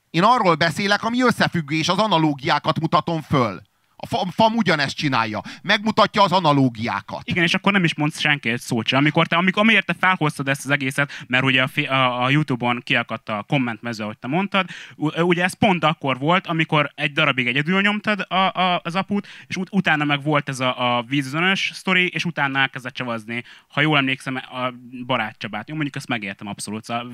Én 0.09 0.23
arról 0.23 0.55
beszélek, 0.55 1.03
ami 1.03 1.21
összefüggés, 1.21 1.87
az 1.89 1.97
analógiákat 1.97 2.79
mutatom 2.79 3.21
föl. 3.21 3.61
A 4.01 4.05
fa, 4.07 4.27
FAM 4.31 4.55
ugyanezt 4.55 4.95
csinálja. 4.95 5.41
Megmutatja 5.61 6.23
az 6.23 6.31
analógiákat. 6.31 7.21
Igen, 7.23 7.43
és 7.43 7.53
akkor 7.53 7.71
nem 7.71 7.83
is 7.83 7.95
mondsz 7.95 8.19
senki 8.19 8.49
egy 8.49 8.59
szót 8.59 8.87
sem. 8.87 8.99
Amikor 8.99 9.27
te, 9.27 9.35
amikor, 9.35 9.61
amiért 9.61 9.85
te 9.85 9.95
felhoztad 9.99 10.47
ezt 10.47 10.65
az 10.65 10.71
egészet, 10.71 11.11
mert 11.27 11.43
ugye 11.43 11.63
a, 11.63 11.93
a, 11.93 12.23
a 12.23 12.29
YouTube-on 12.29 12.81
kiakadt 12.83 13.29
a 13.29 13.43
kommentmező, 13.47 14.03
ahogy 14.03 14.17
te 14.17 14.27
mondtad, 14.27 14.69
ugye 15.17 15.43
ez 15.43 15.53
pont 15.53 15.83
akkor 15.83 16.17
volt, 16.17 16.47
amikor 16.47 16.91
egy 16.95 17.11
darabig 17.11 17.47
egyedül 17.47 17.81
nyomtad 17.81 18.25
a, 18.27 18.35
a, 18.35 18.81
az 18.83 18.95
aput, 18.95 19.27
és 19.47 19.55
ut- 19.55 19.69
utána 19.71 20.03
meg 20.03 20.23
volt 20.23 20.49
ez 20.49 20.59
a, 20.59 20.97
a 20.97 21.03
vízözönös 21.03 21.71
sztori, 21.73 22.07
és 22.07 22.25
utána 22.25 22.59
elkezdett 22.59 22.93
csavazni, 22.93 23.43
ha 23.67 23.81
jól 23.81 23.97
emlékszem, 23.97 24.35
a 24.35 24.73
barátcsabát. 25.05 25.69
Jó, 25.69 25.73
mondjuk 25.75 25.95
ezt 25.95 26.07
megértem 26.07 26.47
abszolút, 26.47 26.83
szóval 26.83 27.11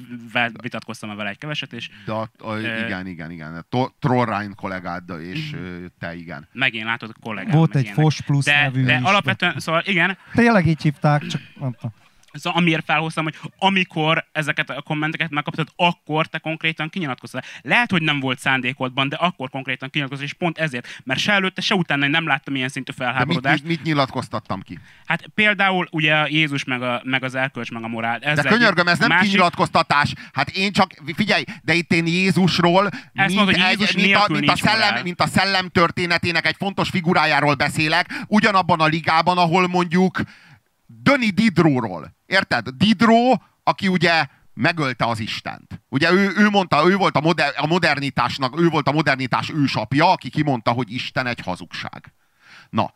vitatkoztam 0.61 1.15
vele 1.15 1.29
egy 1.29 1.37
keveset, 1.37 1.73
és 1.73 1.89
De 2.05 2.11
a, 2.11 2.29
a, 2.37 2.57
igen, 2.57 3.07
igen, 3.07 3.31
igen. 3.31 3.65
Trollrein 3.99 4.55
kollégád 4.55 5.09
és 5.21 5.53
ö, 5.53 5.85
te 5.99 6.15
igen. 6.15 6.47
Megint 6.83 7.01
látod 7.01 7.15
a 7.17 7.25
kollégám. 7.25 7.57
Volt 7.57 7.75
egy 7.75 7.83
ilyenek. 7.83 8.01
Fos 8.01 8.21
Plus 8.21 8.45
de, 8.45 8.61
nevű 8.61 8.83
de 8.83 8.97
is. 8.97 9.03
alapvetően, 9.03 9.59
szóval 9.59 9.81
igen, 9.85 10.17
Tényleg 10.33 10.65
így 10.67 10.81
hívták, 10.81 11.25
csak 11.25 11.41
mondtam. 11.55 11.93
Szóval 12.35 12.59
amiért 12.59 12.85
felhoztam, 12.85 13.23
hogy 13.23 13.35
amikor 13.57 14.25
ezeket 14.31 14.69
a 14.69 14.81
kommenteket 14.81 15.29
megkaptad, 15.29 15.67
akkor 15.75 16.27
te 16.27 16.37
konkrétan 16.37 16.89
kinyilatkoztál. 16.89 17.43
Lehet, 17.61 17.91
hogy 17.91 18.01
nem 18.01 18.19
volt 18.19 18.39
szándékodban, 18.39 19.09
de 19.09 19.15
akkor 19.15 19.49
konkrétan 19.49 19.89
kinyilatkoztál, 19.89 20.27
és 20.27 20.33
pont 20.33 20.57
ezért, 20.57 21.01
mert 21.03 21.19
se 21.19 21.31
előtte, 21.31 21.61
se 21.61 21.75
utána 21.75 22.07
nem 22.07 22.27
láttam 22.27 22.55
ilyen 22.55 22.69
szintű 22.69 22.91
De 22.91 23.03
mit, 23.03 23.13
felháborodást. 23.13 23.63
mit, 23.63 23.77
mit 23.77 23.83
nyilatkoztattam 23.83 24.61
ki? 24.61 24.79
Hát 25.05 25.25
például 25.35 25.87
ugye 25.91 26.27
Jézus 26.29 26.63
meg, 26.63 26.81
a, 26.81 27.01
meg 27.03 27.23
az 27.23 27.35
elkölcs, 27.35 27.71
meg 27.71 27.83
a 27.83 27.87
morál. 27.87 28.19
Ez 28.19 28.39
De 28.39 28.49
könyörgöm, 28.49 28.87
ez 28.87 28.99
nem 28.99 29.09
másik, 29.09 29.29
kinyilatkoztatás. 29.29 30.13
Hát 30.33 30.49
én 30.49 30.71
csak, 30.71 30.91
figyelj, 31.15 31.43
de 31.61 31.73
itt 31.73 31.93
én 31.93 32.07
Jézusról, 32.07 32.89
mint, 33.13 33.35
mondod, 33.35 33.55
hogy 33.55 33.63
egy, 33.63 33.79
Jézus 33.79 33.95
mint, 33.95 34.15
a, 34.15 34.25
mint, 34.29 34.55
szellem, 34.55 34.87
morál. 34.87 35.03
mint 35.03 35.21
a 35.21 35.27
szellem 35.27 35.67
történetének 35.67 36.45
egy 36.45 36.55
fontos 36.57 36.89
figurájáról 36.89 37.53
beszélek, 37.53 38.23
ugyanabban 38.27 38.79
a 38.79 38.85
ligában, 38.85 39.37
ahol 39.37 39.67
mondjuk 39.67 40.21
Döni 40.85 41.29
Didróról. 41.29 42.15
Érted? 42.25 42.69
Didró, 42.69 43.43
aki 43.63 43.87
ugye 43.87 44.27
megölte 44.53 45.05
az 45.05 45.19
Istent. 45.19 45.81
Ugye 45.89 46.11
ő, 46.11 46.33
ő 46.37 46.49
mondta, 46.49 46.89
ő 46.89 46.95
volt 46.95 47.15
a, 47.15 47.21
moder, 47.21 47.53
a 47.57 47.65
modernitásnak, 47.65 48.59
ő 48.59 48.67
volt 48.69 48.87
a 48.87 48.91
modernitás 48.91 49.49
ősapja, 49.49 50.11
aki 50.11 50.29
kimondta, 50.29 50.71
hogy 50.71 50.91
Isten 50.91 51.27
egy 51.27 51.39
hazugság. 51.39 52.13
Na, 52.69 52.93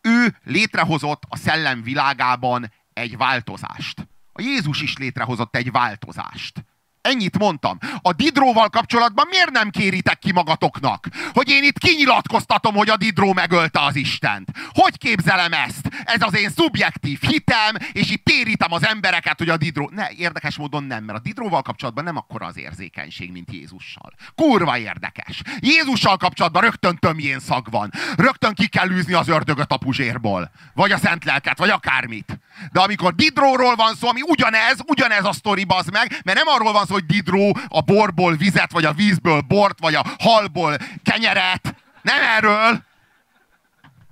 ő 0.00 0.36
létrehozott 0.44 1.22
a 1.28 1.36
szellem 1.36 1.82
világában 1.82 2.72
egy 2.92 3.16
változást. 3.16 4.08
A 4.32 4.42
Jézus 4.42 4.82
is 4.82 4.96
létrehozott 4.96 5.56
egy 5.56 5.70
változást. 5.70 6.64
Ennyit 7.08 7.38
mondtam. 7.38 7.78
A 8.02 8.12
Didróval 8.12 8.68
kapcsolatban 8.68 9.26
miért 9.30 9.50
nem 9.50 9.70
kéritek 9.70 10.18
ki 10.18 10.32
magatoknak? 10.32 11.06
Hogy 11.32 11.48
én 11.48 11.62
itt 11.62 11.78
kinyilatkoztatom, 11.78 12.74
hogy 12.74 12.88
a 12.88 12.96
Didró 12.96 13.32
megölte 13.32 13.80
az 13.80 13.96
Istent. 13.96 14.48
Hogy 14.72 14.98
képzelem 14.98 15.52
ezt? 15.52 15.88
Ez 16.04 16.22
az 16.22 16.36
én 16.36 16.50
szubjektív 16.50 17.20
hitem, 17.20 17.76
és 17.92 18.10
itt 18.10 18.24
térítem 18.24 18.72
az 18.72 18.86
embereket, 18.86 19.38
hogy 19.38 19.48
a 19.48 19.56
Didró... 19.56 19.90
Ne, 19.94 20.10
érdekes 20.10 20.56
módon 20.56 20.84
nem, 20.84 21.04
mert 21.04 21.18
a 21.18 21.22
Didróval 21.22 21.62
kapcsolatban 21.62 22.04
nem 22.04 22.16
akkora 22.16 22.46
az 22.46 22.58
érzékenység, 22.58 23.32
mint 23.32 23.52
Jézussal. 23.52 24.12
Kurva 24.34 24.78
érdekes. 24.78 25.42
Jézussal 25.60 26.16
kapcsolatban 26.16 26.62
rögtön 26.62 26.96
tömjén 26.96 27.40
szag 27.40 27.70
van. 27.70 27.92
Rögtön 28.16 28.54
ki 28.54 28.66
kell 28.66 28.90
űzni 28.90 29.12
az 29.12 29.28
ördögöt 29.28 29.72
a 29.72 29.76
puzsérból. 29.76 30.50
Vagy 30.74 30.92
a 30.92 30.98
szent 30.98 31.24
lelket, 31.24 31.58
vagy 31.58 31.70
akármit. 31.70 32.38
De 32.72 32.80
amikor 32.80 33.14
Didróról 33.14 33.74
van 33.74 33.94
szó, 33.94 34.08
ami 34.08 34.20
ugyanez, 34.26 34.78
ugyanez 34.86 35.24
a 35.24 35.32
sztori, 35.32 35.64
bazd 35.64 35.92
meg, 35.92 36.20
mert 36.24 36.38
nem 36.38 36.48
arról 36.48 36.72
van 36.72 36.86
szó, 36.86 36.96
hogy 36.98 37.06
Didró 37.06 37.56
a 37.68 37.80
borból 37.80 38.36
vizet, 38.36 38.72
vagy 38.72 38.84
a 38.84 38.92
vízből 38.92 39.40
bort, 39.40 39.78
vagy 39.80 39.94
a 39.94 40.04
halból 40.18 40.76
kenyeret. 41.02 41.74
Nem 42.02 42.22
erről. 42.36 42.86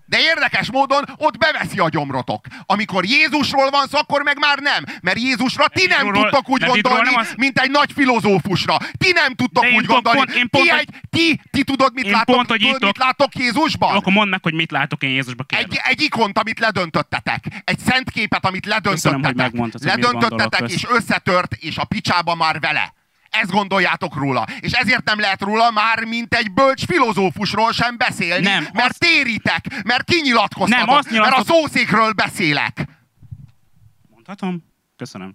De 0.07 0.19
érdekes 0.21 0.71
módon 0.71 1.05
ott 1.17 1.39
beveszi 1.39 1.79
a 1.79 1.89
gyomrotok. 1.89 2.47
Amikor 2.67 3.05
Jézusról 3.05 3.71
van 3.71 3.87
szó, 3.91 3.99
akkor 3.99 4.23
meg 4.23 4.39
már 4.39 4.59
nem. 4.59 4.85
Mert 5.03 5.19
Jézusra 5.19 5.69
ti 5.69 5.87
nem 5.87 6.07
tudtok 6.23 6.49
úgy 6.49 6.61
gondolni, 6.83 7.09
az- 7.21 7.35
mint 7.37 7.59
egy 7.59 7.71
nagy 7.71 7.93
filozófusra. 7.93 8.77
Ti 8.99 9.13
nem 9.13 9.35
tudtok 9.35 9.65
én 9.65 9.75
úgy 9.77 9.87
pont- 9.87 9.87
gondolni. 9.87 10.19
pont- 10.19 10.37
én 10.39 10.49
pont, 10.49 10.65
ti, 10.65 10.71
egy, 10.71 10.89
ti, 11.11 11.41
ti 11.51 11.65
tudod, 11.65 11.93
mit 11.95 12.05
látok, 12.11 12.35
pont, 12.35 12.49
hogy 12.49 12.61
tudod, 12.61 12.75
itt 12.75 12.83
mit 12.87 12.99
látok 12.99 13.35
Jézusban? 13.35 13.97
Akkor 13.97 14.13
mondd 14.13 14.31
meg, 14.31 14.43
hogy 14.43 14.55
mit 14.55 14.71
látok 14.71 15.03
én 15.03 15.11
Jézusba 15.11 15.45
kérlek. 15.45 15.71
Egy, 15.73 15.81
egy 15.85 16.03
ikont, 16.03 16.39
amit 16.39 16.59
ledöntöttetek. 16.59 17.45
Egy 17.65 17.79
szent 17.79 18.11
képet, 18.11 18.45
amit 18.47 18.67
ledöntöttetek. 18.67 19.23
Köszönöm, 19.23 19.61
hogy 19.61 20.03
ledöntöttetek, 20.03 20.61
és 20.71 20.87
összetört, 20.91 21.53
és 21.55 21.77
a 21.77 21.85
picsába 21.85 22.35
már 22.35 22.61
vele. 22.61 22.95
Ezt 23.31 23.51
gondoljátok 23.51 24.14
róla. 24.14 24.47
És 24.61 24.72
ezért 24.72 25.05
nem 25.05 25.20
lehet 25.20 25.41
róla 25.43 25.70
már, 25.70 26.05
mint 26.05 26.35
egy 26.35 26.53
bölcs 26.53 26.85
filozófusról 26.85 27.72
sem 27.72 27.97
beszélni, 27.97 28.45
Nem, 28.45 28.66
mert 28.72 28.89
azt- 28.89 28.99
téritek, 28.99 29.83
mert 29.85 30.05
kinyilatkoztatok, 30.05 30.87
Nem, 30.87 30.97
azt 30.97 31.11
mert 31.11 31.37
a 31.37 31.45
szószékről 31.45 32.12
beszélek. 32.12 32.87
Mondhatom? 34.11 34.64
Köszönöm. 34.97 35.35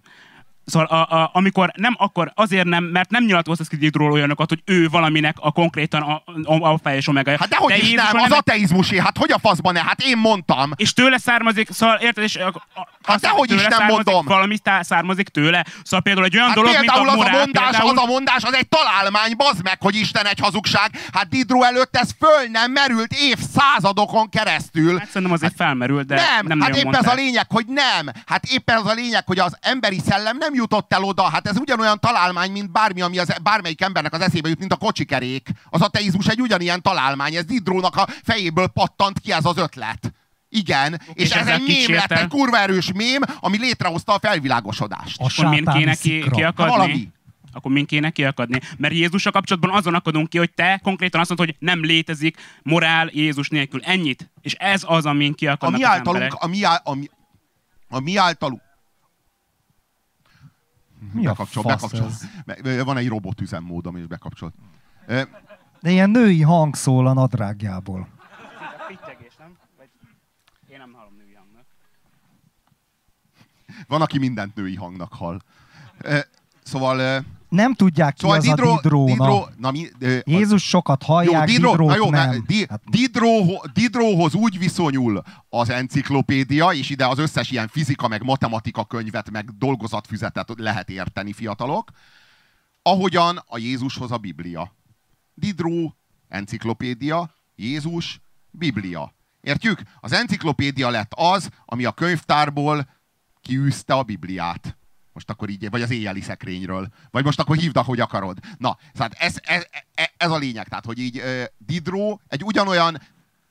Szóval 0.64 0.86
a, 0.86 1.16
a, 1.16 1.30
amikor 1.32 1.72
nem, 1.76 1.94
akkor 1.98 2.32
azért 2.34 2.64
nem, 2.66 2.84
mert 2.84 3.10
nem 3.10 3.24
nyilatkoztat 3.24 3.68
ki 3.68 3.76
Didról 3.76 4.12
olyanokat, 4.12 4.48
hogy 4.48 4.62
ő 4.64 4.88
valaminek 4.88 5.36
a 5.40 5.52
konkrétan 5.52 6.02
a, 6.02 6.22
a, 6.44 6.78
a 6.84 6.90
és 6.90 7.08
omega. 7.08 7.30
Hát 7.30 7.48
dehogy 7.48 7.72
is 7.76 7.90
Jézusról 7.90 8.20
nem, 8.20 8.32
az 8.32 8.38
ateizmusé, 8.38 8.98
hát 9.00 9.18
hogy 9.18 9.32
a 9.32 9.38
faszban 9.38 9.72
ne? 9.72 9.82
Hát 9.82 10.02
én 10.02 10.16
mondtam. 10.18 10.70
és 10.76 10.92
tőle 10.92 11.18
származik, 11.18 11.70
szóval 11.70 11.96
érted, 11.96 12.24
és 12.24 12.36
a, 12.36 12.46
a, 12.74 12.88
Hát 13.02 13.20
dehogy 13.20 13.52
is 13.52 13.62
nem 13.62 13.86
mondom. 13.86 14.24
Valami 14.24 14.58
tá- 14.58 14.84
származik 14.84 15.28
tőle. 15.28 15.64
Szóval 15.82 16.00
például 16.00 16.26
egy 16.26 16.34
olyan 16.36 16.46
Hát 16.46 16.56
dolog, 16.56 16.70
például 16.74 17.04
mint 17.04 17.08
a 17.08 17.12
az 17.12 17.18
a 17.18 17.22
morál, 17.22 17.38
mondás, 17.38 17.70
például, 17.70 17.90
az 17.90 18.04
a 18.04 18.06
mondás, 18.06 18.42
az 18.42 18.54
egy 18.54 18.68
találmány, 18.68 19.36
bazd 19.36 19.62
meg, 19.62 19.76
hogy 19.80 19.94
Isten 19.96 20.26
egy 20.26 20.38
hazugság. 20.38 20.90
Hát 21.12 21.28
Didro 21.28 21.62
előtt 21.62 21.96
ez 21.96 22.10
föl 22.18 22.48
nem 22.50 22.70
merült 22.72 23.12
évszázadokon 23.12 24.28
keresztül. 24.28 24.98
Hát 24.98 25.06
szerintem 25.06 25.32
azért 25.32 25.54
felmerül, 25.56 26.02
de 26.02 26.14
nem, 26.14 26.46
nem 26.46 26.60
hát 26.60 26.68
épp 26.68 26.76
ez 26.76 26.82
a 26.82 26.90
mondták. 26.90 27.14
lényeg, 27.14 27.46
hogy 27.48 27.66
nem. 27.66 28.14
Hát 28.26 28.44
éppen 28.44 28.76
az 28.76 28.86
a 28.86 28.92
lényeg, 28.92 29.26
hogy 29.26 29.38
az 29.38 29.56
emberi 29.60 30.00
szellem 30.08 30.36
nem 30.36 30.51
jutott 30.54 30.92
el 30.92 31.02
oda. 31.02 31.22
Hát 31.22 31.46
ez 31.48 31.56
ugyanolyan 31.56 32.00
találmány, 32.00 32.50
mint 32.50 32.70
bármi, 32.70 33.00
ami 33.00 33.18
az, 33.18 33.34
bármelyik 33.42 33.80
embernek 33.80 34.12
az 34.12 34.20
eszébe 34.20 34.48
jut, 34.48 34.58
mint 34.58 34.72
a 34.72 34.76
kocsikerék. 34.76 35.48
Az 35.70 35.80
ateizmus 35.80 36.26
egy 36.26 36.40
ugyanilyen 36.40 36.82
találmány. 36.82 37.34
Ez 37.34 37.44
Didrónak 37.44 37.96
a 37.96 38.06
fejéből 38.22 38.66
pattant 38.66 39.18
ki 39.18 39.32
ez 39.32 39.44
az 39.44 39.56
ötlet. 39.56 40.12
Igen, 40.48 41.00
és, 41.14 41.24
és 41.24 41.30
ez 41.30 41.46
egy 41.46 41.62
mém 41.66 41.94
lett, 41.94 42.12
egy 42.12 42.28
kurva 42.28 42.58
erős 42.58 42.92
mém, 42.94 43.20
ami 43.40 43.58
létrehozta 43.58 44.12
a 44.12 44.18
felvilágosodást. 44.18 45.20
A 45.20 45.24
Akkor 45.24 45.46
mind 45.46 45.72
kéne 45.72 45.94
ki, 45.94 46.24
kiakadni? 46.30 46.72
Valami. 46.72 47.08
Akkor 47.52 47.72
mind 47.72 47.86
kéne 47.86 48.10
kiakadni? 48.10 48.60
Mert 48.76 48.94
Jézussal 48.94 49.32
kapcsolatban 49.32 49.70
azon 49.70 49.94
akadunk 49.94 50.28
ki, 50.28 50.38
hogy 50.38 50.52
te 50.52 50.80
konkrétan 50.82 51.20
azt 51.20 51.28
mondod, 51.28 51.46
hogy 51.46 51.56
nem 51.58 51.84
létezik 51.84 52.36
morál 52.62 53.08
Jézus 53.12 53.48
nélkül. 53.48 53.80
Ennyit. 53.84 54.30
És 54.40 54.52
ez 54.54 54.82
az, 54.86 55.06
amin 55.06 55.30
A 55.32 55.34
kiakadnak 55.34 55.78
mi 55.80 55.84
az 55.86 55.90
általunk, 55.90 56.22
emberek. 56.22 56.42
a 56.42 56.46
mi, 56.46 56.62
á- 56.62 56.82
a 56.84 56.94
mi, 56.94 57.08
a 57.88 58.00
mi 58.00 58.16
általunk, 58.16 58.62
Mi 61.12 61.26
a 61.26 61.30
bekapcsol, 61.30 61.62
fasz 61.62 61.74
bekapcsol. 61.80 62.06
ez? 62.06 62.62
Be- 62.62 62.82
Van 62.84 62.96
egy 62.96 63.08
robotüzemmód, 63.08 63.86
ami 63.86 64.00
is 64.00 64.06
bekapcsolt. 64.06 64.54
Ö, 65.06 65.22
De 65.80 65.90
ilyen 65.90 66.10
női 66.10 66.42
hang 66.42 66.74
szól 66.74 67.06
a 67.06 67.12
nadrágjából. 67.12 68.08
Pittyegés, 68.88 69.36
nem? 69.38 69.56
Vagy 69.76 69.88
én 70.68 70.78
nem 70.78 70.92
hallom 70.92 71.14
női 71.16 71.34
hangnak. 71.34 71.64
Van, 73.86 74.02
aki 74.02 74.18
mindent 74.18 74.54
női 74.54 74.74
hangnak 74.76 75.12
hall. 75.12 75.38
Szóval, 76.62 77.24
Nem 77.52 77.74
tudják 77.74 78.14
ki 78.14 78.20
szóval 78.20 78.36
az 78.36 78.44
Didro, 78.44 78.72
a 78.72 78.80
Didró. 78.80 79.06
Didro, 79.06 79.46
na 79.56 79.70
mi, 79.70 79.86
ö, 79.98 80.18
Jézus 80.24 80.68
sokat 80.68 81.04
jó, 81.06 81.14
hallják, 81.14 81.46
Didro, 81.46 81.70
Didrót 81.70 81.88
na 81.88 81.96
jó, 81.96 82.10
nem. 82.10 82.44
Di, 82.46 82.66
Hát, 82.68 82.82
Didro, 82.84 83.28
Didróhoz 83.72 84.34
úgy 84.34 84.58
viszonyul 84.58 85.22
az 85.48 85.70
enciklopédia, 85.70 86.70
és 86.70 86.90
ide 86.90 87.06
az 87.06 87.18
összes 87.18 87.50
ilyen 87.50 87.68
fizika, 87.68 88.08
meg 88.08 88.22
matematika 88.22 88.84
könyvet, 88.84 89.30
meg 89.30 89.50
dolgozatfüzetet 89.58 90.52
lehet 90.56 90.90
érteni 90.90 91.32
fiatalok, 91.32 91.90
ahogyan 92.82 93.42
a 93.46 93.58
Jézushoz 93.58 94.10
a 94.10 94.16
Biblia. 94.16 94.72
Didró, 95.34 95.96
enciklopédia, 96.28 97.30
Jézus, 97.56 98.20
Biblia. 98.50 99.14
Értjük? 99.40 99.82
Az 100.00 100.12
enciklopédia 100.12 100.90
lett 100.90 101.12
az, 101.14 101.48
ami 101.64 101.84
a 101.84 101.92
könyvtárból 101.92 102.88
kiűzte 103.40 103.94
a 103.94 104.02
Bibliát. 104.02 104.76
Most 105.12 105.30
akkor 105.30 105.48
így, 105.48 105.70
vagy 105.70 105.82
az 105.82 105.90
éjjeli 105.90 106.20
szekrényről. 106.20 106.88
Vagy 107.10 107.24
most 107.24 107.40
akkor 107.40 107.56
hívd, 107.56 107.76
ahogy 107.76 108.00
akarod. 108.00 108.38
Na, 108.58 108.78
szóval 108.92 109.10
ez, 109.18 109.36
ez, 109.42 109.66
ez, 109.94 110.08
ez 110.16 110.30
a 110.30 110.36
lényeg. 110.36 110.68
Tehát, 110.68 110.84
hogy 110.84 110.98
így 110.98 111.22
Didró 111.58 112.20
egy 112.28 112.44
ugyanolyan, 112.44 113.02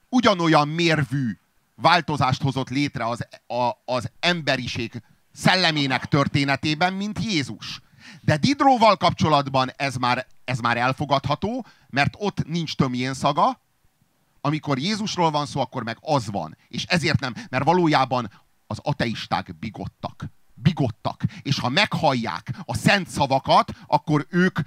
ugyanolyan 0.10 0.68
mérvű 0.68 1.38
változást 1.76 2.42
hozott 2.42 2.70
létre 2.70 3.08
az, 3.08 3.28
a, 3.48 3.72
az 3.86 4.12
emberiség 4.20 5.02
szellemének 5.34 6.06
történetében, 6.06 6.94
mint 6.94 7.24
Jézus. 7.24 7.82
De 8.22 8.38
Didróval 8.38 8.98
kapcsolatban 8.98 9.72
ez 9.76 9.96
már, 9.96 10.28
ez 10.46 10.60
már 10.60 10.78
elfogadható, 10.78 11.66
mert 11.90 12.16
ott 12.18 12.48
nincs 12.48 12.76
tömjén 12.76 13.14
szaga, 13.14 13.60
amikor 14.42 14.78
Jézusról 14.78 15.32
van 15.32 15.46
szó, 15.46 15.60
akkor 15.60 15.84
meg 15.84 15.98
az 16.02 16.30
van. 16.30 16.58
És 16.68 16.84
ezért 16.84 17.20
nem, 17.20 17.34
mert 17.50 17.64
valójában 17.64 18.32
az 18.68 18.80
ateisták 18.84 19.56
bigottak. 19.60 20.26
Bigottak. 20.62 21.24
És 21.42 21.60
ha 21.60 21.70
meghallják 21.70 22.50
a 22.66 22.76
szent 22.76 23.10
szavakat, 23.10 23.72
akkor 23.88 24.26
ők 24.30 24.60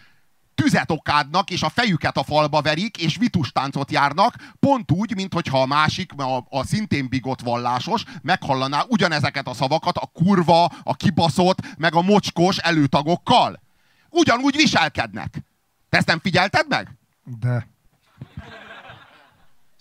tüzet 0.54 0.90
okádnak, 0.90 1.50
és 1.50 1.62
a 1.62 1.68
fejüket 1.68 2.16
a 2.16 2.24
falba 2.24 2.60
verik, 2.60 2.96
és 3.02 3.16
vitustáncot 3.16 3.90
járnak, 3.90 4.34
pont 4.60 4.92
úgy, 4.92 5.14
mint 5.14 5.32
hogyha 5.32 5.60
a 5.60 5.66
másik, 5.66 6.12
a, 6.16 6.46
a 6.48 6.64
szintén 6.64 7.08
bigott 7.08 7.40
vallásos 7.40 8.04
meghallaná 8.22 8.84
ugyanezeket 8.88 9.48
a 9.48 9.54
szavakat 9.54 9.96
a 9.96 10.06
kurva, 10.06 10.64
a 10.64 10.94
kibaszott, 10.94 11.76
meg 11.76 11.94
a 11.94 12.02
mocskos 12.02 12.58
előtagokkal. 12.58 13.62
Ugyanúgy 14.10 14.56
viselkednek. 14.56 15.42
Te 15.88 15.96
ezt 15.96 16.06
nem 16.06 16.20
figyelted 16.20 16.68
meg? 16.68 16.96
De. 17.40 17.66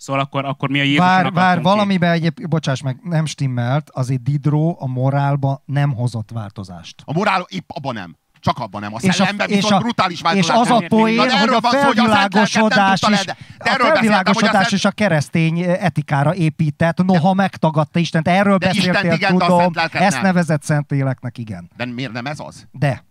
Szóval 0.04 0.22
akkor, 0.22 0.44
akkor 0.44 0.68
mi 0.70 0.78
a 0.80 0.82
Jézusnak 0.82 1.08
Vár, 1.08 1.32
vár, 1.32 1.62
valamiben 1.62 2.10
egyéb, 2.12 2.48
bocsáss 2.48 2.80
meg, 2.82 2.98
nem 3.02 3.26
stimmelt, 3.26 3.90
azért 3.90 4.22
Diderot 4.22 4.76
a 4.80 4.86
morálba 4.86 5.62
nem 5.66 5.94
hozott 5.94 6.30
változást. 6.32 7.02
A 7.04 7.12
morál 7.12 7.46
épp 7.48 7.70
abban 7.74 7.94
nem. 7.94 8.16
Csak 8.40 8.58
abban 8.58 8.80
nem. 8.80 8.94
A 8.94 8.98
És 9.00 9.08
a- 9.08 9.12
szellemben 9.12 9.48
és 9.48 9.54
viszont 9.54 9.74
a- 9.74 9.78
brutális 9.78 10.16
És 10.16 10.22
változás. 10.22 10.56
az 10.56 10.70
a 10.70 10.84
poén, 10.88 11.16
de 11.16 11.38
hogy 11.40 11.48
a 11.48 11.60
van 11.60 11.70
szó, 11.72 11.78
hogy 11.78 11.98
a 11.98 12.02
felvilágosodás 12.02 12.98
Szent 13.00 13.14
is, 13.14 13.20
a 13.20 13.34
de 13.64 13.70
a 13.70 13.74
felvilágosodás 13.84 14.52
Szent- 14.52 14.70
is 14.72 14.84
a 14.84 14.90
keresztény 14.90 15.58
etikára 15.60 16.34
épített, 16.34 17.04
noha 17.04 17.34
megtagadta 17.34 17.98
Istent. 17.98 18.28
Erről 18.28 18.58
De 18.58 18.70
Istent 18.70 18.92
beszéltél, 18.92 19.16
igen, 19.16 19.36
de 19.36 19.44
a 19.44 19.46
tudom, 19.46 19.60
Szent 19.60 19.74
Lelket 19.74 20.02
ezt 20.02 20.14
nem. 20.14 20.22
nevezett 20.22 20.62
Szentléleknek, 20.62 21.38
igen. 21.38 21.70
De 21.76 21.84
miért 21.84 22.12
nem 22.12 22.26
ez 22.26 22.40
az? 22.40 22.66
De. 22.72 23.04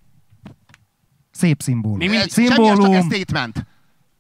Szép 1.32 1.62
szimbólum. 1.62 1.98
Mi 1.98 2.08
mindig- 2.08 2.28
Ez 2.28 2.34
semmi, 2.34 2.48
csak 2.48 2.56
Szimbólum. 2.66 3.10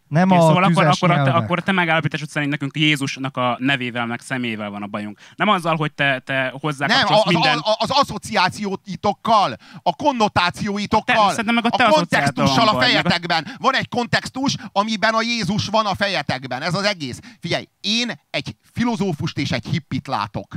Nem 0.07 0.31
Oké, 0.31 0.39
a 0.39 0.41
szóval 0.41 0.63
akkor, 0.63 0.85
akkor, 0.85 1.11
a 1.11 1.23
te, 1.23 1.31
akkor 1.31 1.59
te 1.61 1.71
megállapításod 1.71 2.30
szerint 2.30 2.51
nekünk 2.51 2.77
Jézusnak 2.77 3.38
a 3.38 3.55
nevével, 3.59 4.05
meg 4.05 4.19
szemével 4.19 4.69
van 4.69 4.84
a 4.84 4.88
bajunk. 4.88 5.19
Nem 5.35 5.47
azzal, 5.47 5.75
hogy 5.75 5.93
te, 5.93 6.19
te 6.19 6.53
hozzá 6.59 6.85
Nem, 6.85 7.05
az, 7.07 7.23
minden... 7.27 7.57
az, 7.57 7.75
az 7.77 7.89
asszociációitokkal, 7.89 9.55
a 9.84 9.95
konnotációitokkal, 9.95 11.15
Te- 11.15 11.30
szerintem 11.30 11.53
meg 11.55 11.65
a 11.65 11.69
te 11.69 11.84
a 11.85 11.89
kontextussal 11.89 12.67
a 12.67 12.75
a- 12.75 12.80
fejetekben. 12.80 13.47
Van 13.57 13.75
egy 13.75 13.88
kontextus, 13.89 14.55
amiben 14.71 15.13
a 15.13 15.21
Jézus 15.21 15.67
van 15.67 15.85
a 15.85 15.95
fejetekben. 15.95 16.61
Ez 16.61 16.73
az 16.73 16.84
egész. 16.84 17.19
Figyelj, 17.39 17.67
én 17.81 18.11
egy 18.30 18.55
filozófust 18.73 19.38
és 19.38 19.51
egy 19.51 19.65
hippit 19.71 20.07
látok. 20.07 20.55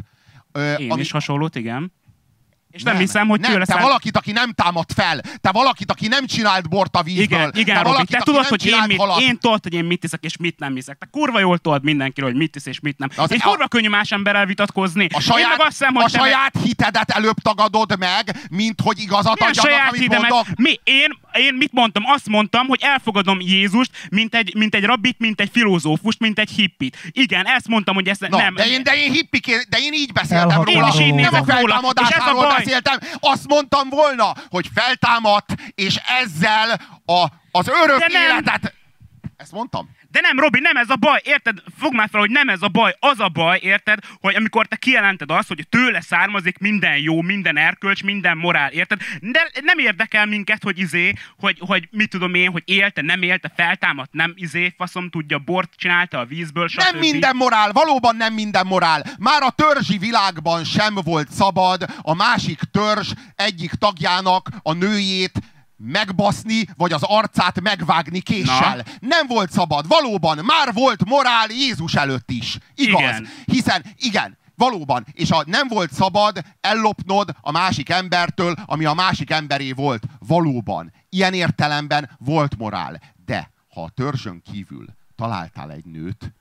Ö, 0.53 0.75
Én 0.75 0.99
is 0.99 1.11
hasonlót, 1.11 1.55
igen. 1.55 1.93
És 2.71 2.83
nem, 2.83 2.97
hiszem, 2.97 3.29
hogy 3.29 3.41
nem, 3.41 3.51
tőle 3.53 3.65
te 3.65 3.73
szám... 3.73 3.83
valakit, 3.83 4.17
aki 4.17 4.33
nem 4.33 4.53
támad 4.53 4.85
fel, 4.95 5.21
te 5.41 5.51
valakit, 5.51 5.91
aki 5.91 6.09
nem 6.09 6.27
csinált 6.27 6.69
bort 6.69 6.97
a 6.97 7.03
vízből, 7.03 7.25
Igen, 7.25 7.51
igen, 7.55 7.75
te 7.77 7.83
Robi, 7.83 7.91
valakit, 7.93 8.17
te 8.17 8.23
tudod, 8.25 8.41
nem 8.41 8.49
hogy 8.51 8.67
én, 8.67 8.83
mit, 8.87 8.99
halat. 8.99 9.21
én 9.21 9.39
tudod, 9.39 9.63
hogy 9.63 9.73
én 9.75 9.85
mit 9.85 10.03
hiszek 10.03 10.25
és 10.25 10.37
mit 10.37 10.59
nem 10.59 10.75
hiszek. 10.75 10.99
Te 10.99 11.07
kurva 11.11 11.41
jól 11.41 11.59
tudod 11.59 11.83
mindenkiről, 11.85 12.29
hogy 12.31 12.39
mit 12.39 12.55
hisz 12.55 12.67
és 12.67 12.81
mit 12.81 12.99
nem. 12.99 13.09
Az- 13.17 13.33
és 13.33 13.41
a- 13.41 13.49
kurva 13.49 13.69
könnyű 13.69 13.89
más 13.89 14.11
emberrel 14.13 14.47
vitatkozni. 14.47 15.07
A 15.15 15.21
saját, 15.21 15.43
én 15.43 15.49
meg 15.49 15.61
azt 15.61 15.69
hiszem, 15.79 15.95
hogy 15.95 16.05
a 16.05 16.09
saját 16.09 16.55
hitedet 16.63 17.11
előbb 17.11 17.37
tagadod 17.43 17.99
meg, 17.99 18.37
mint 18.51 18.81
hogy 18.81 18.99
igazat 18.99 19.39
Milyen 19.39 19.51
adjanak, 19.51 19.71
saját 19.73 19.89
amit 19.89 20.01
hidemet? 20.01 20.31
mondok. 20.31 20.57
Mi? 20.57 20.81
Én, 20.85 21.19
én 21.33 21.55
mit 21.55 21.73
mondtam? 21.73 22.03
Azt 22.07 22.29
mondtam, 22.29 22.67
hogy 22.67 22.81
elfogadom 22.83 23.41
Jézust, 23.41 23.91
mint 24.11 24.35
egy, 24.35 24.55
mint 24.55 24.75
egy 24.75 24.85
rabbit, 24.85 25.19
mint 25.19 25.41
egy 25.41 25.51
filozófust, 25.53 26.19
mint 26.21 26.39
egy 26.39 26.51
hippit. 26.51 26.97
Igen, 27.11 27.47
ezt 27.47 27.69
mondtam, 27.69 27.95
hogy 27.95 28.09
ezt 28.09 28.29
Na, 28.29 28.37
nem... 28.37 28.55
de 28.55 28.67
én, 28.67 28.83
de 28.83 28.97
én 28.97 29.13
hippiként, 29.13 29.67
de 29.69 29.77
én 29.81 29.93
így 29.93 30.13
beszéltem 30.13 30.63
róla. 30.63 30.71
Én 30.71 30.93
is 30.93 31.01
így 31.01 31.15
nem 31.15 31.31
nézek 31.33 31.61
róla. 31.61 31.81
És 32.03 32.09
ez 32.09 32.27
a 32.27 32.33
baj. 32.35 32.65
Beszéltem. 32.67 32.99
Azt 33.21 33.47
mondtam 33.47 33.89
volna, 33.89 34.33
hogy 34.49 34.69
feltámadt, 34.75 35.55
és 35.75 36.01
ezzel 36.23 36.81
a, 37.05 37.27
az 37.51 37.69
örök 37.69 38.07
életet... 38.09 38.75
Ezt 39.37 39.53
mondtam? 39.53 39.91
De 40.17 40.23
nem, 40.23 40.39
Robi, 40.39 40.61
nem 40.61 40.77
ez 40.77 40.91
a 40.91 40.97
baj, 40.97 41.21
érted? 41.25 41.63
Fogd 41.79 41.95
már 41.95 42.09
fel, 42.11 42.21
hogy 42.21 42.31
nem 42.31 42.49
ez 42.49 42.63
a 42.63 42.69
baj. 42.69 42.97
Az 42.99 43.21
a 43.21 43.29
baj, 43.29 43.59
érted, 43.63 43.99
hogy 44.21 44.35
amikor 44.35 44.67
te 44.67 44.77
kijelented 44.77 45.31
azt, 45.31 45.49
hogy 45.49 45.67
tőle 45.69 46.01
származik 46.01 46.59
minden 46.59 46.99
jó, 46.99 47.23
minden 47.23 47.57
erkölcs, 47.57 48.03
minden 48.03 48.37
morál, 48.37 48.71
érted? 48.71 49.01
De 49.21 49.51
nem 49.63 49.79
érdekel 49.79 50.27
minket, 50.27 50.63
hogy 50.63 50.79
izé, 50.79 51.13
hogy, 51.39 51.57
hogy 51.61 51.89
mit 51.91 52.11
tudom 52.11 52.35
én, 52.35 52.51
hogy 52.51 52.63
élte, 52.65 53.03
nem 53.03 53.23
élte, 53.23 53.53
feltámadt, 53.57 54.13
nem 54.13 54.33
izé, 54.37 54.75
faszom 54.77 55.11
tudja, 55.11 55.39
bort 55.39 55.73
csinálta 55.77 56.19
a 56.19 56.25
vízből, 56.25 56.69
stb. 56.69 56.83
Nem 56.83 56.99
minden 56.99 57.37
morál, 57.37 57.73
valóban 57.73 58.17
nem 58.17 58.35
minden 58.35 58.67
morál. 58.67 59.05
Már 59.19 59.43
a 59.43 59.51
törzsi 59.51 59.99
világban 59.99 60.65
sem 60.65 60.95
volt 60.95 61.31
szabad 61.31 61.85
a 62.03 62.15
másik 62.15 62.61
törzs 62.71 63.13
egyik 63.35 63.73
tagjának 63.73 64.49
a 64.63 64.73
nőjét 64.73 65.41
megbaszni, 65.77 66.67
vagy 66.77 66.93
az 66.93 67.03
arcát 67.03 67.61
megvágni 67.61 68.21
késsel. 68.21 68.77
Na. 68.77 68.83
Nem 69.01 69.27
volt 69.27 69.51
szabad. 69.51 69.89
Valóban, 69.89 70.39
már 70.45 70.73
volt 70.73 71.05
morál 71.05 71.51
Jézus 71.51 71.95
előtt 71.95 72.31
is. 72.31 72.59
Igaz. 72.75 73.01
Igen. 73.01 73.29
Hiszen, 73.45 73.85
igen, 73.97 74.39
valóban. 74.55 75.07
És 75.13 75.31
a 75.31 75.43
nem 75.47 75.69
volt 75.69 75.93
szabad 75.93 76.45
ellopnod 76.61 77.35
a 77.41 77.51
másik 77.51 77.89
embertől, 77.89 78.55
ami 78.67 78.85
a 78.85 78.95
másik 78.95 79.31
emberé 79.31 79.73
volt. 79.73 80.03
Valóban. 80.19 80.93
Ilyen 81.09 81.35
értelemben 81.35 82.11
volt 82.19 82.57
morál. 82.57 83.01
De 83.25 83.51
ha 83.69 83.83
a 83.83 83.89
törzsön 83.89 84.43
kívül 84.43 84.87
találtál 85.15 85.71
egy 85.71 85.85
nőt, 85.85 86.35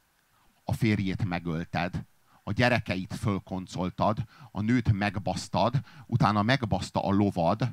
a 0.64 0.74
férjét 0.74 1.26
megölted, 1.26 2.06
a 2.44 2.52
gyerekeit 2.52 3.16
fölkoncoltad, 3.22 4.18
a 4.52 4.62
nőt 4.62 4.92
megbasztad, 4.92 5.80
utána 6.08 6.42
megbaszta 6.42 7.00
a 7.00 7.12
lovad, 7.12 7.70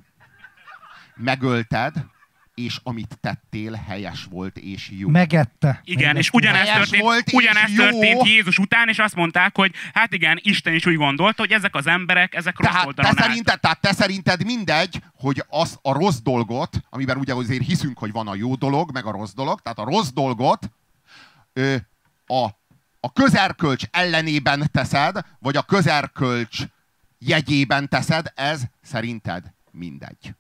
megölted, 1.15 1.93
és 2.55 2.81
amit 2.83 3.19
tettél, 3.21 3.73
helyes 3.73 4.25
volt 4.31 4.57
és 4.57 4.91
jó. 4.91 5.09
Megette. 5.09 5.81
Igen, 5.85 6.17
és 6.17 6.31
Megette. 6.31 6.51
ugyanezt 6.51 6.71
Helyes 6.71 6.89
történt, 6.89 7.03
volt 7.03 7.27
és 7.27 7.33
ugyanezt 7.33 7.77
történt 7.77 8.27
Jézus 8.27 8.59
után, 8.59 8.89
és 8.89 8.99
azt 8.99 9.15
mondták, 9.15 9.57
hogy 9.57 9.73
hát 9.95 10.13
igen, 10.13 10.39
Isten 10.43 10.75
is 10.75 10.87
úgy 10.87 10.97
gondolta, 10.97 11.43
hogy 11.43 11.53
ezek 11.53 11.75
az 11.75 11.87
emberek, 11.87 12.35
ezek 12.35 12.59
rossz 12.59 12.69
Tehát 12.69 12.81
te, 12.83 12.87
oldalon 12.87 13.11
álltak. 13.11 13.25
szerinted, 13.25 13.61
tehát 13.61 13.81
te 13.81 13.93
szerinted 13.93 14.45
mindegy, 14.45 15.03
hogy 15.15 15.45
az 15.49 15.79
a 15.83 15.93
rossz 15.93 16.19
dolgot, 16.23 16.85
amiben 16.91 17.17
ugye 17.17 17.35
azért 17.35 17.67
hiszünk, 17.67 17.99
hogy 17.99 18.13
van 18.13 18.29
a 18.29 18.35
jó 18.35 18.55
dolog, 18.55 18.93
meg 18.93 19.05
a 19.05 19.11
rossz 19.11 19.33
dolog, 19.33 19.61
tehát 19.61 19.79
a 19.79 19.85
rossz 19.85 20.11
dolgot 20.11 20.71
ö, 21.53 21.77
a, 22.27 22.45
a 23.01 23.13
közerkölcs 23.13 23.85
ellenében 23.91 24.69
teszed, 24.73 25.19
vagy 25.39 25.57
a 25.57 25.63
közerkölcs 25.63 26.59
jegyében 27.19 27.89
teszed, 27.89 28.33
ez 28.35 28.63
szerinted 28.83 29.53
mindegy. 29.71 30.35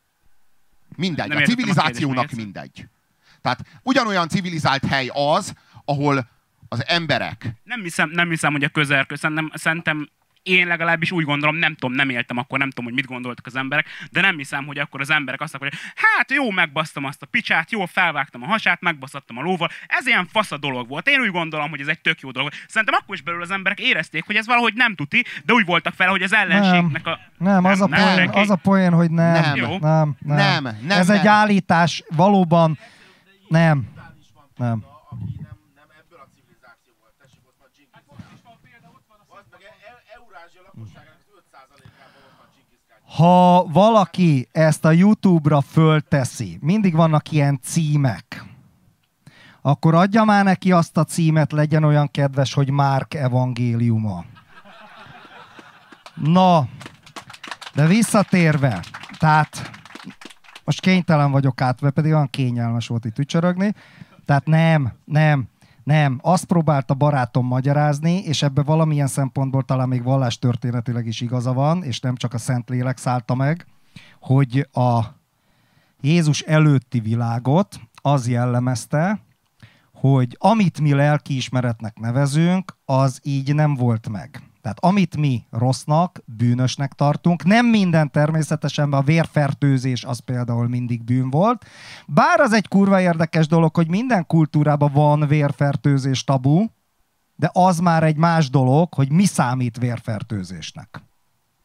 Mindegy. 0.96 1.28
Nem 1.28 1.38
a 1.38 1.40
a 1.40 1.44
civilizációnak 1.44 2.30
még 2.30 2.44
mindegy. 2.44 2.86
Tehát 3.40 3.60
ugyanolyan 3.82 4.28
civilizált 4.28 4.84
hely 4.84 5.10
az, 5.12 5.52
ahol 5.84 6.30
az 6.68 6.86
emberek 6.86 7.54
Nem 7.64 7.82
hiszem, 7.82 8.10
nem 8.10 8.28
hiszem, 8.28 8.52
hogy 8.52 8.64
a 8.64 8.68
közelkö, 8.68 9.14
szerintem, 9.14 9.50
szerintem 9.54 10.08
én 10.42 10.66
legalábbis 10.66 11.10
úgy 11.12 11.24
gondolom, 11.24 11.56
nem 11.56 11.74
tudom, 11.74 11.96
nem 11.96 12.08
éltem 12.10 12.36
akkor, 12.36 12.58
nem 12.58 12.68
tudom, 12.68 12.84
hogy 12.84 12.94
mit 12.94 13.06
gondoltak 13.06 13.46
az 13.46 13.56
emberek, 13.56 13.86
de 14.10 14.20
nem 14.20 14.36
hiszem, 14.36 14.66
hogy 14.66 14.78
akkor 14.78 15.00
az 15.00 15.10
emberek 15.10 15.40
azt 15.40 15.58
mondják, 15.58 15.82
hogy 15.82 15.92
hát 15.94 16.30
jó, 16.30 16.50
megbasztam 16.50 17.04
azt 17.04 17.22
a 17.22 17.26
picsát, 17.26 17.70
jó, 17.72 17.86
felvágtam 17.86 18.42
a 18.42 18.46
hasát, 18.46 18.80
megbasztattam 18.80 19.38
a 19.38 19.42
lóval. 19.42 19.68
Ez 19.86 20.06
ilyen 20.06 20.26
fasz 20.26 20.52
a 20.52 20.56
dolog 20.58 20.88
volt. 20.88 21.08
Én 21.08 21.20
úgy 21.20 21.30
gondolom, 21.30 21.70
hogy 21.70 21.80
ez 21.80 21.86
egy 21.86 22.00
tök 22.00 22.20
jó 22.20 22.30
dolog. 22.30 22.50
Szerintem 22.68 22.98
akkor 23.02 23.14
is 23.14 23.20
belül 23.22 23.42
az 23.42 23.50
emberek 23.50 23.80
érezték, 23.80 24.24
hogy 24.24 24.36
ez 24.36 24.46
valahogy 24.46 24.74
nem 24.74 24.94
tuti, 24.94 25.24
de 25.44 25.52
úgy 25.52 25.64
voltak 25.64 25.94
fel, 25.94 26.08
hogy 26.08 26.22
az 26.22 26.34
ellenségnek 26.34 27.06
a... 27.06 27.18
Nem, 27.38 27.64
az 27.64 27.80
a, 27.80 27.86
nem, 27.86 28.00
poén, 28.02 28.16
senki. 28.16 28.38
az 28.38 28.50
a 28.50 28.56
poén, 28.56 28.92
hogy 28.92 29.10
nem. 29.10 29.32
Nem. 29.32 29.56
Jó. 29.56 29.78
Nem, 29.78 30.16
nem. 30.18 30.36
Nem, 30.36 30.62
nem, 30.62 30.98
Ez 30.98 31.06
nem. 31.06 31.18
egy 31.18 31.26
állítás, 31.26 32.04
valóban 32.16 32.78
nem. 33.48 33.90
Nem. 34.56 34.68
nem, 34.68 34.84
nem 35.74 35.88
ebből 36.00 36.18
a 36.24 36.28
civilizációból, 36.34 37.10
tessék, 37.20 37.38
ott 37.46 37.64
van 37.66 37.68
Genghis 37.86 38.42
Az 39.38 39.46
meg 39.52 39.60
e- 39.68 39.76
e- 39.90 40.02
Eurázsia 40.18 40.62
lakosságának 40.68 41.20
az 41.28 41.42
5%-ában 41.52 42.22
ott 42.28 42.36
van 42.40 42.48
Genghis 42.54 42.80
Khan. 42.88 43.01
Ha 43.16 43.64
valaki 43.64 44.48
ezt 44.52 44.84
a 44.84 44.90
YouTube-ra 44.90 45.60
fölteszi, 45.60 46.58
mindig 46.60 46.94
vannak 46.94 47.30
ilyen 47.30 47.58
címek, 47.62 48.44
akkor 49.62 49.94
adja 49.94 50.24
már 50.24 50.44
neki 50.44 50.72
azt 50.72 50.96
a 50.96 51.04
címet, 51.04 51.52
legyen 51.52 51.84
olyan 51.84 52.10
kedves, 52.10 52.54
hogy 52.54 52.70
Márk 52.70 53.14
evangéliuma. 53.14 54.24
Na, 56.14 56.68
de 57.74 57.86
visszatérve, 57.86 58.80
tehát 59.18 59.70
most 60.64 60.80
kénytelen 60.80 61.30
vagyok 61.30 61.60
átve, 61.60 61.90
pedig 61.90 62.12
olyan 62.12 62.30
kényelmes 62.30 62.86
volt 62.86 63.04
itt 63.04 63.18
ücsörögni, 63.18 63.74
tehát 64.24 64.46
nem, 64.46 64.92
nem, 65.04 65.48
nem. 65.84 66.18
Azt 66.22 66.44
próbálta 66.44 66.94
barátom 66.94 67.46
magyarázni, 67.46 68.12
és 68.12 68.42
ebbe 68.42 68.62
valamilyen 68.62 69.06
szempontból 69.06 69.62
talán 69.62 69.88
még 69.88 70.02
vallástörténetileg 70.02 71.06
is 71.06 71.20
igaza 71.20 71.52
van, 71.52 71.82
és 71.82 72.00
nem 72.00 72.16
csak 72.16 72.34
a 72.34 72.38
Szentlélek 72.38 72.98
szállta 72.98 73.34
meg, 73.34 73.66
hogy 74.20 74.68
a 74.72 75.00
Jézus 76.00 76.40
előtti 76.40 77.00
világot 77.00 77.80
az 78.02 78.28
jellemezte, 78.28 79.20
hogy 79.92 80.36
amit 80.40 80.80
mi 80.80 80.92
lelkiismeretnek 80.92 81.98
nevezünk, 81.98 82.76
az 82.84 83.20
így 83.22 83.54
nem 83.54 83.74
volt 83.74 84.08
meg. 84.08 84.51
Tehát 84.62 84.78
amit 84.80 85.16
mi 85.16 85.44
rossznak, 85.50 86.22
bűnösnek 86.24 86.92
tartunk, 86.92 87.44
nem 87.44 87.66
minden 87.66 88.10
természetesen, 88.10 88.92
a 88.92 89.02
vérfertőzés 89.02 90.04
az 90.04 90.18
például 90.18 90.68
mindig 90.68 91.04
bűn 91.04 91.30
volt. 91.30 91.64
Bár 92.06 92.40
az 92.40 92.52
egy 92.52 92.68
kurva 92.68 93.00
érdekes 93.00 93.46
dolog, 93.46 93.76
hogy 93.76 93.88
minden 93.88 94.26
kultúrában 94.26 94.92
van 94.92 95.26
vérfertőzés 95.26 96.24
tabu, 96.24 96.66
de 97.36 97.50
az 97.52 97.78
már 97.78 98.02
egy 98.02 98.16
más 98.16 98.50
dolog, 98.50 98.94
hogy 98.94 99.10
mi 99.10 99.24
számít 99.24 99.78
vérfertőzésnek. 99.78 101.02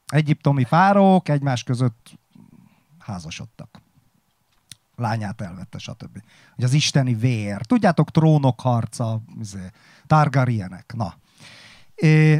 Egyiptomi 0.07 0.63
fárók 0.63 1.29
egymás 1.29 1.63
között 1.63 2.19
házasodtak. 2.99 3.81
lányát 4.95 5.41
elvette, 5.41 5.77
stb. 5.77 6.21
Hogy 6.55 6.63
az 6.63 6.73
isteni 6.73 7.13
vér. 7.13 7.61
Tudjátok, 7.61 8.11
trónok 8.11 8.61
harca, 8.61 9.21
izé, 9.39 9.69
Targaryenek. 10.07 10.93
Na. 10.95 11.13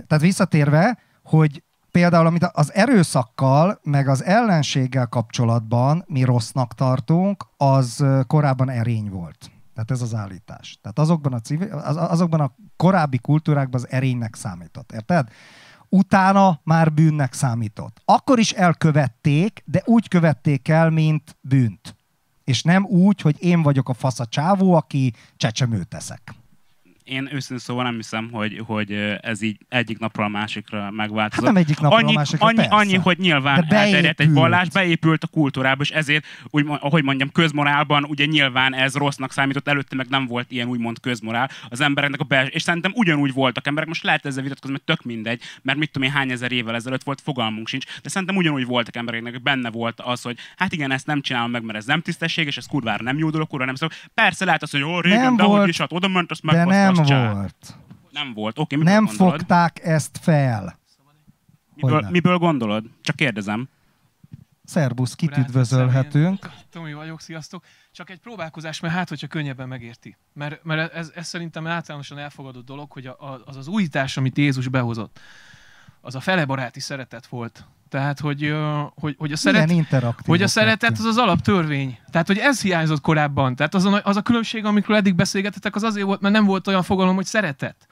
Tehát 0.08 0.20
visszatérve, 0.20 0.98
hogy 1.24 1.64
például 1.92 2.26
amit 2.26 2.44
az 2.44 2.74
erőszakkal, 2.74 3.80
meg 3.84 4.08
az 4.08 4.24
ellenséggel 4.24 5.08
kapcsolatban 5.08 6.04
mi 6.08 6.24
rossznak 6.24 6.74
tartunk, 6.74 7.48
az 7.58 8.06
korábban 8.28 8.70
erény 8.70 9.10
volt. 9.10 9.52
Tehát 9.74 9.92
ez 9.92 10.02
az 10.02 10.14
állítás. 10.14 10.80
Tehát 10.82 11.00
azokban 11.00 11.34
a, 11.34 11.40
civil, 11.40 11.72
az, 11.72 11.96
azokban 11.96 12.40
a 12.40 12.56
korábbi 12.76 13.18
kultúrákban 13.18 13.82
az 13.82 13.92
erénynek 13.92 14.36
számított. 14.36 14.92
Érted? 14.92 15.30
Utána 15.90 16.60
már 16.64 16.94
bűnnek 16.94 17.34
számított. 17.34 18.02
Akkor 18.06 18.40
is 18.40 18.52
elkövették, 18.52 19.64
de 19.66 19.82
úgy 19.86 20.08
követték 20.08 20.68
el, 20.68 20.90
mint 20.90 21.38
bűnt. 21.42 21.96
És 22.44 22.64
nem 22.64 22.86
úgy, 22.86 23.22
hogy 23.22 23.44
én 23.44 23.62
vagyok 23.62 23.90
a 23.90 23.94
fasz 23.94 24.20
a 24.20 24.26
csávó, 24.26 24.74
aki 24.74 25.14
csecsemőt 25.36 25.88
teszek. 25.88 26.34
Én 27.08 27.30
őszintén 27.32 27.58
szóval 27.58 27.84
nem 27.84 27.96
hiszem, 27.96 28.30
hogy, 28.32 28.62
hogy 28.66 29.18
ez 29.22 29.42
így 29.42 29.58
egyik 29.70 30.00
napról 30.00 30.26
a 30.26 30.30
másikra 30.30 30.92
megváltozott. 30.92 31.46
Hát 31.46 31.54
nem 31.54 31.64
egyik 31.64 31.80
napról 31.80 32.00
a 32.00 32.04
annyi, 32.04 32.14
másikra, 32.14 32.48
annyi, 32.48 32.56
persze. 32.56 32.76
annyi, 32.76 32.96
hogy 32.96 33.18
nyilván 33.18 33.66
elterjedt 33.70 34.20
egy 34.20 34.32
vallás, 34.32 34.70
beépült 34.70 35.24
a 35.24 35.28
kultúrába, 35.28 35.82
és 35.82 35.90
ezért, 35.90 36.26
úgy, 36.50 36.66
ahogy 36.68 37.04
mondjam, 37.04 37.32
közmorálban 37.32 38.04
ugye 38.04 38.26
nyilván 38.26 38.74
ez 38.74 38.96
rossznak 38.96 39.32
számított, 39.32 39.68
előtte 39.68 39.96
meg 39.96 40.08
nem 40.10 40.26
volt 40.26 40.52
ilyen 40.52 40.68
úgymond 40.68 41.00
közmorál 41.00 41.50
az 41.70 41.82
embereknek 41.82 42.20
a 42.20 42.24
belső, 42.24 42.50
és 42.54 42.62
szerintem 42.62 42.92
ugyanúgy 42.96 43.34
voltak 43.34 43.68
emberek, 43.68 43.88
most 43.88 44.04
lehet 44.04 44.26
ezzel 44.26 44.44
vitatkozni, 44.44 44.72
mert 44.72 45.00
tök 45.00 45.06
mindegy, 45.06 45.42
mert 45.62 45.78
mit 45.78 45.92
tudom 45.92 46.08
én, 46.08 46.14
hány 46.14 46.32
ezer 46.32 46.52
évvel 46.52 46.76
ezelőtt 46.76 47.04
volt, 47.04 47.22
fogalmunk 47.22 47.68
sincs, 47.68 47.86
de 48.02 48.10
szerintem 48.10 48.36
ugyanúgy 48.36 48.66
voltak 48.66 48.96
embereknek, 48.96 49.42
benne 49.42 49.70
volt 49.70 50.02
az, 50.02 50.22
hogy 50.22 50.38
hát 50.56 50.74
igen, 50.74 50.92
ezt 50.92 51.06
nem 51.06 51.22
csinálom 51.22 51.52
meg, 51.52 51.64
mert 51.64 51.78
ez 51.78 51.86
nem 51.86 52.02
tisztességes, 52.02 52.58
ez 52.58 52.66
kurvára 52.66 53.04
nem 53.04 53.18
jó 53.18 53.30
dolog, 53.30 53.48
kurva 53.48 53.66
nem 53.66 53.76
szó. 53.76 53.88
Persze 54.14 54.46
lehet 54.46 54.64
az, 54.64 54.72
hogy 54.72 54.84
ó, 54.84 55.00
régen, 55.00 55.22
Nem 55.22 55.36
de 55.36 55.44
volt, 55.44 55.60
hogy 55.60 55.70
is, 55.70 55.78
hát 55.78 55.92
oda 55.92 56.08
ment, 56.08 56.32
azt 56.32 56.44
meghozta, 56.44 56.92
nem 56.92 56.97
azt 56.99 57.10
csá. 57.10 57.34
volt. 57.34 57.76
Nem 58.11 58.34
volt. 58.34 58.60
Oké, 58.60 58.76
miből 58.76 58.94
Nem 58.94 59.06
gondolod? 59.06 59.38
fogták 59.38 59.80
ezt 59.84 60.18
fel. 60.22 60.80
Miből, 61.76 61.94
Hogyne. 61.94 62.10
miből 62.10 62.38
gondolod? 62.38 62.86
Csak 63.02 63.15
kérdezem. 63.15 63.69
Szerbusz, 64.64 65.15
kit 65.15 65.32
Akkor 65.32 65.44
üdvözölhetünk? 65.44 66.49
Tomi 66.72 66.94
vagyok, 66.94 67.22
sziasztok. 67.22 67.64
Csak 67.91 68.10
egy 68.10 68.19
próbálkozás, 68.19 68.80
mert 68.80 68.94
hát, 68.94 69.10
hogyha 69.10 69.28
könnyebben 69.28 69.68
megérti. 69.68 70.18
Mert, 70.34 70.64
mert 70.64 70.94
ez, 70.94 71.11
ez 71.15 71.28
szerintem 71.28 71.68
általánosan 71.68 72.18
elfogadott 72.18 72.65
dolog, 72.65 72.91
hogy 72.91 73.10
az 73.45 73.57
az 73.57 73.68
újítás, 73.68 74.18
amit 74.18 74.38
Jézus 74.38 74.68
behozott, 74.68 75.19
az 76.08 76.16
a 76.16 76.20
felebaráti 76.20 76.80
szeretet 76.80 77.28
volt. 77.28 77.66
Tehát, 77.90 78.20
hogy, 78.20 78.56
hogy, 78.96 79.16
hogy 79.18 79.32
a 79.32 79.36
szeret, 79.36 79.72
hogy 80.26 80.42
a 80.42 80.48
szeretet 80.48 80.98
az 80.98 81.06
az 81.06 81.18
alaptörvény. 81.18 82.00
Tehát, 82.10 82.28
hogy 82.28 82.38
ez 82.38 82.62
hiányzott 82.62 83.02
korábban. 83.02 83.56
Tehát 83.56 83.74
az 83.74 83.86
a, 83.86 84.02
az 84.04 84.16
a 84.16 84.22
különbség, 84.22 84.66
amikről 84.66 84.98
eddig 84.98 85.16
beszélgetetek, 85.16 85.76
az 85.76 85.84
azért 85.84 86.06
volt, 86.06 86.22
mert 86.22 86.34
nem 86.34 86.46
volt 86.46 86.68
olyan 86.68 86.84
fogalom, 86.84 87.16
hogy 87.16 87.26
szeretet. 87.26 87.88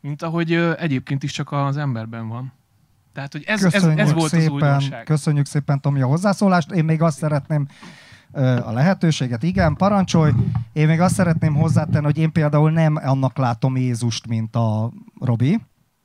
Mint 0.00 0.22
ahogy 0.22 0.52
egyébként 0.54 1.22
is 1.22 1.32
csak 1.32 1.52
az 1.52 1.76
emberben 1.76 2.28
van. 2.28 2.52
Tehát, 3.12 3.32
hogy 3.32 3.44
ez, 3.46 3.64
ez, 3.64 3.72
Köszönjük 3.72 3.98
ez 3.98 4.12
volt 4.12 4.32
az 4.32 4.38
szépen, 4.38 4.52
újdonság. 4.52 5.04
köszönjük 5.04 5.46
szépen 5.46 5.80
Tomi 5.80 6.00
a 6.00 6.06
hozzászólást. 6.06 6.70
Én 6.70 6.84
még 6.84 7.02
azt 7.02 7.18
szeretném 7.18 7.68
a 8.64 8.72
lehetőséget, 8.72 9.42
igen, 9.42 9.74
parancsolj. 9.74 10.32
Én 10.72 10.86
még 10.86 11.00
azt 11.00 11.14
szeretném 11.14 11.54
hozzátenni, 11.54 12.04
hogy 12.04 12.18
én 12.18 12.32
például 12.32 12.70
nem 12.70 12.96
annak 12.96 13.36
látom 13.36 13.76
Jézust, 13.76 14.26
mint 14.26 14.56
a 14.56 14.92
Robi. 15.20 15.60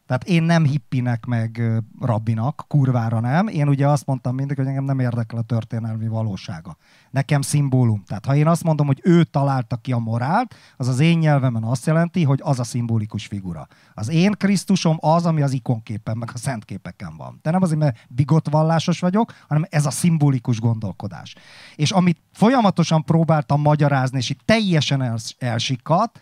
Tehát 0.08 0.24
én 0.24 0.44
nem 0.44 0.66
hippinek 0.66 1.26
meg 1.26 1.62
rabbinak, 2.02 2.66
kurvára 2.68 3.20
nem. 3.20 3.48
Én 3.48 3.68
ugye 3.68 3.88
azt 3.88 4.06
mondtam 4.06 4.36
mindig, 4.36 4.58
hogy 4.58 4.68
engem 4.68 4.84
nem 4.84 5.00
érdekel 5.00 5.40
a 5.40 5.42
történelmi 5.42 6.08
valósága. 6.08 6.78
Nekem 7.12 7.42
szimbólum. 7.42 8.04
Tehát 8.08 8.26
ha 8.26 8.36
én 8.36 8.48
azt 8.48 8.64
mondom, 8.64 8.88
hogy 8.88 9.00
ő 9.04 9.24
találta 9.24 9.76
ki 9.76 9.92
a 9.92 9.98
morált, 9.98 10.56
az 10.78 10.88
az 10.88 11.00
én 11.00 11.18
nyelvemen 11.18 11.64
azt 11.64 11.86
jelenti, 11.86 12.24
hogy 12.24 12.40
az 12.44 12.60
a 12.60 12.64
szimbolikus 12.64 13.26
figura. 13.26 13.68
Az 13.94 14.10
én 14.10 14.32
Krisztusom 14.32 14.98
az, 15.00 15.26
ami 15.26 15.42
az 15.42 15.52
ikonképen, 15.52 16.18
meg 16.18 16.30
a 16.34 16.38
szentképeken 16.38 17.18
van. 17.18 17.40
De 17.42 17.52
nem 17.52 17.62
azért, 17.62 17.80
mert 17.80 17.98
bigott 18.10 18.50
vallásos 18.50 19.00
vagyok, 19.00 19.34
hanem 19.48 19.66
ez 19.70 19.86
a 19.86 19.92
szimbolikus 19.92 20.60
gondolkodás. 20.60 21.36
És 21.76 21.92
amit 21.92 22.22
folyamatosan 22.32 23.04
próbáltam 23.04 23.62
magyarázni, 23.62 24.18
és 24.18 24.30
itt 24.30 24.42
teljesen 24.46 25.02
els- 25.02 25.36
elsikkadt, 25.40 26.20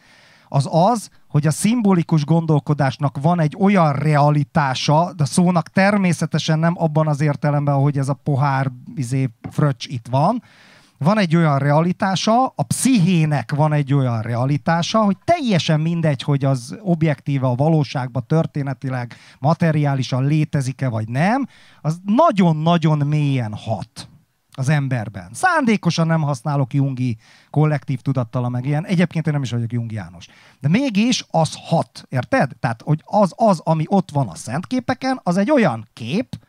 az 0.54 0.68
az, 0.72 1.10
hogy 1.28 1.48
a 1.48 1.52
szimbolikus 1.52 2.26
gondolkodásnak 2.26 3.18
van 3.22 3.40
egy 3.40 3.56
olyan 3.60 3.94
realitása, 3.94 5.14
de 5.14 5.26
szónak 5.26 5.70
természetesen 5.70 6.60
nem 6.60 6.74
abban 6.78 7.08
az 7.08 7.22
értelemben, 7.22 7.76
hogy 7.76 7.98
ez 7.98 8.10
a 8.10 8.14
pohár 8.14 8.72
izé, 8.96 9.30
fröccs 9.50 9.88
itt 9.88 10.08
van, 10.10 10.44
van 10.98 11.18
egy 11.18 11.36
olyan 11.36 11.60
realitása, 11.60 12.46
a 12.46 12.64
pszichének 12.64 13.52
van 13.56 13.74
egy 13.74 13.94
olyan 13.94 14.22
realitása, 14.22 15.04
hogy 15.04 15.18
teljesen 15.24 15.80
mindegy, 15.80 16.22
hogy 16.22 16.46
az 16.46 16.78
objektíve 16.82 17.48
a 17.48 17.56
valóságban 17.56 18.24
történetileg, 18.28 19.16
materiálisan 19.40 20.26
létezik-e 20.26 20.90
vagy 20.90 21.08
nem, 21.08 21.48
az 21.82 22.00
nagyon-nagyon 22.06 23.08
mélyen 23.08 23.54
hat 23.54 24.11
az 24.62 24.70
emberben. 24.70 25.30
Szándékosan 25.34 26.08
nem 26.08 26.22
használok 26.22 26.74
Jungi 26.74 27.18
kollektív 27.50 28.02
tudattala 28.02 28.50
meg 28.50 28.66
ilyen. 28.66 28.86
Egyébként 28.86 29.28
én 29.28 29.34
nem 29.34 29.42
is 29.42 29.52
vagyok 29.52 29.72
Jung 29.72 29.92
János. 29.92 30.28
De 30.60 30.68
mégis 30.68 31.26
az 31.32 31.58
hat, 31.62 32.06
érted? 32.10 32.52
Tehát, 32.60 32.82
hogy 32.82 33.02
az, 33.06 33.34
az, 33.36 33.62
ami 33.64 33.84
ott 33.88 34.12
van 34.12 34.28
a 34.28 34.36
szentképeken, 34.36 35.20
az 35.24 35.38
egy 35.38 35.52
olyan 35.52 35.88
kép, 35.94 36.40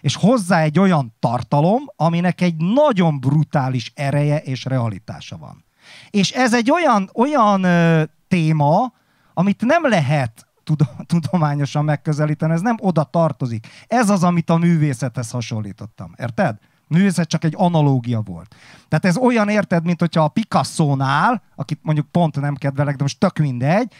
és 0.00 0.16
hozzá 0.16 0.60
egy 0.60 0.78
olyan 0.78 1.14
tartalom, 1.18 1.82
aminek 1.96 2.40
egy 2.40 2.56
nagyon 2.56 3.20
brutális 3.20 3.92
ereje 3.94 4.38
és 4.38 4.64
realitása 4.64 5.36
van. 5.36 5.64
És 6.10 6.30
ez 6.30 6.54
egy 6.54 6.70
olyan, 6.70 7.10
olyan 7.14 7.64
ö, 7.64 8.02
téma, 8.28 8.92
amit 9.34 9.64
nem 9.64 9.88
lehet 9.88 10.46
tud- 10.64 10.88
tudományosan 11.12 11.84
megközelíteni, 11.84 12.52
ez 12.52 12.60
nem 12.60 12.76
oda 12.80 13.04
tartozik. 13.04 13.66
Ez 13.86 14.10
az, 14.10 14.24
amit 14.24 14.50
a 14.50 14.56
művészethez 14.56 15.30
hasonlítottam. 15.30 16.14
Érted? 16.16 16.58
Művészet 16.92 17.28
csak 17.28 17.44
egy 17.44 17.54
analógia 17.56 18.20
volt. 18.20 18.54
Tehát 18.88 19.04
ez 19.04 19.16
olyan 19.16 19.48
érted, 19.48 19.84
mint 19.84 20.00
hogyha 20.00 20.24
a 20.24 20.28
Picasso-nál, 20.28 21.42
akit 21.54 21.78
mondjuk 21.82 22.06
pont 22.10 22.40
nem 22.40 22.54
kedvelek, 22.54 22.96
de 22.96 23.02
most 23.02 23.18
tök 23.18 23.38
mindegy, 23.38 23.92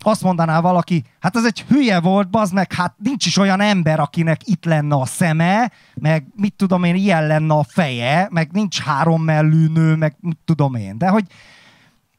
azt 0.00 0.22
mondaná 0.22 0.60
valaki, 0.60 1.04
hát 1.20 1.36
ez 1.36 1.44
egy 1.44 1.60
hülye 1.60 2.00
volt, 2.00 2.30
bazd 2.30 2.54
meg, 2.54 2.72
hát 2.72 2.94
nincs 2.98 3.26
is 3.26 3.36
olyan 3.36 3.60
ember, 3.60 4.00
akinek 4.00 4.48
itt 4.48 4.64
lenne 4.64 4.94
a 4.94 5.06
szeme, 5.06 5.72
meg 5.94 6.26
mit 6.34 6.54
tudom 6.54 6.84
én, 6.84 6.94
ilyen 6.94 7.26
lenne 7.26 7.54
a 7.54 7.64
feje, 7.68 8.28
meg 8.30 8.50
nincs 8.52 8.80
három 8.80 9.22
mellű 9.22 9.66
nő, 9.66 9.94
meg 9.94 10.16
mit 10.20 10.38
tudom 10.44 10.74
én. 10.74 10.98
De 10.98 11.08
hogy 11.08 11.24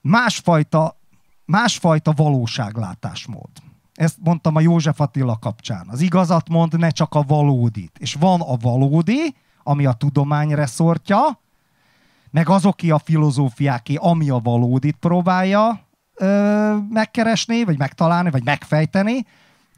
másfajta, 0.02 1.00
másfajta 1.46 2.12
valóságlátásmód. 2.16 3.50
Ezt 3.94 4.18
mondtam 4.24 4.56
a 4.56 4.60
József 4.60 5.00
Attila 5.00 5.38
kapcsán. 5.38 5.88
Az 5.90 6.02
igazat 6.02 6.50
mond, 6.50 6.78
ne 6.78 6.90
csak 6.90 7.16
a 7.16 7.22
valódit. 7.22 7.98
És 8.00 8.14
van 8.14 8.42
a 8.42 8.56
valódi, 8.56 9.36
ami 9.70 9.86
a 9.86 9.94
tudomány 9.94 10.50
reszortja, 10.50 11.40
meg 12.32 12.50
azoké 12.50 12.90
a 12.90 13.00
filozófiáké, 13.00 13.96
ami 13.96 14.30
a 14.30 14.40
valódit 14.40 14.96
próbálja 14.96 15.88
ö, 16.14 16.76
megkeresni, 16.90 17.64
vagy 17.64 17.78
megtalálni, 17.78 18.30
vagy 18.30 18.44
megfejteni, 18.44 19.26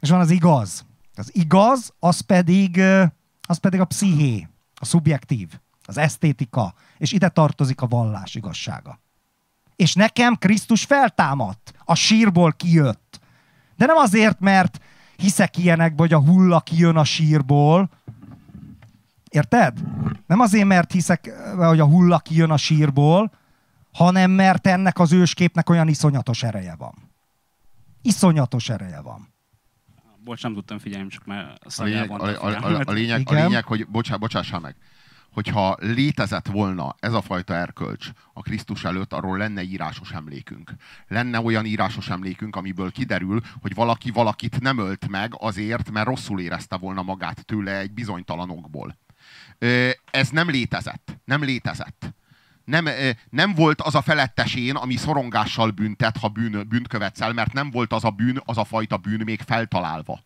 és 0.00 0.10
van 0.10 0.20
az 0.20 0.30
igaz. 0.30 0.84
Az 1.16 1.30
igaz, 1.34 1.92
az 1.98 2.20
pedig, 2.20 2.80
az 3.46 3.58
pedig 3.58 3.80
a 3.80 3.84
psziché, 3.84 4.48
a 4.74 4.84
szubjektív, 4.84 5.48
az 5.84 5.98
esztétika, 5.98 6.74
és 6.98 7.12
ide 7.12 7.28
tartozik 7.28 7.80
a 7.80 7.86
vallás 7.86 8.34
igazsága. 8.34 9.00
És 9.76 9.94
nekem 9.94 10.34
Krisztus 10.34 10.84
feltámadt, 10.84 11.74
a 11.84 11.94
sírból 11.94 12.52
kijött. 12.52 13.20
De 13.76 13.86
nem 13.86 13.96
azért, 13.96 14.40
mert 14.40 14.80
hiszek 15.16 15.58
ilyenek, 15.58 15.92
vagy 15.96 16.12
a 16.12 16.20
hulla 16.20 16.60
kijön 16.60 16.96
a 16.96 17.04
sírból, 17.04 17.90
Érted? 19.32 19.78
Nem 20.26 20.40
azért, 20.40 20.66
mert 20.66 20.92
hiszek, 20.92 21.30
hogy 21.56 21.80
a 21.80 21.86
hulla 21.86 22.18
kijön 22.18 22.50
a 22.50 22.56
sírból, 22.56 23.32
hanem 23.92 24.30
mert 24.30 24.66
ennek 24.66 24.98
az 24.98 25.12
ősképnek 25.12 25.70
olyan 25.70 25.88
iszonyatos 25.88 26.42
ereje 26.42 26.74
van. 26.74 26.94
Iszonyatos 28.02 28.68
ereje 28.68 29.00
van. 29.00 29.34
Bocs, 30.24 30.42
nem 30.42 30.54
tudtam 30.54 30.78
figyelni, 30.78 31.08
csak 31.08 31.24
már 31.24 31.58
A 31.76 31.82
lényeg, 31.82 32.10
a, 32.10 32.14
a, 32.14 32.46
a, 32.46 32.82
a, 32.84 32.92
lényeg, 32.92 33.22
a 33.30 33.32
lényeg, 33.32 33.64
hogy 33.64 33.86
bocsá, 33.88 34.16
bocsássál 34.16 34.60
meg, 34.60 34.76
hogyha 35.32 35.76
létezett 35.80 36.46
volna 36.46 36.94
ez 36.98 37.12
a 37.12 37.20
fajta 37.20 37.54
erkölcs 37.54 38.10
a 38.32 38.42
Krisztus 38.42 38.84
előtt, 38.84 39.12
arról 39.12 39.38
lenne 39.38 39.62
írásos 39.62 40.12
emlékünk. 40.12 40.72
Lenne 41.08 41.40
olyan 41.40 41.64
írásos 41.64 42.08
emlékünk, 42.08 42.56
amiből 42.56 42.90
kiderül, 42.90 43.40
hogy 43.60 43.74
valaki 43.74 44.10
valakit 44.10 44.60
nem 44.60 44.78
ölt 44.78 45.08
meg 45.08 45.32
azért, 45.38 45.90
mert 45.90 46.06
rosszul 46.06 46.40
érezte 46.40 46.76
volna 46.76 47.02
magát 47.02 47.44
tőle 47.44 47.78
egy 47.78 47.92
bizonytalanokból. 47.92 48.96
Ez 50.10 50.28
nem 50.30 50.50
létezett. 50.50 51.18
Nem 51.24 51.42
létezett. 51.42 52.14
Nem, 52.64 52.88
nem 53.30 53.54
volt 53.54 53.80
az 53.80 53.94
a 53.94 54.02
felettesén, 54.02 54.76
ami 54.76 54.96
szorongással 54.96 55.70
büntet, 55.70 56.16
ha 56.16 56.28
bűn, 56.28 56.68
bűnt 56.68 56.88
követsz 56.88 57.20
el, 57.20 57.32
mert 57.32 57.52
nem 57.52 57.70
volt 57.70 57.92
az 57.92 58.04
a 58.04 58.10
bűn, 58.10 58.40
az 58.44 58.58
a 58.58 58.64
fajta 58.64 58.96
bűn 58.96 59.20
még 59.24 59.40
feltalálva 59.40 60.20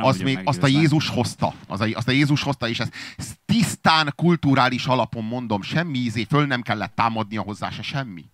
az 0.00 0.18
még, 0.18 0.40
azt 0.44 0.62
a. 0.62 0.66
Jézus 0.66 1.08
hozta. 1.08 1.54
Az 1.66 1.80
a, 1.80 1.86
azt 1.94 2.08
a 2.08 2.12
Jézus 2.12 2.42
hozta, 2.42 2.68
és 2.68 2.80
ez, 2.80 2.88
ez 3.16 3.32
tisztán 3.44 4.12
kulturális 4.16 4.86
alapon 4.86 5.24
mondom, 5.24 5.62
semmi 5.62 5.98
ízé, 5.98 6.24
föl 6.24 6.46
nem 6.46 6.62
kellett 6.62 6.94
támadnia 6.94 7.42
hozzá 7.42 7.70
se 7.70 7.82
semmi. 7.82 8.24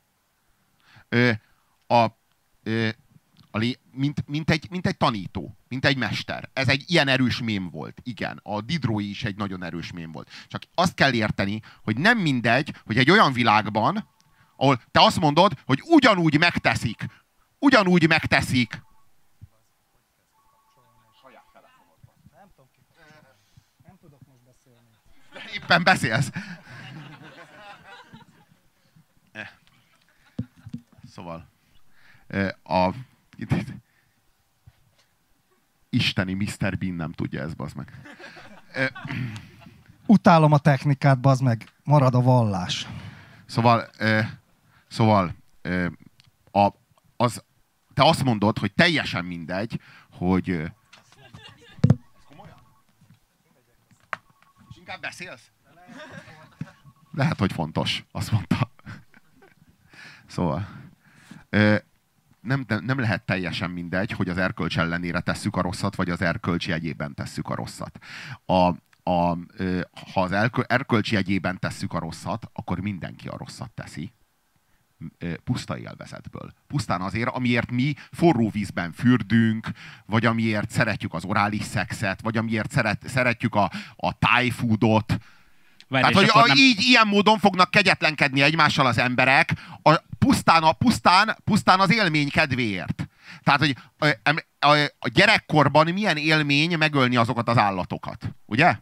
Ö, 1.08 1.30
a, 1.86 2.06
ö, 2.62 2.88
a 3.54 3.76
mint, 3.92 4.28
mint, 4.28 4.50
egy, 4.50 4.66
mint 4.70 4.86
egy 4.86 4.96
tanító, 4.96 5.56
mint 5.68 5.84
egy 5.84 5.96
mester. 5.96 6.50
Ez 6.52 6.68
egy 6.68 6.84
ilyen 6.86 7.08
erős 7.08 7.40
mém 7.40 7.70
volt. 7.70 8.00
Igen, 8.02 8.40
a 8.42 8.60
Didrói 8.60 9.10
is 9.10 9.24
egy 9.24 9.36
nagyon 9.36 9.64
erős 9.64 9.92
mém 9.92 10.12
volt. 10.12 10.30
Csak 10.48 10.62
azt 10.74 10.94
kell 10.94 11.12
érteni, 11.12 11.60
hogy 11.82 11.96
nem 11.96 12.18
mindegy, 12.18 12.74
hogy 12.84 12.98
egy 12.98 13.10
olyan 13.10 13.32
világban, 13.32 14.08
ahol 14.56 14.82
te 14.90 15.00
azt 15.00 15.20
mondod, 15.20 15.52
hogy 15.64 15.82
ugyanúgy 15.86 16.38
megteszik, 16.38 17.06
ugyanúgy 17.58 18.08
megteszik, 18.08 18.82
éppen 25.54 25.82
beszélsz. 25.82 26.30
Eh. 29.32 29.48
Szóval 31.12 31.48
eh, 32.26 32.48
a 32.62 32.94
isteni 35.92 36.34
Mr. 36.34 36.78
Bean 36.78 36.94
nem 36.94 37.12
tudja 37.12 37.42
ezt, 37.42 37.56
bazd 37.56 37.76
meg. 37.76 38.00
Utálom 40.06 40.52
a 40.52 40.58
technikát, 40.58 41.20
bazd 41.20 41.42
meg. 41.42 41.68
Marad 41.84 42.14
a 42.14 42.20
vallás. 42.20 42.86
Szóval, 43.46 43.90
szóval 44.88 45.34
a, 46.50 46.68
az, 47.16 47.42
te 47.94 48.04
azt 48.04 48.24
mondod, 48.24 48.58
hogy 48.58 48.72
teljesen 48.72 49.24
mindegy, 49.24 49.80
hogy 50.10 50.48
És 54.70 54.78
inkább 54.78 55.00
beszélsz? 55.00 55.50
Lehet, 57.12 57.38
hogy 57.38 57.52
fontos, 57.52 58.04
azt 58.12 58.30
mondta. 58.30 58.70
Szóval 60.26 60.68
nem, 62.42 62.64
nem 62.66 62.98
lehet 62.98 63.24
teljesen 63.24 63.70
mindegy, 63.70 64.12
hogy 64.12 64.28
az 64.28 64.38
erkölcs 64.38 64.78
ellenére 64.78 65.20
tesszük 65.20 65.56
a 65.56 65.60
rosszat, 65.60 65.96
vagy 65.96 66.10
az 66.10 66.22
erkölcs 66.22 66.68
jegyében 66.68 67.14
tesszük 67.14 67.48
a 67.48 67.54
rosszat. 67.54 67.98
A, 68.44 68.68
a, 69.10 69.38
ha 70.12 70.22
az 70.22 70.32
erkölcs 70.66 71.12
jegyében 71.12 71.58
tesszük 71.58 71.92
a 71.92 71.98
rosszat, 71.98 72.50
akkor 72.52 72.80
mindenki 72.80 73.28
a 73.28 73.36
rosszat 73.36 73.70
teszi. 73.70 74.12
Puszta 75.44 75.78
élvezetből. 75.78 76.52
Pusztán 76.66 77.00
azért, 77.00 77.28
amiért 77.28 77.70
mi 77.70 77.94
forró 78.10 78.50
vízben 78.50 78.92
fürdünk, 78.92 79.70
vagy 80.06 80.26
amiért 80.26 80.70
szeretjük 80.70 81.14
az 81.14 81.24
orális 81.24 81.62
szexet, 81.62 82.20
vagy 82.20 82.36
amiért 82.36 82.70
szeret, 82.70 83.08
szeretjük 83.08 83.54
a, 83.54 83.70
a 83.96 84.14
foodot, 84.50 85.18
Tehát, 86.00 86.14
hogy 86.14 86.30
a, 86.32 86.46
nem... 86.46 86.56
így, 86.56 86.80
ilyen 86.80 87.06
módon 87.06 87.38
fognak 87.38 87.70
kegyetlenkedni 87.70 88.42
egymással 88.42 88.86
az 88.86 88.98
emberek, 88.98 89.52
a, 89.82 89.94
pusztán, 90.18 90.62
a, 90.62 90.72
pusztán, 90.72 91.36
pusztán 91.44 91.80
az 91.80 91.92
élmény 91.92 92.30
kedvéért. 92.30 93.08
Tehát, 93.42 93.60
hogy 93.60 93.76
a, 93.98 94.44
a, 94.66 94.76
a 94.98 95.08
gyerekkorban 95.08 95.92
milyen 95.92 96.16
élmény 96.16 96.78
megölni 96.78 97.16
azokat 97.16 97.48
az 97.48 97.58
állatokat, 97.58 98.34
ugye? 98.46 98.76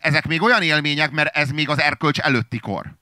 Ezek 0.00 0.26
még 0.26 0.42
olyan 0.42 0.62
élmények, 0.62 1.10
mert 1.10 1.36
ez 1.36 1.50
még 1.50 1.68
az 1.68 1.80
erkölcs 1.80 2.18
előtti 2.18 2.58
kor. 2.58 2.96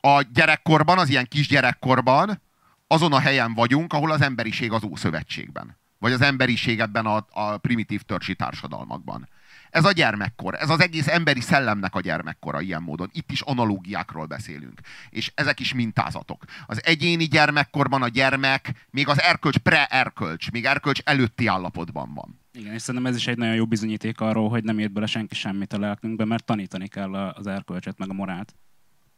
A 0.00 0.22
gyerekkorban, 0.22 0.98
az 0.98 1.08
ilyen 1.08 1.26
kisgyerekkorban 1.28 2.42
azon 2.86 3.12
a 3.12 3.18
helyen 3.18 3.54
vagyunk, 3.54 3.92
ahol 3.92 4.10
az 4.10 4.20
emberiség 4.20 4.72
az 4.72 4.84
Ószövetségben. 4.84 5.78
Vagy 5.98 6.12
az 6.12 6.20
emberiség 6.20 6.80
ebben 6.80 7.06
a, 7.06 7.26
a 7.30 7.56
primitív 7.56 8.02
törzsi 8.02 8.34
társadalmakban. 8.34 9.28
Ez 9.70 9.84
a 9.84 9.92
gyermekkor, 9.92 10.54
ez 10.54 10.70
az 10.70 10.80
egész 10.80 11.06
emberi 11.06 11.40
szellemnek 11.40 11.94
a 11.94 12.00
gyermekkora 12.00 12.60
ilyen 12.60 12.82
módon. 12.82 13.10
Itt 13.12 13.30
is 13.30 13.40
analógiákról 13.40 14.26
beszélünk. 14.26 14.80
És 15.10 15.32
ezek 15.34 15.60
is 15.60 15.74
mintázatok. 15.74 16.44
Az 16.66 16.84
egyéni 16.84 17.24
gyermekkorban 17.24 18.02
a 18.02 18.08
gyermek 18.08 18.86
még 18.90 19.08
az 19.08 19.20
erkölcs 19.20 19.56
pre-erkölcs, 19.56 20.50
még 20.50 20.64
erkölcs 20.64 21.00
előtti 21.04 21.46
állapotban 21.46 22.14
van. 22.14 22.40
Igen, 22.52 22.74
és 22.74 22.82
szerintem 22.82 23.10
ez 23.10 23.16
is 23.16 23.26
egy 23.26 23.38
nagyon 23.38 23.54
jó 23.54 23.66
bizonyíték 23.66 24.20
arról, 24.20 24.48
hogy 24.48 24.64
nem 24.64 24.78
ért 24.78 24.92
bele 24.92 25.06
senki 25.06 25.34
semmit 25.34 25.72
a 25.72 25.78
lelkünkbe, 25.78 26.24
mert 26.24 26.44
tanítani 26.44 26.88
kell 26.88 27.14
az 27.14 27.46
erkölcset, 27.46 27.98
meg 27.98 28.10
a 28.10 28.12
morált. 28.12 28.54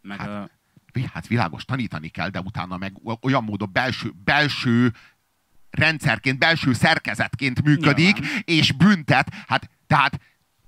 Meg 0.00 0.18
hát, 0.18 0.28
a... 0.28 0.50
hát 1.12 1.26
világos, 1.26 1.64
tanítani 1.64 2.08
kell, 2.08 2.28
de 2.28 2.40
utána 2.40 2.76
meg 2.76 2.92
olyan 3.20 3.44
módon 3.44 3.70
belső, 3.72 4.12
belső 4.24 4.92
rendszerként, 5.70 6.38
belső 6.38 6.72
szerkezetként 6.72 7.62
működik, 7.62 8.18
Nyilván. 8.18 8.42
és 8.44 8.72
büntet. 8.72 9.34
Hát, 9.46 9.70
tehát 9.86 10.20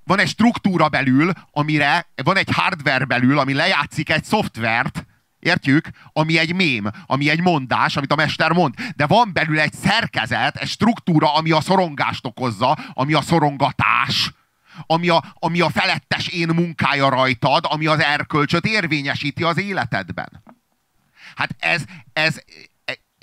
van 0.04 0.18
egy 0.18 0.28
struktúra 0.28 0.88
belül, 0.88 1.32
amire, 1.52 2.06
van 2.24 2.36
egy 2.36 2.50
hardware 2.52 3.04
belül, 3.04 3.38
ami 3.38 3.52
lejátszik 3.52 4.10
egy 4.10 4.24
szoftvert, 4.24 5.06
Értjük? 5.44 5.88
Ami 6.12 6.38
egy 6.38 6.54
mém, 6.54 6.90
ami 7.06 7.30
egy 7.30 7.40
mondás, 7.40 7.96
amit 7.96 8.12
a 8.12 8.14
mester 8.14 8.52
mond. 8.52 8.74
De 8.96 9.06
van 9.06 9.32
belül 9.32 9.60
egy 9.60 9.72
szerkezet, 9.72 10.56
egy 10.56 10.68
struktúra, 10.68 11.34
ami 11.34 11.50
a 11.50 11.60
szorongást 11.60 12.26
okozza, 12.26 12.78
ami 12.92 13.12
a 13.12 13.20
szorongatás, 13.20 14.32
ami 14.86 15.08
a, 15.08 15.24
ami 15.34 15.60
a 15.60 15.70
felettes 15.70 16.28
én 16.28 16.48
munkája 16.48 17.08
rajtad, 17.08 17.64
ami 17.68 17.86
az 17.86 18.00
erkölcsöt 18.00 18.66
érvényesíti 18.66 19.42
az 19.42 19.58
életedben. 19.58 20.42
Hát 21.36 21.56
ez, 21.58 21.84
ez, 22.12 22.42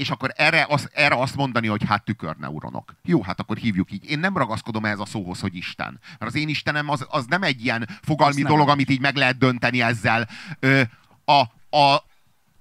és 0.02 0.10
akkor 0.10 0.34
erre, 0.36 0.66
az, 0.70 0.90
erre 0.94 1.16
azt 1.16 1.36
mondani, 1.36 1.68
hogy 1.68 1.84
hát 1.88 2.04
tükörneuronok. 2.04 2.96
Jó, 3.04 3.24
hát 3.24 3.40
akkor 3.40 3.58
hívjuk 3.58 3.92
így. 3.92 4.10
Én 4.10 4.20
nem 4.20 4.38
ragaszkodom 4.38 4.86
ehhez 4.86 5.00
a 5.00 5.06
szóhoz, 5.06 5.40
hogy 5.40 5.56
Isten. 5.56 6.00
Mert 6.10 6.32
az 6.32 6.36
én 6.36 6.48
Istenem 6.48 6.90
az, 6.90 7.06
az 7.10 7.26
nem 7.26 7.44
egy 7.44 7.64
ilyen 7.64 7.90
fogalmi 8.02 8.42
dolog, 8.42 8.70
amit 8.70 8.90
így 8.90 9.00
meg 9.00 9.16
lehet 9.16 9.38
dönteni 9.38 9.82
ezzel. 9.82 10.28
Ö, 10.60 10.82
a, 11.26 11.40
a, 11.78 12.04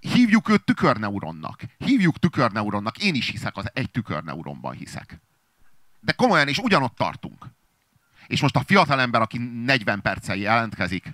hívjuk 0.00 0.48
őt 0.48 0.64
tükörneuronnak. 0.64 1.62
Hívjuk 1.78 2.18
tükörneuronnak. 2.18 2.98
Én 2.98 3.14
is 3.14 3.28
hiszek, 3.28 3.56
az 3.56 3.70
egy 3.72 3.90
tükörneuronban 3.90 4.74
hiszek. 4.74 5.20
De 6.00 6.12
komolyan, 6.12 6.48
és 6.48 6.58
ugyanott 6.58 6.96
tartunk. 6.96 7.46
És 8.26 8.40
most 8.40 8.56
a 8.56 8.62
fiatalember, 8.66 9.20
aki 9.20 9.38
40 9.64 10.00
perccel 10.00 10.36
jelentkezik, 10.36 11.12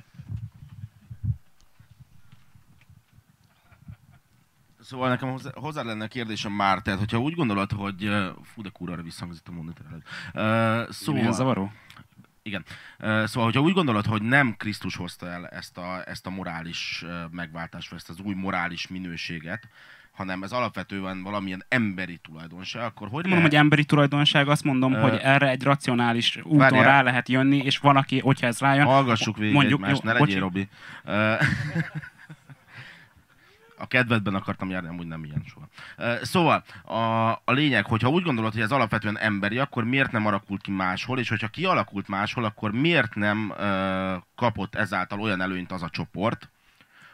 Szóval 4.87 5.09
nekem 5.09 5.31
hozzá, 5.31 5.51
hozzá 5.55 5.83
lenne 5.83 6.07
kérdésem 6.07 6.53
már, 6.53 6.83
tehát 6.83 6.99
hogyha 6.99 7.19
úgy 7.19 7.35
gondolod, 7.35 7.73
hogy... 7.73 8.11
Fú, 8.43 8.63
de 8.63 8.69
kurva 8.73 9.03
visszhangzott 9.03 9.49
a 9.49 9.53
mondat 9.53 9.81
Uh, 9.89 10.91
szóval... 10.91 11.21
Milyen 11.21 11.33
zavaró? 11.33 11.73
Igen. 12.43 12.65
Szóval, 12.99 13.45
hogyha 13.45 13.61
úgy 13.61 13.73
gondolod, 13.73 14.07
hogy 14.07 14.23
nem 14.23 14.55
Krisztus 14.57 14.97
hozta 14.97 15.27
el 15.27 15.47
ezt 15.47 15.79
a, 15.79 16.09
ezt 16.09 16.27
a 16.27 16.31
morális 16.31 17.05
megváltást, 17.31 17.91
vagy 17.91 17.99
ezt 17.99 18.09
az 18.09 18.21
új 18.25 18.35
morális 18.35 18.89
minőséget, 18.89 19.69
hanem 20.13 20.43
ez 20.43 20.53
alapvetően 20.53 21.23
valamilyen 21.23 21.65
emberi 21.69 22.17
tulajdonság, 22.17 22.83
akkor 22.83 23.09
hogy 23.09 23.25
Mondom, 23.25 23.43
hogy 23.43 23.55
emberi 23.55 23.85
tulajdonság, 23.85 24.49
azt 24.49 24.65
mondom, 24.65 24.93
uh, 24.93 25.01
hogy 25.01 25.19
erre 25.23 25.49
egy 25.49 25.63
racionális 25.63 26.37
úton 26.37 26.59
várjál. 26.59 26.85
rá 26.85 27.03
lehet 27.03 27.29
jönni, 27.29 27.57
és 27.57 27.79
van, 27.79 27.97
aki, 27.97 28.19
hogyha 28.19 28.47
ez 28.47 28.59
rájön... 28.59 28.87
Hallgassuk 28.87 29.37
végig 29.37 29.55
mondjuk, 29.55 29.81
egymást, 29.81 30.03
jó, 30.03 30.11
ne 30.11 30.19
legyél, 30.19 30.41
Robi. 30.41 30.69
Uh, 31.05 31.15
a 33.79 33.87
kedvedben 33.87 34.35
akartam 34.35 34.71
járni, 34.71 34.89
amúgy 34.89 35.07
nem 35.07 35.25
ilyen 35.25 35.45
soha. 35.47 35.69
Szóval 36.23 36.65
a, 36.85 37.31
a 37.45 37.53
lényeg, 37.53 37.87
hogyha 37.87 38.09
úgy 38.09 38.23
gondolod, 38.23 38.53
hogy 38.53 38.63
ez 38.63 38.71
alapvetően 38.71 39.19
emberi, 39.19 39.59
akkor 39.59 39.85
miért 39.85 40.13
nem 40.13 40.27
alakult 40.27 40.61
ki 40.61 40.71
máshol, 40.71 41.19
és 41.19 41.29
hogyha 41.29 41.49
kialakult 41.49 42.09
máshol, 42.09 42.45
akkor 42.45 42.73
miért 42.73 43.15
nem 43.15 43.51
uh, 43.51 44.23
kapott 44.35 44.75
ezáltal 44.75 45.21
olyan 45.21 45.41
előnyt 45.41 45.73
az 45.73 45.83
a 45.83 45.89
csoport, 45.89 46.51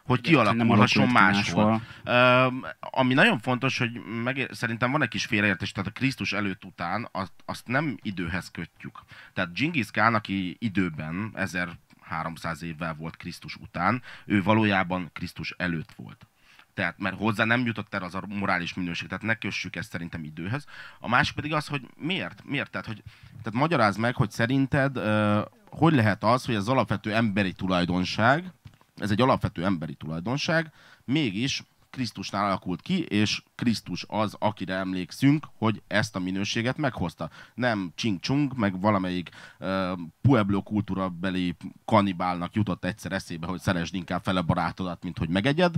hogy 0.04 0.20
kialakulhasson 0.20 1.08
máshol. 1.08 1.80
máshol. 2.04 2.50
Uh, 2.50 2.68
ami 2.80 3.14
nagyon 3.14 3.38
fontos, 3.38 3.78
hogy 3.78 4.00
meg, 4.22 4.48
szerintem 4.50 4.90
van 4.90 5.02
egy 5.02 5.08
kis 5.08 5.24
félreértés, 5.24 5.72
tehát 5.72 5.90
a 5.90 5.92
Krisztus 5.92 6.32
előtt 6.32 6.64
után 6.64 7.08
azt, 7.12 7.32
azt 7.44 7.66
nem 7.66 7.96
időhez 8.02 8.50
kötjük. 8.50 8.98
Tehát 9.32 9.54
Genghis 9.54 9.90
Khan, 9.90 10.14
aki 10.14 10.56
időben 10.60 11.30
1300 11.34 12.62
évvel 12.62 12.94
volt 12.94 13.16
Krisztus 13.16 13.56
után, 13.56 14.02
ő 14.26 14.42
valójában 14.42 15.10
Krisztus 15.12 15.54
előtt 15.56 15.92
volt. 15.96 16.26
Tehát, 16.74 16.98
mert 16.98 17.16
hozzá 17.16 17.44
nem 17.44 17.66
jutott 17.66 17.94
el 17.94 18.02
az 18.02 18.14
a 18.14 18.22
morális 18.28 18.74
minőség, 18.74 19.08
tehát 19.08 19.24
ne 19.24 19.34
kössük 19.34 19.76
ezt 19.76 19.90
szerintem 19.90 20.24
időhöz. 20.24 20.64
A 21.00 21.08
másik 21.08 21.34
pedig 21.34 21.52
az, 21.52 21.66
hogy 21.66 21.86
miért? 21.96 22.42
Miért? 22.44 22.70
Tehát, 22.70 22.86
hogy, 22.86 23.02
tehát 23.42 23.58
magyarázd 23.58 23.98
meg, 23.98 24.14
hogy 24.14 24.30
szerinted 24.30 24.96
uh, 24.96 25.42
hogy 25.70 25.94
lehet 25.94 26.24
az, 26.24 26.44
hogy 26.44 26.54
ez 26.54 26.68
alapvető 26.68 27.14
emberi 27.14 27.52
tulajdonság, 27.52 28.52
ez 28.96 29.10
egy 29.10 29.20
alapvető 29.20 29.64
emberi 29.64 29.94
tulajdonság, 29.94 30.72
mégis 31.04 31.62
Krisztusnál 31.90 32.44
alakult 32.44 32.82
ki, 32.82 33.02
és 33.02 33.42
Krisztus 33.54 34.04
az, 34.08 34.36
akire 34.38 34.74
emlékszünk, 34.74 35.46
hogy 35.58 35.82
ezt 35.86 36.16
a 36.16 36.18
minőséget 36.18 36.76
meghozta. 36.76 37.30
Nem 37.54 37.92
Ching 37.94 38.20
Chung, 38.20 38.52
meg 38.56 38.80
valamelyik 38.80 39.28
uh, 39.60 39.98
Pueblo 40.20 40.62
kultúra 40.62 41.08
beli 41.08 41.56
kanibálnak 41.84 42.54
jutott 42.54 42.84
egyszer 42.84 43.12
eszébe, 43.12 43.46
hogy 43.46 43.60
szeresd 43.60 43.94
inkább 43.94 44.22
fele 44.22 44.40
barátodat, 44.40 45.02
mint 45.02 45.18
hogy 45.18 45.28
megegyed, 45.28 45.74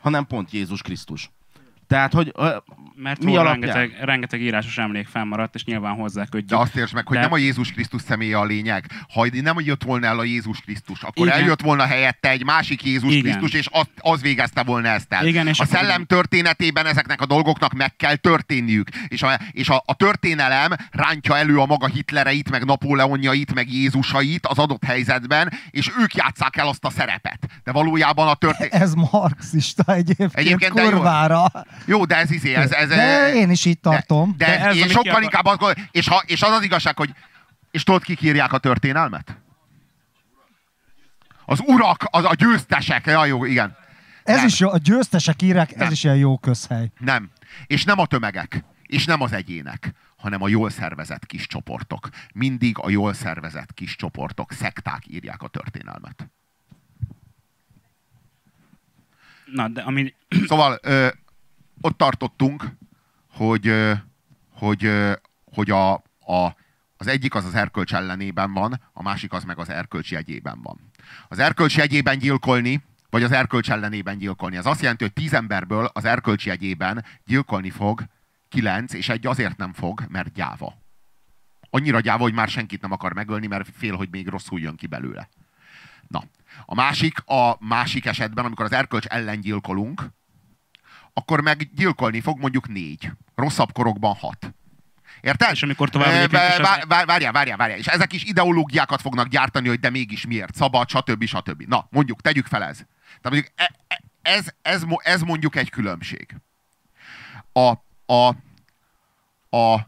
hanem 0.00 0.26
pont 0.26 0.52
Jézus 0.52 0.82
Krisztus. 0.82 1.30
Tehát, 1.88 2.12
hogy 2.12 2.32
Mert 2.94 3.24
Mi 3.24 3.36
alapján? 3.36 3.60
rengeteg, 3.60 4.04
rengeteg 4.04 4.40
írásos 4.40 4.78
emlék 4.78 5.06
fennmaradt, 5.06 5.54
és 5.54 5.64
nyilván 5.64 5.94
hozzákötjük. 5.94 6.48
De 6.48 6.56
azt 6.56 6.76
értsd 6.76 6.94
meg, 6.94 7.06
hogy 7.06 7.16
De- 7.16 7.22
nem 7.22 7.32
a 7.32 7.36
Jézus 7.36 7.72
Krisztus 7.72 8.02
személye 8.02 8.38
a 8.38 8.44
lényeg. 8.44 8.84
Ha 9.14 9.26
nem 9.42 9.60
jött 9.60 9.82
volna 9.82 10.06
el 10.06 10.18
a 10.18 10.24
Jézus 10.24 10.60
Krisztus, 10.60 11.02
akkor 11.02 11.26
Igen. 11.26 11.38
eljött 11.38 11.60
volna 11.60 11.86
helyette 11.86 12.30
egy 12.30 12.44
másik 12.44 12.84
Jézus 12.84 13.12
Igen. 13.12 13.22
Krisztus, 13.22 13.60
és 13.60 13.68
az, 13.72 13.86
az 14.00 14.22
végezte 14.22 14.62
volna 14.62 14.88
ezt 14.88 15.12
el. 15.12 15.26
Igen, 15.26 15.46
és 15.46 15.60
a 15.60 15.64
szellem 15.64 16.04
történetében 16.04 16.86
ezeknek 16.86 17.20
a 17.20 17.26
dolgoknak 17.26 17.72
meg 17.72 17.96
kell 17.96 18.16
történniük. 18.16 18.88
És 19.08 19.22
a, 19.22 19.38
és 19.50 19.68
a, 19.68 19.82
a 19.86 19.94
történelem 19.94 20.70
rántja 20.90 21.36
elő 21.36 21.58
a 21.58 21.66
maga 21.66 21.86
Hitlereit, 21.86 22.50
meg 22.50 22.64
Napóleonjait, 22.64 23.54
meg 23.54 23.72
Jézusait 23.72 24.46
az 24.46 24.58
adott 24.58 24.84
helyzetben, 24.84 25.52
és 25.70 25.90
ők 26.00 26.14
játsszák 26.14 26.56
el 26.56 26.66
azt 26.68 26.84
a 26.84 26.90
szerepet. 26.90 27.38
De 27.64 27.72
valójában 27.72 28.28
a 28.28 28.34
történet... 28.34 28.74
Ez 28.74 28.94
marxista 28.94 29.94
egyébként, 29.94 30.34
Egyébként, 30.34 30.72
de 30.72 30.82
jó. 30.82 31.02
Jó, 31.84 32.04
de 32.04 32.16
ez 32.16 32.30
izé, 32.30 32.54
ez... 32.54 32.70
ez 32.70 32.88
De 32.88 33.34
én 33.34 33.50
is 33.50 33.64
így 33.64 33.80
tartom. 33.80 34.34
De, 34.36 34.46
De 34.46 34.58
de 34.58 34.64
ez, 34.64 34.76
én 34.76 34.88
sokkal 34.88 35.22
inkább 35.22 35.44
azt 35.44 35.58
gondolom, 35.58 35.88
és, 35.90 36.08
ha, 36.08 36.22
és 36.26 36.42
az 36.42 36.50
az 36.50 36.62
igazság, 36.62 36.96
hogy 36.96 37.14
és 37.70 37.82
tudod, 37.82 38.02
kik 38.02 38.22
írják 38.22 38.52
a 38.52 38.58
történelmet? 38.58 39.36
Az 41.44 41.60
urak, 41.66 42.04
az 42.10 42.24
a 42.24 42.34
győztesek. 42.34 43.06
Ja, 43.06 43.24
jó, 43.24 43.44
igen. 43.44 43.76
Ez 44.24 44.36
nem. 44.36 44.46
is 44.46 44.58
jó, 44.58 44.70
a 44.70 44.78
győztesek 44.78 45.42
írják, 45.42 45.80
ez 45.80 45.92
is 45.92 46.04
ilyen 46.04 46.16
jó 46.16 46.38
közhely. 46.38 46.90
Nem. 46.98 47.30
És 47.66 47.84
nem 47.84 47.98
a 47.98 48.06
tömegek. 48.06 48.64
És 48.86 49.04
nem 49.04 49.20
az 49.20 49.32
egyének 49.32 49.94
hanem 50.18 50.42
a 50.42 50.48
jól 50.48 50.70
szervezett 50.70 51.26
kis 51.26 51.46
csoportok. 51.46 52.08
Mindig 52.34 52.78
a 52.78 52.90
jól 52.90 53.12
szervezett 53.12 53.74
kis 53.74 53.96
csoportok, 53.96 54.52
szekták 54.52 55.02
írják 55.06 55.42
a 55.42 55.48
történelmet. 55.48 56.30
Na, 59.52 59.68
de 59.68 59.82
ami... 59.82 60.14
Szóval 60.46 60.78
ö, 60.82 61.08
ott 61.80 61.96
tartottunk, 61.96 62.76
hogy, 63.30 63.72
hogy, 64.50 64.90
hogy 65.52 65.70
a, 65.70 65.92
a, 66.20 66.56
az 66.96 67.06
egyik 67.06 67.34
az 67.34 67.44
az 67.44 67.54
erkölcs 67.54 67.94
ellenében 67.94 68.52
van, 68.52 68.80
a 68.92 69.02
másik 69.02 69.32
az 69.32 69.44
meg 69.44 69.58
az 69.58 69.68
erkölcs 69.68 70.10
jegyében 70.10 70.62
van. 70.62 70.90
Az 71.28 71.38
erkölcs 71.38 71.76
jegyében 71.76 72.18
gyilkolni, 72.18 72.82
vagy 73.10 73.22
az 73.22 73.32
erkölcs 73.32 73.70
ellenében 73.70 74.18
gyilkolni. 74.18 74.56
Ez 74.56 74.66
azt 74.66 74.80
jelenti, 74.80 75.04
hogy 75.04 75.12
tíz 75.12 75.32
emberből 75.32 75.90
az 75.92 76.04
erkölcs 76.04 76.46
jegyében 76.46 77.04
gyilkolni 77.26 77.70
fog 77.70 78.04
kilenc, 78.48 78.92
és 78.92 79.08
egy 79.08 79.26
azért 79.26 79.56
nem 79.56 79.72
fog, 79.72 80.04
mert 80.08 80.32
gyáva. 80.32 80.74
Annyira 81.70 82.00
gyáva, 82.00 82.22
hogy 82.22 82.32
már 82.32 82.48
senkit 82.48 82.80
nem 82.80 82.92
akar 82.92 83.12
megölni, 83.12 83.46
mert 83.46 83.68
fél, 83.76 83.96
hogy 83.96 84.08
még 84.10 84.28
rosszul 84.28 84.60
jön 84.60 84.76
ki 84.76 84.86
belőle. 84.86 85.28
Na, 86.08 86.24
a 86.66 86.74
másik, 86.74 87.18
a 87.26 87.56
másik 87.60 88.06
esetben, 88.06 88.44
amikor 88.44 88.64
az 88.64 88.72
erkölcs 88.72 89.06
ellen 89.06 89.40
gyilkolunk, 89.40 90.02
akkor 91.18 91.40
meg 91.40 91.70
gyilkolni 91.74 92.20
fog 92.20 92.38
mondjuk 92.38 92.68
négy. 92.68 93.10
Rosszabb 93.34 93.72
korokban 93.72 94.14
hat. 94.14 94.54
Érted? 95.20 95.50
És 95.52 95.62
amikor 95.62 95.88
tovább 95.88 96.08
vá- 96.88 97.04
Várjál, 97.04 97.32
várjál, 97.32 97.56
várjál. 97.56 97.78
És 97.78 97.86
ezek 97.86 98.12
is 98.12 98.24
ideológiákat 98.24 99.00
fognak 99.00 99.28
gyártani, 99.28 99.68
hogy 99.68 99.80
de 99.80 99.90
mégis 99.90 100.26
miért, 100.26 100.54
szabad, 100.54 100.88
stb. 100.88 101.24
stb. 101.24 101.62
Na, 101.62 101.86
mondjuk, 101.90 102.20
tegyük 102.20 102.46
fel 102.46 102.62
ez. 102.64 102.76
Tehát 102.76 103.22
mondjuk 103.22 103.46
e- 103.56 103.74
e- 103.88 104.02
ez, 104.22 104.46
ez, 104.62 104.82
ez 105.02 105.22
mondjuk 105.22 105.56
egy 105.56 105.70
különbség. 105.70 106.36
A, 107.52 107.72
a, 108.14 108.28
a, 109.56 109.80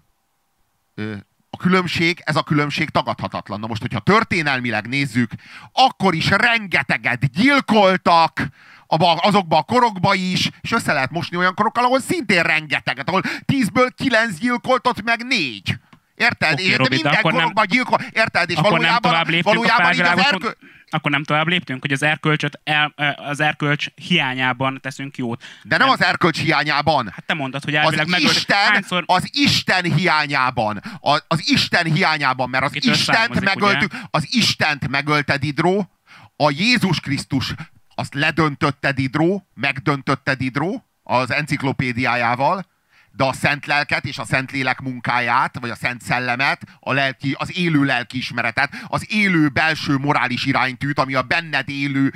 ö, 0.94 1.14
a 1.50 1.56
különbség, 1.56 2.22
ez 2.24 2.36
a 2.36 2.42
különbség 2.42 2.88
tagadhatatlan. 2.90 3.60
Na 3.60 3.66
most, 3.66 3.80
hogyha 3.80 4.00
történelmileg 4.00 4.86
nézzük, 4.88 5.30
akkor 5.72 6.14
is 6.14 6.28
rengeteget 6.30 7.30
gyilkoltak, 7.30 8.48
abba, 8.90 9.12
azokba 9.12 9.56
a 9.56 9.62
korokba 9.62 10.14
is, 10.14 10.50
és 10.60 10.72
össze 10.72 10.92
lehet 10.92 11.10
mosni 11.10 11.36
olyan 11.36 11.54
korokkal, 11.54 11.84
ahol 11.84 12.00
szintén 12.00 12.42
rengeteget, 12.42 13.08
ahol 13.08 13.22
tízből 13.44 13.90
kilenc 13.94 14.38
gyilkoltott 14.38 15.02
meg 15.02 15.26
négy. 15.26 15.74
Érted? 16.14 16.52
Oké, 16.52 16.64
és 16.64 16.76
Robi, 16.76 16.88
de 16.88 16.94
minden 16.94 17.12
akkor 17.12 17.32
nem- 17.32 17.40
korokban 17.40 17.66
gyilkol. 17.68 17.98
Érted? 18.12 18.50
És 18.50 18.56
akkor 18.56 18.70
nem 18.70 18.78
valójában, 18.80 19.10
tovább 19.10 19.28
léptünk 19.28 19.54
valójában 19.54 19.92
így 19.92 20.00
az 20.00 20.18
erkö... 20.18 20.50
Akkor 20.92 21.10
nem 21.10 21.24
tovább 21.24 21.46
léptünk, 21.46 21.80
hogy 21.80 21.92
az 21.92 22.02
erkölcsöt 22.02 22.60
el, 22.64 22.94
az 23.16 23.40
erkölcs 23.40 23.86
hiányában 23.94 24.78
teszünk 24.80 25.16
jót. 25.16 25.42
De 25.62 25.76
nem 25.76 25.88
az 25.88 26.02
erkölcs 26.02 26.40
hiányában. 26.40 27.08
Hát 27.12 27.24
te 27.26 27.34
mondod, 27.34 27.64
hogy 27.64 27.74
az 27.74 27.82
elvileg 27.82 28.08
megölt. 28.08 28.36
Isten, 28.36 28.56
Hányszor... 28.56 29.02
az 29.06 29.28
Isten 29.32 29.94
hiányában. 29.94 30.82
Az, 31.00 31.24
az 31.28 31.50
Isten 31.50 31.92
hiányában, 31.92 32.50
mert 32.50 32.64
az 32.64 32.70
Akitől 32.70 32.94
Istent 32.94 33.40
megöltük, 33.40 33.92
az 34.10 34.26
Istent 34.30 34.88
megölte 34.88 35.36
Didró, 35.36 35.90
a 36.36 36.50
Jézus 36.50 37.00
Krisztus 37.00 37.54
azt 38.00 38.14
ledöntötte 38.14 38.92
Didró, 38.92 39.46
megdöntötte 39.54 40.34
Didró 40.34 40.84
az 41.02 41.30
enciklopédiájával, 41.30 42.66
de 43.12 43.24
a 43.24 43.32
szent 43.32 43.66
lelket 43.66 44.04
és 44.04 44.18
a 44.18 44.24
szent 44.24 44.50
lélek 44.50 44.80
munkáját, 44.80 45.58
vagy 45.60 45.70
a 45.70 45.74
szent 45.74 46.02
szellemet, 46.02 46.62
a 46.80 46.92
lelki, 46.92 47.34
az 47.38 47.56
élő 47.56 47.84
lelkiismeretet, 47.84 48.84
az 48.86 49.12
élő 49.12 49.48
belső 49.48 49.96
morális 49.96 50.44
iránytűt, 50.44 50.98
ami 50.98 51.14
a 51.14 51.22
benned 51.22 51.68
élő 51.68 52.12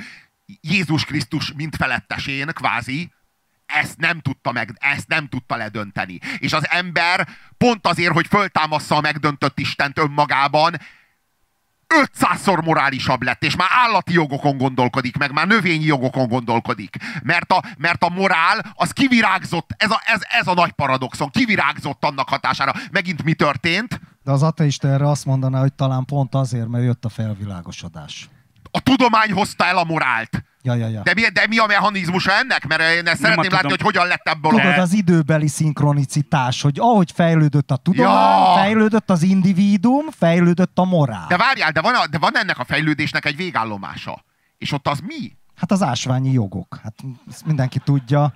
Jézus 0.61 1.05
Krisztus 1.05 1.51
mint 1.53 1.75
felettesén, 1.75 2.47
kvázi, 2.47 3.11
ezt 3.65 3.97
nem 3.97 4.19
tudta 4.19 4.51
meg, 4.51 4.77
ezt 4.79 5.07
nem 5.07 5.27
tudta 5.27 5.55
ledönteni. 5.55 6.19
És 6.37 6.53
az 6.53 6.69
ember 6.69 7.27
pont 7.57 7.87
azért, 7.87 8.13
hogy 8.13 8.27
föltámassza 8.27 8.95
a 8.95 9.01
megdöntött 9.01 9.59
Istent 9.59 9.99
önmagában, 9.99 10.75
500-szor 11.93 12.63
morálisabb 12.63 13.21
lett, 13.21 13.43
és 13.43 13.55
már 13.55 13.67
állati 13.71 14.13
jogokon 14.13 14.57
gondolkodik, 14.57 15.17
meg 15.17 15.31
már 15.31 15.47
növényi 15.47 15.85
jogokon 15.85 16.27
gondolkodik. 16.27 16.95
Mert 17.23 17.51
a, 17.51 17.63
mert 17.77 18.03
a 18.03 18.09
morál, 18.09 18.73
az 18.73 18.91
kivirágzott, 18.91 19.69
ez 19.77 19.91
a, 19.91 20.01
ez, 20.05 20.21
ez 20.39 20.47
a 20.47 20.53
nagy 20.53 20.71
paradoxon, 20.71 21.29
kivirágzott 21.29 22.05
annak 22.05 22.29
hatására. 22.29 22.73
Megint 22.91 23.23
mi 23.23 23.33
történt? 23.33 23.99
De 24.23 24.31
az 24.31 24.43
ateista 24.43 24.87
erre 24.87 25.09
azt 25.09 25.25
mondaná, 25.25 25.59
hogy 25.59 25.73
talán 25.73 26.05
pont 26.05 26.35
azért, 26.35 26.67
mert 26.67 26.83
jött 26.83 27.05
a 27.05 27.09
felvilágosodás. 27.09 28.29
A 28.75 28.79
tudomány 28.79 29.31
hozta 29.31 29.65
el 29.65 29.77
a 29.77 29.83
morált. 29.83 30.43
Ja, 30.61 30.73
ja, 30.73 30.87
ja. 30.87 31.01
De 31.01 31.13
mi, 31.13 31.21
de 31.21 31.47
mi 31.47 31.57
a 31.57 31.65
mechanizmusa 31.65 32.31
ennek? 32.31 32.67
Mert 32.67 32.81
én 32.81 33.07
ezt 33.07 33.21
szeretném 33.21 33.51
látni, 33.51 33.69
hogy 33.69 33.81
hogyan 33.81 34.07
lett 34.07 34.27
ebből 34.27 34.51
Tudod, 34.51 34.65
a... 34.77 34.81
az 34.81 34.93
időbeli 34.93 35.47
szinkronicitás, 35.47 36.61
hogy 36.61 36.79
ahogy 36.79 37.11
fejlődött 37.11 37.71
a 37.71 37.75
tudomány, 37.75 38.41
Ja! 38.41 38.53
fejlődött 38.55 39.09
az 39.09 39.21
individuum, 39.23 40.05
fejlődött 40.09 40.77
a 40.77 40.83
morál. 40.83 41.25
De 41.27 41.37
várjál, 41.37 41.71
de 41.71 41.81
van, 41.81 41.95
a, 41.95 42.07
de 42.07 42.17
van 42.17 42.37
ennek 42.37 42.59
a 42.59 42.63
fejlődésnek 42.63 43.25
egy 43.25 43.35
végállomása. 43.35 44.23
És 44.57 44.71
ott 44.71 44.87
az 44.87 44.99
mi? 44.99 45.37
Hát 45.55 45.71
az 45.71 45.81
ásványi 45.81 46.31
jogok. 46.31 46.79
Hát 46.83 46.93
ezt 47.29 47.45
mindenki 47.45 47.79
tudja. 47.79 48.33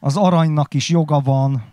Az 0.00 0.16
aranynak 0.16 0.74
is 0.74 0.88
joga 0.88 1.20
van, 1.20 1.64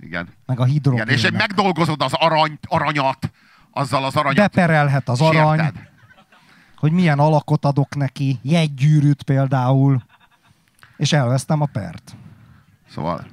Igen. 0.00 0.28
meg 0.46 0.58
a 0.60 0.62
Igen, 0.62 0.74
hidrogénnek. 0.74 1.10
és 1.14 1.30
megdolgozod 1.30 2.02
az 2.02 2.12
arany, 2.12 2.58
aranyat, 2.68 3.30
azzal 3.70 4.04
az 4.04 4.16
aranyat. 4.16 4.36
Beperelhet 4.50 5.08
az 5.08 5.20
arany, 5.20 5.58
Sérted. 5.58 5.88
Hogy 6.80 6.92
milyen 6.92 7.18
alakot 7.18 7.64
adok 7.64 7.94
neki, 7.96 8.38
jegygyűrűt 8.42 9.22
például, 9.22 10.02
és 10.96 11.12
elvesztem 11.12 11.60
a 11.60 11.66
pert. 11.72 12.16
Szóval, 12.88 13.26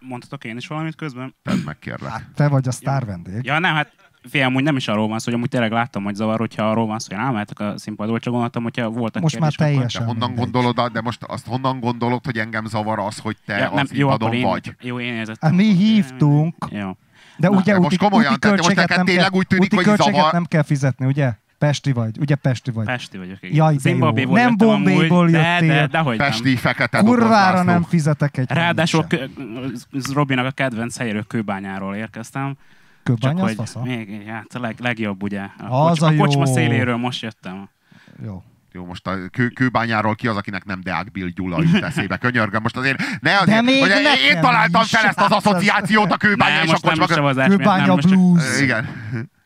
Mondhatok 0.00 0.44
én 0.44 0.56
is 0.56 0.66
valamit 0.66 0.94
közben? 0.94 1.34
tedd 1.42 1.58
meg 1.64 1.78
kérlek. 1.78 2.10
Hát 2.10 2.24
te 2.34 2.48
vagy 2.48 2.68
a 2.68 2.72
sztár 2.72 3.04
vendég. 3.04 3.44
Ja, 3.44 3.58
nem, 3.58 3.74
hát 3.74 3.92
fél, 4.28 4.44
amúgy 4.44 4.62
nem 4.62 4.76
is 4.76 4.88
arról 4.88 5.08
van 5.08 5.18
szó, 5.18 5.24
hogy 5.24 5.34
amúgy 5.34 5.48
tényleg 5.48 5.72
láttam, 5.72 6.04
hogy 6.04 6.14
zavar, 6.14 6.38
hogyha 6.38 6.70
arról 6.70 6.86
van 6.86 6.98
szó, 6.98 7.14
hogy 7.16 7.24
elmehetek 7.24 7.60
a 7.60 7.78
színpadról, 7.78 8.18
csak 8.18 8.32
gondoltam, 8.32 8.62
hogyha 8.62 8.90
voltak 8.90 9.22
Most 9.22 9.38
már 9.38 9.50
kérdések, 9.50 9.66
akkor- 9.66 9.74
teljesen 9.74 10.00
De 10.02 10.06
honnan 10.12 10.28
mindegy. 10.30 10.50
gondolod, 10.62 10.92
de 10.92 11.00
most 11.00 11.22
azt 11.22 11.46
honnan 11.46 11.80
gondolod, 11.80 12.24
hogy 12.24 12.38
engem 12.38 12.66
zavar 12.66 12.98
az, 12.98 13.18
hogy 13.18 13.36
te 13.46 13.56
Ja, 13.58 13.70
a 13.70 13.74
nem, 13.74 13.86
jó, 13.90 14.08
akkor 14.08 14.18
színpadon 14.20 14.32
én, 14.32 14.42
vagy? 14.42 14.76
jó, 14.80 15.00
én 15.00 15.14
érzettem. 15.14 15.50
Hát 15.50 15.58
mi 15.58 15.74
hívtunk, 15.74 16.54
Jó. 16.70 16.96
de 17.36 17.48
Na, 17.48 17.56
ugye 17.56 17.72
de 17.72 17.78
most 17.78 17.86
úti, 17.86 17.96
komolyan, 17.96 18.30
úti 18.30 18.38
tehát 18.40 18.56
most 18.56 18.74
neked 18.74 19.04
tényleg 19.04 19.28
kell, 19.30 19.38
úgy 19.38 19.46
tűnik, 19.46 19.74
hogy 19.74 19.84
zavar- 19.84 20.32
nem 20.32 20.44
kell 20.44 20.62
fizetni, 20.62 21.06
ugye? 21.06 21.32
Pesti 21.64 21.92
vagy, 21.92 22.18
ugye 22.18 22.34
Pesti 22.34 22.70
vagy? 22.70 22.84
Pesti 22.86 23.18
vagyok. 23.18 23.36
igen. 23.40 23.56
Jaj, 23.56 23.76
de 23.82 23.90
jó. 23.90 23.96
Nem 23.98 24.10
amúgy, 24.10 24.56
Bombayból 24.56 25.26
de, 25.26 25.38
de, 25.58 25.64
jöttél. 25.64 25.86
de, 25.86 25.98
hogy 25.98 26.16
nem. 26.18 26.28
Pesti 26.28 26.56
fekete 26.56 26.98
Kurvára 26.98 27.62
nem 27.62 27.82
fizetek 27.82 28.36
egy 28.36 28.50
Ráadásul 28.50 29.06
Robinak 30.12 30.46
a 30.46 30.50
kedvenc 30.50 30.96
helyéről 30.96 31.24
Kőbányáról 31.26 31.94
érkeztem. 31.94 32.56
Kőbánya, 33.02 33.34
Csak 33.34 33.42
az 33.44 33.48
hogy 33.48 33.54
fasza? 33.56 33.82
még, 33.82 34.22
hát 34.28 34.54
a 34.54 34.60
leg, 34.60 34.74
legjobb 34.78 35.22
ugye. 35.22 35.40
A, 35.68 35.74
Az 35.86 35.98
kocs, 35.98 36.10
a 36.10 36.14
a 36.14 36.16
kocsma 36.16 36.46
jó. 36.46 36.52
széléről 36.52 36.96
most 36.96 37.22
jöttem. 37.22 37.68
Jó. 38.24 38.42
Jó, 38.72 38.84
most 38.84 39.06
a 39.06 39.14
kő, 39.32 39.48
kőbányáról 39.48 40.14
ki 40.14 40.28
az, 40.28 40.36
akinek 40.36 40.64
nem 40.64 40.80
Deák 40.82 41.10
Bill 41.12 41.28
Gyula 41.28 41.62
jut 41.62 41.82
eszébe. 41.82 42.16
Könyörgöm, 42.16 42.62
most 42.62 42.76
azért 42.76 43.02
ne 43.20 43.38
azért, 43.38 43.58
hogy 43.80 43.90
én 44.34 44.40
találtam 44.40 44.82
fel 44.82 45.04
ezt 45.04 45.20
az 45.20 45.30
asszociációt 45.30 46.12
a 46.12 46.16
kőbánya, 46.16 46.54
Nem, 46.54 46.64
és 46.64 46.80
nem 46.80 46.94
csak... 46.94 47.10
szavazás. 47.10 47.48
Kőbánya 47.48 47.86
nem, 47.86 47.94
most 47.94 48.08
csak- 48.08 48.16
blues. 48.18 48.60
Igen. 48.60 48.88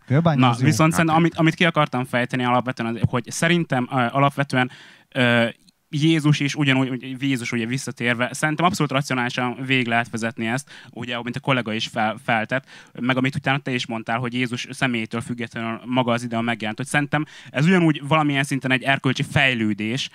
Na, 0.08 0.48
az 0.48 0.60
jó. 0.60 0.66
viszont 0.66 0.92
szerintem, 0.92 1.16
amit, 1.16 1.34
amit 1.34 1.54
ki 1.54 1.64
akartam 1.64 2.04
fejteni 2.04 2.44
alapvetően, 2.44 2.94
az, 2.94 3.00
hogy 3.08 3.24
szerintem 3.30 3.88
uh, 3.90 4.14
alapvetően 4.16 4.70
uh, 5.14 5.48
Jézus 5.90 6.40
is 6.40 6.54
ugyanúgy, 6.54 7.16
Jézus 7.22 7.52
ugye 7.52 7.66
visszatérve, 7.66 8.28
szerintem 8.32 8.64
abszolút 8.64 8.92
racionálisan 8.92 9.58
végig 9.66 9.86
lehet 9.86 10.10
vezetni 10.10 10.46
ezt, 10.46 10.70
ugye, 10.90 11.22
mint 11.22 11.36
a 11.36 11.40
kollega 11.40 11.72
is 11.72 11.86
fel, 11.86 12.18
feltett, 12.24 12.64
meg 13.00 13.16
amit 13.16 13.34
utána 13.34 13.58
te 13.58 13.70
is 13.70 13.86
mondtál, 13.86 14.18
hogy 14.18 14.34
Jézus 14.34 14.66
személyétől 14.70 15.20
függetlenül 15.20 15.80
maga 15.84 16.12
az 16.12 16.22
ide 16.22 16.40
megjelent, 16.40 16.78
hogy 16.78 16.86
szerintem 16.86 17.24
ez 17.50 17.66
ugyanúgy 17.66 18.00
valamilyen 18.08 18.44
szinten 18.44 18.70
egy 18.70 18.82
erkölcsi 18.82 19.22
fejlődés, 19.22 20.10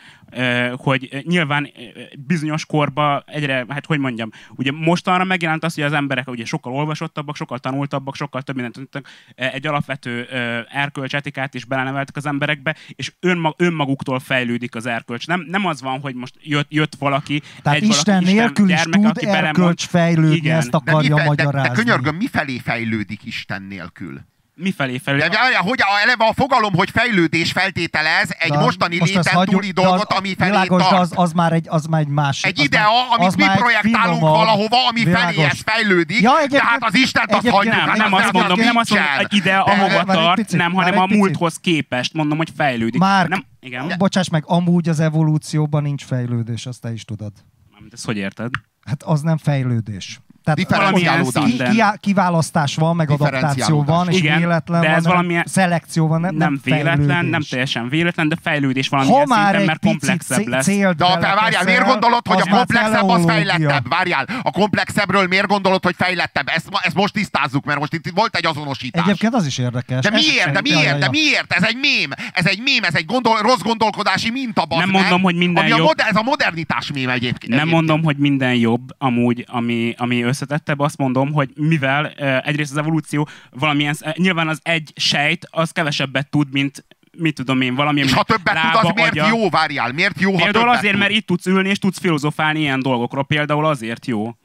hogy 0.76 1.24
nyilván 1.28 1.70
bizonyos 2.18 2.66
korba 2.66 3.24
egyre, 3.26 3.66
hát 3.70 3.86
hogy 3.86 4.00
mondjam, 4.00 4.30
ugye 4.56 4.72
mostanra 4.72 5.24
megjelent 5.24 5.64
az, 5.64 5.76
hogy 5.76 5.84
az 5.84 5.94
emberek 5.94 6.30
ugye 6.30 6.46
sokkal 6.46 6.74
olvasottabbak, 6.74 7.36
sokkal 7.36 7.60
tanultabbak, 7.60 8.16
sokkal 8.16 8.42
több 8.42 8.56
mindent 8.56 8.76
tudtak, 8.76 9.08
egy 9.36 9.68
alapvető 9.68 10.28
ö, 10.30 10.60
erkölcs 10.70 11.16
etikát 11.16 11.54
is 11.54 11.66
beleneveltek 11.66 12.16
az 12.16 12.26
emberekbe, 12.26 12.76
és 12.88 13.14
önmag, 13.20 13.54
önmaguktól 13.58 14.20
fejlődik 14.20 14.76
az 14.76 14.86
erkölcs. 14.86 15.28
Nem, 15.28 15.46
nem 15.48 15.63
az 15.66 15.82
van, 15.82 16.00
hogy 16.00 16.16
most 16.16 16.34
jött, 16.42 16.68
jött 16.70 16.96
valaki, 17.00 17.42
Tehát 17.62 17.82
egy 17.82 17.88
Isten 17.88 18.16
valaki, 18.16 18.34
nélkül 18.34 18.70
is 18.70 18.76
gyermek, 18.76 18.94
tud 19.02 19.06
aki 19.18 19.26
belemond- 19.26 19.48
erkölcs 19.58 19.86
fejlődni, 19.88 20.36
Igen. 20.36 20.58
ezt 20.58 20.70
De, 20.72 20.78
akarja 20.78 21.16
mife- 21.16 21.16
de, 21.16 21.22
de 21.36 21.44
magyarázni. 21.44 21.84
könyörgöm, 21.84 22.16
mifelé 22.16 22.58
fejlődik 22.58 23.26
Isten 23.26 23.62
nélkül? 23.62 24.22
Mifelé 24.56 24.98
felül. 24.98 25.20
De 25.20 25.58
hogy 25.58 25.80
a, 25.82 26.02
eleve 26.02 26.26
a 26.26 26.34
fogalom, 26.34 26.74
hogy 26.74 26.90
fejlődés 26.90 27.52
feltételez 27.52 28.30
egy 28.40 28.52
De 28.52 28.58
mostani 28.58 28.98
most 28.98 29.14
léten 29.14 29.34
hagyjuk, 29.34 29.62
túli 29.62 29.72
dolgot, 29.72 30.12
az- 30.12 30.18
ami 30.18 30.36
felé 30.38 30.50
világos, 30.50 30.82
tart. 30.82 31.02
az, 31.02 31.12
az, 31.16 31.32
már 31.32 31.54
egy, 31.54 31.66
az 31.70 31.86
már 31.86 32.02
egy 32.02 32.08
másik. 32.08 32.46
Egy 32.46 32.60
idea, 32.64 32.82
már- 32.82 33.18
amit 33.18 33.28
az 33.28 33.36
mi 33.36 33.44
már 33.44 33.52
egy 33.56 33.62
projektálunk 33.62 34.16
finomabb, 34.18 34.36
valahova, 34.36 34.88
ami 34.88 35.00
felé 35.04 35.34
világos. 35.34 35.52
ez 35.52 35.60
fejlődik, 35.66 36.22
Ja, 36.22 36.32
de 36.32 36.38
egyébként- 36.38 36.62
hát 36.62 36.84
az 36.84 36.96
Istent 36.96 37.32
azt 37.34 37.48
hagyjuk. 37.48 37.76
Nem, 37.76 37.88
hát 37.88 37.98
nem 37.98 38.14
az 38.14 38.22
azt 38.24 38.32
nem 38.32 38.42
mondom, 38.42 38.66
nem 38.66 38.76
azt 38.78 38.90
mondom, 38.90 39.08
nincsen. 39.10 39.28
hogy 39.30 39.38
ide, 39.38 39.50
De- 39.50 39.58
ahova 39.58 40.04
Már 40.04 40.18
egy 40.18 40.24
tart, 40.24 40.36
picit, 40.36 40.58
nem, 40.58 40.72
már 40.72 40.84
hanem 40.84 41.02
egy 41.04 41.12
a 41.12 41.16
múlthoz 41.16 41.58
képest 41.58 42.14
mondom, 42.14 42.38
hogy 42.38 42.50
fejlődik. 42.58 43.00
Márk, 43.00 43.30
nem, 43.30 43.46
igen, 43.60 43.94
Bocsáss 43.98 44.30
meg, 44.30 44.44
amúgy 44.48 44.90
az 44.90 45.00
evolúcióban 45.00 45.82
nincs 45.84 46.04
fejlődés, 46.04 46.66
azt 46.66 46.82
te 46.82 46.92
is 46.94 47.04
tudod. 47.06 47.32
Nem, 47.74 47.88
ezt 47.92 48.06
hogy 48.06 48.18
érted? 48.18 48.50
Hát 48.86 49.04
az 49.04 49.22
nem 49.22 49.38
fejlődés. 49.38 50.20
Tehát 50.44 50.60
Differenciálódás. 50.60 51.44
ki, 51.44 51.58
ki, 51.58 51.82
kiválasztás 52.00 52.76
van, 52.76 52.96
meg 52.96 53.10
adaptáció 53.12 53.84
van, 53.84 54.10
és 54.10 54.18
Igen, 54.18 54.38
véletlen 54.40 54.82
de 54.82 54.88
van, 54.88 54.96
ez 54.98 55.04
nem- 55.04 55.12
valamilyen- 55.14 55.48
szelekció 55.48 56.08
van, 56.08 56.22
nem, 56.22 56.36
Nem, 56.36 56.60
véletlen, 56.64 56.96
fejlődés. 56.98 57.30
nem 57.32 57.42
teljesen 57.50 57.90
véletlen, 57.90 58.28
de 58.28 58.36
fejlődés 58.42 58.90
Ha 58.90 58.96
valamilyen 58.98 59.28
már 59.28 59.46
szinten, 59.48 59.66
mert 59.66 59.80
komplexebb 59.80 60.48
lesz. 60.48 60.66
De 60.66 61.34
várjál, 61.36 61.64
miért 61.64 61.86
gondolod, 61.86 62.28
hogy 62.28 62.42
a 62.48 62.56
komplexebb 62.56 63.10
az 63.10 63.26
fejlettebb? 63.26 63.88
Várjál, 63.90 64.28
a 64.44 64.52
komplexebbről 64.52 65.28
miért 65.28 65.48
gondolod, 65.48 65.84
hogy 65.84 65.96
fejlettebb? 65.98 66.48
Ezt, 66.56 66.68
ezt 66.82 66.96
most 66.96 67.14
tisztázzuk, 67.14 67.66
mert 67.66 67.80
most 67.80 67.94
itt 67.94 68.12
volt 68.16 68.36
egy 68.36 68.46
azonosítás. 68.46 69.04
Egyébként 69.06 69.34
az 69.34 69.46
is 69.46 69.58
érdekes. 69.58 70.04
De 70.04 70.10
miért? 70.10 70.52
De 70.52 70.62
miért? 70.62 70.98
De 71.00 71.10
miért? 71.10 71.54
Ez 71.54 71.64
egy 71.64 71.78
mém. 71.82 72.10
Ez 72.34 72.46
egy 72.46 72.62
mém, 72.64 72.84
ez 72.84 72.96
egy 72.96 73.06
gondol, 73.06 73.38
rossz 73.42 73.62
gondolkodási 73.62 74.30
minta, 74.30 74.66
Nem 74.70 74.90
mondom, 74.90 75.22
hogy 75.22 75.36
minden 75.36 75.68
jobb. 75.68 75.90
Ez 75.96 76.16
a 76.16 76.22
modernitás 76.24 76.92
mém 76.94 77.10
egyébként. 77.10 77.54
Nem 77.56 77.68
mondom, 77.68 78.04
hogy 78.04 78.18
minden 78.18 78.54
jobb, 78.56 78.82
amúgy, 78.98 79.46
ami, 79.48 79.94
ami 79.98 80.24
összetettebb, 80.34 80.80
azt 80.80 80.98
mondom, 80.98 81.32
hogy 81.34 81.50
mivel 81.56 82.08
egyrészt 82.42 82.72
az 82.72 82.78
evolúció 82.78 83.28
valamilyen, 83.52 83.96
nyilván 84.14 84.48
az 84.48 84.60
egy 84.64 84.92
sejt, 84.96 85.48
az 85.50 85.72
kevesebbet 85.72 86.30
tud, 86.30 86.52
mint 86.52 86.86
mit 87.18 87.36
tudom 87.36 87.62
én, 87.62 87.76
valami, 87.76 88.00
És 88.02 88.14
ha 88.14 88.24
többet 88.24 88.58
tud, 88.62 88.86
az 88.86 88.92
miért 88.96 89.12
agya. 89.12 89.28
jó? 89.28 89.50
Várjál, 89.50 89.92
miért 89.92 90.20
jó, 90.20 90.32
ha 90.36 90.44
Például 90.44 90.70
azért, 90.70 90.92
tud? 90.92 91.00
mert 91.00 91.12
itt 91.12 91.26
tudsz 91.26 91.46
ülni, 91.46 91.70
és 91.70 91.80
tudsz 91.80 92.00
filozofálni 92.00 92.60
ilyen 92.60 92.80
dolgokról. 92.80 93.26
Például 93.26 93.66
azért 93.66 94.06
jó. 94.06 94.36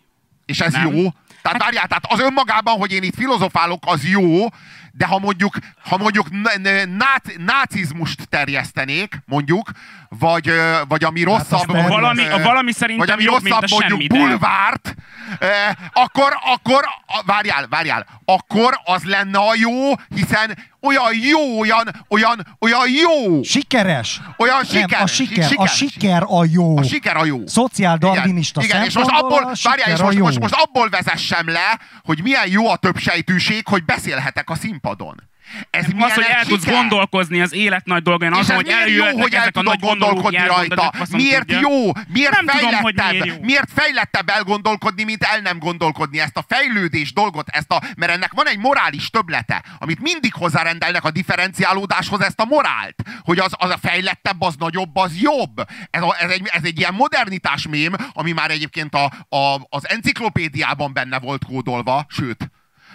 És 0.46 0.60
ez 0.60 0.72
Nem. 0.72 0.94
Jó? 0.94 1.08
Tehát 1.42 1.62
várjál, 1.62 1.86
tehát 1.86 2.06
az 2.08 2.20
önmagában, 2.20 2.78
hogy 2.78 2.92
én 2.92 3.02
itt 3.02 3.14
filozofálok, 3.14 3.82
az 3.86 4.04
jó, 4.08 4.46
de 4.92 5.06
ha 5.06 5.18
mondjuk, 5.18 5.56
ha 5.88 5.96
mondjuk 5.96 6.30
n- 6.30 6.58
n- 6.62 6.96
náci, 6.96 7.34
nácizmust 7.46 8.28
terjesztenék, 8.28 9.22
mondjuk, 9.26 9.70
vagy, 10.08 10.52
vagy 10.88 11.04
ami 11.04 11.22
rosszabb... 11.22 11.52
azt 11.52 11.66
mondjuk, 11.66 11.88
valami- 11.88 12.26
ö, 12.26 12.42
valami 12.42 12.72
szerintem 12.72 13.06
vagy 13.06 13.14
ami 13.14 13.22
jobb, 13.22 13.42
mint 13.42 13.54
rosszabb, 13.60 13.80
a 13.80 13.86
mondjuk 13.88 14.12
semmi, 14.12 14.22
bulvárt, 14.28 14.94
ö, 15.38 15.46
akkor, 15.92 16.38
akkor, 16.44 16.84
várjál, 17.26 17.66
várjál, 17.68 18.06
akkor 18.24 18.80
az 18.84 19.04
lenne 19.04 19.38
a 19.38 19.54
jó, 19.56 19.92
hiszen 20.14 20.58
olyan 20.80 21.12
jó, 21.22 21.58
olyan, 21.60 22.04
olyan, 22.08 22.56
olyan 22.60 22.90
jó, 22.90 23.42
Sikeres. 23.42 24.20
olyan 24.36 24.64
siker, 24.64 24.88
Nem, 24.90 25.02
a 25.02 25.06
siker, 25.06 25.48
siker, 25.48 25.64
a 25.64 25.66
siker 25.66 26.22
a 26.26 26.44
jó. 26.50 26.78
a 26.78 26.82
siker 26.82 27.16
a 27.16 27.24
jó. 27.24 27.46
Szociáldarwinista 27.46 28.62
igen, 28.62 28.76
igen, 28.76 28.88
és 28.88 28.94
most 28.94 29.10
abból, 29.10 29.54
várjál, 29.62 29.90
és 29.90 30.00
most, 30.00 30.18
most, 30.18 30.38
most 30.38 30.54
abból 30.54 30.88
vezessem 30.88 31.48
le, 31.48 31.80
hogy 32.02 32.22
milyen 32.22 32.48
jó 32.48 32.68
a 32.70 32.76
többsejtűség, 32.76 33.68
hogy 33.68 33.84
beszélhetek 33.84 34.50
a 34.50 34.54
színpadon. 34.54 35.28
Ez 35.70 35.84
Az, 35.84 35.92
milyen 35.92 36.10
hogy 36.12 36.24
el 36.28 36.44
tudsz 36.44 36.62
siker. 36.64 36.74
gondolkozni 36.78 37.40
az 37.40 37.52
élet 37.52 37.84
nagy 37.84 38.02
dolgain, 38.02 38.32
azon, 38.32 38.42
ez 38.50 38.56
hogy 38.56 38.64
miért 38.64 38.78
jó, 38.80 38.84
eljöhetnek 38.94 39.22
hogy 39.22 39.34
el 39.34 39.40
ezek 39.40 39.56
a 39.56 39.62
nagy 39.62 39.78
gondolkodni 39.80 40.46
rajta? 40.46 40.92
nem 40.92 41.06
Miért 41.10 41.46
tudja. 41.46 41.58
jó? 41.60 41.92
Miért 42.08 42.40
Nem 42.42 42.46
tudom, 42.46 42.74
hogy 42.74 42.94
fejlettebb? 42.96 43.10
miért 43.10 43.26
jó. 43.26 43.42
miért 43.44 43.68
fejlettebb 43.74 44.28
elgondolkodni, 44.28 45.04
mint 45.04 45.22
el 45.22 45.40
nem 45.40 45.58
gondolkodni? 45.58 46.20
Ezt 46.20 46.36
a 46.36 46.44
fejlődés 46.48 47.12
dolgot, 47.12 47.48
ezt 47.48 47.70
a, 47.72 47.82
mert 47.96 48.12
ennek 48.12 48.32
van 48.32 48.46
egy 48.48 48.58
morális 48.58 49.10
töblete, 49.10 49.64
amit 49.78 50.00
mindig 50.00 50.32
hozzárendelnek 50.34 51.04
a 51.04 51.10
differenciálódáshoz 51.10 52.20
ezt 52.20 52.40
a 52.40 52.44
morált, 52.44 53.02
hogy 53.22 53.38
az, 53.38 53.52
az 53.58 53.70
a 53.70 53.78
fejlettebb, 53.82 54.40
az 54.42 54.54
nagyobb, 54.58 54.96
az 54.96 55.12
jobb. 55.20 55.64
Ez, 55.90 56.02
a, 56.02 56.16
ez, 56.20 56.30
egy, 56.30 56.48
ez 56.52 56.62
egy 56.64 56.78
ilyen 56.78 56.94
modernitás 56.94 57.66
mém, 57.68 57.92
ami 58.12 58.32
már 58.32 58.50
egyébként 58.50 58.94
a, 58.94 59.04
a, 59.36 59.66
az 59.68 59.88
enciklopédiában 59.88 60.92
benne 60.92 61.18
volt 61.18 61.44
kódolva, 61.44 62.06
sőt, 62.08 62.50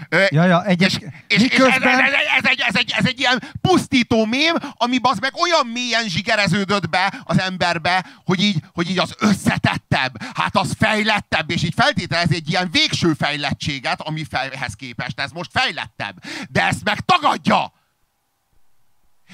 Ja, 0.10 0.46
ja, 0.46 0.66
egyes, 0.66 0.94
és, 1.28 1.42
és, 1.42 1.44
és 1.44 1.58
ez, 1.58 1.82
ez, 1.82 2.00
ez, 2.38 2.44
egy, 2.44 2.60
ez, 2.68 2.76
egy, 2.76 2.94
ez 2.98 3.06
egy 3.06 3.20
ilyen 3.20 3.44
pusztító 3.62 4.26
mém, 4.26 4.56
ami 4.74 4.98
az 5.02 5.18
meg 5.20 5.36
olyan 5.36 5.68
mélyen 5.68 6.08
zsigereződött 6.08 6.90
be 6.90 7.22
az 7.24 7.40
emberbe, 7.40 8.06
hogy 8.26 8.42
így, 8.44 8.58
hogy 8.74 8.90
így 8.90 9.00
az 9.00 9.16
összetettebb, 9.20 10.24
hát 10.34 10.56
az 10.56 10.76
fejlettebb, 10.80 11.52
és 11.52 11.64
így 11.64 11.74
feltételez 11.76 12.32
egy 12.32 12.50
ilyen 12.50 12.70
végső 12.72 13.14
fejlettséget, 13.14 14.02
ami 14.02 14.24
fejhez 14.30 14.74
képest. 14.74 15.20
Ez 15.20 15.32
most 15.32 15.50
fejlettebb. 15.54 16.24
De 16.50 16.68
ezt 16.68 16.84
meg 16.84 17.00
tagadja! 17.00 17.74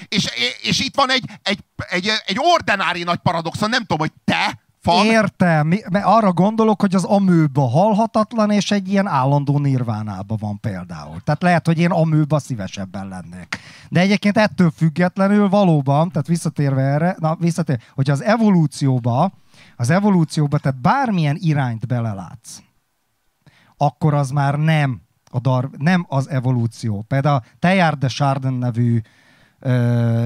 És, 0.08 0.24
és 0.62 0.80
itt 0.80 0.94
van 0.94 1.10
egy, 1.10 1.24
egy, 1.42 1.58
egy, 1.88 2.12
egy 2.26 2.36
ordinári 2.38 3.02
nagy 3.02 3.18
paradoxon, 3.18 3.68
nem 3.68 3.80
tudom, 3.80 3.98
hogy 3.98 4.12
te, 4.24 4.58
fan, 4.80 5.06
Értem, 5.06 5.66
mert 5.66 6.04
arra 6.04 6.32
gondolok, 6.32 6.80
hogy 6.80 6.94
az 6.94 7.04
amőba 7.04 7.68
halhatatlan, 7.68 8.50
és 8.50 8.70
egy 8.70 8.88
ilyen 8.88 9.06
állandó 9.06 9.58
nirvánába 9.58 10.36
van 10.36 10.60
például. 10.60 11.20
Tehát 11.20 11.42
lehet, 11.42 11.66
hogy 11.66 11.78
én 11.78 11.90
amőba 11.90 12.38
szívesebben 12.38 13.08
lennék. 13.08 13.58
De 13.88 14.00
egyébként 14.00 14.36
ettől 14.36 14.70
függetlenül 14.70 15.48
valóban, 15.48 16.10
tehát 16.10 16.26
visszatérve 16.26 16.82
erre, 16.82 17.16
na 17.18 17.36
visszatér, 17.36 17.80
hogy 17.94 18.10
az 18.10 18.22
evolúcióba, 18.22 19.32
az 19.76 19.90
evolúcióba, 19.90 20.58
tehát 20.58 20.80
bármilyen 20.80 21.36
irányt 21.40 21.86
belelátsz, 21.86 22.62
akkor 23.76 24.14
az 24.14 24.30
már 24.30 24.54
nem, 24.54 25.00
a 25.30 25.40
dar, 25.40 25.70
nem 25.78 26.06
az 26.08 26.28
evolúció. 26.28 27.04
Például 27.08 27.36
a 27.36 27.42
Teilhard 27.58 27.98
de 27.98 28.08
Chardin 28.08 28.52
nevű 28.52 29.00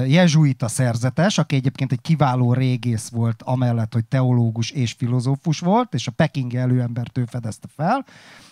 jezsuita 0.07 0.67
szerzetes, 0.67 1.37
aki 1.37 1.55
egyébként 1.55 1.91
egy 1.91 2.01
kiváló 2.01 2.53
régész 2.53 3.09
volt, 3.09 3.41
amellett, 3.43 3.93
hogy 3.93 4.05
teológus 4.05 4.71
és 4.71 4.91
filozófus 4.91 5.59
volt, 5.59 5.93
és 5.93 6.07
a 6.07 6.11
pekingi 6.11 6.57
előembert 6.57 7.17
ő 7.17 7.25
fedezte 7.25 7.67
fel. 7.75 8.05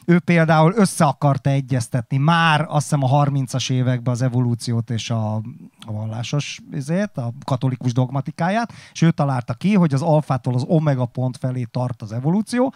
Ő 0.05 0.19
például 0.19 0.73
össze 0.75 1.05
akarta 1.05 1.49
egyeztetni 1.49 2.17
már 2.17 2.65
azt 2.69 2.83
hiszem 2.83 3.03
a 3.03 3.23
30-as 3.23 3.71
években 3.71 4.13
az 4.13 4.21
evolúciót 4.21 4.89
és 4.89 5.09
a, 5.09 5.35
a 5.85 5.91
vallásos 5.91 6.59
izét, 6.71 7.17
a 7.17 7.33
katolikus 7.45 7.93
dogmatikáját, 7.93 8.73
és 8.93 9.01
ő 9.01 9.11
találta 9.11 9.53
ki, 9.53 9.73
hogy 9.73 9.93
az 9.93 10.01
alfától 10.01 10.53
az 10.53 10.63
omega 10.67 11.05
pont 11.05 11.37
felé 11.37 11.63
tart 11.63 12.01
az 12.01 12.11
evolúció, 12.11 12.73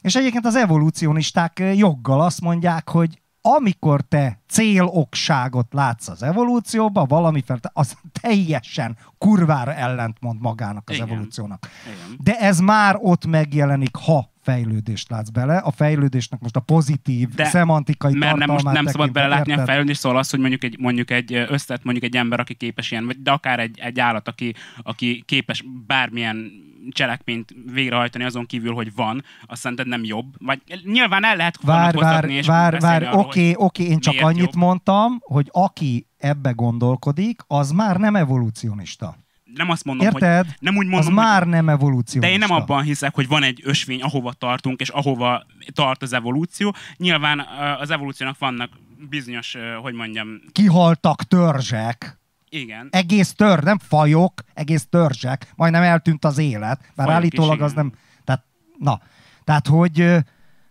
és 0.00 0.14
egyébként 0.16 0.46
az 0.46 0.56
evolúcionisták 0.56 1.62
joggal 1.74 2.20
azt 2.20 2.40
mondják, 2.40 2.88
hogy 2.88 3.20
amikor 3.42 4.00
te 4.00 4.40
célokságot 4.48 5.66
látsz 5.72 6.08
az 6.08 6.22
evolúcióban, 6.22 7.06
valami 7.08 7.42
fel, 7.46 7.60
az 7.72 7.96
teljesen 8.20 8.96
kurvára 9.18 9.74
ellentmond 9.74 10.40
magának 10.40 10.88
az 10.90 10.94
Igen. 10.94 11.08
evolúciónak. 11.08 11.68
Igen. 11.86 12.18
De 12.22 12.38
ez 12.38 12.60
már 12.60 12.96
ott 12.98 13.26
megjelenik, 13.26 13.96
ha 13.96 14.30
fejlődést 14.42 15.10
látsz 15.10 15.28
bele. 15.28 15.56
A 15.56 15.70
fejlődésnek 15.70 16.40
most 16.40 16.56
a 16.56 16.60
pozitív, 16.60 17.28
De- 17.28 17.44
szemantikai 17.44 18.14
Mert 18.14 18.36
nem, 18.36 18.50
most 18.50 18.64
nem 18.64 18.86
szabad 18.86 19.12
belelátni 19.12 19.50
a 19.50 19.54
érted? 19.54 19.68
fejlődés, 19.68 19.96
szóval 19.96 20.18
az, 20.18 20.30
hogy 20.30 20.40
mondjuk 20.40 20.64
egy, 20.64 20.78
mondjuk 20.78 21.10
egy 21.10 21.34
összet, 21.34 21.84
mondjuk 21.84 22.04
egy 22.04 22.16
ember, 22.16 22.40
aki 22.40 22.54
képes 22.54 22.90
ilyen, 22.90 23.06
vagy 23.06 23.22
de 23.22 23.30
akár 23.30 23.58
egy, 23.58 23.78
egy 23.78 24.00
állat, 24.00 24.28
aki, 24.28 24.54
aki 24.82 25.22
képes 25.26 25.64
bármilyen 25.86 26.50
cselekményt 26.90 27.54
végrehajtani 27.72 28.24
azon 28.24 28.46
kívül, 28.46 28.74
hogy 28.74 28.94
van, 28.94 29.24
azt 29.46 29.60
szerinted 29.60 29.86
nem 29.86 30.04
jobb? 30.04 30.34
Vagy 30.38 30.60
nyilván 30.84 31.24
el 31.24 31.36
lehet 31.36 31.58
Vár, 31.62 31.94
vár, 31.94 32.24
és 32.24 32.46
vár, 32.46 32.80
vár, 32.80 33.02
arról, 33.02 33.20
oké, 33.20 33.52
oké, 33.56 33.84
én 33.84 33.98
csak 33.98 34.20
annyit 34.20 34.40
jobb. 34.40 34.54
mondtam, 34.54 35.18
hogy 35.20 35.48
aki 35.52 36.06
ebbe 36.18 36.50
gondolkodik, 36.50 37.40
az 37.46 37.70
már 37.70 37.96
nem 37.96 38.16
evolúcionista. 38.16 39.16
Nem 39.54 39.70
azt 39.70 39.84
mondom, 39.84 40.06
Érted? 40.06 40.44
hogy 40.46 40.54
nem 40.60 40.76
úgy 40.76 40.86
Az 40.86 40.92
mondom, 40.92 41.14
már 41.14 41.42
hogy, 41.42 41.50
nem 41.50 41.68
evolúcionista. 41.68 42.20
de 42.20 42.30
én 42.30 42.38
nem 42.38 42.50
abban 42.50 42.82
hiszek, 42.82 43.14
hogy 43.14 43.28
van 43.28 43.42
egy 43.42 43.60
ösvény, 43.64 44.02
ahova 44.02 44.32
tartunk, 44.32 44.80
és 44.80 44.88
ahova 44.88 45.46
tart 45.72 46.02
az 46.02 46.12
evolúció. 46.12 46.74
Nyilván 46.96 47.46
az 47.80 47.90
evolúciónak 47.90 48.38
vannak 48.38 48.70
bizonyos, 49.08 49.56
hogy 49.82 49.94
mondjam, 49.94 50.28
Kihaltak 50.52 51.22
törzsek, 51.22 52.19
Igen. 52.50 52.88
Egész 52.90 53.32
tör, 53.32 53.62
nem 53.62 53.78
fajok, 53.78 54.32
egész 54.54 54.86
törzsek, 54.90 55.52
majdnem 55.56 55.82
eltűnt 55.82 56.24
az 56.24 56.38
élet, 56.38 56.80
bár 56.80 57.06
Fajok 57.06 57.10
állítólag 57.10 57.56
is, 57.56 57.62
az 57.62 57.72
nem, 57.72 57.92
tehát, 58.24 58.44
na, 58.78 59.00
tehát, 59.44 59.66
hogy 59.66 60.00
ö, 60.00 60.18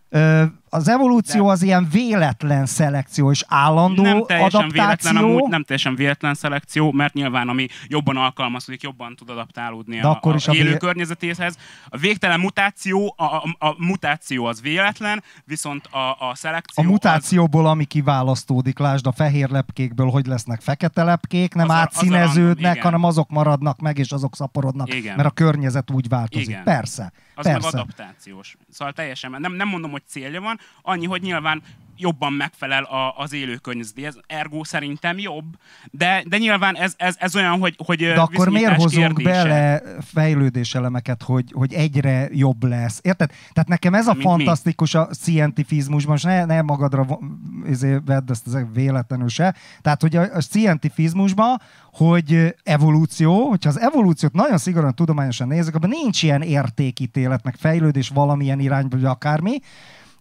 ö, 0.08 0.44
az 0.72 0.88
evolúció 0.88 1.44
De- 1.46 1.50
az 1.52 1.62
ilyen 1.62 1.88
véletlen 1.90 2.66
szelekció 2.66 3.30
és 3.30 3.44
állandó 3.48 4.02
nem 4.02 4.24
teljesen 4.26 4.60
adaptáció. 4.60 4.68
véletlen, 4.84 5.16
amúgy 5.16 5.48
nem 5.50 5.62
teljesen 5.64 5.94
véletlen 5.94 6.34
szelekció, 6.34 6.92
mert 6.92 7.14
nyilván 7.14 7.48
ami 7.48 7.66
jobban 7.86 8.16
alkalmazkodik, 8.16 8.82
jobban 8.82 9.16
tud 9.16 9.30
adaptálódni 9.30 10.00
De 10.00 10.06
a, 10.06 10.10
akkor 10.10 10.32
a 10.32 10.36
is 10.36 10.48
a 10.48 10.54
élő 10.54 10.68
vé- 10.68 10.78
környezetéhez. 10.78 11.56
A 11.88 11.96
végtelen 11.96 12.40
mutáció, 12.40 13.14
a, 13.16 13.24
a, 13.24 13.44
a 13.58 13.74
mutáció 13.78 14.44
az 14.44 14.60
véletlen, 14.60 15.22
viszont 15.44 15.86
a, 15.86 15.98
a 16.28 16.34
szelekció 16.34 16.82
A 16.82 16.86
az, 16.86 16.92
mutációból, 16.92 17.66
ami 17.66 17.84
kiválasztódik, 17.84 18.78
lásd 18.78 19.06
a 19.06 19.12
fehér 19.12 19.48
lepkékből, 19.50 20.08
hogy 20.10 20.26
lesznek 20.26 20.60
fekete 20.60 21.02
lepkék, 21.04 21.54
nem 21.54 21.68
Az 21.68 21.70
a- 21.70 21.74
az 21.74 21.80
a 21.80 21.82
átszíneződnek, 21.82 22.44
random, 22.56 22.70
igen. 22.72 22.82
hanem 22.82 23.04
azok 23.04 23.28
maradnak 23.30 23.78
meg, 23.80 23.98
és 23.98 24.10
azok 24.10 24.36
szaporodnak, 24.36 24.94
Igen. 24.94 25.16
mert 25.16 25.28
a 25.28 25.32
környezet 25.32 25.90
úgy 25.90 26.08
változik. 26.08 26.48
Igen. 26.48 26.62
Persze, 26.64 27.12
az 27.34 27.44
meg 27.44 27.54
persze. 27.54 27.68
adaptációs. 27.78 28.56
Szóval 28.70 28.92
teljesen, 28.92 29.36
nem, 29.38 29.52
nem 29.52 29.68
mondom, 29.68 29.90
hogy 29.90 30.02
célja 30.06 30.40
van, 30.40 30.58
annyi, 30.82 31.06
hogy 31.06 31.22
nyilván 31.22 31.62
jobban 32.00 32.32
megfelel 32.32 32.82
a, 32.82 33.14
az 33.16 33.32
élő 33.32 33.56
környezetéhez. 33.56 34.18
Ergo 34.26 34.64
szerintem 34.64 35.18
jobb, 35.18 35.44
de, 35.90 36.22
de 36.28 36.38
nyilván 36.38 36.76
ez, 36.76 36.94
ez, 36.96 37.16
ez 37.18 37.36
olyan, 37.36 37.58
hogy, 37.58 37.74
hogy 37.84 37.98
De 37.98 38.20
akkor 38.20 38.48
miért 38.48 38.76
hozunk 38.82 39.16
kérdése. 39.16 39.42
bele 39.42 39.82
fejlődéselemeket, 40.14 41.22
hogy, 41.22 41.52
hogy 41.52 41.72
egyre 41.72 42.28
jobb 42.32 42.64
lesz? 42.64 43.00
Érted? 43.02 43.30
Tehát 43.52 43.68
nekem 43.68 43.94
ez 43.94 44.06
a 44.06 44.12
Mint 44.12 44.24
mi? 44.24 44.30
fantasztikus 44.30 44.94
a 44.94 45.08
scientifizmusban, 45.12 46.16
és 46.16 46.22
ne, 46.22 46.44
ne 46.44 46.62
magadra 46.62 47.06
izé, 47.66 47.96
vedd 48.04 48.30
ezt 48.30 48.48
véletlenül 48.72 49.28
se. 49.28 49.54
Tehát, 49.82 50.00
hogy 50.00 50.16
a, 50.16 50.34
a 50.34 50.40
scientifizmusban, 50.40 51.60
hogy 51.92 52.54
evolúció, 52.62 53.48
hogyha 53.48 53.68
az 53.68 53.80
evolúciót 53.80 54.32
nagyon 54.32 54.58
szigorúan 54.58 54.94
tudományosan 54.94 55.48
nézzük, 55.48 55.74
abban 55.74 55.90
nincs 56.02 56.22
ilyen 56.22 56.42
értékítélet, 56.42 57.44
meg 57.44 57.54
fejlődés 57.58 58.08
valamilyen 58.08 58.60
irányba, 58.60 58.96
vagy 58.96 59.04
akármi, 59.04 59.58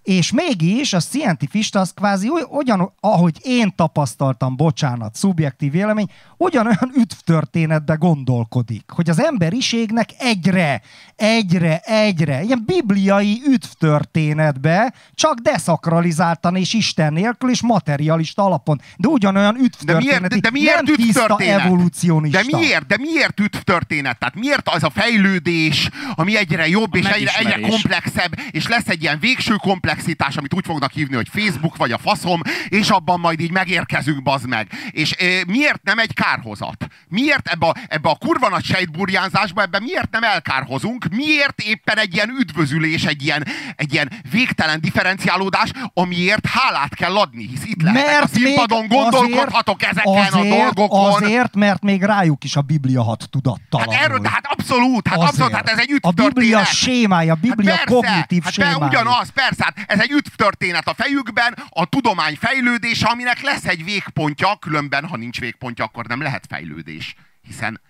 és 0.09 0.31
mégis 0.31 0.93
a 0.93 0.99
scientifista 0.99 1.79
az 1.79 1.93
kvázi 1.93 2.31
ugyan, 2.49 2.93
ahogy 2.99 3.37
én 3.43 3.75
tapasztaltam, 3.75 4.55
bocsánat, 4.55 5.15
szubjektív 5.15 5.71
vélemény, 5.71 6.07
ugyanolyan 6.37 6.91
üdvtörténetbe 6.95 7.93
gondolkodik, 7.93 8.83
hogy 8.87 9.09
az 9.09 9.21
emberiségnek 9.21 10.09
egyre, 10.17 10.81
egyre, 11.15 11.77
egyre, 11.77 12.43
ilyen 12.43 12.63
bibliai 12.65 13.41
üdvtörténetbe, 13.45 14.93
csak 15.13 15.39
deszakralizáltan 15.39 16.55
és 16.55 16.73
Isten 16.73 17.13
nélkül 17.13 17.49
és 17.49 17.61
materialista 17.61 18.43
alapon, 18.43 18.81
de 18.97 19.07
ugyanolyan 19.07 19.57
De 19.85 19.97
miért, 19.97 20.39
de 20.39 20.49
miért 20.51 20.75
nem 20.75 20.95
tiszta 20.95 21.21
üdvtörténet? 21.21 21.59
evolúcionista. 21.59 22.41
De 22.41 22.57
miért? 22.57 22.85
De 22.85 22.97
miért 22.97 23.39
üdvtörténet? 23.39 24.19
Tehát 24.19 24.35
miért 24.35 24.69
az 24.69 24.83
a 24.83 24.89
fejlődés, 24.89 25.89
ami 26.15 26.37
egyre 26.37 26.67
jobb, 26.67 26.93
A 26.93 26.97
és 26.97 27.05
egyre, 27.05 27.31
egyre 27.37 27.67
komplexebb, 27.67 28.39
és 28.51 28.67
lesz 28.67 28.87
egy 28.87 29.01
ilyen 29.01 29.19
végső 29.19 29.55
komplexitás, 29.99 30.37
amit 30.37 30.53
úgy 30.53 30.65
fognak 30.65 30.91
hívni, 30.91 31.15
hogy 31.15 31.29
Facebook 31.31 31.77
vagy 31.77 31.91
a 31.91 31.97
faszom, 31.97 32.41
és 32.69 32.89
abban 32.89 33.19
majd 33.19 33.39
így 33.39 33.51
megérkezünk, 33.51 34.23
bazd 34.23 34.47
meg. 34.47 34.67
És 34.91 35.11
e, 35.11 35.25
miért 35.47 35.83
nem 35.83 35.99
egy 35.99 36.13
kárhozat? 36.13 36.87
Miért 37.07 37.47
ebbe 37.47 37.67
a, 37.67 37.75
ebbe 37.87 38.09
a 38.09 38.15
kurva 38.15 38.49
nagy 38.49 38.63
sejtburjánzásba, 38.63 39.61
ebbe 39.61 39.79
miért 39.79 40.11
nem 40.11 40.23
elkárhozunk? 40.23 41.05
Miért 41.11 41.61
éppen 41.61 41.97
egy 41.97 42.13
ilyen 42.13 42.29
üdvözülés, 42.39 43.05
egy 43.05 43.23
ilyen, 43.23 43.45
egy 43.75 43.93
ilyen 43.93 44.11
végtelen 44.31 44.81
differenciálódás, 44.81 45.71
amiért 45.93 46.45
hálát 46.45 46.95
kell 46.95 47.15
adni, 47.15 47.47
hisz 47.47 47.65
itt 47.65 47.81
lehetek 47.81 48.23
a 48.23 48.27
színpadon, 48.27 48.87
gondolkodhatok 48.87 49.83
ezeken 49.83 50.13
a 50.13 50.37
azért, 50.37 50.57
dolgokon. 50.57 51.23
Azért, 51.23 51.55
mert 51.55 51.83
még 51.83 52.01
rájuk 52.01 52.43
is 52.43 52.55
a 52.55 52.61
Biblia 52.61 53.03
hat 53.03 53.27
tudattalanul. 53.29 53.93
Hát 53.93 54.03
erről, 54.03 54.19
hát 54.23 54.45
abszolút, 54.49 55.07
hát 55.07 55.17
Azért. 55.17 55.31
abszolút, 55.31 55.53
hát 55.53 55.69
ez 55.69 55.77
egy 55.77 55.91
A 55.91 55.93
üdvtörténet. 55.93 56.33
Biblia 56.33 56.63
sémája, 56.63 57.33
a 57.33 57.37
Biblia 57.41 57.71
hát 57.71 57.83
persze, 57.83 57.93
kognitív 57.93 58.43
hát 58.43 58.53
sémája. 58.53 58.77
ugyanaz, 58.77 59.29
persze, 59.29 59.63
hát 59.63 59.78
ez 59.87 59.99
egy 59.99 60.11
üdvtörténet 60.11 60.87
a 60.87 60.93
fejükben, 60.93 61.55
a 61.69 61.85
tudomány 61.85 62.35
fejlődése, 62.35 63.07
aminek 63.07 63.41
lesz 63.41 63.65
egy 63.65 63.83
végpontja, 63.83 64.55
különben, 64.55 65.05
ha 65.07 65.17
nincs 65.17 65.39
végpontja, 65.39 65.83
akkor 65.85 66.05
nem 66.05 66.21
lehet 66.21 66.45
fejlődés. 66.49 67.15
Hiszen, 67.41 67.81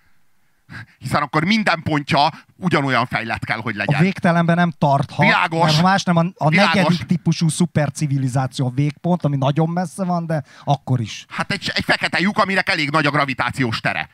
hiszen 0.98 1.22
akkor 1.22 1.44
minden 1.44 1.82
pontja 1.82 2.30
ugyanolyan 2.56 3.06
fejlett 3.06 3.44
kell, 3.44 3.58
hogy 3.60 3.74
A 3.74 3.78
legyen. 3.78 4.00
végtelenben 4.00 4.56
nem 4.56 4.70
tarthat, 4.78 5.26
Világos. 5.26 5.70
mert 5.70 5.82
más 5.82 6.02
nem, 6.02 6.16
a, 6.16 6.24
a 6.34 6.48
Világos. 6.48 6.74
negyedik 6.74 7.06
típusú 7.06 7.48
szupercivilizáció 7.48 8.66
a 8.66 8.70
végpont, 8.74 9.24
ami 9.24 9.36
nagyon 9.36 9.68
messze 9.68 10.04
van, 10.04 10.26
de 10.26 10.44
akkor 10.64 11.00
is. 11.00 11.24
Hát 11.28 11.52
egy, 11.52 11.70
egy 11.74 11.84
fekete 11.84 12.20
lyuk, 12.20 12.38
aminek 12.38 12.68
elég 12.68 12.90
nagy 12.90 13.06
a 13.06 13.10
gravitációs 13.10 13.80
tere. 13.80 14.08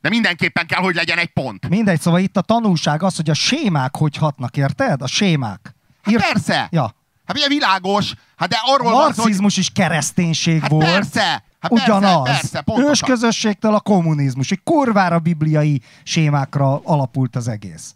De 0.00 0.08
mindenképpen 0.08 0.66
kell, 0.66 0.80
hogy 0.80 0.94
legyen 0.94 1.18
egy 1.18 1.32
pont. 1.32 1.68
Mindegy, 1.68 2.00
szóval 2.00 2.20
itt 2.20 2.36
a 2.36 2.40
tanulság 2.40 3.02
az, 3.02 3.16
hogy 3.16 3.30
a 3.30 3.34
sémák 3.34 3.96
hogy 3.96 4.16
hatnak, 4.16 4.56
érted? 4.56 5.02
A 5.02 5.06
sémák. 5.06 5.74
Hát 6.02 6.14
Írt- 6.14 6.32
persze. 6.32 6.68
Ja. 6.70 6.94
Hát 7.30 7.38
ugye 7.38 7.48
világos, 7.48 8.14
hát 8.36 8.48
de 8.48 8.56
arról 8.62 8.92
van 8.92 9.00
szó, 9.00 9.06
hogy... 9.06 9.16
marxizmus 9.16 9.56
is 9.56 9.70
kereszténység 9.70 10.60
Hát 10.60 10.70
volt. 10.70 10.84
persze, 10.84 11.20
hát 11.60 11.70
persze, 11.70 11.84
Ugyanaz. 11.84 12.24
persze, 12.24 12.60
pontosan. 12.60 12.90
Ősközösségtől 12.90 13.74
a 13.74 13.80
kommunizmus. 13.80 14.50
Egy 14.50 14.62
kurvára 14.64 15.18
bibliai 15.18 15.82
sémákra 16.02 16.80
alapult 16.84 17.36
az 17.36 17.48
egész. 17.48 17.94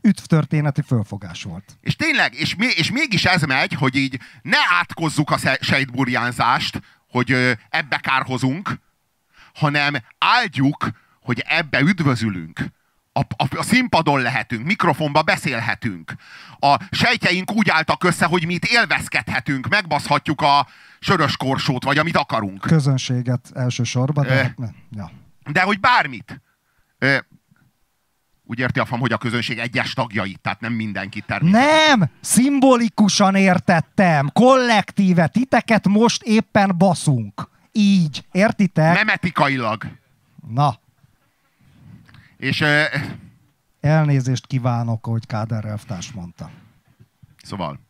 Üdvtörténeti 0.00 0.82
fölfogás 0.86 1.42
volt. 1.42 1.76
És 1.80 1.96
tényleg, 1.96 2.34
és, 2.34 2.56
és 2.76 2.90
mégis 2.90 3.24
ez 3.24 3.42
megy, 3.42 3.72
hogy 3.72 3.96
így 3.96 4.18
ne 4.42 4.58
átkozzuk 4.78 5.30
a 5.30 5.38
sejtburjánzást, 5.60 6.80
hogy 7.10 7.56
ebbe 7.70 7.96
kárhozunk, 7.96 8.78
hanem 9.54 9.96
áldjuk, 10.18 10.90
hogy 11.20 11.44
ebbe 11.46 11.80
üdvözülünk. 11.80 12.60
A, 13.12 13.20
a, 13.20 13.56
a 13.56 13.62
színpadon 13.62 14.20
lehetünk, 14.20 14.64
mikrofonba 14.66 15.22
beszélhetünk. 15.22 16.14
A 16.58 16.80
sejtjeink 16.90 17.52
úgy 17.52 17.70
álltak 17.70 18.04
össze, 18.04 18.26
hogy 18.26 18.46
mi 18.46 18.54
itt 18.54 18.64
élvezkedhetünk, 18.64 19.68
megbaszhatjuk 19.68 20.40
a 20.40 20.66
sörös 20.98 21.36
korsót, 21.36 21.84
vagy 21.84 21.98
amit 21.98 22.16
akarunk. 22.16 22.60
Közönséget 22.60 23.50
elsősorban, 23.54 24.26
de 24.26 24.34
Ö. 24.34 24.42
hát, 24.42 24.74
ja. 24.90 25.10
De 25.52 25.62
hogy 25.62 25.80
bármit. 25.80 26.42
Ö, 26.98 27.16
úgy 28.44 28.58
érti 28.58 28.78
a 28.78 28.84
fam, 28.84 29.00
hogy 29.00 29.12
a 29.12 29.18
közönség 29.18 29.58
egyes 29.58 29.92
tagjait, 29.92 30.40
tehát 30.40 30.60
nem 30.60 30.72
mindenkit 30.72 31.24
természetesen. 31.26 31.98
Nem! 31.98 32.10
Szimbolikusan 32.20 33.34
értettem. 33.34 34.30
Kollektíve. 34.32 35.26
Titeket 35.26 35.88
most 35.88 36.22
éppen 36.22 36.74
baszunk. 36.78 37.48
Így. 37.72 38.24
Értitek? 38.32 38.94
Nem 38.94 39.08
etikailag. 39.08 39.86
Na, 40.48 40.80
És 42.42 42.64
elnézést 43.80 44.46
kívánok, 44.46 45.06
ahogy 45.06 45.26
Káder 45.26 45.64
elvtárs 45.64 46.12
mondta. 46.12 46.50
Szóval, 47.42 47.80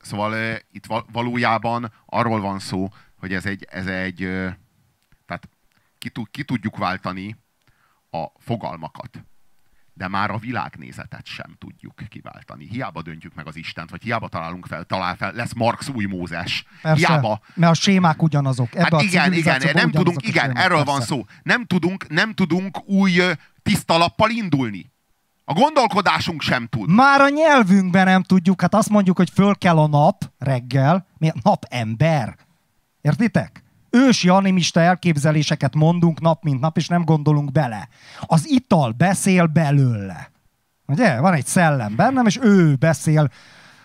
szóval 0.00 0.58
itt 0.72 0.86
val- 0.86 1.06
valójában 1.12 1.92
arról 2.06 2.40
van 2.40 2.58
szó, 2.58 2.88
hogy 3.18 3.32
ez 3.32 3.46
egy, 3.46 3.66
ez 3.70 3.86
egy 3.86 4.16
tehát 5.26 5.48
ki, 5.98 6.12
ki 6.30 6.44
tudjuk 6.44 6.76
váltani 6.76 7.36
a 8.10 8.26
fogalmakat, 8.38 9.24
de 9.94 10.08
már 10.08 10.30
a 10.30 10.38
világnézetet 10.38 11.26
sem 11.26 11.56
tudjuk 11.58 11.94
kiváltani. 12.08 12.68
Hiába 12.70 13.02
döntjük 13.02 13.34
meg 13.34 13.46
az 13.46 13.56
Istent, 13.56 13.90
vagy 13.90 14.02
hiába 14.02 14.28
találunk 14.28 14.66
fel, 14.66 14.84
talál 14.84 15.16
fel, 15.16 15.32
lesz 15.32 15.52
Marx 15.52 15.88
új 15.88 16.04
Mózes. 16.04 16.64
Persze, 16.82 17.06
Hiába, 17.06 17.40
mert 17.54 17.72
a 17.72 17.74
sémák 17.74 18.22
ugyanazok. 18.22 18.74
Ebbe 18.74 18.82
Hát 18.82 18.92
a 18.92 19.02
igen, 19.02 19.32
igen, 19.32 19.60
nem 19.72 19.90
tudunk, 19.90 20.26
igen, 20.26 20.46
sémák, 20.46 20.64
erről 20.64 20.84
van 20.84 20.98
persze. 20.98 21.14
szó. 21.14 21.24
Nem 21.42 21.64
tudunk, 21.64 22.08
nem 22.08 22.34
tudunk 22.34 22.88
új 22.88 23.20
tiszta 23.62 23.98
lappal 23.98 24.30
indulni. 24.30 24.90
A 25.44 25.52
gondolkodásunk 25.52 26.42
sem 26.42 26.66
tud. 26.66 26.90
Már 26.90 27.20
a 27.20 27.28
nyelvünkben 27.28 28.04
nem 28.04 28.22
tudjuk, 28.22 28.60
hát 28.60 28.74
azt 28.74 28.88
mondjuk, 28.88 29.16
hogy 29.16 29.30
föl 29.30 29.54
kell 29.54 29.78
a 29.78 29.86
nap 29.86 30.30
reggel. 30.38 31.06
Mi 31.18 31.28
a 31.28 31.34
napember? 31.42 32.36
Értitek? 33.00 33.61
Ősi 33.94 34.28
animista 34.28 34.80
elképzeléseket 34.80 35.74
mondunk 35.74 36.20
nap 36.20 36.42
mint 36.42 36.60
nap, 36.60 36.76
és 36.76 36.88
nem 36.88 37.04
gondolunk 37.04 37.52
bele. 37.52 37.88
Az 38.20 38.48
ital 38.50 38.90
beszél 38.90 39.46
belőle. 39.46 40.30
Ugye? 40.86 41.20
Van 41.20 41.32
egy 41.34 41.46
szellem 41.46 41.96
bennem, 41.96 42.26
és 42.26 42.38
ő 42.42 42.74
beszél 42.74 43.30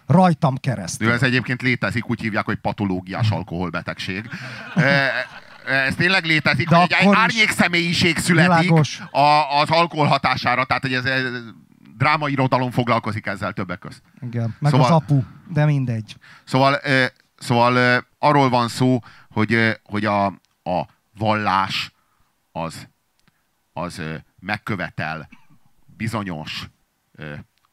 rajtam 0.08 0.56
keresztül. 0.58 1.12
Ez 1.12 1.24
egyébként 1.24 1.62
létezik, 1.62 2.10
úgy 2.10 2.22
hívják, 2.22 2.46
hogy 2.46 2.58
patológiás 2.58 3.30
alkoholbetegség. 3.30 4.30
E, 4.76 5.74
Ez 5.86 5.96
tényleg 5.96 6.26
létezik, 6.26 6.70
De 6.70 6.76
hogy 6.76 6.96
egy 7.00 7.08
árnyék 7.12 7.50
személyiség 7.50 8.18
születik 8.18 8.60
Világos. 8.62 9.00
a, 9.12 9.60
az 9.60 9.70
alkohol 9.70 10.08
hatására, 10.08 10.66
tehát 10.66 10.82
hogy 10.82 10.94
ez, 10.94 11.06
ez 11.06 11.22
drámairodalom 11.98 12.72
foglalkozik 12.72 13.26
ezzel 13.26 13.54
többek 13.54 13.80
közt. 13.80 14.02
Igen, 14.22 14.56
meg 14.60 14.72
Szóval- 14.72 14.88
az 14.88 14.94
apu, 14.96 15.22
de 15.54 15.66
mindegy. 15.66 16.16
Szóval, 16.44 16.80
ö, 16.84 17.06
szóval 17.38 18.04
arról 18.20 18.50
van 18.50 18.68
szó, 18.68 19.00
hogy, 19.32 19.80
hogy 19.84 20.06
a, 20.06 20.26
a 20.64 20.88
vallás 21.18 21.92
az, 22.52 22.88
az 23.74 24.02
megkövetel 24.40 25.30
bizonyos 25.86 26.70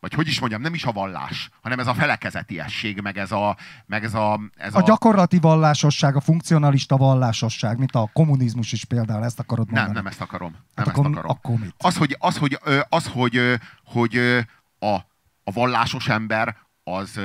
vagy 0.04 0.14
hogy 0.14 0.28
is 0.28 0.40
mondjam, 0.40 0.60
nem 0.60 0.74
is 0.74 0.84
a 0.84 0.92
vallás, 0.92 1.50
hanem 1.62 1.78
ez 1.78 1.86
a 1.86 1.94
felekezetiesség, 1.94 3.00
meg 3.00 3.18
ez 3.18 3.32
a... 3.32 3.56
Meg 3.86 4.04
ez 4.04 4.14
a, 4.14 4.40
ez 4.56 4.74
A 4.74 4.82
gyakorlati 4.82 5.38
vallásosság, 5.38 6.16
a 6.16 6.20
funkcionalista 6.20 6.96
vallásosság, 6.96 7.78
mint 7.78 7.94
a 7.94 8.10
kommunizmus 8.12 8.72
is 8.72 8.84
például, 8.84 9.24
ezt 9.24 9.38
akarod 9.38 9.66
Nem, 9.66 9.74
mondani? 9.74 9.96
nem 9.96 10.06
ezt 10.06 10.20
akarom. 10.20 10.50
Nem 10.50 10.60
Hát 10.74 10.86
ezt 10.86 10.96
akkor, 10.96 11.10
akarom. 11.10 11.30
akkor 11.30 11.58
mit? 11.58 11.74
Az, 11.78 11.96
hogy, 11.96 12.16
az, 12.18 12.38
hogy, 12.38 12.58
az, 12.88 13.06
hogy, 13.06 13.60
hogy 13.84 14.16
a, 14.78 14.94
a 15.44 15.52
vallásos 15.52 16.08
ember 16.08 16.56
az, 16.84 17.20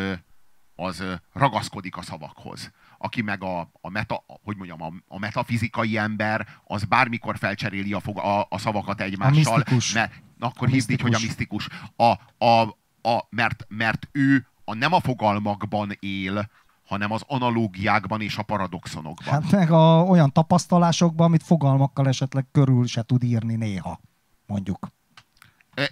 az 0.75 1.03
ragaszkodik 1.33 1.97
a 1.97 2.01
szavakhoz. 2.01 2.71
Aki 3.01 3.21
meg 3.21 3.43
a, 3.43 3.71
a, 3.81 3.89
meta, 3.89 4.23
hogy 4.43 4.55
mondjam, 4.57 4.81
a, 4.81 4.91
a 5.07 5.19
metafizikai 5.19 5.97
ember, 5.97 6.47
az 6.63 6.83
bármikor 6.83 7.37
felcseréli 7.37 7.93
a, 7.93 7.99
fog, 7.99 8.17
a, 8.17 8.47
a 8.49 8.57
szavakat 8.57 9.01
egymással. 9.01 9.55
misztikus. 9.55 9.93
Mert, 9.93 10.13
akkor 10.39 10.67
A 10.67 10.71
hívd 10.71 10.89
így, 10.89 11.01
hogy 11.01 11.13
a 11.13 11.19
misztikus. 11.21 11.67
A, 11.95 12.13
a, 12.45 12.61
a, 13.01 13.27
mert, 13.29 13.65
mert 13.67 14.07
ő 14.11 14.47
a, 14.65 14.73
nem 14.73 14.93
a 14.93 14.99
fogalmakban 14.99 15.91
él, 15.99 16.49
hanem 16.85 17.11
az 17.11 17.23
analógiákban 17.27 18.21
és 18.21 18.37
a 18.37 18.43
paradoxonokban. 18.43 19.33
Hát 19.33 19.51
meg 19.51 19.71
a, 19.71 20.03
olyan 20.03 20.31
tapasztalásokban, 20.31 21.25
amit 21.25 21.43
fogalmakkal 21.43 22.07
esetleg 22.07 22.45
körül 22.51 22.87
se 22.87 23.03
tud 23.03 23.23
írni 23.23 23.55
néha, 23.55 23.99
mondjuk. 24.45 24.87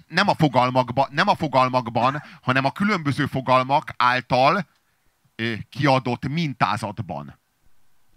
Nem 0.07 0.27
a 0.27 0.35
fogalmakban, 0.35 1.07
nem 1.11 1.27
a 1.27 1.35
fogalmakban, 1.35 2.21
hanem 2.41 2.65
a 2.65 2.71
különböző 2.71 3.25
fogalmak 3.25 3.93
által 3.97 4.65
kiadott 5.69 6.27
mintázatban. 6.27 7.39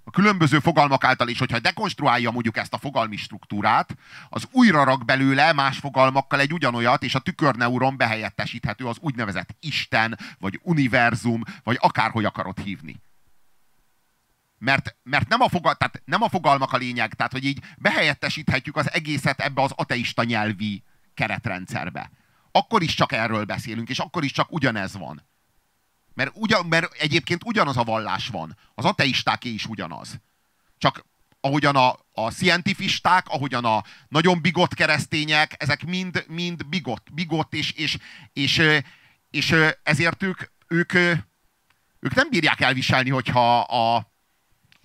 A 0.05 0.11
különböző 0.11 0.59
fogalmak 0.59 1.05
által, 1.05 1.29
és 1.29 1.39
hogyha 1.39 1.59
dekonstruálja 1.59 2.31
mondjuk 2.31 2.57
ezt 2.57 2.75
a 2.75 2.79
fogalmi 2.79 3.17
struktúrát, 3.17 3.97
az 4.29 4.49
újra 4.53 4.85
rak 4.85 5.05
belőle 5.05 5.53
más 5.53 5.79
fogalmakkal 5.79 6.41
egy 6.41 6.53
ugyanolyat, 6.53 7.03
és 7.03 7.15
a 7.15 7.19
tükörneuron 7.19 7.97
behelyettesíthető 7.97 8.87
az 8.87 8.97
úgynevezett 9.01 9.57
Isten, 9.61 10.19
vagy 10.39 10.61
univerzum, 10.63 11.43
vagy 11.63 11.77
akárhogy 11.81 12.25
akarod 12.25 12.59
hívni. 12.59 13.01
Mert, 14.59 14.97
mert 15.03 15.29
nem, 15.29 15.41
a 15.41 15.49
fogal, 15.49 15.75
tehát 15.75 16.03
nem 16.05 16.23
a 16.23 16.29
fogalmak 16.29 16.73
a 16.73 16.77
lényeg, 16.77 17.15
tehát 17.15 17.33
hogy 17.33 17.45
így 17.45 17.65
behelyettesíthetjük 17.79 18.77
az 18.77 18.93
egészet 18.93 19.41
ebbe 19.41 19.63
az 19.63 19.73
ateista 19.75 20.25
nyelvi 20.25 20.83
keretrendszerbe. 21.15 22.11
Akkor 22.53 22.83
is 22.83 22.95
csak 22.95 23.13
erről 23.13 23.45
beszélünk, 23.45 23.89
és 23.89 23.99
akkor 23.99 24.25
is 24.25 24.33
csak 24.33 24.53
ugyanez 24.53 24.97
van. 24.97 25.29
Mert, 26.15 26.31
ugyan, 26.35 26.67
mert 26.67 26.93
egyébként 26.93 27.43
ugyanaz 27.45 27.77
a 27.77 27.85
vallás 27.85 28.29
van. 28.29 28.57
Az 28.75 28.85
ateistáké 28.85 29.49
is 29.49 29.67
ugyanaz. 29.67 30.21
Csak 30.79 31.05
ahogyan 31.41 31.77
a, 31.77 31.97
a 32.13 32.31
scientifisták, 32.31 33.29
ahogyan 33.29 33.65
a 33.65 33.83
nagyon 34.09 34.41
bigott 34.41 34.75
keresztények, 34.75 35.55
ezek 35.59 35.85
mind, 35.85 36.25
mind 36.29 36.67
bigott, 36.67 37.07
bigott 37.13 37.55
és, 37.55 37.71
és, 37.73 37.99
és, 38.33 38.63
és, 39.31 39.55
ezért 39.83 40.23
ők, 40.23 40.41
ők, 40.69 40.93
ők 42.01 42.15
nem 42.15 42.29
bírják 42.31 42.61
elviselni, 42.61 43.11
hogyha 43.11 43.61
a, 43.61 43.97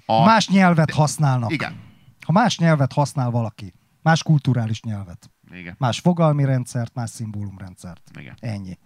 a 0.05 0.23
Más 0.23 0.47
nyelvet 0.47 0.91
használnak. 0.91 1.51
igen, 1.51 1.83
Ha 2.25 2.31
más 2.31 2.57
nyelvet 2.57 2.93
használ 2.93 3.29
valaki, 3.29 3.73
más 4.01 4.23
kulturális 4.23 4.81
nyelvet, 4.81 5.29
igen, 5.51 5.75
más 5.77 5.99
fogalmi 5.99 6.45
rendszert, 6.45 6.93
más 6.93 7.09
szimbólumrendszert. 7.09 8.11
igen. 8.19 8.37
Ennyi. 8.39 8.77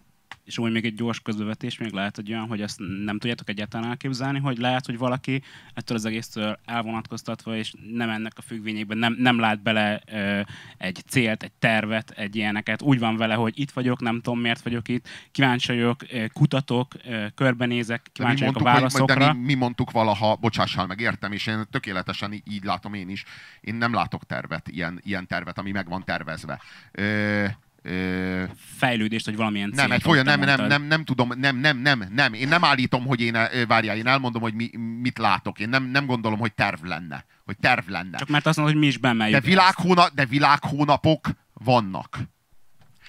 És 0.43 0.57
úgy 0.57 0.71
még 0.71 0.85
egy 0.85 0.95
gyors 0.95 1.19
közbevetés, 1.19 1.77
még 1.77 1.91
lehet, 1.91 2.15
hogy 2.15 2.31
olyan, 2.31 2.47
hogy 2.47 2.61
azt 2.61 2.79
nem 3.05 3.17
tudjátok 3.19 3.49
egyáltalán 3.49 3.89
elképzelni, 3.89 4.39
hogy 4.39 4.57
lehet, 4.57 4.85
hogy 4.85 4.97
valaki 4.97 5.41
ettől 5.73 5.97
az 5.97 6.05
egésztől 6.05 6.59
elvonatkoztatva, 6.65 7.55
és 7.55 7.73
nem 7.93 8.09
ennek 8.09 8.33
a 8.35 8.41
függvényében, 8.41 8.97
nem, 8.97 9.15
nem 9.19 9.39
lát 9.39 9.61
bele 9.61 10.01
ö, 10.11 10.41
egy 10.77 11.01
célt, 11.07 11.43
egy 11.43 11.51
tervet, 11.51 12.09
egy 12.11 12.35
ilyeneket. 12.35 12.81
Úgy 12.81 12.99
van 12.99 13.17
vele, 13.17 13.33
hogy 13.33 13.59
itt 13.59 13.71
vagyok, 13.71 13.99
nem 13.99 14.21
tudom 14.21 14.39
miért 14.39 14.61
vagyok 14.61 14.87
itt, 14.87 15.07
kíváncsi 15.31 15.67
vagyok, 15.71 16.05
kutatok, 16.33 16.93
ö, 17.05 17.25
körbenézek, 17.35 18.09
kíváncsi 18.13 18.39
vagyok 18.39 18.55
a 18.55 18.59
mondtuk, 18.59 18.81
hogy, 18.95 19.05
válaszokra. 19.05 19.25
de 19.25 19.33
mi, 19.33 19.45
mi 19.45 19.53
mondtuk 19.53 19.91
valaha, 19.91 20.35
bocsássál 20.35 20.85
meg, 20.85 20.99
értem, 20.99 21.31
és 21.31 21.47
én 21.47 21.65
tökéletesen 21.71 22.41
így 22.43 22.63
látom 22.63 22.93
én 22.93 23.09
is. 23.09 23.23
Én 23.61 23.75
nem 23.75 23.93
látok 23.93 24.25
tervet, 24.25 24.67
ilyen, 24.67 24.99
ilyen 25.03 25.27
tervet, 25.27 25.57
ami 25.57 25.71
meg 25.71 25.89
van 25.89 26.03
tervezve. 26.03 26.61
Ö, 26.91 27.45
ö, 27.81 28.43
fejlődést, 28.77 29.25
vagy 29.25 29.35
valamilyen 29.35 29.69
nem, 29.69 29.77
célt, 29.77 29.91
egy 29.91 30.01
folyam, 30.01 30.25
nem, 30.25 30.39
nem, 30.39 30.65
nem, 30.67 30.83
nem 30.83 31.03
tudom, 31.03 31.31
nem, 31.37 31.57
nem, 31.57 31.77
nem, 31.77 32.03
nem. 32.15 32.33
Én 32.33 32.47
nem 32.47 32.63
állítom, 32.63 33.05
hogy 33.05 33.21
én, 33.21 33.37
várjál, 33.67 33.97
én 33.97 34.07
elmondom, 34.07 34.41
hogy 34.41 34.53
mi, 34.53 34.69
mit 35.01 35.17
látok. 35.17 35.59
Én 35.59 35.69
nem, 35.69 35.83
nem 35.83 36.05
gondolom, 36.05 36.39
hogy 36.39 36.53
terv 36.53 36.83
lenne. 36.83 37.25
Hogy 37.45 37.57
terv 37.57 37.87
lenne. 37.87 38.17
Csak 38.17 38.29
mert 38.29 38.45
azt 38.45 38.57
mondod, 38.57 38.75
hogy 38.75 38.83
mi 38.83 38.89
is 38.89 38.99
De, 38.99 39.07
bemeljük. 39.07 39.43
világhóna, 39.43 40.09
de 40.13 40.25
világhónapok 40.25 41.29
vannak. 41.53 42.19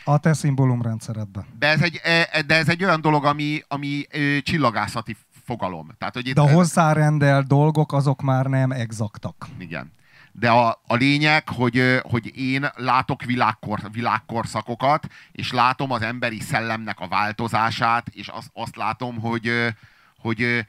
A 0.04 0.18
te 0.18 0.32
szimbólumrendszeredben. 0.32 1.44
De 1.58 1.66
ez 1.66 1.82
egy, 1.82 2.00
e, 2.02 2.42
de 2.42 2.54
ez 2.54 2.68
egy 2.68 2.84
olyan 2.84 3.00
dolog, 3.00 3.24
ami, 3.24 3.62
ami 3.68 4.06
csillagászati 4.42 5.16
fogalom. 5.44 5.88
Tehát, 5.98 6.14
hogy 6.14 6.28
itt, 6.28 6.34
De 6.34 6.40
a 6.40 6.50
hozzárendelt 6.50 7.46
dolgok, 7.46 7.92
azok 7.92 8.22
már 8.22 8.46
nem 8.46 8.70
exaktak. 8.70 9.46
Igen. 9.58 9.92
De 10.32 10.50
a, 10.50 10.80
a 10.86 10.94
lényeg, 10.94 11.48
hogy, 11.48 12.00
hogy 12.02 12.36
én 12.38 12.70
látok 12.74 13.24
világkor, 13.24 13.80
világkorszakokat, 13.92 15.06
és 15.32 15.52
látom 15.52 15.90
az 15.90 16.02
emberi 16.02 16.40
szellemnek 16.40 17.00
a 17.00 17.08
változását, 17.08 18.08
és 18.08 18.28
azt, 18.28 18.50
azt 18.52 18.76
látom, 18.76 19.18
hogy, 19.18 19.74
hogy 20.18 20.66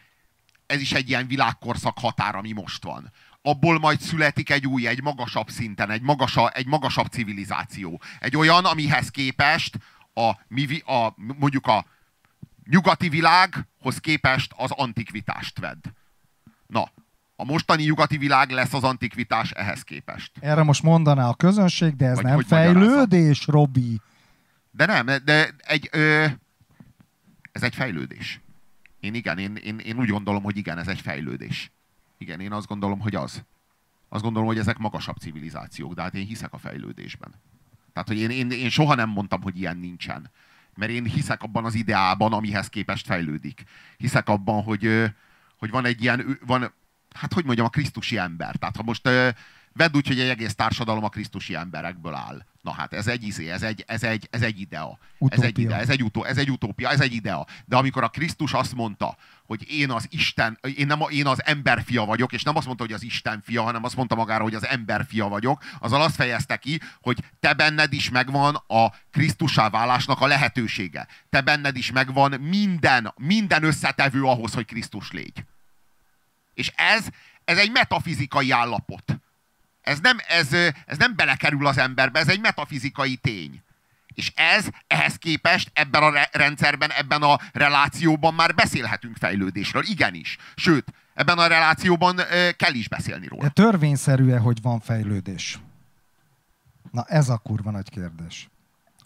ez 0.66 0.82
is 0.82 0.92
egy 0.92 1.10
ilyen 1.10 1.28
világkorszak 1.28 2.00
határ, 2.00 2.36
ami 2.36 2.52
most 2.52 2.84
van. 2.84 3.12
Abból 3.42 3.80
majd 3.80 4.00
születik 4.00 4.50
egy 4.50 4.68
új, 4.68 4.88
egy 4.88 5.02
magasabb 5.02 5.50
szinten, 5.50 5.90
egy, 5.90 6.02
magasa, 6.02 6.50
egy 6.50 6.68
magasabb 6.68 7.08
civilizáció. 7.08 8.02
Egy 8.20 8.38
olyan, 8.38 8.66
amihez 8.66 9.10
képest 9.10 9.78
a, 10.14 10.32
mi, 10.48 10.80
a, 10.80 11.14
mondjuk 11.16 11.68
a 11.68 11.86
nyugati 12.70 13.10
világhoz 13.10 13.98
képest 14.00 14.54
az 14.58 14.72
antikvitást 14.72 15.60
vedd. 15.60 15.84
Na, 16.68 16.92
a 17.42 17.44
mostani 17.44 17.84
nyugati 17.84 18.18
világ 18.18 18.50
lesz 18.50 18.74
az 18.74 18.84
antikvitás 18.84 19.52
ehhez 19.52 19.82
képest. 19.82 20.32
Erre 20.40 20.64
most 20.64 20.84
mondaná 20.84 21.28
a 21.28 21.34
közönség, 21.34 21.96
de 21.96 22.06
ez 22.06 22.16
Vagy 22.16 22.24
nem 22.26 22.42
fejlődés, 22.42 23.48
Robi. 23.48 24.02
De 24.72 24.86
nem, 24.86 25.06
de 25.06 25.50
egy, 25.58 25.90
ö, 25.92 26.26
ez 27.52 27.64
egy 27.64 27.76
fejlődés. 27.76 28.42
Én 29.00 29.14
igen, 29.14 29.38
én, 29.38 29.56
én, 29.56 29.80
én 29.80 29.98
úgy 29.98 30.10
gondolom, 30.10 30.44
hogy 30.44 30.58
igen, 30.58 30.78
ez 30.78 30.88
egy 30.88 31.02
fejlődés. 31.02 31.72
Igen, 32.18 32.40
én 32.40 32.52
azt 32.52 32.68
gondolom, 32.68 33.00
hogy 33.00 33.16
az. 33.16 33.44
Azt 34.10 34.24
gondolom, 34.24 34.48
hogy 34.48 34.58
ezek 34.58 34.78
magasabb 34.78 35.18
civilizációk, 35.18 35.94
de 35.94 36.02
hát 36.02 36.16
én 36.16 36.26
hiszek 36.26 36.54
a 36.54 36.58
fejlődésben. 36.58 37.34
Tehát, 37.94 38.08
hogy 38.08 38.18
én, 38.18 38.30
én, 38.30 38.52
én 38.52 38.70
soha 38.70 38.96
nem 38.96 39.10
mondtam, 39.10 39.42
hogy 39.42 39.58
ilyen 39.58 39.78
nincsen. 39.78 40.32
Mert 40.76 40.92
én 40.92 41.06
hiszek 41.06 41.42
abban 41.44 41.66
az 41.66 41.74
ideában, 41.74 42.34
amihez 42.34 42.68
képest 42.68 43.06
fejlődik. 43.06 43.64
Hiszek 43.98 44.30
abban, 44.30 44.64
hogy, 44.64 45.12
hogy 45.58 45.70
van 45.70 45.86
egy 45.86 46.02
ilyen, 46.02 46.40
van, 46.46 46.74
hát 47.16 47.34
hogy 47.34 47.46
mondjam, 47.46 47.66
a 47.66 47.70
krisztusi 47.70 48.18
ember. 48.18 48.56
Tehát 48.56 48.76
ha 48.76 48.84
most 48.84 49.08
ö, 49.08 49.30
vedd 49.74 49.96
úgy, 49.96 50.08
hogy 50.08 50.20
egy 50.20 50.30
egész 50.30 50.56
társadalom 50.56 51.04
a 51.04 51.10
krisztusi 51.10 51.56
emberekből 51.56 52.14
áll. 52.14 52.46
Na 52.62 52.72
hát 52.74 52.94
ez 52.94 53.08
egy 53.08 53.24
izé, 53.24 53.50
ez 53.50 53.62
egy, 53.62 53.84
ez 53.88 54.04
egy, 54.04 54.28
ez 54.32 54.42
egy 54.42 54.60
idea. 54.60 54.98
Ez 55.20 55.40
egy, 55.42 55.50
Utópia. 55.50 55.64
idea, 55.64 55.78
ez, 55.78 55.90
egy 55.90 56.04
utó, 56.04 56.24
ez 56.24 56.38
egy 56.38 56.52
utópia, 56.52 56.90
ez 56.90 57.00
egy 57.00 57.14
idea. 57.14 57.46
De 57.66 57.76
amikor 57.76 58.04
a 58.04 58.08
Krisztus 58.10 58.54
azt 58.54 58.76
mondta, 58.76 59.18
hogy 59.46 59.66
én 59.72 59.92
az 59.92 60.08
Isten, 60.10 60.60
én, 60.76 60.86
nem, 60.88 61.02
a- 61.02 61.10
én 61.10 61.28
az 61.28 61.46
ember 61.46 61.84
fia 61.86 62.06
vagyok, 62.06 62.34
és 62.34 62.44
nem 62.44 62.56
azt 62.56 62.66
mondta, 62.66 62.84
hogy 62.84 62.94
az 62.94 63.04
Isten 63.04 63.42
fia, 63.46 63.62
hanem 63.64 63.84
azt 63.84 63.96
mondta 63.96 64.16
magára, 64.16 64.44
hogy 64.44 64.56
az 64.56 64.66
ember 64.66 65.06
fia 65.08 65.28
vagyok, 65.28 65.64
azzal 65.80 66.02
azt 66.02 66.16
fejezte 66.16 66.58
ki, 66.58 66.80
hogy 67.02 67.24
te 67.40 67.54
benned 67.54 67.94
is 67.94 68.10
megvan 68.10 68.56
a 68.68 68.88
Krisztussá 69.12 69.70
válásnak 69.70 70.22
a 70.22 70.28
lehetősége. 70.28 71.08
Te 71.30 71.42
benned 71.42 71.78
is 71.78 71.92
megvan 71.92 72.32
minden, 72.42 73.14
minden 73.18 73.64
összetevő 73.64 74.24
ahhoz, 74.24 74.54
hogy 74.54 74.66
Krisztus 74.66 75.12
légy. 75.12 75.44
És 76.54 76.72
ez, 76.76 77.08
ez 77.44 77.58
egy 77.58 77.72
metafizikai 77.72 78.52
állapot. 78.52 79.20
Ez 79.82 80.00
nem, 80.00 80.18
ez, 80.28 80.54
ez 80.86 80.98
nem 80.98 81.16
belekerül 81.16 81.68
az 81.68 81.78
emberbe, 81.78 82.20
ez 82.20 82.28
egy 82.30 82.40
metafizikai 82.40 83.16
tény. 83.16 83.62
És 84.14 84.32
ez, 84.36 84.68
ehhez 84.88 85.16
képest 85.16 85.72
ebben 85.74 86.04
a 86.04 86.10
re- 86.10 86.30
rendszerben, 86.32 86.92
ebben 86.92 87.22
a 87.22 87.40
relációban 87.54 88.34
már 88.34 88.56
beszélhetünk 88.56 89.18
fejlődésről. 89.18 89.84
Igenis. 89.86 90.38
Sőt, 90.56 90.94
ebben 91.14 91.38
a 91.38 91.48
relációban 91.48 92.16
kell 92.58 92.74
is 92.74 92.88
beszélni 92.88 93.28
róla. 93.28 93.44
De 93.44 93.50
törvényszerű-e, 93.50 94.38
hogy 94.38 94.62
van 94.62 94.80
fejlődés? 94.80 95.60
Na 96.92 97.06
ez 97.08 97.30
a 97.30 97.38
kurva 97.38 97.72
nagy 97.72 97.90
kérdés. 97.90 98.50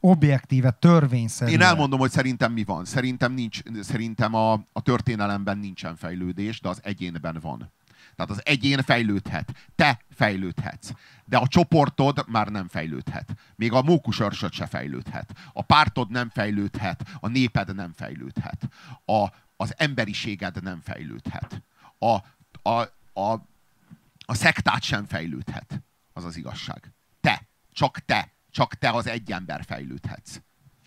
Objektíve, 0.07 0.71
törvényszerű. 0.71 1.51
Én 1.51 1.61
elmondom, 1.61 1.99
hogy 1.99 2.11
szerintem 2.11 2.51
mi 2.51 2.63
van. 2.63 2.85
Szerintem, 2.85 3.33
nincs, 3.33 3.61
szerintem 3.81 4.33
a, 4.33 4.53
a 4.53 4.81
történelemben 4.81 5.57
nincsen 5.57 5.95
fejlődés, 5.95 6.61
de 6.61 6.69
az 6.69 6.79
egyénben 6.83 7.37
van. 7.41 7.71
Tehát 8.15 8.31
az 8.31 8.41
egyén 8.43 8.81
fejlődhet. 8.81 9.69
Te 9.75 9.99
fejlődhetsz. 10.09 10.91
De 11.25 11.37
a 11.37 11.47
csoportod 11.47 12.23
már 12.27 12.47
nem 12.47 12.67
fejlődhet. 12.67 13.35
Még 13.55 13.71
a 13.73 13.81
mókusörsöd 13.81 14.51
se 14.51 14.65
fejlődhet. 14.65 15.33
A 15.53 15.61
pártod 15.61 16.11
nem 16.11 16.29
fejlődhet. 16.29 17.17
A 17.19 17.27
néped 17.27 17.75
nem 17.75 17.93
fejlődhet. 17.95 18.67
A, 19.05 19.27
az 19.57 19.73
emberiséged 19.77 20.63
nem 20.63 20.81
fejlődhet. 20.83 21.61
A, 21.99 22.15
a, 22.69 22.81
a, 23.13 23.31
a 24.25 24.33
szektát 24.33 24.81
sem 24.81 25.05
fejlődhet. 25.05 25.81
Az 26.13 26.23
az 26.23 26.37
igazság. 26.37 26.91
Te. 27.21 27.47
Csak 27.71 27.99
te. 27.99 28.34
Csak 28.55 28.73
te 28.73 28.89
az 28.89 29.07
egy 29.07 29.31
ember 29.31 29.63
fejlődhetsz. 29.63 30.41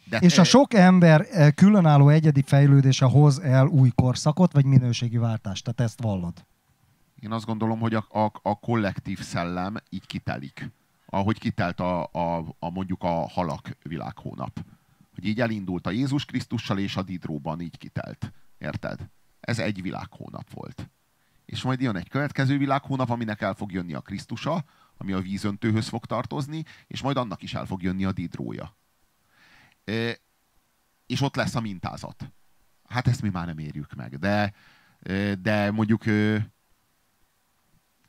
De, 0.05 0.19
És 0.19 0.39
a 0.39 0.45
sok 0.45 0.75
ember 0.75 1.27
eh, 1.31 1.51
különálló 1.51 2.09
egyedi 2.09 2.43
fejlődése 2.43 3.05
hoz 3.05 3.39
el 3.39 3.67
új 3.67 3.91
korszakot, 3.95 4.53
vagy 4.53 4.65
minőségi 4.65 5.17
váltást. 5.17 5.65
Tehát 5.65 5.81
ezt 5.81 6.03
vallod. 6.03 6.47
Én 7.21 7.33
azt 7.33 7.45
gondolom, 7.45 7.79
hogy 7.79 7.95
a, 7.95 8.07
a, 8.11 8.33
a 8.43 8.59
kollektív 8.59 9.21
szellem 9.21 9.77
így 9.91 10.07
kitelik. 10.07 10.71
Ahogy 11.07 11.39
kitelt 11.39 11.81
a, 11.81 12.03
a, 12.13 12.57
a 12.59 12.71
mondjuk 12.71 13.03
a 13.03 13.29
halak 13.29 13.77
világhónap. 13.83 14.65
Hogy 15.15 15.27
így 15.27 15.41
elindult 15.41 15.87
a 15.87 15.91
Jézus 15.91 16.25
Krisztussal 16.25 16.79
és 16.79 16.97
a 16.97 17.03
Didróban 17.03 17.61
így 17.61 17.79
kitelt. 17.79 18.33
Érted? 18.59 19.09
Ez 19.41 19.59
egy 19.59 19.83
világhónap 19.83 20.51
volt. 20.51 20.91
És 21.45 21.63
majd 21.63 21.81
jön 21.81 21.97
egy 21.97 22.09
következő 22.09 22.59
világhónap, 22.59 23.11
aminek 23.11 23.41
el 23.41 23.55
fog 23.55 23.73
jönni 23.73 23.95
a 23.95 24.01
Krisztusa, 24.01 24.65
ami 24.99 25.13
a 25.13 25.21
vízöntőhöz 25.21 25.89
fog 25.89 26.07
tartozni, 26.07 26.65
és 26.87 27.03
majd 27.03 27.17
annak 27.17 27.43
is 27.43 27.55
el 27.55 27.67
fog 27.67 27.83
jönni 27.83 28.05
a 28.05 28.13
Didrója. 28.13 28.77
E, 29.85 30.19
és 31.07 31.21
ott 31.21 31.37
lesz 31.37 31.55
a 31.55 31.61
mintázat. 31.61 32.33
Hát 32.89 33.09
ezt 33.09 33.23
mi 33.23 33.29
már 33.29 33.47
nem 33.47 33.59
érjük 33.59 33.95
meg, 33.95 34.19
de, 34.19 34.53
de 35.39 35.71
mondjuk 35.71 36.07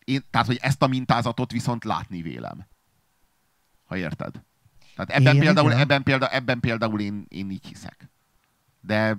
én, 0.03 0.25
tehát, 0.29 0.47
hogy 0.47 0.59
ezt 0.61 0.81
a 0.81 0.87
mintázatot 0.87 1.51
viszont 1.51 1.83
látni 1.83 2.21
vélem. 2.21 2.67
Ha 3.85 3.97
érted? 3.97 4.43
Tehát 4.95 5.09
ebben 5.09 5.35
Én 5.35 5.41
például, 5.41 5.67
igen. 5.67 5.81
ebben 5.81 6.03
például, 6.03 6.31
ebben 6.31 6.59
például 6.59 6.99
én, 6.99 7.25
én 7.27 7.49
így 7.49 7.65
hiszek. 7.65 8.09
De 8.81 9.17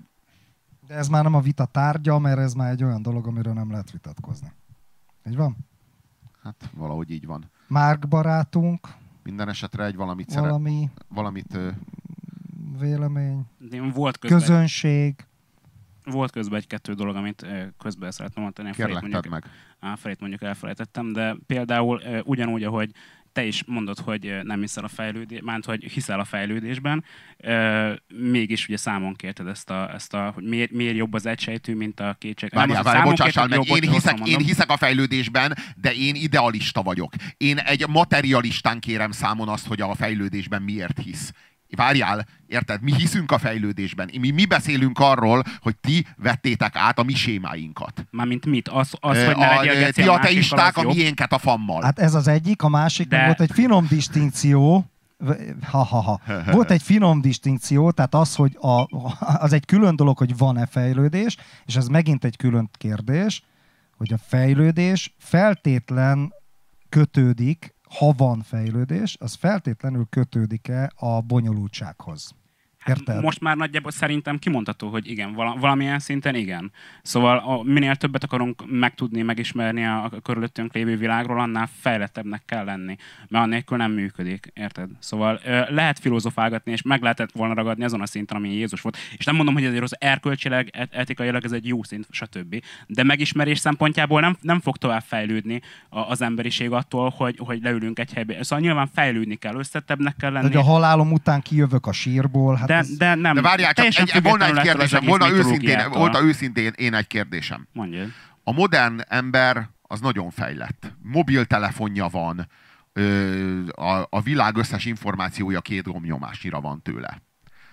De 0.86 0.94
ez 0.94 1.08
már 1.08 1.22
nem 1.22 1.34
a 1.34 1.40
vita 1.40 1.64
tárgya, 1.64 2.18
mert 2.18 2.38
ez 2.38 2.52
már 2.52 2.70
egy 2.70 2.84
olyan 2.84 3.02
dolog, 3.02 3.26
amiről 3.26 3.52
nem 3.52 3.70
lehet 3.70 3.90
vitatkozni. 3.90 4.52
Így 5.26 5.36
van? 5.36 5.56
hát 6.42 6.70
valahogy 6.74 7.10
így 7.10 7.26
van. 7.26 7.50
Márk 7.70 8.08
barátunk, 8.08 8.88
Minden 9.22 9.48
esetre 9.48 9.84
egy 9.84 9.96
valamit, 9.96 10.30
szeret, 10.30 10.44
valami 10.44 10.90
valamit 11.08 11.54
ö, 11.54 11.68
vélemény, 12.78 13.42
Én 13.72 13.90
volt 13.90 14.18
közben, 14.18 14.38
közönség. 14.38 15.14
volt 16.04 16.30
közben 16.30 16.58
egy-kettő 16.58 16.92
dolog, 16.94 17.16
amit 17.16 17.46
közben 17.78 18.10
szeretném 18.10 18.44
mondani. 18.44 18.70
kérlek, 18.70 19.08
tedd 19.08 19.28
meg. 19.28 19.44
Á, 19.80 19.94
felét 19.94 20.20
mondjuk 20.20 20.42
elfelejtettem, 20.42 21.12
de 21.12 21.36
például 21.46 22.00
ugyanúgy, 22.24 22.64
ahogy 22.64 22.90
te 23.32 23.44
is 23.44 23.64
mondod, 23.66 23.98
hogy 23.98 24.38
nem 24.42 24.60
hiszel 24.60 24.84
a 24.84 24.88
fejlődés, 24.88 25.40
mánt, 25.42 25.64
hogy 25.64 25.84
hiszel 25.84 26.20
a 26.20 26.24
fejlődésben, 26.24 27.04
ö, 27.36 27.92
mégis 28.08 28.68
ugye 28.68 28.76
számon 28.76 29.14
kérted 29.14 29.46
ezt 29.46 29.70
a, 29.70 29.94
ezt 29.94 30.14
a 30.14 30.30
hogy 30.34 30.44
miért, 30.44 30.70
miért 30.70 30.96
jobb 30.96 31.14
az 31.14 31.26
egysejtű, 31.26 31.74
mint 31.74 32.00
a 32.00 32.16
kétség. 32.18 32.50
Várjál, 32.54 32.82
várjál, 32.82 33.04
bocsássál 33.04 33.46
meg, 33.46 33.66
jó, 33.66 33.76
én 33.76 33.90
hiszek, 33.90 34.18
én 34.24 34.38
hiszek 34.38 34.70
a 34.70 34.76
fejlődésben, 34.76 35.56
de 35.76 35.94
én 35.94 36.14
idealista 36.14 36.82
vagyok. 36.82 37.12
Én 37.36 37.58
egy 37.58 37.88
materialistán 37.88 38.80
kérem 38.80 39.10
számon 39.10 39.48
azt, 39.48 39.66
hogy 39.66 39.80
a 39.80 39.94
fejlődésben 39.94 40.62
miért 40.62 40.98
hisz. 40.98 41.32
Várjál, 41.76 42.26
érted? 42.46 42.82
Mi 42.82 42.94
hiszünk 42.94 43.32
a 43.32 43.38
fejlődésben. 43.38 44.10
Mi, 44.18 44.30
mi 44.30 44.46
beszélünk 44.46 44.98
arról, 44.98 45.42
hogy 45.60 45.76
ti 45.76 46.06
vettétek 46.16 46.76
át 46.76 46.98
a 46.98 47.02
mi 47.02 47.14
sémáinkat. 47.14 48.06
Mármint 48.10 48.46
mit? 48.46 48.68
Az, 48.68 48.94
az 49.00 49.24
hogy 49.24 49.36
ne 49.36 49.46
a, 49.46 49.90
ti 49.90 50.02
ateisták 50.02 50.76
a 50.76 50.82
miénket 50.82 51.32
a 51.32 51.38
fammal. 51.38 51.82
Hát 51.82 51.98
ez 51.98 52.14
az 52.14 52.28
egyik, 52.28 52.62
a 52.62 52.68
másik, 52.68 53.08
De- 53.08 53.24
volt 53.24 53.40
egy 53.40 53.52
finom 53.52 53.86
distinkció, 53.88 54.90
ha-ha-ha. 55.70 56.20
Volt 56.52 56.70
egy 56.70 56.82
finom 56.82 57.20
distinkció, 57.20 57.90
tehát 57.90 58.14
az, 58.14 58.34
hogy 58.34 58.56
a, 58.60 58.86
az 59.44 59.52
egy 59.52 59.64
külön 59.64 59.96
dolog, 59.96 60.18
hogy 60.18 60.36
van-e 60.36 60.66
fejlődés, 60.66 61.36
és 61.64 61.76
ez 61.76 61.86
megint 61.86 62.24
egy 62.24 62.36
külön 62.36 62.70
kérdés, 62.72 63.42
hogy 63.96 64.12
a 64.12 64.18
fejlődés 64.26 65.14
feltétlen 65.18 66.32
kötődik, 66.88 67.74
ha 67.98 68.12
van 68.16 68.42
fejlődés, 68.42 69.16
az 69.20 69.34
feltétlenül 69.34 70.06
kötődik-e 70.10 70.92
a 70.96 71.20
bonyolultsághoz. 71.20 72.34
Érted? 72.86 73.14
Hát 73.14 73.22
most 73.22 73.40
már 73.40 73.56
nagyjából 73.56 73.90
szerintem 73.90 74.38
kimondható, 74.38 74.88
hogy 74.88 75.10
igen, 75.10 75.32
vala, 75.32 75.56
valamilyen 75.58 75.98
szinten 75.98 76.34
igen. 76.34 76.72
Szóval 77.02 77.36
a, 77.38 77.62
minél 77.62 77.94
többet 77.94 78.24
akarunk 78.24 78.62
megtudni, 78.70 79.22
megismerni 79.22 79.84
a, 79.84 80.04
a 80.04 80.10
körülöttünk 80.22 80.74
lévő 80.74 80.96
világról, 80.96 81.40
annál 81.40 81.68
fejlettebbnek 81.80 82.42
kell 82.46 82.64
lenni. 82.64 82.96
Mert 83.28 83.44
annélkül 83.44 83.76
nem 83.76 83.92
működik, 83.92 84.50
érted? 84.54 84.88
Szóval 84.98 85.40
ö, 85.44 85.60
lehet 85.68 85.98
filozofálgatni, 85.98 86.72
és 86.72 86.82
meg 86.82 87.02
lehetett 87.02 87.32
volna 87.32 87.54
ragadni 87.54 87.84
azon 87.84 88.00
a 88.00 88.06
szinten, 88.06 88.36
ami 88.36 88.52
Jézus 88.52 88.80
volt. 88.80 88.96
És 89.16 89.24
nem 89.24 89.36
mondom, 89.36 89.54
hogy 89.54 89.64
ezért 89.64 89.82
az 89.82 89.96
erkölcsileg, 89.98 90.70
et- 90.72 90.94
etikailag 90.94 91.44
ez 91.44 91.52
egy 91.52 91.66
jó 91.66 91.82
szint, 91.82 92.06
stb. 92.10 92.62
De 92.86 93.02
megismerés 93.02 93.58
szempontjából 93.58 94.20
nem, 94.20 94.36
nem 94.40 94.60
fog 94.60 94.76
tovább 94.76 95.02
fejlődni 95.06 95.60
a, 95.88 95.98
az 95.98 96.22
emberiség 96.22 96.70
attól, 96.70 97.12
hogy, 97.16 97.38
hogy 97.38 97.62
leülünk 97.62 97.98
egy 97.98 98.12
helybe. 98.12 98.42
Szóval 98.42 98.64
nyilván 98.64 98.90
fejlődni 98.94 99.34
kell, 99.34 99.54
összettebbnek 99.54 100.16
kell 100.16 100.32
lenni. 100.32 100.46
Hogy 100.46 100.56
a 100.56 100.62
halálom 100.62 101.12
után 101.12 101.40
kijövök 101.40 101.86
a 101.86 101.92
sírból, 101.92 102.54
hát 102.54 102.69
de, 102.70 102.84
de 102.98 103.14
nem. 103.14 103.34
De 103.34 103.40
várjál, 103.40 103.72
csak 103.72 103.74
teljesen 103.74 104.08
egy, 104.16 104.22
volna 104.22 104.46
egy 104.46 104.60
kérdésem, 104.60 105.04
volna 105.04 105.30
őszintén, 105.30 105.90
volna 105.90 106.22
őszintén 106.22 106.72
én 106.76 106.94
egy 106.94 107.06
kérdésem. 107.06 107.68
Mondjad. 107.72 108.08
A 108.44 108.52
modern 108.52 109.00
ember 109.08 109.68
az 109.82 110.00
nagyon 110.00 110.30
fejlett. 110.30 110.92
Mobiltelefonja 111.02 112.08
van, 112.08 112.48
ö, 112.92 113.68
a, 113.68 114.06
a 114.10 114.20
világ 114.20 114.56
összes 114.56 114.84
információja 114.84 115.60
két 115.60 115.82
gombnyomásnyira 115.82 116.60
van 116.60 116.82
tőle. 116.82 117.22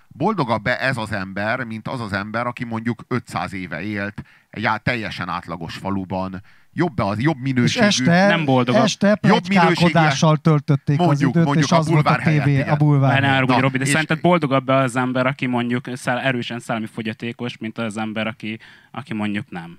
Boldogabb-e 0.08 0.78
ez 0.80 0.98
az 0.98 1.12
ember, 1.12 1.64
mint 1.64 1.88
az 1.88 2.02
az 2.02 2.14
ember, 2.14 2.48
aki 2.48 2.66
mondjuk 2.66 3.04
500 3.08 3.54
éve 3.54 3.82
élt 3.82 4.22
egy 4.50 4.66
á- 4.66 4.84
teljesen 4.84 5.30
átlagos 5.30 5.76
faluban, 5.76 6.44
jobb-e 6.78 7.04
az, 7.04 7.22
jobb 7.22 7.36
és 7.36 7.42
minőségű, 7.42 7.86
este, 7.86 8.28
nem 8.28 8.46
boldogabb. 8.46 8.84
este 8.84 9.20
Jobb 9.22 9.42
plegykálkodással 9.48 10.38
töltötték 10.38 10.98
Mondjuk- 10.98 11.22
az 11.22 11.30
időt, 11.30 11.44
mondjuk 11.46 11.66
és 11.66 11.72
a 11.72 11.78
az 11.78 11.88
volt 11.88 12.00
a 12.00 12.02
bulvár 12.04 12.20
helyett, 12.22 12.44
tévé, 12.44 12.62
a 12.62 12.76
bulvár. 12.76 13.22
Ne 13.22 13.40
Robi, 13.60 13.78
de 13.78 13.84
és- 13.84 13.90
szerinted 13.90 14.22
boldogabb 14.22 14.68
az 14.68 14.96
ember, 14.96 15.26
aki 15.26 15.46
mondjuk 15.46 15.86
szell, 15.94 16.18
erősen 16.18 16.60
szellemi 16.60 16.86
fogyatékos, 16.86 17.58
mint 17.58 17.78
az 17.78 17.98
ember, 17.98 18.28
aki, 18.28 18.60
aki 18.92 19.14
mondjuk 19.14 19.50
nem? 19.50 19.78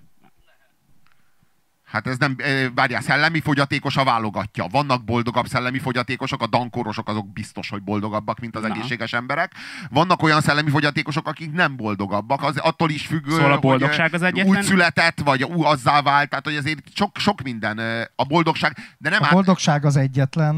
Hát 1.88 2.06
ez 2.06 2.18
nem, 2.18 2.34
eh, 2.38 2.66
várjál, 2.74 3.00
szellemi 3.00 3.40
fogyatékos 3.40 3.96
a 3.96 4.04
válogatja. 4.04 4.66
Vannak 4.70 5.04
boldogabb 5.04 5.46
szellemi 5.46 5.78
fogyatékosok, 5.78 6.42
a 6.42 6.46
dankorosok 6.46 7.08
azok 7.08 7.32
biztos, 7.32 7.68
hogy 7.68 7.82
boldogabbak, 7.82 8.38
mint 8.40 8.56
az 8.56 8.62
Na. 8.62 8.68
egészséges 8.68 9.12
emberek. 9.12 9.52
Vannak 9.90 10.22
olyan 10.22 10.40
szellemi 10.40 10.70
fogyatékosok, 10.70 11.26
akik 11.28 11.52
nem 11.52 11.76
boldogabbak, 11.76 12.42
az 12.42 12.56
attól 12.56 12.90
is 12.90 13.06
függ, 13.06 13.28
Szóval 13.28 13.44
a 13.46 13.50
hogy, 13.52 13.60
boldogság 13.60 14.14
az 14.14 14.22
eh, 14.22 14.28
egyetlen- 14.28 14.56
Úgy 14.56 14.62
született, 14.62 15.20
vagy 15.20 15.44
ú, 15.44 15.62
azzá 15.62 16.02
vált, 16.02 16.28
tehát 16.28 16.44
hogy 16.44 16.56
azért 16.56 16.82
sok, 16.94 17.16
sok 17.18 17.42
minden 17.42 17.78
eh, 17.78 18.04
a 18.16 18.24
boldogság, 18.24 18.76
de 18.98 19.10
nem 19.10 19.22
A 19.22 19.26
át, 19.26 19.32
boldogság 19.32 19.84
az 19.84 19.96
egyetlen 19.96 20.56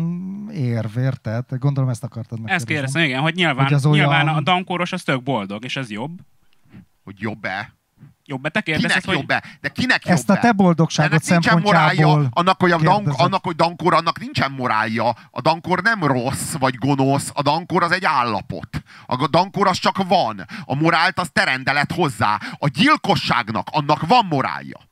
érv, 0.55 0.99
érted? 0.99 1.45
Gondolom 1.59 1.89
ezt 1.91 2.05
akartad 2.05 2.39
Ezt 2.39 2.41
megkérdezni. 2.49 2.73
kérdeztem, 2.75 3.03
igen, 3.03 3.21
hogy 3.21 3.35
nyilván, 3.35 3.65
Hogy 3.65 3.75
az 3.75 3.87
olyan- 3.87 4.09
nyilván 4.09 4.29
a 4.37 4.41
dankoros 4.41 4.93
az 4.93 5.03
tök 5.03 5.23
boldog, 5.23 5.65
és 5.65 5.77
ez 5.77 5.91
jobb. 5.91 6.19
hogy 7.05 7.21
jobb-e. 7.21 7.79
Jobb, 8.25 8.49
te 8.49 8.61
Kinek 8.61 8.81
kérdezed, 8.81 9.05
hogy 9.05 9.15
jobb-e? 9.15 9.43
De 9.61 9.69
kinek 9.69 10.07
Ezt 10.07 10.29
jobb-e? 10.29 10.39
a 10.39 10.43
te 10.43 10.53
boldogságot 10.53 11.13
Ennek 11.13 11.29
nincsen 11.29 11.61
morálja, 11.61 12.29
annak, 12.31 12.61
hogy 12.61 12.71
a, 12.71 12.79
dank, 12.79 13.13
annak, 13.17 13.45
hogy 13.45 13.57
dankor, 13.57 13.95
annak 13.95 14.19
nincsen 14.19 14.51
morálja. 14.51 15.09
A 15.31 15.41
dankor 15.41 15.83
nem 15.83 16.05
rossz 16.05 16.53
vagy 16.53 16.75
gonosz, 16.75 17.31
a 17.35 17.43
dankor 17.43 17.83
az 17.83 17.93
egy 17.93 18.05
állapot. 18.05 18.83
A 19.07 19.29
dankor 19.29 19.67
az 19.67 19.79
csak 19.79 20.09
van. 20.09 20.47
A 20.65 20.75
morált 20.75 21.19
az 21.19 21.29
te 21.33 21.45
rendelet 21.45 21.93
hozzá. 21.93 22.41
A 22.59 22.69
gyilkosságnak 22.69 23.69
annak 23.71 24.07
van 24.07 24.27
morálja. 24.27 24.90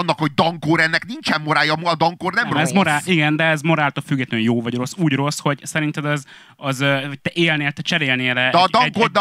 Annak, 0.00 0.18
hogy 0.18 0.34
dankor, 0.34 0.80
ennek 0.80 1.06
nincsen 1.06 1.40
morálja, 1.40 1.72
a 1.72 1.94
dankor 1.94 2.32
nem, 2.32 2.44
nem, 2.44 2.52
rossz. 2.52 2.62
ez 2.62 2.70
morál, 2.70 3.00
igen, 3.04 3.36
de 3.36 3.44
ez 3.44 3.60
moráltól 3.60 4.02
függetlenül 4.06 4.46
jó 4.46 4.62
vagy 4.62 4.74
rossz. 4.74 4.92
Úgy 4.96 5.12
rossz, 5.12 5.38
hogy 5.38 5.60
szerinted 5.62 6.04
az, 6.04 6.24
az 6.56 6.76
te 7.22 7.30
élnél, 7.32 7.72
te 7.72 7.82
cserélnél 7.82 8.34
le 8.34 8.50
De 8.50 8.58
a 8.58 8.60
egy, 8.62 8.82
egy, 8.82 8.92
dankor- 8.92 9.04
egy 9.04 9.12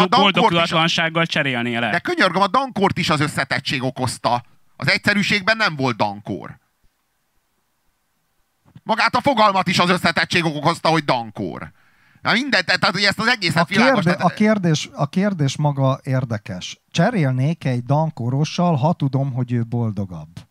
de 1.12 1.20
a 1.20 1.26
cserélnél 1.26 1.80
le. 1.80 1.90
De 1.90 2.00
könyörgöm, 2.00 2.42
a 2.42 2.48
dankort 2.48 2.98
is 2.98 3.10
az 3.10 3.20
összetettség 3.20 3.84
okozta. 3.84 4.44
Az 4.76 4.90
egyszerűségben 4.90 5.58
nem 5.58 5.76
volt 5.76 5.98
dankor. 5.98 6.58
Magát 8.84 9.16
a 9.16 9.22
fogalmat 9.22 9.68
is 9.68 9.80
az 9.80 9.90
összetettség 9.90 10.46
okozta, 10.46 10.90
hogy 10.90 11.04
dankor. 11.04 11.72
Na 12.22 12.32
minden, 12.32 12.66
tehát 12.66 12.90
hogy 12.90 13.04
ezt 13.04 13.20
az 13.20 13.28
egészet 13.28 13.64
A, 13.64 13.66
világos. 13.66 13.94
kérde, 13.94 14.18
tehát- 14.18 14.32
a, 14.32 14.36
kérdés, 14.36 14.90
a 14.94 15.08
kérdés 15.08 15.58
maga 15.58 16.00
érdekes. 16.04 16.82
Cserélnék 16.92 17.66
egy 17.66 17.84
dankorossal, 17.84 18.76
ha 18.76 18.94
tudom, 18.94 19.34
hogy 19.34 19.52
ő 19.52 19.64
boldogabb. 19.64 20.49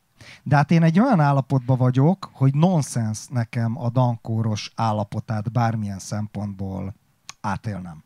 De 0.49 0.57
hát 0.57 0.71
én 0.71 0.83
egy 0.83 1.01
olyan 1.01 1.21
állapotban 1.21 1.77
vagyok, 1.77 2.31
hogy 2.33 2.55
nonsens 2.55 3.27
nekem 3.27 3.79
a 3.79 3.91
dankoros 3.91 4.73
állapotát 4.75 5.53
bármilyen 5.53 5.99
szempontból 5.99 6.95
átélnem. 7.41 8.05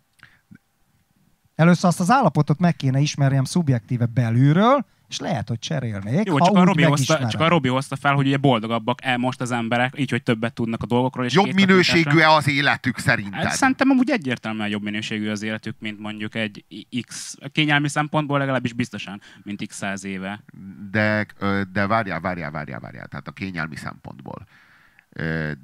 Először 1.54 1.84
azt 1.84 2.00
az 2.00 2.10
állapotot 2.10 2.58
meg 2.58 2.76
kéne 2.76 3.00
ismerjem 3.00 3.44
szubjektíve 3.44 4.06
belülről, 4.06 4.86
és 5.12 5.18
lehet, 5.18 5.48
hogy 5.48 5.58
cserélnék, 5.58 6.26
Jó, 6.26 6.38
ha 6.38 6.44
csak 6.44 6.56
a, 6.56 6.64
Robi 6.64 6.82
hozta, 6.82 7.28
csak 7.28 7.40
a 7.40 7.48
Robi 7.48 7.68
hozta 7.68 7.96
fel, 7.96 8.14
hogy 8.14 8.26
ugye 8.26 8.36
boldogabbak 8.36 9.04
el 9.04 9.16
most 9.16 9.40
az 9.40 9.50
emberek, 9.50 9.94
így, 9.98 10.10
hogy 10.10 10.22
többet 10.22 10.52
tudnak 10.54 10.82
a 10.82 10.86
dolgokról. 10.86 11.24
És 11.24 11.34
Jobb 11.34 11.52
minőségű-e 11.54 12.30
az 12.30 12.48
életük 12.48 12.94
Hát 12.96 13.04
szerinted? 13.04 13.50
szerintem 13.50 13.90
amúgy 13.90 14.10
egyértelműen 14.10 14.68
jobb 14.68 14.82
minőségű 14.82 15.28
az 15.28 15.42
életük, 15.42 15.76
mint 15.78 15.98
mondjuk 15.98 16.34
egy 16.34 16.64
X, 17.06 17.36
kényelmi 17.52 17.88
szempontból 17.88 18.38
legalábbis 18.38 18.72
biztosan, 18.72 19.20
mint 19.42 19.66
X 19.66 19.76
száz 19.76 20.04
éve. 20.04 20.44
De, 20.90 21.26
de 21.72 21.86
várjál, 21.86 22.20
várjál, 22.20 22.50
várjál, 22.50 22.80
várjál. 22.80 23.06
Tehát 23.06 23.28
a 23.28 23.32
kényelmi 23.32 23.76
szempontból. 23.76 24.46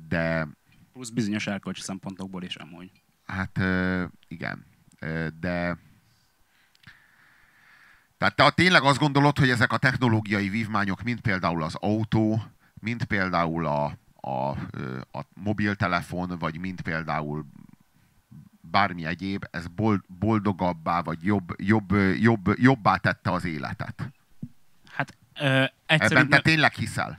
De 0.08 0.48
Plusz 0.92 1.10
bizonyos 1.10 1.46
erkölcsi 1.46 1.80
szempontokból 1.80 2.42
is 2.42 2.56
amúgy. 2.56 2.90
hát 3.26 3.58
igen. 4.28 4.66
De 5.40 5.78
tehát 8.18 8.36
te 8.36 8.50
tényleg 8.50 8.82
azt 8.82 8.98
gondolod, 8.98 9.38
hogy 9.38 9.50
ezek 9.50 9.72
a 9.72 9.76
technológiai 9.76 10.48
vívmányok, 10.48 11.02
mint 11.02 11.20
például 11.20 11.62
az 11.62 11.74
autó, 11.74 12.42
mint 12.80 13.04
például 13.04 13.66
a, 13.66 13.84
a, 14.20 14.48
a 15.18 15.24
mobiltelefon, 15.34 16.36
vagy 16.38 16.58
mint 16.58 16.80
például 16.80 17.46
bármi 18.60 19.04
egyéb, 19.04 19.44
ez 19.50 19.66
bold, 19.66 20.00
boldogabbá, 20.06 21.00
vagy 21.02 21.24
jobb, 21.24 21.54
jobb, 21.56 21.92
jobb, 22.20 22.58
jobbá 22.58 22.96
tette 22.96 23.32
az 23.32 23.44
életet. 23.44 24.12
Hát 24.90 25.16
ö, 25.40 25.44
Ebben 25.44 25.70
egyszerűbb, 25.86 26.28
te 26.28 26.40
tényleg 26.40 26.72
hiszel? 26.72 27.18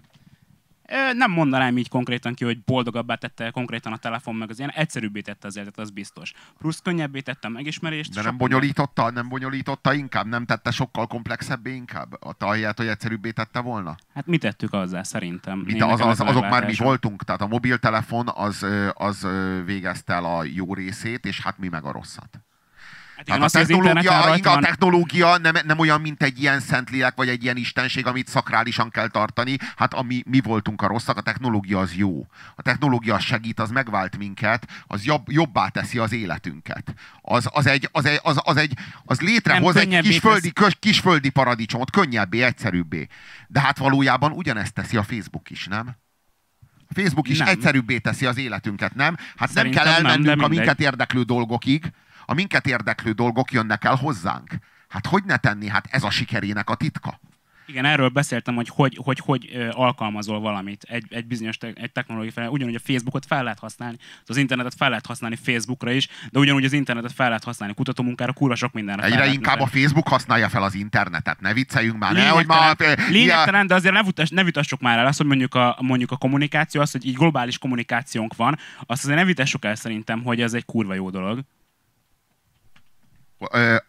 Nem 1.13 1.31
mondanám 1.31 1.77
így 1.77 1.89
konkrétan 1.89 2.33
ki, 2.33 2.43
hogy 2.43 2.63
boldogabbá 2.63 3.15
tette 3.15 3.51
konkrétan 3.51 3.93
a 3.93 3.97
telefon, 3.97 4.35
meg 4.35 4.49
az 4.49 4.57
ilyen 4.57 4.71
egyszerűbbé 4.71 5.21
tette 5.21 5.47
az 5.47 5.57
életet, 5.57 5.79
az 5.79 5.89
biztos. 5.89 6.33
Plusz 6.57 6.79
könnyebbé 6.79 7.19
tette 7.19 7.47
a 7.47 7.51
megismerést. 7.51 8.13
De 8.13 8.21
nem 8.21 8.37
bonyolította, 8.37 9.11
nem 9.11 9.29
bonyolította 9.29 9.93
inkább? 9.93 10.25
Nem 10.25 10.45
tette 10.45 10.71
sokkal 10.71 11.07
komplexebbé 11.07 11.73
inkább? 11.73 12.23
A 12.23 12.35
ahelyett, 12.49 12.77
hogy 12.77 12.87
egyszerűbbé 12.87 13.31
tette 13.31 13.59
volna? 13.59 13.95
Hát 14.13 14.25
mi 14.25 14.37
tettük 14.37 14.73
azzal 14.73 15.03
szerintem? 15.03 15.59
Mit, 15.59 15.81
az, 15.81 15.99
az, 15.99 16.07
ez 16.07 16.19
a 16.19 16.25
azok 16.25 16.49
már 16.49 16.65
mi 16.65 16.73
voltunk, 16.77 17.23
tehát 17.23 17.41
a 17.41 17.47
mobiltelefon 17.47 18.27
az, 18.35 18.65
az 18.93 19.27
végezte 19.65 20.13
el 20.13 20.25
a 20.25 20.43
jó 20.43 20.73
részét, 20.73 21.25
és 21.25 21.41
hát 21.41 21.57
mi 21.57 21.67
meg 21.67 21.83
a 21.83 21.91
rosszat. 21.91 22.39
Hát 23.19 23.27
igen, 23.27 23.41
a 23.41 23.49
technológia, 23.49 24.25
rajta 24.25 24.51
a 24.51 24.59
technológia 24.59 25.37
nem, 25.37 25.55
nem 25.65 25.79
olyan, 25.79 26.01
mint 26.01 26.23
egy 26.23 26.41
ilyen 26.41 26.59
szentlélek, 26.59 27.15
vagy 27.15 27.29
egy 27.29 27.43
ilyen 27.43 27.57
istenség, 27.57 28.05
amit 28.05 28.27
szakrálisan 28.27 28.89
kell 28.89 29.07
tartani. 29.07 29.57
Hát 29.75 29.93
ami 29.93 30.23
mi 30.25 30.39
voltunk 30.41 30.81
a 30.81 30.87
rosszak, 30.87 31.17
a 31.17 31.21
technológia 31.21 31.79
az 31.79 31.93
jó. 31.95 32.27
A 32.55 32.61
technológia 32.61 33.15
az 33.15 33.23
segít, 33.23 33.59
az 33.59 33.69
megvált 33.69 34.17
minket, 34.17 34.67
az 34.87 35.05
jobb, 35.05 35.31
jobbá 35.31 35.67
teszi 35.67 35.97
az 35.97 36.13
életünket. 36.13 36.93
Az, 37.21 37.47
az, 37.51 37.65
egy, 37.65 37.89
az, 37.91 38.05
egy, 38.05 38.19
az, 38.23 38.39
az, 38.43 38.57
egy, 38.57 38.73
az 39.03 39.21
létrehoz 39.21 39.75
Nem, 39.75 39.91
egy 39.91 40.01
kisföldi, 40.01 40.51
kis, 40.51 40.75
kisföldi 40.79 41.29
paradicsomot, 41.29 41.91
könnyebbé, 41.91 42.41
egyszerűbbé. 42.41 43.07
De 43.47 43.59
hát 43.59 43.77
valójában 43.77 44.31
ugyanezt 44.31 44.73
teszi 44.73 44.97
a 44.97 45.03
Facebook 45.03 45.49
is, 45.49 45.67
nem? 45.67 45.95
A 46.87 46.93
Facebook 46.93 47.27
is 47.27 47.37
Nem. 47.37 47.47
egyszerűbbé 47.47 47.97
teszi 47.97 48.25
az 48.25 48.37
életünket, 48.37 48.95
nem? 48.95 49.17
Hát 49.35 49.49
Szerintem 49.51 49.83
nem 49.83 49.93
kell 49.93 50.01
nem, 50.01 50.11
elmennünk 50.11 50.41
a 50.41 50.47
mindegy. 50.47 50.57
minket 50.57 50.79
érdeklő 50.79 51.21
dolgokig, 51.21 51.91
a 52.29 52.33
minket 52.33 52.67
érdeklő 52.67 53.11
dolgok 53.11 53.51
jönnek 53.51 53.83
el 53.83 53.95
hozzánk. 53.95 54.49
Hát 54.87 55.05
hogy 55.05 55.23
ne 55.25 55.37
tenni? 55.37 55.67
Hát 55.67 55.87
ez 55.89 56.03
a 56.03 56.09
sikerének 56.09 56.69
a 56.69 56.75
titka. 56.75 57.19
Igen, 57.65 57.85
erről 57.85 58.09
beszéltem, 58.09 58.55
hogy 58.55 58.69
hogy, 58.69 58.97
hogy, 59.03 59.19
hogy 59.19 59.67
alkalmazol 59.71 60.39
valamit 60.39 60.83
egy, 60.83 61.05
egy 61.09 61.25
bizonyos 61.25 61.57
te, 61.57 61.71
egy 61.75 61.91
technológiai 61.91 62.31
fel. 62.31 62.49
Ugyanúgy 62.49 62.75
a 62.75 62.79
Facebookot 62.79 63.25
fel 63.25 63.43
lehet 63.43 63.59
használni, 63.59 63.97
az 64.25 64.37
internetet 64.37 64.73
fel 64.77 64.89
lehet 64.89 65.05
használni 65.05 65.35
Facebookra 65.35 65.91
is, 65.91 66.07
de 66.31 66.39
ugyanúgy 66.39 66.65
az 66.65 66.73
internetet 66.73 67.11
fel 67.11 67.27
lehet 67.27 67.43
használni 67.43 67.73
kutatómunkára, 67.73 68.33
kurva 68.33 68.55
sok 68.55 68.73
mindenre. 68.73 69.01
fel 69.01 69.11
Egyre 69.11 69.25
inkább 69.25 69.59
a 69.59 69.59
használni. 69.59 69.81
Facebook 69.81 70.07
használja 70.07 70.49
fel 70.49 70.63
az 70.63 70.75
internetet. 70.75 71.39
Ne 71.39 71.53
vicceljünk 71.53 71.97
már, 71.97 72.13
ne, 72.13 72.27
hogy 72.27 72.45
ma... 72.45 72.55
Lényegtelen, 72.59 73.11
lényegtelen, 73.11 73.67
de 73.67 73.75
azért 73.75 73.93
ne, 73.93 74.03
vitass, 74.03 74.29
ne 74.29 74.43
vitassuk 74.43 74.81
már 74.81 74.97
el 74.97 75.05
azt, 75.05 75.17
hogy 75.17 75.27
mondjuk 75.27 75.55
a, 75.55 75.77
mondjuk 75.81 76.11
a 76.11 76.17
kommunikáció, 76.17 76.81
az, 76.81 76.91
hogy 76.91 77.05
így 77.05 77.15
globális 77.15 77.57
kommunikációnk 77.57 78.35
van, 78.35 78.57
azt 78.85 79.03
azért 79.03 79.19
ne 79.19 79.25
vitassuk 79.25 79.65
el 79.65 79.75
szerintem, 79.75 80.23
hogy 80.23 80.41
ez 80.41 80.53
egy 80.53 80.65
kurva 80.65 80.93
jó 80.93 81.09
dolog. 81.09 81.43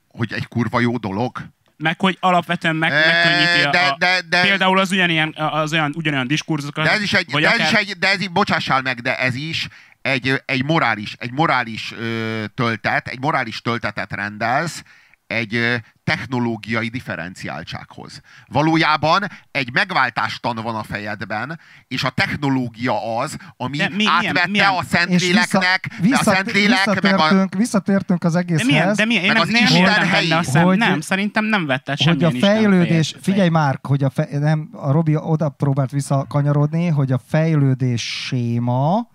Hogy 0.08 0.32
egy 0.32 0.48
kurva 0.48 0.80
jó 0.80 0.96
dolog. 0.96 1.38
Meg 1.76 2.00
hogy 2.00 2.16
alapvetően 2.20 2.76
meg, 2.76 2.90
megkönnyíti 2.90 3.66
a, 3.66 3.70
de, 3.70 3.78
a, 3.78 3.96
de, 3.98 4.20
de, 4.28 4.42
például 4.42 4.78
az 4.78 4.90
ugyanilyen, 4.90 5.34
az 5.36 5.72
olyan, 5.72 5.92
ugyanolyan 5.96 6.26
diskurzusokat. 6.26 6.84
de 6.84 6.90
ez 6.90 7.02
is 7.02 7.12
egy, 7.12 7.30
vagy 7.30 7.42
de 7.42 7.48
ez 7.48 7.54
akár, 7.54 7.72
is 7.72 7.78
egy, 7.78 7.98
de 7.98 8.08
ez, 8.08 8.20
így- 8.20 8.32
bocsássál 8.32 8.82
meg, 8.82 9.00
de 9.00 9.18
ez 9.18 9.34
is 9.34 9.68
egy, 10.02 10.42
egy 10.44 10.64
morális, 10.64 11.14
egy 11.18 11.32
morális 11.32 11.92
ö, 11.98 12.44
töltet, 12.54 13.08
egy 13.08 13.20
morális 13.20 13.60
töltetet 13.62 14.12
rendelsz 14.12 14.82
egy 15.30 15.82
technológiai 16.04 16.88
differenciáltsághoz. 16.88 18.20
Valójában 18.46 19.24
egy 19.50 19.72
megváltástan 19.72 20.56
van 20.62 20.74
a 20.74 20.82
fejedben, 20.82 21.60
és 21.88 22.04
a 22.04 22.10
technológia 22.10 23.18
az, 23.18 23.36
ami 23.56 23.76
De 23.76 23.88
mi- 23.88 23.94
milyen- 23.96 24.12
átvette 24.12 24.48
milyen- 24.48 24.74
a 24.76 24.82
Szentléleknek, 24.82 25.86
vissza, 26.00 26.24
de 26.24 26.30
a 26.30 26.34
Szentlélek 26.34 26.86
meg 26.86 26.96
a, 27.04 27.16
visszatértünk, 27.16 27.54
visszatértünk 27.54 28.24
az 28.24 28.32
de 28.32 28.38
egészhez. 28.38 28.66
milyen, 28.66 28.94
de 28.94 29.04
milyen, 29.04 29.22
én 29.24 29.28
meg 29.32 29.36
nem, 29.36 29.46
az 29.46 29.52
nem 29.52 29.62
Isten 29.64 30.10
benne 30.10 30.36
a 30.36 30.42
szem, 30.42 30.64
Hogy- 30.64 30.78
nem, 30.78 31.00
szerintem 31.00 31.44
nem 31.44 31.66
vett 31.66 31.88
el 31.88 31.96
hogy 31.98 32.06
a 32.06 32.10
semmilyen 32.10 32.34
Isten 32.34 32.50
fejlődés, 32.54 33.08
fejet- 33.08 33.24
figyelj 33.24 33.48
már, 33.48 33.78
hogy 33.82 34.04
a, 34.04 34.10
fe, 34.10 34.28
nem, 34.38 34.68
a 34.72 34.90
Robi 34.90 35.16
oda 35.16 35.48
próbált 35.48 35.90
visszakanyarodni, 35.90 36.86
hogy 36.86 37.12
a 37.12 37.20
fejlődés 37.26 38.24
séma 38.26 39.08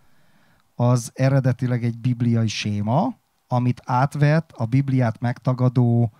az 0.75 1.11
eredetileg 1.13 1.83
egy 1.83 1.97
bibliai 1.99 2.47
séma, 2.47 3.23
amit 3.47 3.81
átvett 3.85 4.51
a 4.53 4.65
Bibliát 4.65 5.19
megtagadó 5.19 6.11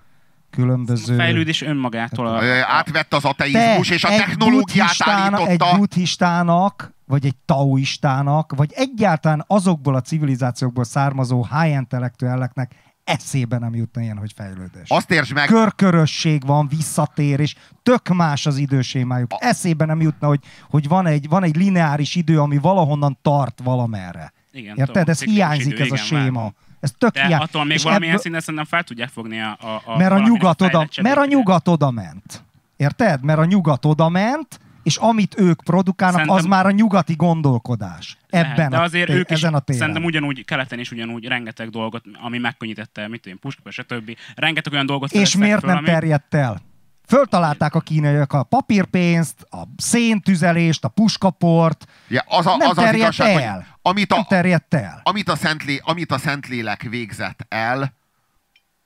különböző... 0.50 1.14
A 1.14 1.18
fejlődés 1.18 1.62
önmagától. 1.62 2.28
A, 2.28 2.38
a, 2.38 2.66
átvett 2.68 3.14
az 3.14 3.22
Te 3.22 3.30
ateizmus, 3.30 3.90
és 3.90 4.04
a 4.04 4.08
technológiát 4.08 4.96
állította. 5.00 5.50
Egy 5.50 5.78
buddhistának, 5.78 6.94
vagy 7.06 7.26
egy 7.26 7.36
taoistának, 7.46 8.54
vagy 8.56 8.72
egyáltalán 8.74 9.44
azokból 9.48 9.96
a 9.96 10.02
civilizációkból 10.02 10.84
származó 10.84 11.48
high 11.52 11.74
intellektuelleknek 11.74 12.72
eszébe 13.06 13.58
nem 13.58 13.76
jutna 13.76 14.02
ilyen, 14.02 14.18
hogy 14.18 14.32
fejlődés. 14.36 14.90
Azt 14.90 15.12
értsd 15.12 15.34
meg, 15.34 15.48
körkörösség 15.48 16.46
van, 16.46 16.68
visszatér, 16.68 17.40
és 17.40 17.56
tök 17.84 18.08
más 18.08 18.46
az 18.46 18.58
idősémájuk. 18.58 19.32
Eszébe 19.38 19.86
nem 19.86 20.02
jutna, 20.02 20.28
hogy, 20.28 20.40
hogy 20.70 20.88
van, 20.88 21.06
egy, 21.06 21.30
van 21.30 21.44
egy 21.44 21.56
lineáris 21.56 22.16
idő, 22.16 22.40
ami 22.40 22.58
valahonnan 22.58 23.18
tart 23.22 23.60
valamerre. 23.64 24.34
igen, 24.52 24.76
Érted? 24.76 24.88
tudom, 24.88 25.10
Ez 25.10 25.24
hiányzik 25.24 25.74
idő, 25.74 25.84
ez 25.84 25.92
a 25.92 25.94
igen, 25.94 26.06
séma. 26.06 26.38
vágom. 26.38 26.56
Ez 26.80 26.92
tök 26.98 27.14
De 27.14 27.26
hiány. 27.26 27.42
attól 27.42 27.64
még 27.66 27.76
És 27.78 27.84
valamilyen 27.84 28.10
ebből- 28.12 28.22
szinten 28.24 28.42
szerintem 28.42 28.66
fel 28.70 28.84
tudják 28.84 29.10
fogni 29.10 29.40
a, 29.42 29.58
a, 29.62 29.82
a 29.86 29.98
mert 29.98 30.12
a 30.12 30.20
nyugat 30.20 30.62
oda, 30.62 30.88
mert 31.02 31.18
a 31.18 31.26
nyugat 31.26 31.68
oda 31.68 31.92
ment. 31.92 32.44
Érted? 32.78 33.24
Mert 33.24 33.40
a 33.40 33.46
nyugat 33.46 33.86
oda 33.86 34.10
ment, 34.10 34.60
és 34.84 34.98
amit 34.98 35.40
ők 35.40 35.64
produkálnak, 35.64 36.18
Szerintem- 36.20 36.44
az 36.44 36.50
már 36.50 36.66
a 36.66 36.72
nyugati 36.72 37.14
gondolkodás. 37.16 38.18
Lehet, 38.30 38.52
Ebben 38.52 38.70
de 38.70 38.78
a, 38.78 38.82
azért 38.82 39.08
té- 39.08 39.16
ők 39.16 39.30
is, 39.30 39.36
ezen 39.38 39.54
a 39.54 39.60
téren. 39.60 39.80
szerintem 39.82 40.04
ugyanúgy, 40.04 40.46
keleten 40.46 40.80
is 40.80 40.92
ugyanúgy 40.92 41.26
rengeteg 41.26 41.70
dolgot, 41.70 42.04
ami 42.22 42.38
megkönnyítette, 42.38 43.08
mit 43.08 43.22
tudom, 43.22 43.40
puskba, 43.40 43.72
stb. 43.72 44.18
Rengeteg 44.36 44.74
olyan 44.74 44.86
dolgot 44.86 45.12
És 45.12 45.36
miért 45.36 45.60
föl, 45.60 45.70
nem 45.70 45.78
ami- 45.78 45.88
terjedt 45.88 46.34
el? 46.34 46.62
Föltalálták 47.08 47.76
a 47.76 47.80
kínaiak 47.80 48.34
a 48.34 48.44
papírpénzt, 48.44 49.42
a 49.50 49.62
széntüzelést, 49.78 50.84
a 50.84 50.88
puskaport, 50.88 51.86
ja, 52.08 52.24
az, 52.28 52.46
a, 52.46 52.56
nem 52.58 52.70
az 52.70 52.78
az 52.78 52.84
terjedt 52.84 53.14
igazság, 53.14 53.42
el. 53.42 53.68
amit 53.82 54.10
nem 54.10 54.20
a, 54.20 54.26
terjedt 54.26 54.74
el. 54.74 55.02
amit 55.04 55.30
a, 55.30 55.36
Szentlé, 55.36 55.82
amit 55.84 56.12
a 56.12 56.18
Szentlélek 56.18 56.82
végzett 56.82 57.46
el 57.50 57.94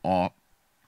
a, 0.02 0.26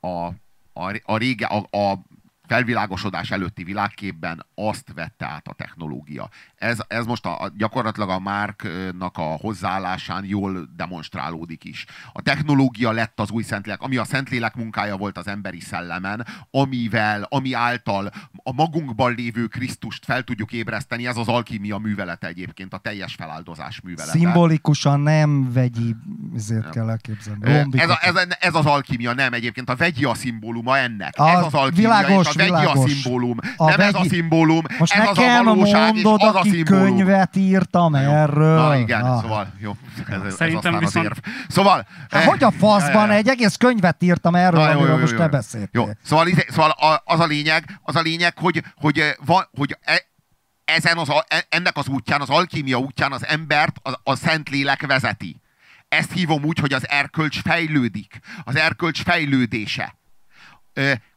a, 0.08 0.26
a, 0.74 0.94
a, 1.04 1.18
rége, 1.18 1.46
a, 1.46 1.78
a 1.78 2.00
felvilágosodás 2.48 3.32
előtti 3.32 3.64
világképben 3.64 4.46
azt 4.56 4.92
vette 4.96 5.26
át 5.26 5.48
a 5.48 5.54
technológia. 5.54 6.30
Ez, 6.62 6.80
ez 6.88 7.06
most 7.06 7.26
a, 7.26 7.52
gyakorlatilag 7.58 8.10
a 8.10 8.20
Márknak 8.20 9.18
a 9.18 9.22
hozzáállásán 9.42 10.24
jól 10.26 10.70
demonstrálódik 10.76 11.64
is. 11.64 11.86
A 12.14 12.22
technológia 12.22 12.92
lett 12.92 13.20
az 13.20 13.30
új 13.30 13.44
Szentlélek, 13.44 13.82
ami 13.82 13.98
a 13.98 14.04
Szentlélek 14.04 14.56
munkája 14.56 14.98
volt 14.98 15.18
az 15.18 15.28
emberi 15.28 15.60
szellemen, 15.60 16.26
amivel, 16.52 17.26
ami 17.30 17.54
által 17.54 18.12
a 18.44 18.54
magunkban 18.54 19.14
lévő 19.16 19.46
Krisztust 19.46 20.06
fel 20.06 20.24
tudjuk 20.24 20.52
ébreszteni, 20.52 21.08
ez 21.08 21.18
az 21.18 21.28
alkímia 21.28 21.78
művelete 21.78 22.28
egyébként, 22.28 22.74
a 22.74 22.78
teljes 22.78 23.14
feláldozás 23.16 23.82
művelete. 23.82 24.18
Szimbolikusan 24.18 25.00
nem 25.00 25.54
vegyi, 25.54 25.96
ezért 26.36 26.70
kell 26.70 26.90
elképzelni. 26.90 27.66
Ez, 27.72 27.90
a, 27.90 27.98
ez, 28.02 28.14
ez 28.40 28.56
az 28.56 28.66
alkimia, 28.66 29.14
nem 29.14 29.34
egyébként 29.34 29.70
a 29.70 29.76
vegyi 29.76 30.04
a 30.04 30.14
szimbóluma 30.14 30.78
ennek. 30.78 31.14
A- 31.18 31.30
ez 31.30 31.46
az 31.46 31.54
alkimia, 31.54 31.88
világos, 31.88 32.28
és 32.28 32.34
a 32.34 32.38
vegyi 32.38 32.50
világos. 32.50 32.86
a 32.86 32.88
szimbólum. 32.88 33.38
A 33.58 33.70
nem 33.70 33.80
ez 33.80 33.94
a 33.94 33.98
vegyi- 33.98 34.10
szimbólum, 34.10 34.62
Most 34.78 34.94
ez 34.94 35.08
az 35.10 35.18
a 35.18 35.44
valóság, 35.44 35.96
és 35.96 36.04
az 36.04 36.36
a 36.36 36.44
szimbólum. 36.52 36.84
könyvet 36.98 37.36
írtam 37.36 37.96
Jó. 37.96 38.00
erről. 38.00 38.56
Na 38.62 38.76
igen, 38.76 39.02
Na. 39.02 39.20
szóval 39.22 39.54
jó. 39.60 39.76
Ez, 40.10 40.22
ez 40.22 40.36
Szerintem 40.36 40.74
aztán 40.74 40.80
viszont- 40.80 41.06
az 41.10 41.18
érv. 41.26 41.34
Szóval... 41.48 41.88
Hát, 42.10 42.22
eh, 42.22 42.28
hogy 42.28 42.44
a 42.44 42.52
faszban 42.52 43.10
eh, 43.10 43.16
egy 43.16 43.28
egész 43.28 43.56
könyvet 43.56 44.04
írtam 44.04 44.36
erről, 44.36 44.60
Na, 44.60 44.66
jó, 44.66 44.72
amiről 44.72 44.90
jó, 44.90 44.96
jó, 44.96 45.02
most 45.02 45.12
jó. 45.12 45.18
te 45.18 45.28
beszéltél. 45.28 45.70
Jó, 45.82 45.90
szóval, 46.04 46.28
szóval 46.50 47.02
az 47.04 47.20
a 47.20 47.26
lényeg, 47.26 47.80
az 47.84 47.96
a 47.96 48.02
lényeg, 48.02 48.38
hogy, 48.38 48.64
hogy, 48.76 49.00
eh, 49.00 49.12
van, 49.26 49.48
hogy 49.58 49.78
e, 49.82 50.02
ezen 50.66 50.98
az, 50.98 51.10
e- 51.28 51.46
ennek 51.50 51.78
az 51.78 51.88
útján, 51.88 52.22
az 52.22 52.30
alkímia 52.30 52.78
útján 52.78 53.12
az 53.12 53.26
embert 53.28 53.76
a, 53.84 54.00
a 54.04 54.16
Szentlélek 54.16 54.86
vezeti. 54.86 55.42
Ezt 55.88 56.12
hívom 56.12 56.44
úgy, 56.44 56.60
hogy 56.60 56.74
az 56.74 56.90
erkölcs 56.90 57.42
fejlődik. 57.42 58.20
Az 58.44 58.56
erkölcs 58.56 59.04
fejlődése. 59.04 59.96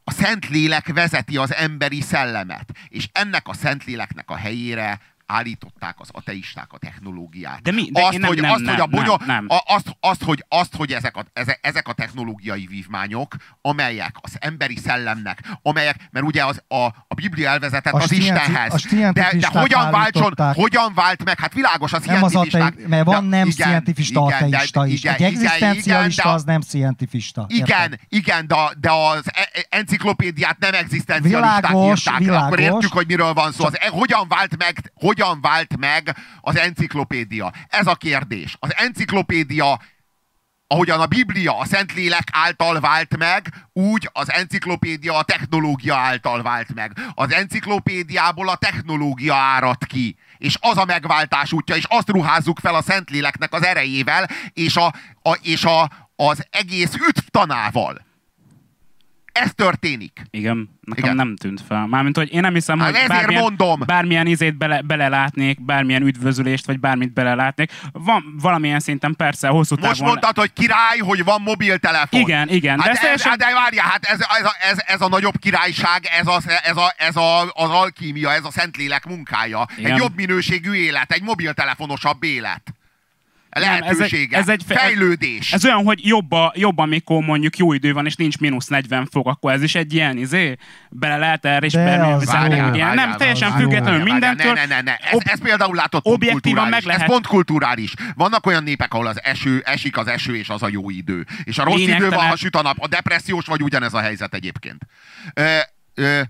A 0.04 0.10
Szentlélek 0.10 0.92
vezeti 0.92 1.36
az 1.36 1.54
emberi 1.54 2.00
szellemet, 2.00 2.70
és 2.88 3.08
ennek 3.12 3.48
a 3.48 3.52
Szentléleknek 3.54 4.30
a 4.30 4.36
helyére 4.36 5.00
állították 5.26 5.94
az 5.98 6.08
ateisták 6.12 6.72
a 6.72 6.78
technológiát. 6.78 7.62
De 7.62 7.72
mi? 7.72 7.90
De 7.90 8.04
azt, 8.04 8.18
nem- 8.18 8.28
hogy, 8.28 8.40
nem, 8.40 8.50
azt, 8.50 8.60
nem, 8.62 8.74
hogy 8.74 8.80
a 8.82 8.86
bonyol, 8.86 9.16
nem, 9.26 9.26
nem. 9.26 9.46
A, 9.58 9.74
azt, 9.74 9.96
azt, 10.00 10.22
hogy, 10.22 10.44
azt, 10.48 10.76
hogy 10.76 10.92
ezek, 10.92 11.16
a, 11.16 11.24
ezek, 11.60 11.88
a 11.88 11.92
technológiai 11.92 12.66
vívmányok, 12.66 13.34
amelyek 13.62 14.14
az 14.20 14.36
emberi 14.40 14.76
szellemnek, 14.76 15.42
amelyek, 15.62 16.08
mert 16.10 16.26
ugye 16.26 16.44
az, 16.44 16.62
a, 16.68 16.76
a 16.84 17.14
Biblia 17.14 17.48
elvezetett 17.48 17.92
A 17.92 17.96
az 17.96 18.04
stienci- 18.04 18.28
Istenhez. 18.28 18.84
a 18.84 19.12
de, 19.12 19.32
de 19.38 19.46
hogyan 19.60 19.90
váltson, 19.90 20.34
hogyan 20.54 20.92
vált 20.94 21.24
meg? 21.24 21.38
Hát 21.38 21.52
világos, 21.54 21.92
az 21.92 22.04
Nem 22.04 22.22
az 22.22 22.34
atei, 22.34 22.62
mert 22.86 23.04
van 23.04 23.30
de 23.30 23.36
nem 23.36 23.46
igen, 23.48 23.66
scientifista 23.66 24.24
igen, 24.26 24.50
de- 24.50 24.56
ateista 24.56 24.86
is. 24.86 24.98
igen, 24.98 25.14
Egy 25.14 25.20
igen, 25.20 25.32
egzisztencialista 25.32 26.22
igen, 26.22 26.30
de- 26.30 26.34
az 26.36 26.44
nem 26.44 26.60
scientifista. 26.62 27.44
igen, 27.48 27.66
Érted? 27.82 27.98
igen, 28.08 28.46
de, 28.46 28.56
de 28.80 28.90
az 28.90 29.20
e- 29.32 29.48
e- 29.52 29.66
enciklopédiát 29.68 30.58
nem 30.58 30.74
egzisztencialisták 30.74 31.66
Világos, 31.68 31.98
írták. 31.98 32.18
világos. 32.18 32.46
Akkor 32.46 32.60
értjük, 32.60 32.92
hogy 32.92 33.06
miről 33.06 33.32
van 33.32 33.52
szó. 33.52 33.64
Az, 33.64 33.78
e- 33.80 33.88
hogyan, 33.88 34.28
vált 34.28 34.56
meg, 34.56 34.92
hogyan 35.14 35.40
vált 35.40 35.76
meg 35.76 36.16
az 36.40 36.56
enciklopédia? 36.56 37.52
Ez 37.68 37.86
a 37.86 37.94
kérdés. 37.94 38.56
Az 38.60 38.74
enciklopédia 38.76 39.80
ahogyan 40.66 41.00
a 41.00 41.06
Biblia 41.06 41.58
a 41.58 41.64
Szentlélek 41.64 42.28
által 42.32 42.80
vált 42.80 43.16
meg, 43.16 43.54
úgy 43.72 44.10
az 44.12 44.30
enciklopédia 44.30 45.16
a 45.16 45.22
technológia 45.22 45.96
által 45.96 46.42
vált 46.42 46.74
meg. 46.74 46.92
Az 47.14 47.32
enciklopédiából 47.32 48.48
a 48.48 48.56
technológia 48.56 49.34
árad 49.34 49.86
ki. 49.86 50.16
És 50.38 50.56
az 50.60 50.76
a 50.76 50.84
megváltás 50.84 51.52
útja, 51.52 51.76
és 51.76 51.84
azt 51.88 52.08
ruházzuk 52.08 52.58
fel 52.58 52.74
a 52.74 52.82
Szentléleknek 52.82 53.52
az 53.52 53.64
erejével, 53.64 54.28
és, 54.52 54.76
a, 54.76 54.94
a, 55.22 55.38
és 55.42 55.64
a, 55.64 55.90
az 56.16 56.46
egész 56.50 56.94
üdvtanával. 57.08 58.06
Ez 59.34 59.50
történik. 59.54 60.22
Igen, 60.30 60.78
nekem 60.80 61.04
Igen. 61.04 61.16
nem 61.16 61.36
tűnt 61.36 61.60
fel. 61.68 61.86
Mármint, 61.86 62.16
hogy 62.16 62.32
én 62.32 62.40
nem 62.40 62.54
hiszem, 62.54 62.78
Hát 62.78 62.96
hogy 62.96 63.08
bármilyen, 63.08 63.42
mondom. 63.42 63.80
bármilyen 63.86 64.26
izét 64.26 64.56
bele, 64.56 64.80
belelátnék, 64.82 65.64
bármilyen 65.64 66.02
üdvözülést, 66.02 66.66
vagy 66.66 66.80
bármit 66.80 67.12
belelátnék. 67.12 67.72
Van 67.92 68.34
valamilyen 68.40 68.80
szinten 68.80 69.14
persze 69.16 69.48
hosszú 69.48 69.74
távon... 69.74 69.88
Most 69.88 70.00
mondtad, 70.00 70.36
hogy 70.38 70.52
király, 70.52 70.98
hogy 70.98 71.24
van 71.24 71.40
mobiltelefon. 71.42 72.20
Igen, 72.20 72.48
igen, 72.48 72.76
de 72.76 72.82
Hát, 72.82 72.90
ez 72.90 72.96
ez, 72.96 73.02
teljesen- 73.02 73.28
hát 73.30 73.38
de 73.38 73.54
várjál, 73.54 73.86
hát 73.88 74.04
ez, 74.04 74.20
ez, 74.38 74.44
a, 74.44 74.54
ez, 74.70 74.78
ez 74.86 75.00
a 75.00 75.08
nagyobb 75.08 75.38
királyság, 75.38 76.04
ez, 76.18 76.26
a, 76.26 76.40
ez, 76.64 76.76
a, 76.76 76.94
ez 76.96 77.16
a, 77.16 77.42
az 77.42 77.70
alkímia, 77.70 78.32
ez 78.32 78.44
a 78.44 78.50
Szentlélek 78.50 79.04
munkája. 79.06 79.66
Igen. 79.76 79.92
Egy 79.92 79.98
jobb 79.98 80.14
minőségű 80.16 80.72
élet, 80.72 81.12
egy 81.12 81.22
mobiltelefonosabb 81.22 82.22
élet. 82.22 82.62
Nem, 83.60 83.72
ez 83.72 83.72
egy- 83.72 83.80
Lehetősége, 83.96 84.36
ez 84.36 84.48
egy 84.48 84.62
fe- 84.66 84.78
fejlődés. 84.78 85.52
Ez 85.52 85.64
olyan, 85.64 85.84
hogy 85.84 86.06
jobb, 86.06 86.32
a, 86.32 86.52
jobb, 86.56 86.78
amikor 86.78 87.24
mondjuk 87.24 87.56
jó 87.56 87.72
idő 87.72 87.92
van, 87.92 88.06
és 88.06 88.14
nincs 88.16 88.38
mínusz 88.38 88.66
40 88.66 89.06
fok, 89.10 89.26
akkor 89.26 89.52
ez 89.52 89.62
is 89.62 89.74
egy 89.74 89.94
ilyen, 89.94 90.16
izé, 90.16 90.56
bele 90.90 91.16
lehet 91.16 91.44
erre 91.44 91.66
is 91.66 91.72
ilyen, 91.72 92.94
nem, 92.94 93.16
teljesen 93.16 93.48
jó. 93.48 93.54
függetlenül 93.54 93.98
Várjál, 93.98 94.12
mindentől. 94.18 94.52
Ne, 94.52 94.66
ne, 94.66 94.74
ne, 94.74 94.80
ne. 94.80 94.96
Ez, 94.96 95.14
Ob- 95.14 95.28
ez 95.28 95.40
például 95.40 95.74
látod 95.74 96.02
pont 96.02 96.14
objektívan 96.16 96.68
meg 96.68 96.82
lehet- 96.84 97.00
Ez 97.02 97.08
pont 97.08 97.26
kulturális. 97.26 97.92
Vannak 98.14 98.46
olyan 98.46 98.62
népek, 98.62 98.94
ahol 98.94 99.06
az 99.06 99.22
eső, 99.22 99.62
esik 99.64 99.96
az 99.96 100.06
eső, 100.06 100.36
és 100.36 100.48
az 100.48 100.62
a 100.62 100.68
jó 100.68 100.90
idő. 100.90 101.26
És 101.44 101.58
a 101.58 101.64
rossz 101.64 101.74
idő 101.74 101.86
van, 101.90 101.98
Lényegtelen. 102.00 102.28
ha 102.28 102.36
süt 102.36 102.56
a 102.56 102.62
nap. 102.62 102.76
A 102.78 102.88
depressziós 102.88 103.44
vagy 103.46 103.62
ugyanez 103.62 103.94
a 103.94 104.00
helyzet 104.00 104.34
egyébként. 104.34 104.82
Ö, 105.34 105.56
ö, 105.94 106.04
ez, 106.04 106.20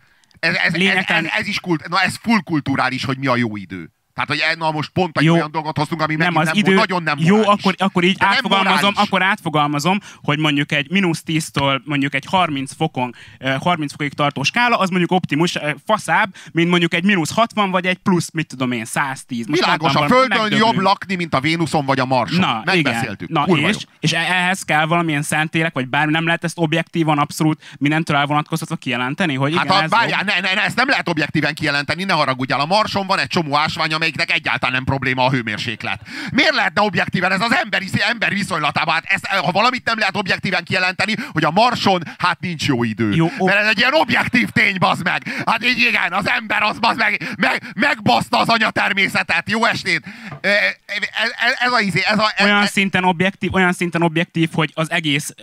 ez, 0.40 0.54
ez, 0.54 0.56
ez, 0.64 0.72
Lényegtelen- 0.74 1.26
ez, 1.26 1.46
is 1.46 1.60
kult, 1.60 1.88
na 1.88 2.00
ez 2.02 2.16
full 2.22 2.40
kulturális, 2.44 3.04
hogy 3.04 3.18
mi 3.18 3.26
a 3.26 3.36
jó 3.36 3.56
idő. 3.56 3.90
Tehát, 4.14 4.28
hogy 4.28 4.58
na 4.58 4.70
most 4.70 4.90
pont 4.90 5.18
egy 5.18 5.24
Jó. 5.24 5.34
olyan 5.34 5.50
dolgot 5.50 5.76
hoztunk, 5.78 6.02
ami 6.02 6.14
nem 6.14 6.36
az 6.36 6.46
nem, 6.46 6.56
idő, 6.56 6.74
nagyon 6.74 7.02
nem 7.02 7.16
jó, 7.18 7.36
morális. 7.36 7.58
akkor, 7.60 7.74
akkor 7.78 8.04
így 8.04 8.16
De 8.16 8.26
átfogalmazom, 8.26 8.92
akkor 8.96 9.22
átfogalmazom, 9.22 9.98
hogy 10.22 10.38
mondjuk 10.38 10.72
egy 10.72 10.90
mínusz 10.90 11.22
10-től 11.26 11.80
mondjuk 11.84 12.14
egy 12.14 12.24
30 12.30 12.74
fokon, 12.74 13.14
eh, 13.38 13.56
30 13.60 13.90
fokig 13.90 14.12
tartó 14.12 14.42
skála, 14.42 14.76
az 14.78 14.88
mondjuk 14.88 15.10
optimus, 15.10 15.54
eh, 15.54 15.72
faszább, 15.86 16.34
mint 16.52 16.70
mondjuk 16.70 16.94
egy 16.94 17.04
mínusz 17.04 17.30
60, 17.32 17.70
vagy 17.70 17.86
egy 17.86 17.96
plusz, 17.96 18.30
mit 18.32 18.46
tudom 18.46 18.72
én, 18.72 18.84
110. 18.84 19.46
Most 19.46 19.60
Világos, 19.60 19.94
a 19.94 20.06
Földön 20.06 20.38
megdöglünk. 20.38 20.62
jobb 20.64 20.82
lakni, 20.82 21.14
mint 21.14 21.34
a 21.34 21.40
Vénuszon 21.40 21.84
vagy 21.84 21.98
a 22.00 22.04
Marson. 22.04 22.38
Na, 22.38 22.62
Megbeszéltük. 22.64 23.28
igen. 23.30 23.44
Na, 23.48 23.56
és, 23.68 23.74
jó. 23.74 23.78
és 24.00 24.12
e- 24.12 24.18
ehhez 24.18 24.62
kell 24.62 24.86
valamilyen 24.86 25.22
szentélek, 25.22 25.74
vagy 25.74 25.88
bármi, 25.88 26.12
nem 26.12 26.24
lehet 26.26 26.44
ezt 26.44 26.58
objektívan, 26.58 27.18
abszolút 27.18 27.62
mindentől 27.78 28.16
elvonatkoztatva 28.16 28.76
kijelenteni, 28.76 29.34
hogy 29.34 29.54
Hát 29.56 29.64
igen, 29.64 29.76
ha, 29.76 29.82
ez 29.82 29.90
várjál, 29.90 30.22
ne, 30.22 30.40
ne, 30.40 30.54
ne, 30.54 30.64
ezt 30.64 30.76
nem 30.76 30.88
lehet 30.88 31.08
objektíven 31.08 31.54
kijelenteni, 31.54 32.04
ne 32.04 32.12
haragudjál. 32.12 32.60
A 32.60 32.66
Marson 32.66 33.06
van 33.06 33.18
egy 33.18 33.26
csomó 33.26 33.56
ásvány, 33.56 33.92
amelyiknek 34.04 34.32
egyáltalán 34.36 34.74
nem 34.74 34.84
probléma 34.84 35.24
a 35.24 35.30
hőmérséklet. 35.30 36.00
Miért 36.30 36.54
lehetne 36.54 36.80
objektíven? 36.82 37.32
Ez 37.32 37.40
az 37.40 37.54
emberi, 37.54 37.86
ember 38.08 38.32
viszonylatában. 38.32 38.94
Hát 38.94 39.04
ezt, 39.04 39.26
ha 39.26 39.52
valamit 39.52 39.84
nem 39.84 39.98
lehet 39.98 40.16
objektíven 40.16 40.64
kijelenteni, 40.64 41.14
hogy 41.32 41.44
a 41.44 41.50
Marson 41.50 42.02
hát 42.18 42.40
nincs 42.40 42.66
jó 42.66 42.84
idő. 42.84 43.14
Jó, 43.14 43.30
ob- 43.38 43.48
Mert 43.48 43.60
ez 43.60 43.68
egy 43.68 43.78
ilyen 43.78 43.94
objektív 43.94 44.48
tény, 44.48 44.76
bazd 44.78 45.04
meg. 45.04 45.42
Hát 45.46 45.64
így 45.64 45.78
igen, 45.78 46.12
az 46.12 46.28
ember 46.28 46.62
az 46.62 46.78
bazd 46.78 46.98
meg, 46.98 47.34
meg 47.36 47.62
megbaszta 47.74 48.38
az 48.38 48.48
anyatermészetet. 48.48 49.50
Jó 49.50 49.64
estét! 49.64 50.02
Ez, 50.40 51.30
ez, 51.46 51.54
ez 51.58 51.72
a 51.72 51.80
izé, 51.80 52.00
ez 52.06 52.18
a... 52.18 52.32
Ez, 52.36 52.44
olyan 52.44 52.62
ez, 52.62 52.70
szinten 52.70 53.04
objektív, 53.04 53.54
olyan 53.54 53.72
szinten 53.72 54.02
objektív, 54.02 54.48
hogy 54.52 54.70
az 54.74 54.90
egész 54.90 55.34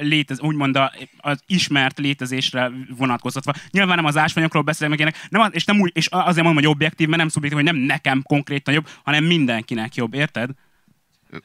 létez, 0.00 0.40
úgymond 0.40 0.76
a, 0.76 0.92
az 1.16 1.42
ismert 1.46 1.98
létezésre 1.98 2.70
vonatkoztatva. 2.96 3.52
Nyilván 3.70 3.96
nem 3.96 4.04
az 4.04 4.16
ásványokról 4.16 4.62
beszélek 4.62 4.90
meg 4.90 4.98
ilyenek, 4.98 5.26
nem 5.28 5.40
az, 5.40 5.48
és, 5.52 5.64
nem 5.64 5.80
úgy, 5.80 5.90
és 5.94 6.06
azért 6.10 6.44
mondom, 6.44 6.54
hogy 6.54 6.66
objektív, 6.66 7.06
mert 7.06 7.20
nem 7.20 7.28
szubjektív, 7.28 7.64
hogy 7.64 7.72
nem 7.72 7.84
nekem 8.02 8.22
konkrétan 8.22 8.74
jobb, 8.74 8.88
hanem 9.04 9.24
mindenkinek 9.24 9.94
jobb, 9.94 10.14
érted? 10.14 10.50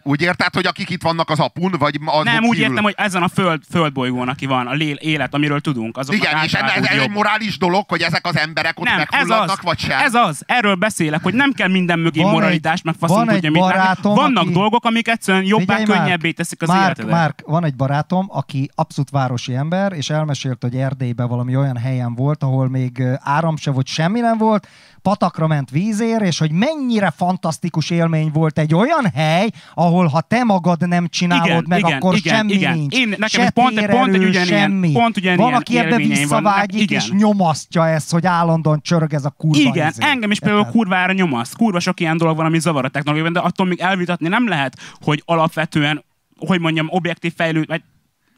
Úgy 0.03 0.21
érted, 0.21 0.53
hogy 0.53 0.65
akik 0.65 0.89
itt 0.89 1.01
vannak 1.01 1.29
az 1.29 1.39
apun, 1.39 1.75
vagy 1.79 1.99
azon 2.05 2.23
nem, 2.23 2.43
úgy 2.43 2.49
kívül? 2.55 2.69
értem, 2.69 2.83
hogy 2.83 2.93
ezen 2.97 3.23
a 3.23 3.27
föld, 3.27 3.61
földbolygón, 3.69 4.29
aki 4.29 4.45
van, 4.45 4.67
a 4.67 4.73
lé, 4.73 4.95
élet, 4.99 5.33
amiről 5.33 5.59
tudunk, 5.61 5.97
azoknak 5.97 6.23
Igen, 6.23 6.43
és 6.43 6.53
ez, 6.53 6.85
egy 6.85 7.09
morális 7.09 7.57
dolog, 7.57 7.83
hogy 7.89 8.01
ezek 8.01 8.25
az 8.25 8.37
emberek 8.37 8.79
ott 8.79 8.85
Nem, 8.85 8.99
ez 8.99 9.05
megfulladnak, 9.11 9.57
az, 9.57 9.63
vagy 9.63 9.79
sem? 9.79 9.99
ez 9.99 10.13
az, 10.13 10.43
erről 10.45 10.75
beszélek, 10.75 11.23
hogy 11.23 11.33
nem 11.33 11.51
kell 11.51 11.67
minden 11.69 11.99
mögé 11.99 12.21
Van 12.21 12.31
moralitás, 12.31 12.77
egy- 12.77 12.85
meg 12.85 12.95
faszom 12.99 13.15
van 13.17 13.25
tudja 13.27 13.47
egy 13.47 13.53
mit 13.53 13.61
barátom, 13.61 14.15
Vannak 14.15 14.43
aki- 14.43 14.53
dolgok, 14.53 14.85
amik 14.85 15.07
egyszerűen 15.07 15.43
jobbá, 15.43 15.83
könnyebbé 15.83 16.31
teszik 16.31 16.61
az 16.61 16.67
Márk, 16.67 16.81
életedet. 16.83 17.11
Márk, 17.11 17.41
van 17.45 17.65
egy 17.65 17.75
barátom, 17.75 18.25
aki 18.29 18.69
abszolút 18.75 19.09
városi 19.09 19.55
ember, 19.55 19.91
és 19.93 20.09
elmesélt, 20.09 20.61
hogy 20.61 20.75
Erdélyben 20.75 21.27
valami 21.27 21.55
olyan 21.55 21.77
helyen 21.77 22.15
volt, 22.15 22.43
ahol 22.43 22.69
még 22.69 23.03
áram 23.19 23.57
se 23.57 23.71
volt, 23.71 23.87
semmi 23.87 24.19
nem 24.19 24.37
volt, 24.37 24.67
patakra 25.01 25.47
ment 25.47 25.69
vízér, 25.69 26.21
és 26.21 26.39
hogy 26.39 26.51
mennyire 26.51 27.13
fantasztikus 27.17 27.89
élmény 27.89 28.29
volt 28.33 28.59
egy 28.59 28.73
olyan 28.73 29.11
hely, 29.15 29.49
ahol 29.79 30.07
ha 30.07 30.21
te 30.21 30.43
magad 30.43 30.87
nem 30.87 31.07
csinálod 31.07 31.45
Igen, 31.47 31.63
meg, 31.67 31.79
igen, 31.79 31.97
akkor 31.97 32.15
igen, 32.15 32.35
semmi 32.35 32.53
igen. 32.53 32.77
nincs. 32.77 32.95
Én- 32.95 33.09
nekem 33.09 33.27
se 33.27 33.41
is 33.43 33.49
pont- 33.49 33.75
térerő, 33.75 33.93
pont 33.93 34.13
egy 34.13 34.23
ugyanilyen- 34.23 34.45
semmi. 34.45 34.91
pont 34.91 35.17
ugyanilyen 35.17 35.51
Van, 35.51 35.59
aki 35.61 35.77
ebbe 35.77 35.95
visszavágyik, 35.97 36.81
Igen. 36.81 36.99
és 36.99 37.09
nyomasztja 37.11 37.87
ezt, 37.87 38.11
hogy 38.11 38.25
állandóan 38.25 38.81
csörög 38.81 39.13
ez 39.13 39.25
a 39.25 39.29
kurva 39.29 39.57
Igen, 39.57 39.87
izé. 39.89 40.03
engem 40.03 40.31
is 40.31 40.39
például 40.39 40.65
kurvára 40.65 41.13
nyomaszt. 41.13 41.55
Kurva 41.55 41.79
sok 41.79 41.99
ilyen 41.99 42.17
dolog 42.17 42.35
van, 42.37 42.45
ami 42.45 42.59
zavar 42.59 42.85
a 42.85 42.89
technológiában, 42.89 43.33
de 43.33 43.39
attól 43.39 43.65
még 43.65 43.79
elvitatni 43.79 44.27
nem 44.27 44.47
lehet, 44.47 44.77
hogy 45.01 45.21
alapvetően, 45.25 46.03
hogy 46.37 46.59
mondjam, 46.59 46.87
objektív 46.89 47.33
fejlő, 47.35 47.63
vagy 47.67 47.81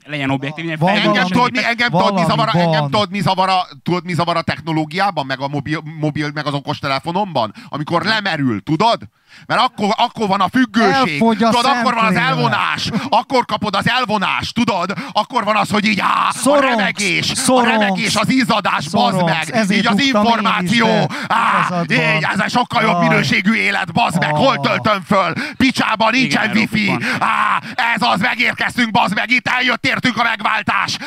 legyen 0.06 0.30
objektív, 0.30 0.66
Van 0.66 0.78
fejlődés, 0.78 1.06
Engem 1.06 1.14
valami- 1.14 1.32
tudod, 1.32 1.52
mi, 1.52 1.64
engem 1.66 1.90
tudod, 1.90 2.14
mi 2.14 2.22
valami 2.22 2.30
zavar, 2.30 2.50
engem 2.56 2.84
tudod, 2.90 3.10
mi 3.12 3.20
zavar, 3.20 3.50
a, 3.50 3.68
tudod, 3.84 4.04
mi 4.06 4.14
zavar 4.14 4.38
a 4.38 4.42
technológiában, 4.42 5.26
meg 5.26 5.40
a 5.40 5.48
mobil, 5.48 5.82
mobil, 6.00 6.32
meg 6.34 6.46
az 6.46 6.54
okostelefonomban? 6.54 7.54
Amikor 7.70 8.04
lemerül, 8.04 8.64
tudod? 8.64 9.02
Mert 9.46 9.62
akkor, 9.62 9.88
akkor 9.98 10.28
van 10.28 10.42
a 10.42 10.48
függőség. 10.50 10.94
Elfogy 10.94 11.44
a 11.44 11.50
tudod, 11.50 11.66
akkor 11.66 11.94
van 11.94 12.06
az 12.06 12.16
elvonás. 12.16 12.90
Akkor 13.10 13.46
kapod 13.46 13.76
az 13.76 13.90
elvonást, 13.90 14.54
tudod? 14.54 14.94
Akkor 15.12 15.44
van 15.44 15.56
az, 15.56 15.70
hogy 15.70 15.86
így 15.86 16.00
á, 16.00 16.28
a 16.30 16.32
Szorongsz, 16.34 16.68
remegés, 16.76 17.26
szorongsz. 17.26 17.68
a 17.68 17.72
remegés, 17.72 18.16
az 18.16 18.30
izzadás, 18.30 18.88
bazd 18.90 19.24
meg. 19.24 19.50
ezért 19.52 19.80
így 19.80 19.88
az 19.88 20.00
információ. 20.02 20.88
Á, 21.28 21.82
így, 21.90 21.98
ez 22.34 22.40
egy 22.40 22.50
sokkal 22.50 22.82
jobb 22.82 23.00
minőségű 23.00 23.54
élet, 23.54 23.94
bazd 23.94 24.20
meg. 24.20 24.30
Hol 24.36 24.56
Ah. 24.56 24.66
töltöm 24.66 25.02
föl? 25.08 25.34
Picsában 25.58 26.12
nincsen 26.12 26.44
Igen, 26.44 26.56
wifi. 26.58 26.98
Á, 27.20 27.62
ez 27.96 28.02
az, 28.02 28.20
megérkeztünk, 28.20 28.92
bazd 28.92 29.16
meg. 29.16 29.32
Itt 29.32 29.48
eljött, 29.48 29.86
értünk 29.86 30.18
a 30.18 30.24
megváltás. 30.24 30.98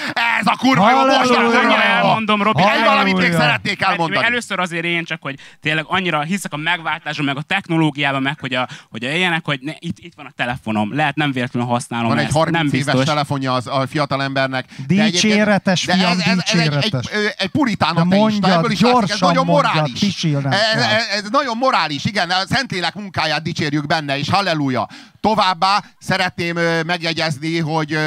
Ez 0.41 0.47
a 0.47 0.57
kurva 0.59 0.91
jó 0.91 0.97
most 1.05 1.31
a 1.31 1.81
elmondom, 1.83 2.43
Robi. 2.43 2.63
Egy 2.63 2.85
valamit 2.85 3.17
még 3.17 3.33
szeretnék 3.33 3.83
elmondani. 3.83 4.27
Először 4.27 4.59
azért 4.59 4.85
én 4.85 5.05
csak, 5.05 5.19
hogy 5.23 5.35
tényleg 5.61 5.85
annyira 5.89 6.21
hiszek 6.21 6.53
a 6.53 6.57
megváltásban, 6.57 7.25
meg 7.27 7.37
a 7.37 7.43
technológiában, 7.43 8.12
meg 8.21 8.41
hogy, 8.41 8.55
a, 8.55 8.69
hogy 8.91 9.05
a 9.05 9.15
ilyenek, 9.15 9.45
hogy 9.45 9.59
ne, 9.63 9.73
itt, 9.79 9.99
itt 9.99 10.13
van 10.17 10.27
a 10.27 10.33
telefonom. 10.37 10.95
Lehet 10.95 11.17
nem 11.17 11.33
véletlenül 11.33 11.69
használom 11.69 12.09
Van 12.09 12.19
egy 12.19 12.25
ezt. 12.25 12.35
30 12.35 12.57
nem 12.57 12.67
éves 12.67 12.85
biztos. 12.85 13.05
telefonja 13.05 13.53
az, 13.53 13.67
a 13.67 13.87
fiatal 13.87 14.23
embernek. 14.23 14.67
De 14.87 15.05
Dicséretes, 15.05 15.87
de 15.87 15.95
fiam, 15.95 16.11
ez, 16.11 16.19
ez, 16.19 16.39
ez 16.53 16.61
egy, 16.61 16.75
egy, 16.75 16.95
egy, 16.95 17.35
egy 17.37 17.49
puritán 17.49 17.95
De 17.95 18.01
ateista, 18.01 18.53
ebből 18.53 18.71
is 18.71 18.81
látszik, 18.81 19.03
ez 19.03 19.09
gyorsan 19.09 19.29
nagyon 19.29 19.47
mondjad, 19.47 19.75
morális. 19.75 20.25
Ez, 20.25 20.83
ez, 20.83 21.07
ez 21.13 21.31
nagyon 21.31 21.57
morális, 21.57 22.05
igen, 22.05 22.31
a 22.31 22.47
Szentlélek 22.49 22.95
munkáját 22.95 23.43
dicsérjük 23.43 23.87
benne, 23.87 24.19
és 24.19 24.31
halleluja. 24.31 24.89
Továbbá 25.23 25.85
szeretném 25.99 26.59
megjegyezni, 26.87 27.59
hogy 27.59 27.99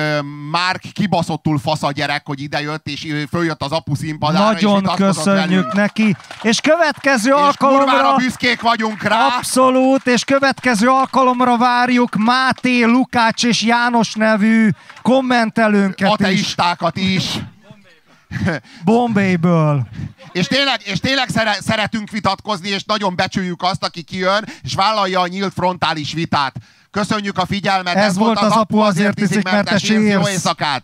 Márk 0.51 0.81
kibaszottul 0.93 1.59
fasz 1.59 1.83
a 1.83 1.91
gyerek, 1.91 2.21
hogy 2.25 2.41
idejött, 2.41 2.87
és 2.87 3.07
följött 3.29 3.61
az 3.63 3.71
apu 3.71 3.95
színpadára, 3.95 4.51
Nagyon 4.51 4.83
köszönjük 4.95 5.47
velünk. 5.49 5.73
neki. 5.73 6.15
És 6.41 6.59
következő 6.61 7.29
És 7.29 7.35
alkalomra... 7.35 8.15
büszkék 8.15 8.61
vagyunk 8.61 9.03
rá. 9.03 9.27
Abszolút, 9.37 10.07
és 10.07 10.23
következő 10.23 10.87
alkalomra 10.87 11.57
várjuk 11.57 12.15
Máté, 12.15 12.83
Lukács 12.83 13.43
és 13.43 13.61
János 13.61 14.13
nevű 14.13 14.69
kommentelőnket 15.01 16.07
is. 16.07 16.13
Ateistákat 16.13 16.97
is. 16.97 17.23
Bombayből. 18.83 19.87
És 20.31 20.47
tényleg, 20.47 20.81
és 20.83 20.99
tényleg 20.99 21.29
szere, 21.29 21.57
szeretünk 21.61 22.09
vitatkozni, 22.09 22.69
és 22.69 22.83
nagyon 22.83 23.15
becsüljük 23.15 23.61
azt, 23.63 23.83
aki 23.83 24.01
kijön, 24.01 24.45
és 24.61 24.73
vállalja 24.73 25.19
a 25.19 25.27
nyílt 25.27 25.53
frontális 25.53 26.13
vitát. 26.13 26.55
Köszönjük 26.95 27.37
a 27.37 27.45
figyelmet. 27.45 27.95
Ez 27.95 28.17
volt 28.17 28.39
az 28.39 28.51
Apu 28.51 28.77
azért 28.77 29.19
iszik, 29.19 29.43
mert 29.43 29.79
sírsz. 29.79 30.11
Jó 30.11 30.27
éjszakát! 30.27 30.83